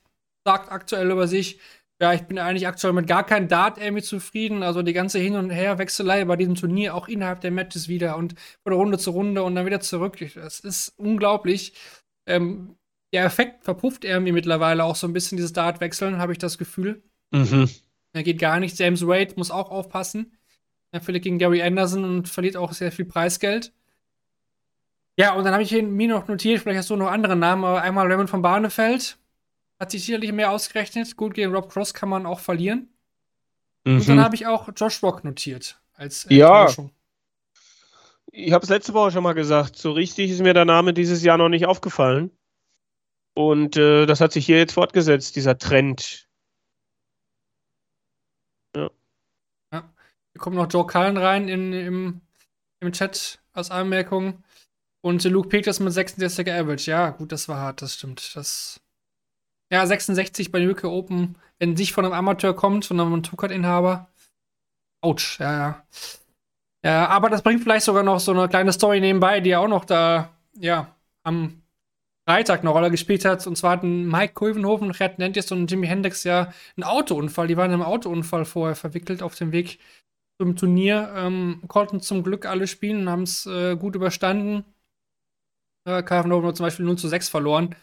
sagt 0.44 0.70
aktuell 0.70 1.10
über 1.10 1.26
sich, 1.26 1.58
ja, 2.00 2.12
ich 2.12 2.22
bin 2.22 2.38
eigentlich 2.38 2.66
aktuell 2.66 2.92
mit 2.92 3.06
gar 3.06 3.24
keinem 3.24 3.48
Dart 3.48 3.78
irgendwie 3.78 4.02
zufrieden. 4.02 4.62
Also 4.62 4.82
die 4.82 4.92
ganze 4.92 5.18
Hin- 5.18 5.36
und 5.36 5.50
Herwechselei 5.50 6.24
bei 6.24 6.36
diesem 6.36 6.54
Turnier, 6.54 6.94
auch 6.94 7.08
innerhalb 7.08 7.40
der 7.40 7.50
Matches 7.50 7.88
wieder 7.88 8.16
und 8.16 8.34
von 8.62 8.72
Runde 8.72 8.98
zu 8.98 9.10
Runde 9.10 9.42
und 9.42 9.54
dann 9.54 9.66
wieder 9.66 9.80
zurück. 9.80 10.18
Das 10.34 10.60
ist 10.60 10.92
unglaublich. 10.96 11.72
Ähm, 12.26 12.76
der 13.12 13.24
Effekt 13.24 13.64
verpufft 13.64 14.04
irgendwie 14.04 14.32
mittlerweile 14.32 14.84
auch 14.84 14.96
so 14.96 15.06
ein 15.06 15.12
bisschen, 15.12 15.36
dieses 15.36 15.52
Dart-Wechseln, 15.54 16.18
habe 16.18 16.32
ich 16.32 16.38
das 16.38 16.58
Gefühl. 16.58 17.02
Mhm. 17.30 17.70
Da 18.12 18.22
geht 18.22 18.38
gar 18.38 18.60
nicht. 18.60 18.78
James 18.78 19.06
Wade 19.06 19.34
muss 19.36 19.50
auch 19.50 19.70
aufpassen. 19.70 20.36
Er 20.92 21.00
verliert 21.00 21.24
gegen 21.24 21.38
Gary 21.38 21.62
Anderson 21.62 22.04
und 22.04 22.28
verliert 22.28 22.56
auch 22.56 22.72
sehr 22.72 22.92
viel 22.92 23.04
Preisgeld. 23.04 23.72
Ja, 25.16 25.32
und 25.32 25.44
dann 25.44 25.54
habe 25.54 25.62
ich 25.62 25.72
mir 25.72 26.08
noch 26.08 26.28
notiert, 26.28 26.60
vielleicht 26.60 26.78
hast 26.78 26.90
du 26.90 26.96
noch 26.96 27.10
andere 27.10 27.36
Namen, 27.36 27.64
aber 27.64 27.80
einmal 27.80 28.06
Raymond 28.06 28.28
von 28.28 28.42
Barnefeld. 28.42 29.16
Hat 29.80 29.90
sich 29.90 30.04
sicherlich 30.04 30.32
mehr 30.32 30.50
ausgerechnet. 30.50 31.16
Gut, 31.16 31.34
gegen 31.34 31.54
Rob 31.54 31.70
Cross 31.70 31.94
kann 31.94 32.08
man 32.08 32.26
auch 32.26 32.40
verlieren. 32.40 32.88
Mhm. 33.84 33.96
Und 33.96 34.08
dann 34.08 34.20
habe 34.20 34.34
ich 34.34 34.46
auch 34.46 34.68
Josh 34.74 35.02
Rock 35.02 35.24
notiert 35.24 35.80
als 35.94 36.26
Ja. 36.28 36.68
Ich 38.32 38.52
habe 38.52 38.62
es 38.62 38.68
letzte 38.68 38.92
Woche 38.92 39.12
schon 39.12 39.22
mal 39.22 39.32
gesagt. 39.32 39.76
So 39.76 39.92
richtig 39.92 40.30
ist 40.30 40.42
mir 40.42 40.52
der 40.52 40.66
Name 40.66 40.92
dieses 40.92 41.22
Jahr 41.22 41.38
noch 41.38 41.48
nicht 41.48 41.66
aufgefallen. 41.66 42.30
Und 43.34 43.76
äh, 43.76 44.06
das 44.06 44.20
hat 44.20 44.32
sich 44.32 44.44
hier 44.44 44.58
jetzt 44.58 44.72
fortgesetzt, 44.72 45.36
dieser 45.36 45.56
Trend. 45.56 46.26
Ja. 48.74 48.90
ja. 49.72 49.90
Hier 50.32 50.40
kommt 50.40 50.56
noch 50.56 50.70
Joe 50.70 50.86
Cullen 50.86 51.16
rein 51.16 51.48
in, 51.48 51.72
im, 51.72 52.20
im 52.80 52.92
Chat 52.92 53.40
als 53.52 53.70
Anmerkung. 53.70 54.42
Und 55.06 55.22
Luke 55.22 55.48
Peters 55.48 55.78
mit 55.78 55.92
66er 55.92 56.58
Average. 56.58 56.90
Ja, 56.90 57.10
gut, 57.10 57.30
das 57.30 57.48
war 57.48 57.60
hart, 57.60 57.80
das 57.80 57.94
stimmt. 57.94 58.34
Das. 58.34 58.80
Ja, 59.72 59.86
66 59.86 60.50
bei 60.50 60.68
UK 60.68 60.82
Open, 60.82 61.36
wenn 61.60 61.74
nicht 61.74 61.92
von 61.92 62.04
einem 62.04 62.12
Amateur 62.12 62.56
kommt, 62.56 62.82
sondern 62.82 63.12
einem 63.12 63.22
Tukat-Inhaber. 63.22 64.08
Autsch, 65.00 65.38
ja, 65.38 65.52
ja. 65.52 65.86
Ja, 66.84 67.06
aber 67.06 67.30
das 67.30 67.42
bringt 67.42 67.62
vielleicht 67.62 67.84
sogar 67.84 68.02
noch 68.02 68.18
so 68.18 68.32
eine 68.32 68.48
kleine 68.48 68.72
Story 68.72 68.98
nebenbei, 68.98 69.38
die 69.38 69.54
auch 69.54 69.68
noch 69.68 69.84
da, 69.84 70.30
ja, 70.58 70.92
am 71.22 71.62
Freitag 72.28 72.62
eine 72.62 72.70
Rolle 72.70 72.90
gespielt 72.90 73.24
hat. 73.24 73.46
Und 73.46 73.54
zwar 73.54 73.70
hatten 73.70 74.08
Mike 74.08 74.34
Kulvenhofen, 74.34 74.90
Red 74.90 75.20
Nentis 75.20 75.52
und 75.52 75.70
Jimi 75.70 75.86
Hendrix 75.86 76.24
ja 76.24 76.52
einen 76.76 76.82
Autounfall. 76.82 77.46
Die 77.46 77.56
waren 77.56 77.70
einem 77.70 77.82
Autounfall 77.82 78.44
vorher 78.44 78.74
verwickelt 78.74 79.22
auf 79.22 79.36
dem 79.36 79.52
Weg 79.52 79.78
zum 80.40 80.56
Turnier. 80.56 81.12
Ähm, 81.14 81.62
konnten 81.68 82.00
zum 82.00 82.24
Glück 82.24 82.44
alle 82.44 82.66
spielen 82.66 83.02
und 83.02 83.10
haben 83.10 83.22
es 83.22 83.46
äh, 83.46 83.76
gut 83.76 83.94
überstanden. 83.94 84.64
Äh, 85.86 86.02
Karvenow 86.02 86.52
zum 86.52 86.64
Beispiel 86.64 86.84
0 86.84 86.98
zu 86.98 87.08
6 87.08 87.28
verloren. 87.28 87.74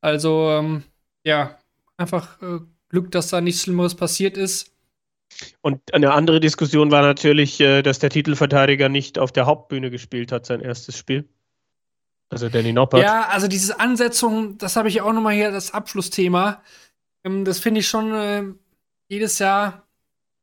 Also, 0.00 0.50
ähm, 0.50 0.82
ja, 1.22 1.58
einfach 1.96 2.40
äh, 2.42 2.60
Glück, 2.88 3.10
dass 3.10 3.28
da 3.28 3.40
nichts 3.40 3.62
Schlimmeres 3.62 3.94
passiert 3.94 4.36
ist. 4.36 4.72
Und 5.60 5.94
eine 5.94 6.12
andere 6.12 6.40
Diskussion 6.40 6.90
war 6.90 7.02
natürlich, 7.02 7.60
äh, 7.60 7.82
dass 7.82 7.98
der 7.98 8.10
Titelverteidiger 8.10 8.88
nicht 8.88 9.18
auf 9.18 9.32
der 9.32 9.46
Hauptbühne 9.46 9.90
gespielt 9.90 10.32
hat, 10.32 10.46
sein 10.46 10.60
erstes 10.60 10.96
Spiel. 10.96 11.28
Also 12.30 12.48
Danny 12.48 12.72
Noppert. 12.72 13.02
Ja, 13.02 13.28
also 13.28 13.46
diese 13.46 13.78
Ansetzung, 13.78 14.56
das 14.56 14.76
habe 14.76 14.88
ich 14.88 15.02
auch 15.02 15.12
nochmal 15.12 15.34
hier, 15.34 15.50
das 15.50 15.74
Abschlussthema. 15.74 16.62
Ähm, 17.24 17.44
das 17.44 17.60
finde 17.60 17.80
ich 17.80 17.88
schon 17.88 18.14
äh, 18.14 18.44
jedes 19.08 19.38
Jahr 19.38 19.81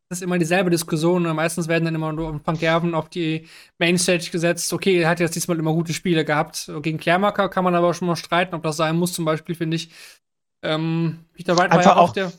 ist 0.09 0.23
immer 0.23 0.39
dieselbe 0.39 0.69
Diskussion. 0.69 1.25
Und 1.25 1.35
meistens 1.35 1.67
werden 1.67 1.85
dann 1.85 1.95
immer 1.95 2.11
nur 2.11 2.41
Van 2.43 2.57
Gerven 2.57 2.95
auf 2.95 3.09
die 3.09 3.47
Mainstage 3.77 4.29
gesetzt. 4.31 4.73
Okay, 4.73 5.01
er 5.01 5.09
hat 5.09 5.19
jetzt 5.19 5.35
diesmal 5.35 5.59
immer 5.59 5.73
gute 5.73 5.93
Spiele 5.93 6.25
gehabt. 6.25 6.71
Gegen 6.81 6.97
Klärmacker 6.97 7.49
kann 7.49 7.63
man 7.63 7.75
aber 7.75 7.93
schon 7.93 8.07
mal 8.07 8.15
streiten, 8.15 8.55
ob 8.55 8.63
das 8.63 8.77
sein 8.77 8.97
muss, 8.97 9.13
zum 9.13 9.25
Beispiel, 9.25 9.55
finde 9.55 9.75
ich. 9.75 9.91
Ähm, 10.63 11.25
Peter 11.33 11.57
Wright 11.57 11.71
war 11.71 11.81
ja 11.81 11.95
auch 11.95 12.11
der 12.11 12.33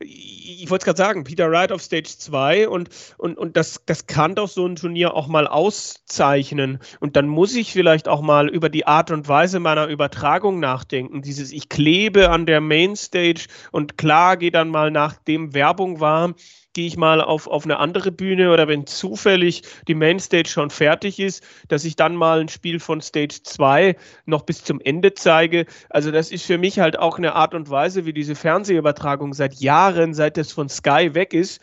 ich 0.00 0.68
wollte 0.70 0.82
es 0.82 0.84
gerade 0.86 0.96
sagen, 0.96 1.24
Peter 1.24 1.50
Wright 1.50 1.72
auf 1.72 1.82
Stage 1.82 2.18
2 2.18 2.68
und, 2.68 2.90
und, 3.16 3.38
und 3.38 3.56
das, 3.56 3.82
das 3.86 4.06
kann 4.06 4.34
doch 4.34 4.48
so 4.48 4.66
ein 4.66 4.76
Turnier 4.76 5.14
auch 5.14 5.28
mal 5.28 5.46
auszeichnen. 5.46 6.80
Und 7.00 7.16
dann 7.16 7.28
muss 7.28 7.54
ich 7.54 7.72
vielleicht 7.72 8.08
auch 8.08 8.20
mal 8.20 8.48
über 8.48 8.68
die 8.68 8.86
Art 8.86 9.10
und 9.10 9.28
Weise 9.28 9.60
meiner 9.60 9.86
Übertragung 9.86 10.58
nachdenken. 10.58 11.22
Dieses, 11.22 11.52
ich 11.52 11.68
klebe 11.68 12.30
an 12.30 12.46
der 12.46 12.60
Mainstage 12.60 13.46
und 13.70 13.96
klar, 13.96 14.36
gehe 14.36 14.50
dann 14.50 14.68
mal 14.68 14.90
nachdem 14.90 15.54
Werbung 15.54 16.00
war, 16.00 16.34
gehe 16.74 16.86
ich 16.86 16.96
mal 16.96 17.20
auf, 17.20 17.46
auf 17.46 17.64
eine 17.64 17.78
andere 17.78 18.12
Bühne 18.12 18.52
oder 18.52 18.68
wenn 18.68 18.86
zufällig 18.86 19.62
die 19.88 19.94
Mainstage 19.94 20.48
schon 20.48 20.70
fertig 20.70 21.18
ist, 21.18 21.42
dass 21.68 21.84
ich 21.84 21.96
dann 21.96 22.16
mal 22.16 22.40
ein 22.40 22.48
Spiel 22.48 22.80
von 22.80 23.00
Stage 23.00 23.40
2 23.42 23.96
noch 24.26 24.42
bis 24.42 24.64
zum 24.64 24.80
Ende 24.80 25.14
zeige. 25.14 25.66
Also 25.88 26.10
das 26.10 26.30
ist 26.30 26.44
für 26.44 26.58
mich 26.58 26.80
halt 26.80 26.98
auch 26.98 27.16
eine 27.16 27.34
Art 27.34 27.54
und 27.54 27.70
Weise, 27.70 28.04
wie 28.04 28.12
diese 28.12 28.34
Fernsehübertragung 28.34 29.32
seit 29.32 29.54
Jahren, 29.54 30.12
seit 30.12 30.36
es 30.36 30.52
von 30.52 30.68
Sky 30.68 31.14
weg 31.14 31.32
ist, 31.32 31.60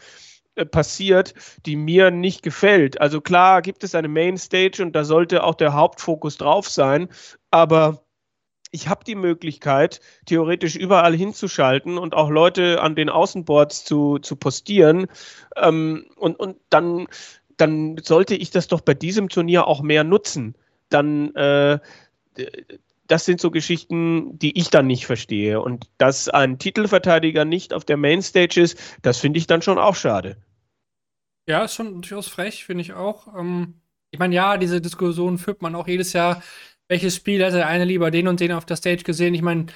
äh, 0.55 0.65
passiert, 0.65 1.33
die 1.65 1.75
mir 1.75 2.11
nicht 2.11 2.41
gefällt. 2.41 2.99
Also 2.99 3.21
klar 3.21 3.61
gibt 3.61 3.83
es 3.83 3.95
eine 3.95 4.07
Mainstage 4.07 4.81
und 4.81 4.93
da 4.93 5.03
sollte 5.03 5.43
auch 5.43 5.55
der 5.55 5.73
Hauptfokus 5.73 6.37
drauf 6.37 6.69
sein, 6.69 7.09
aber 7.51 8.03
ich 8.71 8.87
habe 8.87 9.03
die 9.03 9.15
Möglichkeit, 9.15 9.99
theoretisch 10.25 10.75
überall 10.75 11.15
hinzuschalten 11.15 11.97
und 11.97 12.13
auch 12.13 12.29
Leute 12.29 12.81
an 12.81 12.95
den 12.95 13.09
Außenboards 13.09 13.83
zu, 13.83 14.19
zu 14.19 14.35
postieren. 14.35 15.07
Ähm, 15.55 16.05
und, 16.15 16.39
und 16.39 16.57
dann, 16.69 17.07
dann 17.57 17.97
sollte 18.01 18.35
ich 18.35 18.49
das 18.49 18.67
doch 18.67 18.81
bei 18.81 18.93
diesem 18.93 19.29
Turnier 19.29 19.67
auch 19.67 19.81
mehr 19.81 20.03
nutzen. 20.03 20.55
Dann, 20.89 21.35
äh, 21.35 21.79
das 23.07 23.25
sind 23.25 23.41
so 23.41 23.51
Geschichten, 23.51 24.39
die 24.39 24.57
ich 24.57 24.69
dann 24.69 24.87
nicht 24.87 25.05
verstehe. 25.05 25.61
Und 25.61 25.89
dass 25.97 26.29
ein 26.29 26.57
Titelverteidiger 26.57 27.43
nicht 27.43 27.73
auf 27.73 27.83
der 27.83 27.97
Mainstage 27.97 28.61
ist, 28.61 28.79
das 29.01 29.17
finde 29.17 29.37
ich 29.37 29.47
dann 29.47 29.61
schon 29.61 29.77
auch 29.77 29.95
schade. 29.95 30.37
Ja, 31.45 31.65
ist 31.65 31.75
schon 31.75 32.01
durchaus 32.01 32.29
frech, 32.29 32.63
finde 32.63 32.83
ich 32.83 32.93
auch. 32.93 33.27
Ähm, 33.37 33.81
ich 34.11 34.19
meine, 34.19 34.35
ja, 34.35 34.57
diese 34.57 34.79
Diskussion 34.79 35.37
führt 35.37 35.61
man 35.61 35.75
auch 35.75 35.87
jedes 35.87 36.13
Jahr 36.13 36.41
welches 36.91 37.15
Spiel 37.15 37.41
hätte 37.41 37.55
der 37.55 37.67
eine 37.67 37.85
lieber 37.85 38.11
den 38.11 38.27
und 38.27 38.41
den 38.41 38.51
auf 38.51 38.65
der 38.65 38.75
Stage 38.75 39.03
gesehen. 39.03 39.33
Ich 39.33 39.41
meine, 39.41 39.67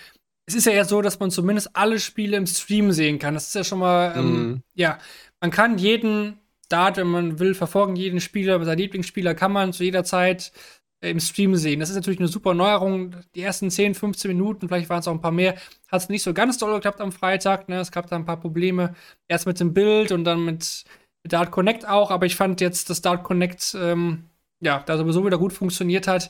es 0.46 0.54
ist 0.54 0.66
ja 0.66 0.74
eher 0.74 0.84
so, 0.84 1.02
dass 1.02 1.18
man 1.18 1.32
zumindest 1.32 1.70
alle 1.74 1.98
Spiele 1.98 2.36
im 2.36 2.46
Stream 2.46 2.92
sehen 2.92 3.20
kann. 3.20 3.34
Das 3.34 3.48
ist 3.48 3.56
ja 3.56 3.64
schon 3.64 3.80
mal, 3.80 4.14
ähm, 4.18 4.32
mhm. 4.32 4.64
ja, 4.74 4.98
man 5.40 5.50
kann 5.50 5.78
jeden 5.78 6.38
Dart, 6.68 6.98
wenn 6.98 7.08
man 7.08 7.40
will, 7.40 7.56
verfolgen, 7.56 7.96
jeden 7.96 8.20
Spieler, 8.20 8.64
sein 8.66 8.78
Lieblingsspieler 8.78 9.34
kann 9.34 9.54
man 9.54 9.72
zu 9.72 9.86
jeder 9.86 10.04
Zeit 10.04 10.52
äh, 11.00 11.10
im 11.10 11.22
Stream 11.22 11.56
sehen. 11.56 11.80
Das 11.80 11.90
ist 11.90 11.96
natürlich 11.96 12.20
eine 12.20 12.28
super 12.28 12.54
Neuerung. 12.54 13.16
Die 13.34 13.44
ersten 13.44 13.72
10, 13.72 13.96
15 13.96 14.30
Minuten, 14.32 14.68
vielleicht 14.68 14.90
waren 14.90 15.00
es 15.00 15.08
auch 15.08 15.14
ein 15.14 15.22
paar 15.22 15.32
mehr, 15.32 15.56
hat 15.88 16.02
es 16.02 16.10
nicht 16.10 16.24
so 16.24 16.34
ganz 16.34 16.58
doll 16.58 16.74
geklappt 16.74 17.00
am 17.00 17.14
Freitag. 17.14 17.70
Ne? 17.70 17.80
Es 17.80 17.94
gab 17.94 18.10
da 18.10 18.18
ein 18.18 18.26
paar 18.26 18.42
Probleme. 18.42 18.94
Erst 19.30 19.48
mit 19.48 19.58
dem 19.62 19.74
Bild 19.74 20.12
und 20.12 20.26
dann 20.26 20.44
mit, 20.44 20.84
mit 21.24 21.32
Dart 21.32 21.52
Connect 21.52 21.88
auch. 21.88 22.12
Aber 22.12 22.26
ich 22.26 22.36
fand 22.36 22.60
jetzt, 22.60 22.90
dass 22.90 23.02
Dart 23.02 23.24
Connect, 23.24 23.74
ähm, 23.80 24.26
ja, 24.60 24.84
da 24.86 24.98
sowieso 24.98 25.26
wieder 25.26 25.38
gut 25.38 25.54
funktioniert 25.54 26.10
hat 26.10 26.30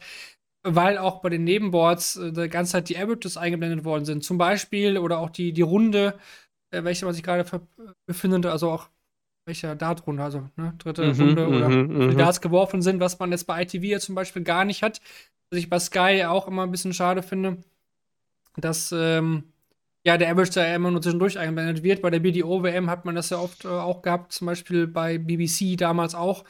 weil 0.65 0.97
auch 0.97 1.21
bei 1.21 1.29
den 1.29 1.43
Nebenboards 1.43 2.17
äh, 2.17 2.31
die 2.31 2.49
ganze 2.49 2.73
Zeit 2.73 2.89
die 2.89 2.97
Averages 2.97 3.37
eingeblendet 3.37 3.85
worden 3.85 4.03
sind. 4.03 4.23
Zum 4.23 4.37
Beispiel 4.37 4.97
oder 4.97 5.19
auch 5.19 5.29
die, 5.29 5.53
die 5.53 5.61
Runde, 5.61 6.15
äh, 6.71 6.83
welche 6.83 7.05
man 7.05 7.13
sich 7.13 7.23
gerade 7.23 7.45
befindet, 8.07 8.45
also 8.47 8.71
auch 8.71 8.89
welcher 9.45 9.75
Dartrunde, 9.75 10.23
also 10.23 10.49
ne, 10.55 10.73
dritte 10.79 11.13
mhm, 11.13 11.21
Runde 11.21 11.47
oder 11.47 11.69
mhm, 11.69 12.09
die 12.09 12.15
Darts 12.15 12.41
geworfen 12.41 12.81
sind, 12.81 12.99
was 12.99 13.19
man 13.19 13.31
jetzt 13.31 13.45
bei 13.45 13.61
ITV 13.61 13.83
ja 13.83 13.99
zum 13.99 14.15
Beispiel 14.15 14.43
gar 14.43 14.65
nicht 14.65 14.81
hat. 14.81 15.01
Was 15.51 15.59
ich 15.59 15.69
bei 15.69 15.77
Sky 15.77 16.25
auch 16.25 16.47
immer 16.47 16.63
ein 16.63 16.71
bisschen 16.71 16.93
schade 16.93 17.21
finde, 17.21 17.57
dass 18.57 18.91
ähm, 18.91 19.43
ja, 20.03 20.17
der 20.17 20.31
Average 20.31 20.53
da 20.53 20.75
immer 20.75 20.89
nur 20.89 21.01
zwischendurch 21.01 21.37
eingeblendet 21.37 21.83
wird. 21.83 22.01
Bei 22.01 22.09
der 22.09 22.19
BDO-WM 22.19 22.89
hat 22.89 23.05
man 23.05 23.13
das 23.13 23.29
ja 23.29 23.37
oft 23.37 23.65
äh, 23.65 23.67
auch 23.67 24.01
gehabt, 24.01 24.31
zum 24.31 24.47
Beispiel 24.47 24.87
bei 24.87 25.19
BBC 25.19 25.77
damals 25.77 26.15
auch 26.15 26.43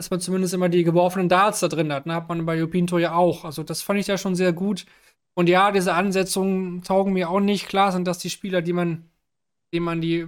dass 0.00 0.10
man 0.10 0.20
zumindest 0.22 0.54
immer 0.54 0.70
die 0.70 0.82
geworfenen 0.82 1.28
Darts 1.28 1.60
da 1.60 1.68
drin 1.68 1.92
hat. 1.92 2.06
Ne? 2.06 2.14
Hat 2.14 2.26
man 2.26 2.46
bei 2.46 2.64
Tour 2.64 3.00
ja 3.00 3.12
auch. 3.12 3.44
Also 3.44 3.62
das 3.62 3.82
fand 3.82 4.00
ich 4.00 4.06
ja 4.06 4.16
schon 4.16 4.34
sehr 4.34 4.54
gut. 4.54 4.86
Und 5.34 5.46
ja, 5.46 5.72
diese 5.72 5.92
Ansetzungen 5.92 6.82
taugen 6.82 7.12
mir 7.12 7.28
auch 7.28 7.40
nicht. 7.40 7.68
Klar 7.68 7.92
sind 7.92 8.06
das 8.06 8.16
die 8.16 8.30
Spieler, 8.30 8.62
die 8.62 8.72
man, 8.72 9.10
denen 9.74 9.84
man 9.84 10.00
die 10.00 10.26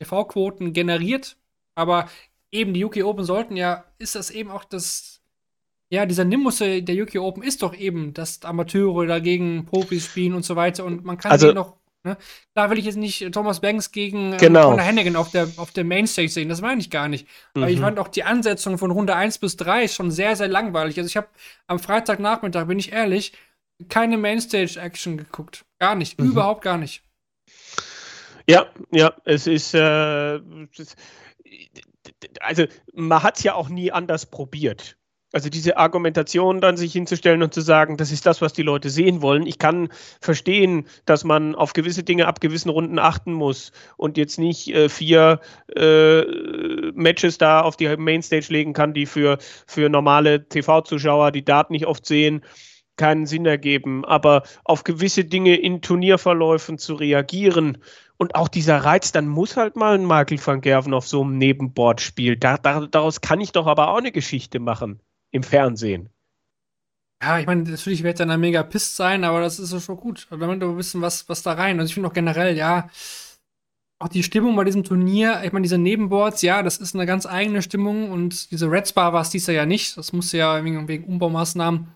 TV-Quoten 0.00 0.72
generiert. 0.72 1.36
Aber 1.76 2.08
eben 2.50 2.74
die 2.74 2.84
UK 2.84 3.04
Open 3.04 3.24
sollten 3.24 3.56
ja, 3.56 3.84
ist 3.98 4.16
das 4.16 4.32
eben 4.32 4.50
auch 4.50 4.64
das, 4.64 5.20
ja, 5.88 6.04
dieser 6.04 6.24
Nimbus 6.24 6.58
der 6.58 6.82
UK 6.82 7.20
Open 7.20 7.44
ist 7.44 7.62
doch 7.62 7.76
eben, 7.76 8.12
dass 8.12 8.42
Amateure 8.42 9.06
dagegen 9.06 9.66
Profis 9.66 10.04
spielen 10.06 10.34
und 10.34 10.44
so 10.44 10.56
weiter. 10.56 10.84
Und 10.84 11.04
man 11.04 11.16
kann 11.16 11.30
also, 11.30 11.52
noch 11.52 11.76
Ne? 12.02 12.16
Da 12.54 12.70
will 12.70 12.78
ich 12.78 12.86
jetzt 12.86 12.96
nicht 12.96 13.30
Thomas 13.32 13.60
Banks 13.60 13.92
gegen 13.92 14.32
äh, 14.32 14.36
genau. 14.38 14.70
Conor 14.70 14.84
Hennigan 14.84 15.16
auf 15.16 15.30
der, 15.30 15.48
auf 15.56 15.70
der 15.70 15.84
Mainstage 15.84 16.30
sehen. 16.30 16.48
Das 16.48 16.62
meine 16.62 16.80
ich 16.80 16.90
gar 16.90 17.08
nicht. 17.08 17.26
Mhm. 17.54 17.62
Aber 17.62 17.70
ich 17.70 17.80
fand 17.80 17.98
auch 17.98 18.08
die 18.08 18.24
Ansetzung 18.24 18.78
von 18.78 18.90
Runde 18.90 19.14
1 19.14 19.38
bis 19.38 19.56
3 19.56 19.88
schon 19.88 20.10
sehr, 20.10 20.34
sehr 20.36 20.48
langweilig. 20.48 20.96
Also 20.98 21.08
ich 21.08 21.16
habe 21.16 21.28
am 21.66 21.78
Freitagnachmittag, 21.78 22.66
bin 22.66 22.78
ich 22.78 22.92
ehrlich, 22.92 23.32
keine 23.88 24.16
Mainstage-Action 24.16 25.18
geguckt. 25.18 25.64
Gar 25.78 25.94
nicht. 25.94 26.18
Mhm. 26.18 26.30
Überhaupt 26.30 26.62
gar 26.62 26.78
nicht. 26.78 27.02
Ja, 28.48 28.66
ja, 28.90 29.14
es 29.24 29.46
ist, 29.46 29.74
äh, 29.74 30.40
also 32.40 32.64
man 32.94 33.22
hat 33.22 33.38
es 33.38 33.44
ja 33.44 33.54
auch 33.54 33.68
nie 33.68 33.92
anders 33.92 34.26
probiert. 34.26 34.96
Also 35.32 35.48
diese 35.48 35.76
Argumentation 35.76 36.60
dann 36.60 36.76
sich 36.76 36.92
hinzustellen 36.92 37.42
und 37.42 37.54
zu 37.54 37.60
sagen, 37.60 37.96
das 37.96 38.10
ist 38.10 38.26
das, 38.26 38.40
was 38.40 38.52
die 38.52 38.62
Leute 38.62 38.90
sehen 38.90 39.22
wollen. 39.22 39.46
Ich 39.46 39.58
kann 39.58 39.88
verstehen, 40.20 40.88
dass 41.04 41.22
man 41.22 41.54
auf 41.54 41.72
gewisse 41.72 42.02
Dinge 42.02 42.26
ab 42.26 42.40
gewissen 42.40 42.68
Runden 42.68 42.98
achten 42.98 43.32
muss 43.32 43.70
und 43.96 44.16
jetzt 44.16 44.40
nicht 44.40 44.74
äh, 44.74 44.88
vier 44.88 45.40
äh, 45.76 46.22
Matches 46.94 47.38
da 47.38 47.60
auf 47.60 47.76
die 47.76 47.96
Mainstage 47.96 48.46
legen 48.48 48.72
kann, 48.72 48.92
die 48.92 49.06
für, 49.06 49.38
für 49.68 49.88
normale 49.88 50.48
TV-Zuschauer, 50.48 51.30
die 51.30 51.44
Daten 51.44 51.74
nicht 51.74 51.86
oft 51.86 52.06
sehen, 52.06 52.42
keinen 52.96 53.26
Sinn 53.26 53.46
ergeben. 53.46 54.04
Aber 54.04 54.42
auf 54.64 54.82
gewisse 54.82 55.24
Dinge 55.24 55.54
in 55.54 55.80
Turnierverläufen 55.80 56.76
zu 56.76 56.94
reagieren 56.94 57.78
und 58.16 58.34
auch 58.34 58.48
dieser 58.48 58.78
Reiz, 58.78 59.12
dann 59.12 59.28
muss 59.28 59.56
halt 59.56 59.76
mal 59.76 59.94
ein 59.94 60.06
Michael 60.06 60.44
van 60.44 60.60
Gerven 60.60 60.92
auf 60.92 61.06
so 61.06 61.22
einem 61.22 61.38
Nebenboard 61.38 62.00
spielen. 62.00 62.40
Da, 62.40 62.58
da, 62.58 62.88
daraus 62.90 63.20
kann 63.20 63.40
ich 63.40 63.52
doch 63.52 63.68
aber 63.68 63.90
auch 63.90 63.98
eine 63.98 64.10
Geschichte 64.10 64.58
machen 64.58 65.00
im 65.30 65.42
Fernsehen. 65.42 66.10
Ja, 67.22 67.38
ich 67.38 67.46
meine, 67.46 67.62
natürlich 67.64 68.02
wird 68.02 68.18
dann 68.18 68.40
mega 68.40 68.62
pisst 68.62 68.96
sein, 68.96 69.24
aber 69.24 69.40
das 69.40 69.58
ist 69.58 69.84
schon 69.84 69.96
gut. 69.96 70.26
Damit 70.30 70.60
wir 70.60 70.76
wissen, 70.76 71.02
was, 71.02 71.28
was 71.28 71.42
da 71.42 71.52
rein. 71.52 71.78
Also 71.78 71.90
ich 71.90 71.94
finde 71.94 72.08
auch 72.08 72.14
generell, 72.14 72.56
ja, 72.56 72.88
auch 73.98 74.08
die 74.08 74.22
Stimmung 74.22 74.56
bei 74.56 74.64
diesem 74.64 74.82
Turnier, 74.84 75.42
ich 75.44 75.52
meine, 75.52 75.62
diese 75.62 75.76
Nebenboards, 75.76 76.40
ja, 76.40 76.62
das 76.62 76.78
ist 76.78 76.94
eine 76.94 77.04
ganz 77.04 77.26
eigene 77.26 77.60
Stimmung 77.60 78.10
und 78.10 78.50
diese 78.50 78.70
Red 78.70 78.88
Spa 78.88 79.12
war 79.12 79.20
es 79.20 79.28
dies 79.28 79.46
Jahr 79.46 79.56
ja 79.56 79.66
nicht. 79.66 79.98
Das 79.98 80.14
musste 80.14 80.38
ja 80.38 80.64
wegen, 80.64 80.88
wegen 80.88 81.04
Umbaumaßnahmen 81.04 81.88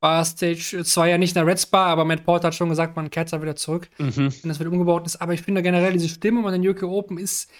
war 0.00 0.24
Stage 0.24 0.82
2 0.84 1.10
ja 1.10 1.18
nicht 1.18 1.36
eine 1.36 1.46
Red 1.46 1.60
Spa, 1.60 1.86
aber 1.86 2.04
Matt 2.04 2.24
Porter 2.24 2.48
hat 2.48 2.54
schon 2.54 2.68
gesagt, 2.68 2.96
man 2.96 3.10
kehrt 3.10 3.32
da 3.32 3.40
wieder 3.40 3.56
zurück, 3.56 3.88
mhm. 3.98 4.32
wenn 4.42 4.48
das 4.48 4.58
wieder 4.58 4.70
umgebaut 4.70 5.06
ist. 5.06 5.16
Aber 5.22 5.34
ich 5.34 5.42
finde 5.42 5.62
generell, 5.62 5.92
diese 5.92 6.08
Stimmung 6.08 6.46
an 6.46 6.60
den 6.60 6.68
UK 6.68 6.82
Open 6.82 7.16
ist 7.16 7.50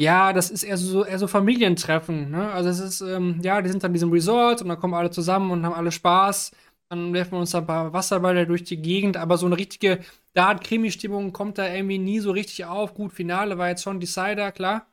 ja, 0.00 0.32
das 0.32 0.50
ist 0.50 0.62
eher 0.62 0.78
so, 0.78 1.04
eher 1.04 1.18
so 1.18 1.26
Familientreffen. 1.26 2.30
Ne? 2.30 2.50
Also 2.52 2.70
es 2.70 2.80
ist, 2.80 3.02
ähm, 3.02 3.38
ja, 3.42 3.60
die 3.60 3.68
sind 3.68 3.84
an 3.84 3.92
diesem 3.92 4.10
Resort 4.10 4.62
und 4.62 4.68
dann 4.68 4.80
kommen 4.80 4.94
alle 4.94 5.10
zusammen 5.10 5.50
und 5.50 5.62
haben 5.66 5.74
alle 5.74 5.92
Spaß. 5.92 6.52
Dann 6.88 7.12
werfen 7.12 7.32
wir 7.32 7.40
uns 7.40 7.54
ein 7.54 7.66
paar 7.66 7.92
Wasserbälle 7.92 8.46
durch 8.46 8.64
die 8.64 8.80
Gegend, 8.80 9.18
aber 9.18 9.36
so 9.36 9.44
eine 9.44 9.58
richtige 9.58 10.00
Dart-Krimi-Stimmung 10.32 11.34
kommt 11.34 11.58
da 11.58 11.68
irgendwie 11.68 11.98
nie 11.98 12.20
so 12.20 12.30
richtig 12.30 12.64
auf. 12.64 12.94
Gut, 12.94 13.12
Finale 13.12 13.58
war 13.58 13.68
jetzt 13.68 13.82
schon 13.82 14.00
Decider, 14.00 14.52
klar. 14.52 14.86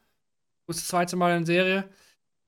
Das 0.68 0.86
zweite 0.86 1.16
Mal 1.16 1.38
in 1.38 1.46
Serie. 1.46 1.90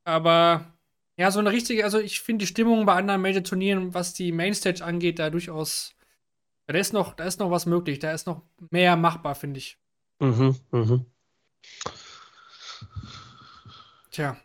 Aber 0.04 0.74
ja, 1.16 1.32
so 1.32 1.40
eine 1.40 1.54
richtige, 1.54 1.86
also 1.86 1.98
ich 2.00 2.20
finde 2.20 2.44
die 2.44 2.48
Stimmung 2.48 2.86
bei 2.86 2.96
anderen 2.96 3.22
Major-Turnieren, 3.22 3.94
was 3.94 4.14
die 4.14 4.34
Mainstage 4.34 4.84
angeht, 4.84 5.18
da 5.18 5.30
durchaus, 5.30 5.96
da 6.68 6.78
ist 6.78 6.92
noch, 6.92 7.14
da 7.14 7.24
ist 7.24 7.40
noch 7.40 7.52
was 7.52 7.66
möglich, 7.66 8.00
da 8.00 8.12
ist 8.12 8.28
noch 8.28 8.42
mehr 8.70 8.98
machbar, 8.98 9.36
finde 9.36 9.60
ich. 9.60 9.78
Mhm, 10.20 10.58
mhm. 10.72 11.06
Tja. 14.20 14.36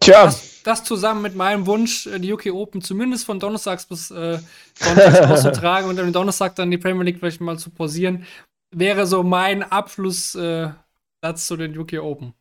Tja. 0.00 0.24
Das, 0.24 0.62
das 0.64 0.82
zusammen 0.82 1.22
mit 1.22 1.36
meinem 1.36 1.66
Wunsch, 1.66 2.08
äh, 2.08 2.18
die 2.18 2.32
UK 2.32 2.46
Open 2.46 2.82
zumindest 2.82 3.24
von 3.24 3.38
Donnerstags 3.38 3.86
bis 3.86 4.10
äh, 4.10 4.40
Sonntags 4.74 5.20
auszutragen 5.20 5.88
und 5.90 6.00
am 6.00 6.12
Donnerstag 6.12 6.56
dann 6.56 6.72
die 6.72 6.78
Premier 6.78 7.04
League 7.04 7.20
vielleicht 7.20 7.40
mal 7.40 7.56
zu 7.56 7.70
pausieren, 7.70 8.26
wäre 8.72 9.06
so 9.06 9.22
mein 9.22 9.62
Abschlusssatz 9.62 10.74
äh, 11.22 11.34
zu 11.36 11.56
den 11.56 11.78
UK 11.78 11.94
Open. 12.00 12.34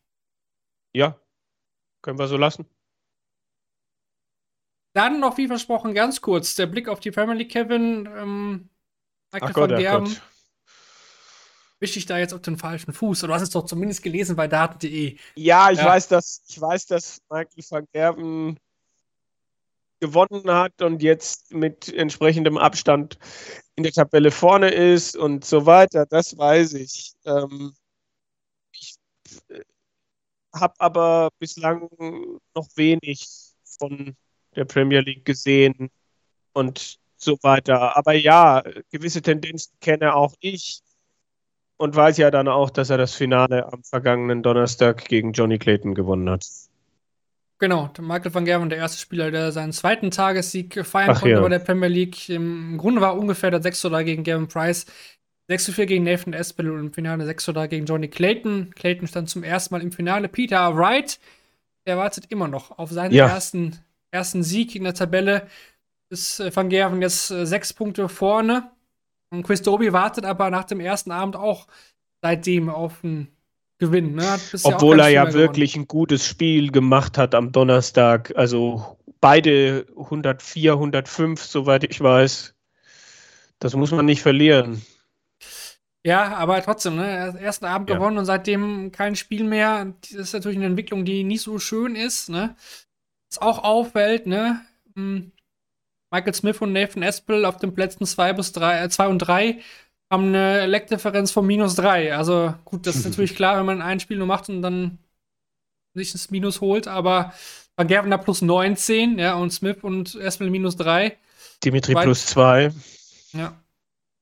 Ja, 0.96 1.20
können 2.02 2.18
wir 2.18 2.28
so 2.28 2.38
lassen. 2.38 2.66
Dann 4.94 5.20
noch 5.20 5.38
wie 5.38 5.48
versprochen 5.48 5.94
ganz 5.94 6.22
kurz 6.22 6.56
der 6.56 6.66
Blick 6.66 6.88
auf 6.88 7.00
die 7.00 7.12
Premier 7.12 7.36
League, 7.36 7.52
Kevin. 7.52 8.10
Ähm, 8.18 8.70
Michael 9.32 9.50
ach 9.50 9.54
Gott. 9.54 9.72
Ach 9.72 10.00
Gott. 10.00 10.22
Wisch 11.80 11.98
ich 11.98 12.06
da 12.06 12.18
jetzt 12.18 12.34
auf 12.34 12.42
den 12.42 12.58
falschen 12.58 12.94
Fuß? 12.94 13.24
Oder 13.24 13.30
du 13.30 13.34
hast 13.36 13.42
es 13.42 13.50
doch 13.50 13.66
zumindest 13.66 14.02
gelesen 14.02 14.36
bei 14.36 14.48
daten.de. 14.48 15.18
Ja, 15.36 15.72
ich 15.72 15.80
ja. 15.80 15.86
weiß, 15.86 16.08
dass 16.08 16.42
ich 16.48 16.60
weiß, 16.60 16.86
dass 16.88 17.22
Michael 17.30 17.64
van 17.70 17.88
Gerben 17.92 18.58
gewonnen 20.00 20.50
hat 20.52 20.82
und 20.82 21.02
jetzt 21.02 21.54
mit 21.54 21.92
entsprechendem 21.94 22.58
Abstand 22.58 23.18
in 23.76 23.84
der 23.84 23.92
Tabelle 23.92 24.32
vorne 24.32 24.70
ist 24.70 25.18
und 25.18 25.44
so 25.44 25.66
weiter. 25.66 26.06
Das 26.06 26.38
weiß 26.38 26.74
ich. 26.74 27.14
Ähm, 27.26 27.74
ich 28.72 28.96
äh, 29.50 29.62
habe 30.54 30.76
aber 30.80 31.30
bislang 31.40 31.90
noch 32.54 32.68
wenig 32.76 33.28
von 33.80 34.16
der 34.56 34.66
Premier 34.66 35.02
League 35.02 35.26
gesehen 35.26 35.90
und 36.54 37.00
so 37.18 37.38
weiter. 37.42 37.98
Aber 37.98 38.14
ja, 38.14 38.64
gewisse 38.92 39.22
Tendenzen 39.22 39.74
kenne 39.82 40.16
auch 40.16 40.34
ich 40.40 40.82
und 41.78 41.96
weiß 41.96 42.18
ja 42.18 42.32
dann 42.32 42.48
auch, 42.48 42.70
dass 42.70 42.90
er 42.90 42.98
das 42.98 43.14
Finale 43.14 43.72
am 43.72 43.84
vergangenen 43.84 44.44
Donnerstag 44.44 45.06
gegen 45.06 45.34
Johnny 45.34 45.58
Clayton 45.58 45.94
gewonnen 45.96 46.30
hat. 46.30 46.46
Genau, 47.58 47.90
Michael 48.02 48.34
van 48.34 48.46
Gerwen, 48.46 48.70
der 48.70 48.80
erste 48.80 49.00
Spieler, 49.00 49.32
der 49.32 49.52
seinen 49.52 49.72
zweiten 49.72 50.12
Tagessieg 50.12 50.86
feiern 50.86 51.12
Ach, 51.12 51.22
konnte 51.22 51.36
ja. 51.36 51.42
bei 51.42 51.50
der 51.50 51.60
Premier 51.60 51.88
League. 51.88 52.30
Im 52.30 52.78
Grunde 52.78 53.00
war 53.02 53.18
ungefähr 53.18 53.50
der 53.50 53.62
6 53.62 53.86
oder 53.86 54.04
gegen 54.04 54.24
Gavin 54.24 54.48
Price. 54.48 54.86
6 55.48 55.66
zu 55.66 55.72
4 55.72 55.86
gegen 55.86 56.04
Nathan 56.04 56.34
Espel 56.34 56.70
und 56.70 56.80
im 56.80 56.94
Finale 56.94 57.26
6 57.26 57.50
oder 57.50 57.68
gegen 57.68 57.86
Johnny 57.86 58.10
Clayton. 58.10 58.72
Clayton 58.76 59.08
stand 59.08 59.30
zum 59.30 59.44
ersten 59.44 59.74
Mal 59.74 59.82
im 59.82 59.92
Finale. 59.92 60.28
Peter 60.28 60.76
Wright, 60.76 61.20
der 61.86 61.98
wartet 61.98 62.26
immer 62.30 62.48
noch 62.48 62.78
auf 62.78 62.92
seinen 62.92 63.14
ja. 63.14 63.28
ersten 63.28 63.80
ersten 64.12 64.44
Sieg 64.44 64.76
in 64.76 64.84
der 64.86 64.94
Tabelle 64.94 65.48
ist 66.10 66.40
äh, 66.40 66.56
Van 66.56 66.70
Gerven 66.70 67.02
jetzt 67.02 67.32
äh, 67.32 67.46
sechs 67.46 67.74
Punkte 67.74 68.10
vorne. 68.10 68.72
Und 69.36 69.44
Chris 69.44 69.62
Doby 69.62 69.94
wartet 69.94 70.26
aber 70.26 70.50
nach 70.50 70.66
dem 70.66 70.80
ersten 70.80 71.12
Abend 71.12 71.36
auch 71.36 71.68
seitdem 72.22 72.70
auf 72.70 73.04
einen 73.04 73.28
Gewinn. 73.78 74.16
Ne? 74.16 74.38
Obwohl 74.64 75.00
er 75.00 75.10
ja 75.10 75.34
wirklich 75.34 75.74
gewonnen. 75.74 75.86
ein 75.86 75.88
gutes 75.88 76.26
Spiel 76.26 76.72
gemacht 76.72 77.18
hat 77.18 77.36
am 77.36 77.52
Donnerstag. 77.52 78.34
Also 78.36 78.98
beide 79.20 79.86
104, 79.98 80.74
105, 80.74 81.44
soweit 81.44 81.84
ich 81.84 82.02
weiß. 82.02 82.56
Das 83.60 83.76
muss 83.76 83.92
man 83.92 84.06
nicht 84.06 84.22
verlieren. 84.22 84.82
Ja, 86.06 86.36
aber 86.36 86.62
trotzdem, 86.62 86.98
ne? 86.98 87.36
Ersten 87.40 87.66
Abend 87.66 87.90
ja. 87.90 87.96
gewonnen 87.96 88.20
und 88.20 88.26
seitdem 88.26 88.92
kein 88.92 89.16
Spiel 89.16 89.44
mehr. 89.44 89.94
Das 90.02 90.12
ist 90.12 90.34
natürlich 90.34 90.58
eine 90.58 90.68
Entwicklung, 90.68 91.04
die 91.04 91.24
nicht 91.24 91.42
so 91.42 91.58
schön 91.58 91.96
ist, 91.96 92.30
ne? 92.30 92.56
Was 93.30 93.42
auch 93.42 93.64
auffällt, 93.64 94.28
ne? 94.28 94.62
Hm, 94.96 95.32
Michael 96.16 96.34
Smith 96.34 96.62
und 96.62 96.72
Nathan 96.72 97.04
Espel 97.04 97.44
auf 97.44 97.58
den 97.58 97.74
Plätzen 97.74 98.06
2 98.06 98.34
bis 98.34 98.54
3, 98.54 98.84
äh, 98.84 98.90
2 98.90 99.08
und 99.08 99.20
3 99.20 99.60
haben 100.10 100.28
eine 100.28 100.66
Leckdifferenz 100.66 101.32
von 101.32 101.46
minus 101.46 101.76
3. 101.76 102.16
Also 102.16 102.54
gut, 102.64 102.88
das 102.88 102.96
ist 102.96 103.06
natürlich 103.10 103.36
klar, 103.36 103.58
wenn 103.58 103.66
man 103.66 103.82
ein 103.82 104.00
Spiel 104.00 104.18
nur 104.18 104.28
macht 104.28 104.48
und 104.48 104.62
dann 104.62 105.00
sich 105.94 106.14
das 106.14 106.30
Minus 106.30 106.62
holt, 106.62 106.88
aber 106.88 107.34
Van 107.76 107.88
Gerven 107.88 108.12
da 108.12 108.18
plus 108.18 108.42
19, 108.42 109.20
ja, 109.20 109.36
und 109.36 109.52
Smith 109.52 109.78
und 109.82 110.16
Espel 110.16 110.50
minus 110.50 110.76
3. 110.78 111.18
Dimitri 111.64 111.94
Wright, 111.96 112.04
plus 112.04 112.26
2. 112.28 112.72
Ja. 113.34 113.62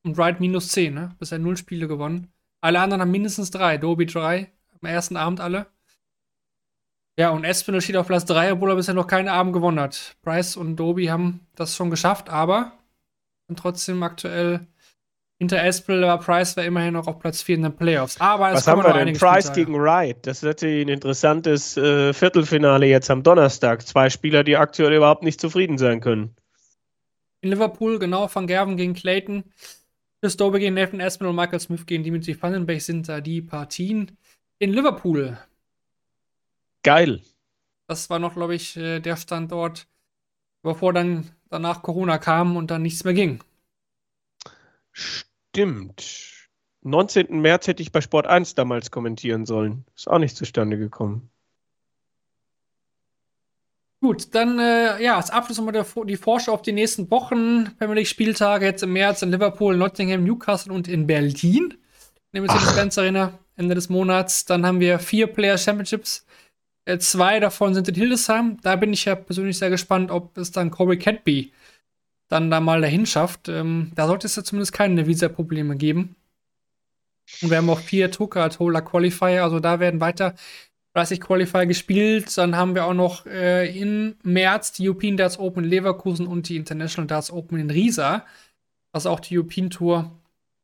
Und 0.03 0.17
Wright 0.17 0.39
minus 0.39 0.69
10, 0.69 0.93
ne? 0.93 1.15
Bisher 1.19 1.39
null 1.39 1.57
Spiele 1.57 1.87
gewonnen. 1.87 2.31
Alle 2.61 2.79
anderen 2.79 3.01
haben 3.01 3.11
mindestens 3.11 3.51
3. 3.51 3.77
Doby 3.77 4.05
3 4.05 4.51
am 4.81 4.87
ersten 4.87 5.17
Abend 5.17 5.39
alle. 5.39 5.67
Ja, 7.17 7.29
und 7.29 7.43
Espinel 7.43 7.81
steht 7.81 7.95
auf 7.95 8.07
Platz 8.07 8.25
3, 8.25 8.53
obwohl 8.53 8.71
er 8.71 8.75
bisher 8.75 8.95
noch 8.95 9.07
keinen 9.07 9.27
Abend 9.27 9.53
gewonnen 9.53 9.79
hat. 9.79 10.15
Price 10.23 10.57
und 10.57 10.77
Doby 10.77 11.05
haben 11.05 11.41
das 11.55 11.75
schon 11.75 11.91
geschafft, 11.91 12.29
aber 12.29 12.71
sind 13.47 13.59
trotzdem 13.59 14.01
aktuell 14.01 14.65
hinter 15.37 15.63
Espel, 15.63 16.03
aber 16.03 16.23
Price 16.23 16.55
war 16.57 16.63
immerhin 16.63 16.93
noch 16.93 17.05
auf 17.07 17.19
Platz 17.19 17.41
4 17.41 17.55
in 17.55 17.63
den 17.63 17.75
Playoffs. 17.75 18.19
Aber 18.19 18.53
Was 18.53 18.67
haben 18.67 18.81
wir 18.81 18.93
denn? 18.93 19.13
Price 19.17 19.45
Spieltage. 19.47 19.65
gegen 19.65 19.79
Wright. 19.79 20.25
Das 20.25 20.37
ist 20.37 20.43
natürlich 20.43 20.85
ein 20.85 20.89
interessantes 20.89 21.77
äh, 21.77 22.13
Viertelfinale 22.13 22.85
jetzt 22.87 23.11
am 23.11 23.21
Donnerstag. 23.23 23.85
Zwei 23.85 24.09
Spieler, 24.09 24.43
die 24.43 24.57
aktuell 24.57 24.93
überhaupt 24.93 25.23
nicht 25.23 25.41
zufrieden 25.41 25.77
sein 25.77 25.99
können. 25.99 26.35
In 27.41 27.49
Liverpool, 27.49 27.99
genau, 27.99 28.29
Van 28.33 28.47
Gerven 28.47 28.77
gegen 28.77 28.93
Clayton. 28.93 29.43
Chris 30.21 30.37
Doby 30.37 30.59
gegen 30.59 30.75
Nathan 30.75 31.01
Espinel 31.01 31.31
und 31.31 31.35
Michael 31.35 31.59
Smith 31.59 31.85
gegen 31.85 32.03
Dimitri 32.03 32.41
Vandenberg 32.41 32.81
sind 32.81 33.09
da 33.09 33.19
die 33.19 33.41
Partien. 33.41 34.17
In 34.59 34.71
Liverpool 34.71 35.37
Geil. 36.83 37.21
Das 37.87 38.09
war 38.09 38.19
noch, 38.19 38.35
glaube 38.35 38.55
ich, 38.55 38.77
äh, 38.77 38.99
der 38.99 39.17
Standort, 39.17 39.87
bevor 40.61 40.93
dann 40.93 41.29
danach 41.49 41.81
Corona 41.81 42.17
kam 42.17 42.57
und 42.57 42.71
dann 42.71 42.81
nichts 42.81 43.03
mehr 43.03 43.13
ging. 43.13 43.43
Stimmt. 44.91 46.49
19. 46.81 47.39
März 47.41 47.67
hätte 47.67 47.81
ich 47.81 47.91
bei 47.91 48.01
Sport 48.01 48.27
1 48.27 48.55
damals 48.55 48.91
kommentieren 48.91 49.45
sollen. 49.45 49.85
Ist 49.95 50.09
auch 50.09 50.19
nicht 50.19 50.35
zustande 50.35 50.77
gekommen. 50.77 51.29
Gut, 54.01 54.35
dann 54.35 54.59
äh, 54.59 55.01
ja, 55.01 55.15
als 55.15 55.29
Abschluss 55.29 55.57
nochmal 55.57 55.71
der, 55.71 55.85
die 56.03 56.17
Vorschau 56.17 56.51
auf 56.51 56.61
die 56.61 56.73
nächsten 56.73 57.09
Wochen. 57.09 57.73
Premier 57.77 57.95
League 57.95 58.07
Spieltage 58.07 58.65
jetzt 58.65 58.83
im 58.83 58.91
März 58.91 59.21
in 59.21 59.31
Liverpool, 59.31 59.77
Nottingham, 59.77 60.25
Newcastle 60.25 60.73
und 60.73 60.89
in 60.89 61.07
Berlin. 61.07 61.75
Nehmen 62.33 62.49
wir 62.49 62.53
uns 62.53 62.75
Benz 62.75 62.97
Arena 62.97 63.39
Ende 63.55 63.75
des 63.75 63.87
Monats. 63.87 64.43
Dann 64.43 64.65
haben 64.65 64.81
wir 64.81 64.99
vier 64.99 65.27
Player 65.27 65.57
Championships 65.57 66.25
zwei 66.99 67.39
davon 67.39 67.73
sind 67.73 67.87
in 67.87 67.95
Hildesheim. 67.95 68.57
Da 68.61 68.75
bin 68.75 68.93
ich 68.93 69.05
ja 69.05 69.15
persönlich 69.15 69.57
sehr 69.57 69.69
gespannt, 69.69 70.11
ob 70.11 70.37
es 70.37 70.51
dann 70.51 70.71
Corey 70.71 70.97
Catby 70.97 71.51
dann 72.27 72.49
da 72.49 72.59
mal 72.59 72.81
dahin 72.81 73.05
schafft. 73.05 73.47
Ähm, 73.49 73.91
da 73.95 74.07
sollte 74.07 74.27
es 74.27 74.35
ja 74.35 74.43
zumindest 74.43 74.73
keine 74.73 75.07
Visa-Probleme 75.07 75.75
geben. 75.75 76.15
Und 77.41 77.49
wir 77.49 77.57
haben 77.57 77.69
auch 77.69 77.79
vier 77.79 78.11
Tuka-Tola 78.11 78.81
Qualifier, 78.81 79.43
also 79.43 79.59
da 79.59 79.79
werden 79.79 80.01
weiter 80.01 80.35
30 80.93 81.21
Qualifier 81.21 81.65
gespielt. 81.65 82.37
Dann 82.37 82.55
haben 82.55 82.75
wir 82.75 82.85
auch 82.85 82.93
noch 82.93 83.25
äh, 83.25 83.77
im 83.77 84.15
März 84.23 84.73
die 84.73 84.87
European 84.87 85.17
Darts 85.17 85.39
Open 85.39 85.63
in 85.63 85.69
Leverkusen 85.69 86.27
und 86.27 86.49
die 86.49 86.57
International 86.57 87.07
Darts 87.07 87.31
Open 87.31 87.59
in 87.59 87.69
Riesa. 87.69 88.25
Also 88.91 89.09
auch 89.09 89.19
die 89.19 89.37
European 89.37 89.69
Tour 89.69 90.11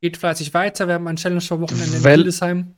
geht 0.02 0.18
fleißig 0.18 0.54
weiter. 0.54 0.88
Wir 0.88 0.96
haben 0.96 1.08
ein 1.08 1.16
Challenger-Wochenende 1.16 1.98
in 1.98 2.04
Hildesheim. 2.04 2.76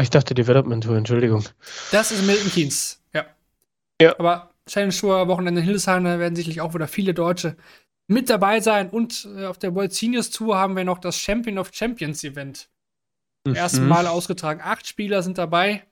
Ich 0.00 0.10
dachte 0.10 0.34
Development 0.34 0.84
Tour, 0.84 0.96
Entschuldigung. 0.96 1.44
Das 1.90 2.12
ist 2.12 2.26
Milton 2.26 2.50
Keynes, 2.50 3.02
ja. 3.14 3.26
Ja. 4.00 4.18
Aber 4.18 4.50
Challenge 4.68 4.92
Tour, 4.94 5.28
Wochenende 5.28 5.60
in 5.60 5.64
Hildesheim, 5.64 6.04
da 6.04 6.18
werden 6.18 6.36
sicherlich 6.36 6.60
auch 6.60 6.74
wieder 6.74 6.88
viele 6.88 7.14
Deutsche 7.14 7.56
mit 8.08 8.28
dabei 8.28 8.60
sein. 8.60 8.90
Und 8.90 9.26
äh, 9.36 9.46
auf 9.46 9.58
der 9.58 9.74
World 9.74 9.92
Seniors 9.92 10.30
Tour 10.30 10.56
haben 10.56 10.76
wir 10.76 10.84
noch 10.84 10.98
das 10.98 11.18
Champion 11.18 11.58
of 11.58 11.70
Champions 11.72 12.24
Event. 12.24 12.68
Mhm. 13.46 13.54
Ersten 13.54 13.88
Mal 13.88 14.06
ausgetragen. 14.06 14.60
Acht 14.62 14.86
Spieler 14.86 15.22
sind 15.22 15.38
dabei. 15.38 15.84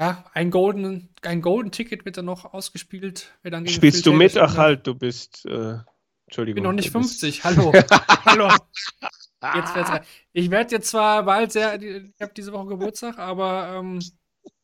Ja, 0.00 0.24
ein 0.32 0.50
Golden, 0.50 1.08
ein 1.22 1.42
Golden 1.42 1.72
Ticket 1.72 2.04
wird 2.04 2.16
dann 2.16 2.24
noch 2.24 2.54
ausgespielt. 2.54 3.32
Spielst 3.66 4.06
du 4.06 4.12
mit? 4.12 4.36
Ach 4.36 4.56
halt, 4.56 4.86
du 4.86 4.94
bist. 4.94 5.44
Äh, 5.44 5.78
Entschuldigung. 6.26 6.48
Ich 6.48 6.54
bin 6.54 6.62
noch 6.62 6.72
nicht 6.72 6.90
50. 6.90 7.42
Hallo. 7.42 7.72
Hallo. 8.24 8.48
Jetzt 9.42 9.76
rein. 9.76 10.00
Ich 10.32 10.50
werde 10.50 10.74
jetzt 10.76 10.90
zwar 10.90 11.22
bald 11.22 11.52
sehr, 11.52 11.80
ich 11.80 12.12
habe 12.20 12.32
diese 12.36 12.52
Woche 12.52 12.66
Geburtstag, 12.66 13.18
aber 13.18 13.74
ähm, 13.76 14.00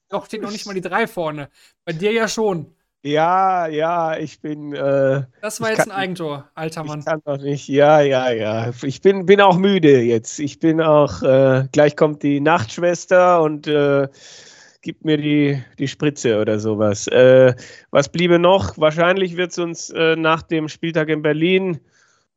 doch 0.09 0.27
steht 0.27 0.43
noch 0.43 0.51
nicht 0.51 0.67
mal 0.67 0.75
die 0.75 0.81
drei 0.81 1.07
vorne. 1.07 1.49
Bei 1.85 1.93
dir 1.93 2.13
ja 2.13 2.27
schon. 2.29 2.75
Ja, 3.05 3.67
ja, 3.67 4.17
ich 4.17 4.41
bin. 4.41 4.73
Äh, 4.73 5.25
das 5.43 5.61
war 5.61 5.69
jetzt 5.69 5.81
kann, 5.81 5.91
ein 5.91 5.99
Eigentor, 5.99 6.49
alter 6.55 6.85
Mann. 6.85 7.01
Ich 7.01 7.05
kann 7.05 7.21
doch 7.25 7.37
nicht. 7.37 7.69
Ja, 7.69 8.01
ja, 8.01 8.31
ja. 8.31 8.73
Ich 8.83 9.03
bin, 9.03 9.27
bin 9.27 9.43
auch 9.43 9.59
müde 9.59 10.01
jetzt. 10.01 10.41
Ich 10.41 10.59
bin 10.59 10.81
auch. 10.81 11.23
Äh, 11.23 11.69
gleich 11.71 11.97
kommt 11.97 12.23
die 12.23 12.41
Nachtschwester 12.41 13.43
und 13.43 13.67
äh, 13.67 14.09
gibt 14.81 15.05
mir 15.05 15.19
die, 15.19 15.63
die 15.79 15.89
Spritze 15.89 16.41
oder 16.41 16.59
sowas. 16.59 17.07
Äh, 17.09 17.55
was 17.91 18.09
bliebe 18.09 18.39
noch? 18.39 18.79
Wahrscheinlich 18.79 19.37
wird 19.37 19.51
es 19.51 19.59
uns 19.59 19.91
äh, 19.91 20.17
nach 20.17 20.41
dem 20.41 20.69
Spieltag 20.71 21.11
in 21.11 21.21
Berlin 21.21 21.81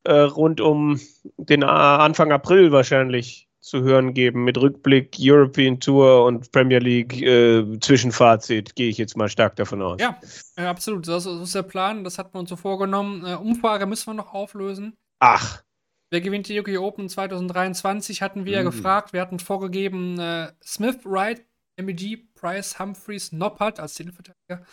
äh, 0.07 0.21
rund 0.21 0.61
um 0.61 0.99
den 1.37 1.63
Anfang 1.63 2.31
April 2.31 2.71
wahrscheinlich 2.71 3.47
zu 3.59 3.81
hören 3.81 4.13
geben 4.13 4.45
mit 4.45 4.57
Rückblick 4.57 5.17
European 5.19 5.79
Tour 5.79 6.23
und 6.23 6.51
Premier 6.51 6.79
League 6.79 7.21
äh, 7.21 7.79
Zwischenfazit, 7.79 8.75
gehe 8.75 8.89
ich 8.89 8.97
jetzt 8.97 9.17
mal 9.17 9.27
stark 9.27 9.57
davon 9.57 9.81
aus. 9.81 9.99
Ja, 9.99 10.17
ja 10.57 10.69
absolut. 10.69 11.07
Das 11.07 11.25
ist 11.25 11.53
der 11.53 11.63
Plan, 11.63 12.05
das 12.05 12.17
hat 12.17 12.33
man 12.33 12.41
uns 12.41 12.49
so 12.49 12.55
vorgenommen. 12.55 13.25
Äh, 13.25 13.35
Umfrage 13.35 13.85
müssen 13.85 14.07
wir 14.07 14.13
noch 14.13 14.33
auflösen. 14.33 14.95
Ach. 15.19 15.61
Wer 16.09 16.21
gewinnt 16.21 16.47
die 16.47 16.57
UK 16.57 16.79
Open 16.79 17.09
2023? 17.09 18.21
Hatten 18.21 18.45
wir 18.45 18.53
mhm. 18.53 18.57
ja 18.57 18.63
gefragt. 18.63 19.11
Wir 19.11 19.19
hatten 19.19 19.39
vorgegeben, 19.39 20.17
äh, 20.17 20.53
Smith, 20.63 20.99
Wright, 21.03 21.45
MEG, 21.75 22.33
Price, 22.35 22.79
Humphreys, 22.79 23.33
Noppert 23.33 23.81
als 23.81 23.95
Titelverteidiger 23.95 24.65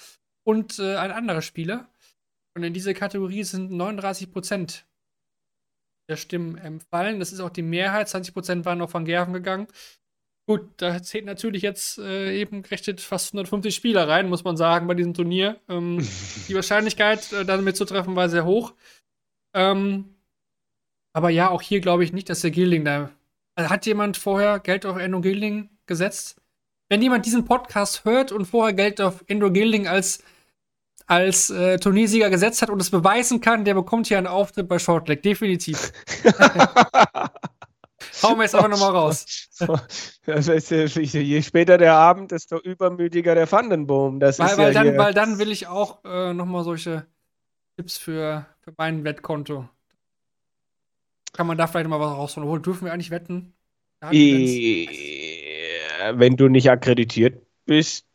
und 0.44 0.78
äh, 0.78 0.97
ein 0.97 1.11
anderer 1.11 1.43
Spieler. 1.43 1.89
Und 2.56 2.62
in 2.62 2.73
dieser 2.73 2.94
Kategorie 2.94 3.43
sind 3.43 3.73
39 3.73 4.31
Prozent 4.31 4.86
der 6.09 6.17
Stimmen 6.17 6.57
empfallen. 6.57 7.19
Das 7.19 7.33
ist 7.33 7.41
auch 7.41 7.51
die 7.51 7.63
Mehrheit. 7.63 8.09
20 8.09 8.35
Prozent 8.35 8.65
waren 8.65 8.83
auf 8.83 8.95
Van 8.95 9.05
Gerven 9.05 9.33
gegangen. 9.33 9.67
Gut, 10.47 10.69
da 10.77 11.03
zählt 11.03 11.25
natürlich 11.25 11.63
jetzt 11.63 11.99
äh, 11.99 12.39
eben 12.39 12.63
gerechnet 12.63 13.01
fast 13.01 13.33
150 13.33 13.75
Spieler 13.75 14.07
rein, 14.07 14.29
muss 14.29 14.45
man 14.45 14.59
sagen, 14.59 14.87
bei 14.87 14.95
diesem 14.95 15.15
Turnier. 15.15 15.59
Ähm, 15.69 16.07
die 16.49 16.55
Wahrscheinlichkeit, 16.55 17.33
äh, 17.33 17.47
damit 17.47 17.77
zu 17.77 17.87
treffen, 17.87 18.15
war 18.15 18.29
sehr 18.29 18.45
hoch. 18.45 18.75
Ähm, 19.55 20.15
aber 21.15 21.31
ja, 21.31 21.49
auch 21.49 21.63
hier 21.63 21.81
glaube 21.81 22.05
ich 22.05 22.13
nicht, 22.13 22.29
dass 22.29 22.43
der 22.43 22.51
Gilding 22.51 22.85
da. 22.85 23.11
Also 23.55 23.71
hat 23.71 23.87
jemand 23.87 24.19
vorher 24.19 24.59
Geld 24.59 24.85
auf 24.85 24.99
Endo 24.99 25.21
Gilding 25.21 25.71
gesetzt? 25.87 26.41
Wenn 26.91 27.01
jemand 27.01 27.25
diesen 27.25 27.47
Podcast 27.47 28.05
hört 28.05 28.31
und 28.31 28.45
vorher 28.45 28.75
Geld 28.75 29.01
auf 29.01 29.25
Endo 29.27 29.51
Gilding 29.51 29.89
als, 29.89 30.23
als 31.07 31.51
äh, 31.51 31.79
Turniersieger 31.79 32.31
gesetzt 32.31 32.63
hat 32.63 32.71
und 32.71 32.81
es 32.81 32.91
beweisen 32.91 33.41
kann, 33.41 33.65
der 33.65 33.75
bekommt 33.75 34.07
hier 34.07 34.19
einen 34.19 34.27
Auftritt 34.27 34.69
bei 34.69 34.79
Shortleg. 34.79 35.23
Definitiv. 35.23 35.93
Hauen 38.23 38.37
wir 38.39 38.45
jetzt 38.45 38.55
einfach 38.55 38.69
nochmal 38.69 38.93
raus. 38.93 39.49
Je 40.27 41.43
später 41.43 41.77
der 41.79 41.95
Abend, 41.95 42.31
desto 42.31 42.59
übermütiger 42.59 43.35
der 43.35 43.51
Vandenboom. 43.51 44.21
Das 44.21 44.39
weil, 44.39 44.47
ist 44.49 44.59
weil, 44.59 44.73
ja 44.73 44.85
dann, 44.85 44.97
weil 44.97 45.13
dann 45.13 45.39
will 45.39 45.51
ich 45.51 45.67
auch 45.67 46.05
äh, 46.05 46.33
nochmal 46.33 46.65
solche 46.65 47.07
Tipps 47.77 47.99
für, 47.99 48.47
für 48.61 48.73
mein 48.79 49.05
Wettkonto. 49.05 49.69
Kann 51.33 51.47
man 51.47 51.59
da 51.59 51.67
vielleicht 51.67 51.89
mal 51.89 52.01
was 52.01 52.13
rausholen? 52.13 52.49
Obwohl, 52.49 52.63
dürfen 52.63 52.85
wir 52.87 52.93
eigentlich 52.93 53.11
wetten? 53.11 53.53
Äh, 54.01 54.87
Wenn 56.15 56.37
du 56.37 56.49
nicht 56.49 56.71
akkreditiert 56.71 57.43
bist, 57.67 58.07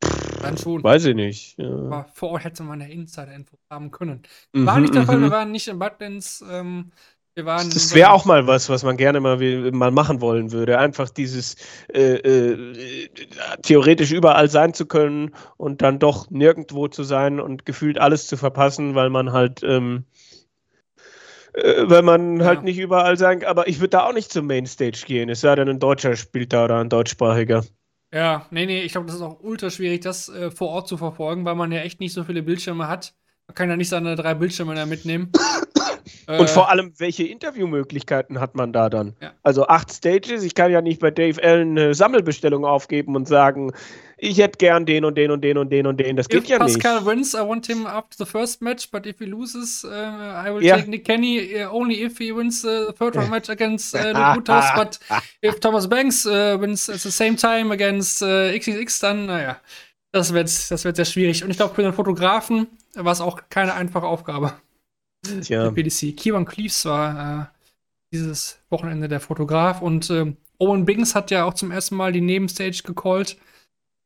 Grenzen- 0.00 0.27
Dann 0.48 0.56
schon. 0.58 0.82
weiß 0.82 1.04
ich 1.06 1.14
nicht. 1.14 1.58
Ja. 1.58 1.66
Aber 1.68 2.04
vor 2.14 2.30
Ort 2.30 2.44
hätte 2.44 2.62
man 2.62 2.80
eine 2.82 2.92
Insider-Info 2.92 3.58
haben 3.70 3.90
können. 3.90 4.22
Mhm, 4.52 4.66
War 4.66 4.80
nicht 4.80 4.94
der 4.94 5.04
Fall, 5.04 5.20
wir 5.20 5.26
mhm. 5.26 5.30
waren 5.32 5.50
nicht 5.52 5.68
in 5.68 5.78
Badlands. 5.78 6.44
Ähm, 6.48 6.92
wir 7.34 7.44
waren. 7.46 7.70
Das 7.70 7.94
wäre 7.94 8.10
auch 8.10 8.24
mal 8.24 8.46
was, 8.46 8.68
was 8.68 8.82
man 8.82 8.96
gerne 8.96 9.20
mal, 9.20 9.38
mal 9.72 9.90
machen 9.90 10.20
wollen 10.20 10.50
würde. 10.52 10.78
Einfach 10.78 11.08
dieses 11.08 11.56
äh, 11.94 12.14
äh, 12.16 13.08
theoretisch 13.62 14.12
überall 14.12 14.48
sein 14.50 14.74
zu 14.74 14.86
können 14.86 15.34
und 15.56 15.82
dann 15.82 15.98
doch 15.98 16.30
nirgendwo 16.30 16.88
zu 16.88 17.04
sein 17.04 17.40
und 17.40 17.64
gefühlt 17.64 17.98
alles 17.98 18.26
zu 18.26 18.36
verpassen, 18.36 18.94
weil 18.94 19.10
man 19.10 19.32
halt, 19.32 19.62
ähm, 19.62 20.04
äh, 21.54 21.88
weil 21.88 22.02
man 22.02 22.40
Ja. 22.40 22.46
halt 22.46 22.62
nicht 22.62 22.78
überall 22.78 23.16
sein 23.16 23.40
kann. 23.40 23.48
Aber 23.50 23.68
ich 23.68 23.80
würde 23.80 23.90
da 23.90 24.06
auch 24.06 24.12
nicht 24.12 24.32
zum 24.32 24.46
Mainstage 24.46 25.04
gehen, 25.06 25.28
es 25.28 25.40
sei 25.40 25.54
denn, 25.54 25.68
ein 25.68 25.78
Deutscher 25.80 26.16
spielt 26.16 26.52
da 26.52 26.64
oder 26.64 26.78
ein 26.80 26.88
deutschsprachiger. 26.90 27.64
Ja, 28.12 28.46
nee, 28.50 28.64
nee, 28.64 28.82
ich 28.82 28.92
glaube, 28.92 29.06
das 29.06 29.16
ist 29.16 29.22
auch 29.22 29.40
ultra 29.40 29.68
schwierig, 29.70 30.00
das 30.00 30.28
äh, 30.30 30.50
vor 30.50 30.68
Ort 30.68 30.88
zu 30.88 30.96
verfolgen, 30.96 31.44
weil 31.44 31.54
man 31.54 31.70
ja 31.72 31.80
echt 31.80 32.00
nicht 32.00 32.14
so 32.14 32.24
viele 32.24 32.42
Bildschirme 32.42 32.88
hat. 32.88 33.14
Man 33.46 33.54
kann 33.54 33.68
ja 33.68 33.76
nicht 33.76 33.90
seine 33.90 34.16
drei 34.16 34.34
Bildschirme 34.34 34.74
da 34.74 34.86
mitnehmen. 34.86 35.30
Äh, 36.28 36.38
Und 36.38 36.50
vor 36.50 36.68
allem, 36.68 36.92
welche 36.98 37.24
Interviewmöglichkeiten 37.24 38.38
hat 38.38 38.54
man 38.54 38.72
da 38.72 38.90
dann? 38.90 39.16
Ja. 39.20 39.32
Also 39.42 39.66
acht 39.66 39.90
Stages, 39.90 40.42
ich 40.44 40.54
kann 40.54 40.70
ja 40.70 40.82
nicht 40.82 41.00
bei 41.00 41.10
Dave 41.10 41.42
Allen 41.42 41.70
eine 41.78 41.94
Sammelbestellung 41.94 42.66
aufgeben 42.66 43.16
und 43.16 43.26
sagen, 43.26 43.72
ich 44.18 44.36
hätte 44.38 44.58
gern 44.58 44.84
den 44.84 45.04
und 45.06 45.16
den 45.16 45.30
und 45.30 45.42
den 45.42 45.56
und 45.56 45.70
den 45.70 45.86
und 45.86 45.96
den. 45.98 46.16
Das 46.16 46.28
geht 46.28 46.42
If 46.44 46.48
ja 46.50 46.58
Pascal 46.58 46.96
nicht. 46.96 47.06
wins, 47.06 47.34
I 47.34 47.38
want 47.38 47.66
him 47.66 47.86
after 47.86 48.16
the 48.18 48.30
first 48.30 48.60
match, 48.60 48.90
but 48.90 49.06
if 49.06 49.18
he 49.18 49.24
loses, 49.24 49.84
uh, 49.84 49.88
I 49.88 50.52
will 50.52 50.62
Ja. 50.62 50.76
take 50.76 50.90
Nick 50.90 51.04
Kenny 51.06 51.40
uh, 51.64 51.70
only 51.72 52.02
if 52.04 52.18
he 52.18 52.30
wins 52.34 52.60
the 52.60 52.92
third 52.98 53.16
round 53.16 53.30
match 53.30 53.48
against 53.48 53.94
uh, 53.94 53.98
Luke 54.08 54.34
Woodhouse, 54.36 54.70
but 54.76 54.98
if 55.42 55.60
Thomas 55.60 55.88
Banks 55.88 56.26
uh, 56.26 56.58
wins 56.60 56.90
at 56.90 57.00
the 57.00 57.10
same 57.10 57.36
time 57.36 57.72
against 57.72 58.20
uh, 58.22 58.50
XXX, 58.54 58.98
dann, 59.00 59.26
naja, 59.26 59.56
das 60.12 60.34
wird, 60.34 60.48
das 60.70 60.84
wird 60.84 60.96
sehr 60.96 61.04
schwierig. 61.06 61.42
Und 61.44 61.50
ich 61.50 61.56
glaube, 61.56 61.74
für 61.74 61.82
den 61.82 61.92
Fotografen 61.94 62.66
war 62.96 63.12
es 63.12 63.20
auch 63.22 63.40
keine 63.48 63.72
einfache 63.74 64.06
Aufgabe. 64.06 64.52
Tja. 65.42 65.64
Der 65.64 65.70
PDC. 65.70 66.16
Kieran 66.16 66.44
Cleaves 66.44 66.84
war 66.84 67.40
äh, 67.40 67.46
dieses 68.12 68.58
Wochenende 68.70 69.08
der 69.08 69.20
Fotograf 69.20 69.82
und 69.82 70.10
ähm, 70.10 70.36
Owen 70.58 70.84
Bings 70.84 71.14
hat 71.14 71.30
ja 71.30 71.44
auch 71.44 71.54
zum 71.54 71.70
ersten 71.70 71.96
Mal 71.96 72.12
die 72.12 72.20
Nebenstage 72.20 72.82
gecallt. 72.84 73.36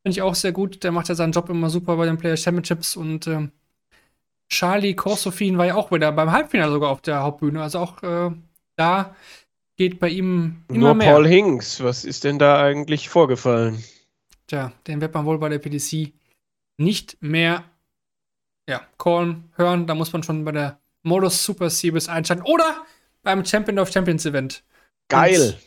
Finde 0.03 0.17
ich 0.17 0.23
auch 0.23 0.35
sehr 0.35 0.53
gut. 0.53 0.85
Der 0.85 0.93
macht 0.93 1.09
ja 1.09 1.15
seinen 1.15 1.33
Job 1.33 1.49
immer 1.49 1.71
super 1.71 1.97
bei 1.97 2.07
den 2.07 2.19
Player 2.19 2.37
Championships 2.37 2.97
und 2.97 3.27
ähm, 3.27 3.53
Charlie 4.49 4.95
Korsofin 4.95 5.57
war 5.57 5.67
ja 5.67 5.77
auch 5.77 5.91
wieder 5.91 6.13
beim 6.13 6.31
Halbfinale 6.31 6.73
sogar 6.73 6.91
auf 6.91 7.01
der 7.01 7.23
Hauptbühne. 7.23 7.63
Also 7.63 7.79
auch 7.79 8.03
äh, 8.03 8.31
da 8.77 9.17
geht 9.77 9.99
bei 9.99 10.09
ihm 10.09 10.65
immer 10.69 10.79
Nur 10.79 10.95
mehr. 10.95 11.13
Paul 11.13 11.27
Hinks, 11.27 11.83
was 11.83 12.05
ist 12.05 12.25
denn 12.25 12.39
da 12.39 12.63
eigentlich 12.63 13.09
vorgefallen? 13.09 13.83
Tja, 14.47 14.73
den 14.87 15.01
wird 15.01 15.15
man 15.15 15.25
wohl 15.25 15.39
bei 15.39 15.49
der 15.49 15.59
PDC 15.59 16.13
nicht 16.77 17.17
mehr 17.23 17.65
ja, 18.69 18.83
callen, 18.99 19.51
hören. 19.57 19.87
Da 19.87 19.95
muss 19.95 20.13
man 20.13 20.23
schon 20.23 20.45
bei 20.45 20.53
der 20.53 20.79
Modus 21.03 21.45
Super 21.45 21.71
Series 21.71 22.09
einschalten 22.09 22.45
oder 22.45 22.85
beim 23.23 23.45
Champion 23.45 23.79
of 23.79 23.91
Champions 23.91 24.27
Event. 24.27 24.63
Geil. 25.09 25.59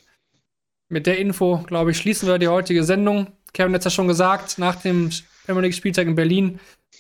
Mit 0.89 1.07
der 1.07 1.17
Info, 1.17 1.63
glaube 1.65 1.91
ich, 1.91 1.97
schließen 1.97 2.27
wir 2.27 2.37
die 2.37 2.47
heutige 2.47 2.83
Sendung. 2.83 3.27
Kevin 3.53 3.73
hat 3.73 3.79
es 3.81 3.85
ja 3.85 3.91
schon 3.91 4.07
gesagt, 4.07 4.57
nach 4.57 4.75
dem 4.75 5.09
Premier 5.45 5.63
League 5.63 5.73
Spieltag 5.73 6.07
in 6.07 6.15
Berlin. 6.15 6.59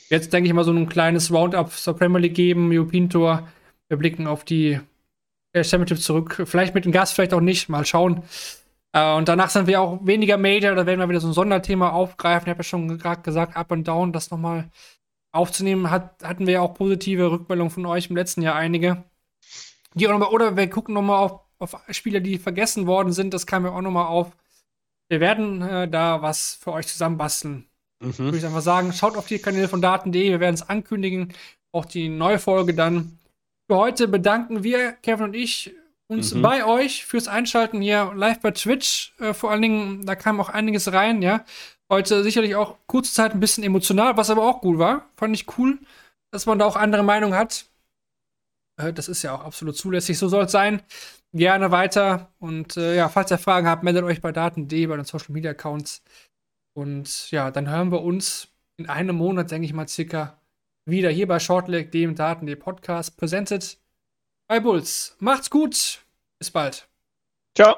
Jetzt 0.09 0.31
denke 0.33 0.47
ich 0.47 0.53
mal 0.53 0.63
so 0.63 0.71
ein 0.71 0.89
kleines 0.89 1.31
Roundup 1.31 1.71
zur 1.71 1.95
Premier 1.95 2.19
League 2.19 2.35
geben, 2.35 2.69
European 2.71 3.09
Tour. 3.09 3.47
Wir 3.87 3.97
blicken 3.97 4.27
auf 4.27 4.43
die 4.43 4.79
äh, 5.53 5.63
Championship 5.63 6.01
zurück. 6.01 6.43
Vielleicht 6.45 6.75
mit 6.75 6.85
dem 6.85 6.91
Gast, 6.91 7.13
vielleicht 7.13 7.33
auch 7.33 7.41
nicht. 7.41 7.69
Mal 7.69 7.85
schauen. 7.85 8.23
Äh, 8.93 9.13
und 9.15 9.27
danach 9.27 9.49
sind 9.49 9.67
wir 9.67 9.81
auch 9.81 10.05
weniger 10.05 10.37
Major. 10.37 10.75
Da 10.75 10.85
werden 10.85 10.99
wir 10.99 11.09
wieder 11.09 11.19
so 11.19 11.27
ein 11.27 11.33
Sonderthema 11.33 11.89
aufgreifen. 11.89 12.47
Ich 12.47 12.51
habe 12.51 12.59
ja 12.59 12.63
schon 12.63 12.97
gerade 12.97 13.21
gesagt, 13.21 13.55
Up 13.55 13.71
and 13.71 13.87
Down, 13.87 14.13
das 14.13 14.31
nochmal 14.31 14.69
aufzunehmen. 15.35 15.91
Hat, 15.91 16.23
hatten 16.23 16.45
wir 16.47 16.53
ja 16.55 16.61
auch 16.61 16.73
positive 16.73 17.31
Rückmeldungen 17.31 17.71
von 17.71 17.85
euch 17.85 18.09
im 18.09 18.15
letzten 18.15 18.41
Jahr 18.41 18.55
einige. 18.55 19.03
Die 19.93 20.07
auch 20.07 20.11
noch 20.11 20.19
mal, 20.19 20.29
oder 20.29 20.57
wir 20.57 20.69
gucken 20.69 20.93
nochmal 20.93 21.19
auf, 21.23 21.39
auf 21.59 21.75
Spieler, 21.91 22.19
die 22.19 22.37
vergessen 22.37 22.87
worden 22.87 23.13
sind. 23.13 23.33
Das 23.33 23.45
kam 23.47 23.65
ja 23.65 23.71
auch 23.71 23.81
nochmal 23.81 24.07
auf. 24.07 24.35
Wir 25.09 25.19
werden 25.19 25.61
äh, 25.61 25.87
da 25.87 26.21
was 26.21 26.55
für 26.55 26.71
euch 26.73 26.87
zusammenbasteln. 26.87 27.65
Würde 28.01 28.31
Mhm. 28.31 28.37
ich 28.37 28.45
einfach 28.45 28.61
sagen, 28.61 28.91
schaut 28.91 29.15
auf 29.17 29.27
die 29.27 29.39
Kanäle 29.39 29.67
von 29.69 29.81
Daten.de. 29.81 30.29
Wir 30.29 30.39
werden 30.39 30.55
es 30.55 30.67
ankündigen. 30.67 31.33
Auch 31.71 31.85
die 31.85 32.09
neue 32.09 32.39
Folge 32.39 32.73
dann. 32.73 33.17
Für 33.69 33.77
heute 33.77 34.07
bedanken 34.07 34.63
wir, 34.63 34.91
Kevin 34.93 35.25
und 35.25 35.33
ich, 35.35 35.73
uns 36.07 36.33
Mhm. 36.33 36.41
bei 36.41 36.65
euch 36.65 37.05
fürs 37.05 37.27
Einschalten 37.27 37.81
hier 37.81 38.11
live 38.15 38.39
bei 38.41 38.51
Twitch. 38.51 39.13
Äh, 39.19 39.33
vor 39.33 39.49
allen 39.51 39.61
Dingen, 39.61 40.05
da 40.05 40.15
kam 40.15 40.39
auch 40.39 40.49
einiges 40.49 40.91
rein, 40.91 41.21
ja. 41.21 41.45
Heute 41.91 42.23
sicherlich 42.23 42.55
auch 42.55 42.77
kurze 42.87 43.13
Zeit 43.13 43.33
ein 43.33 43.39
bisschen 43.39 43.63
emotional, 43.63 44.17
was 44.17 44.29
aber 44.29 44.43
auch 44.43 44.61
gut 44.61 44.79
war. 44.79 45.09
Fand 45.15 45.35
ich 45.35 45.57
cool, 45.57 45.79
dass 46.31 46.45
man 46.45 46.59
da 46.59 46.65
auch 46.65 46.75
andere 46.75 47.03
Meinungen 47.03 47.37
hat. 47.37 47.65
Äh, 48.77 48.93
das 48.93 49.07
ist 49.07 49.21
ja 49.23 49.35
auch 49.35 49.43
absolut 49.43 49.77
zulässig. 49.77 50.17
So 50.17 50.27
soll 50.27 50.45
es 50.45 50.51
sein. 50.51 50.81
Gerne 51.33 51.71
weiter. 51.71 52.31
Und 52.39 52.77
äh, 52.77 52.95
ja, 52.95 53.09
falls 53.09 53.31
ihr 53.31 53.37
Fragen 53.37 53.67
habt, 53.67 53.83
meldet 53.83 54.03
euch 54.03 54.21
bei 54.21 54.31
Daten.de, 54.31 54.85
bei 54.87 54.95
den 54.95 55.05
Social 55.05 55.33
Media 55.33 55.51
Accounts. 55.51 56.03
Und 56.73 57.31
ja, 57.31 57.51
dann 57.51 57.69
hören 57.69 57.91
wir 57.91 58.01
uns 58.01 58.47
in 58.77 58.89
einem 58.89 59.15
Monat, 59.15 59.51
denke 59.51 59.65
ich 59.65 59.73
mal, 59.73 59.87
circa 59.87 60.39
wieder 60.85 61.09
hier 61.09 61.27
bei 61.27 61.39
Shortleg, 61.39 61.91
dem 61.91 62.15
Daten.de 62.15 62.55
Podcast, 62.55 63.17
präsentiert 63.17 63.77
bei 64.47 64.59
Bulls. 64.59 65.15
Macht's 65.19 65.49
gut. 65.49 66.01
Bis 66.39 66.51
bald. 66.51 66.87
Ciao. 67.55 67.77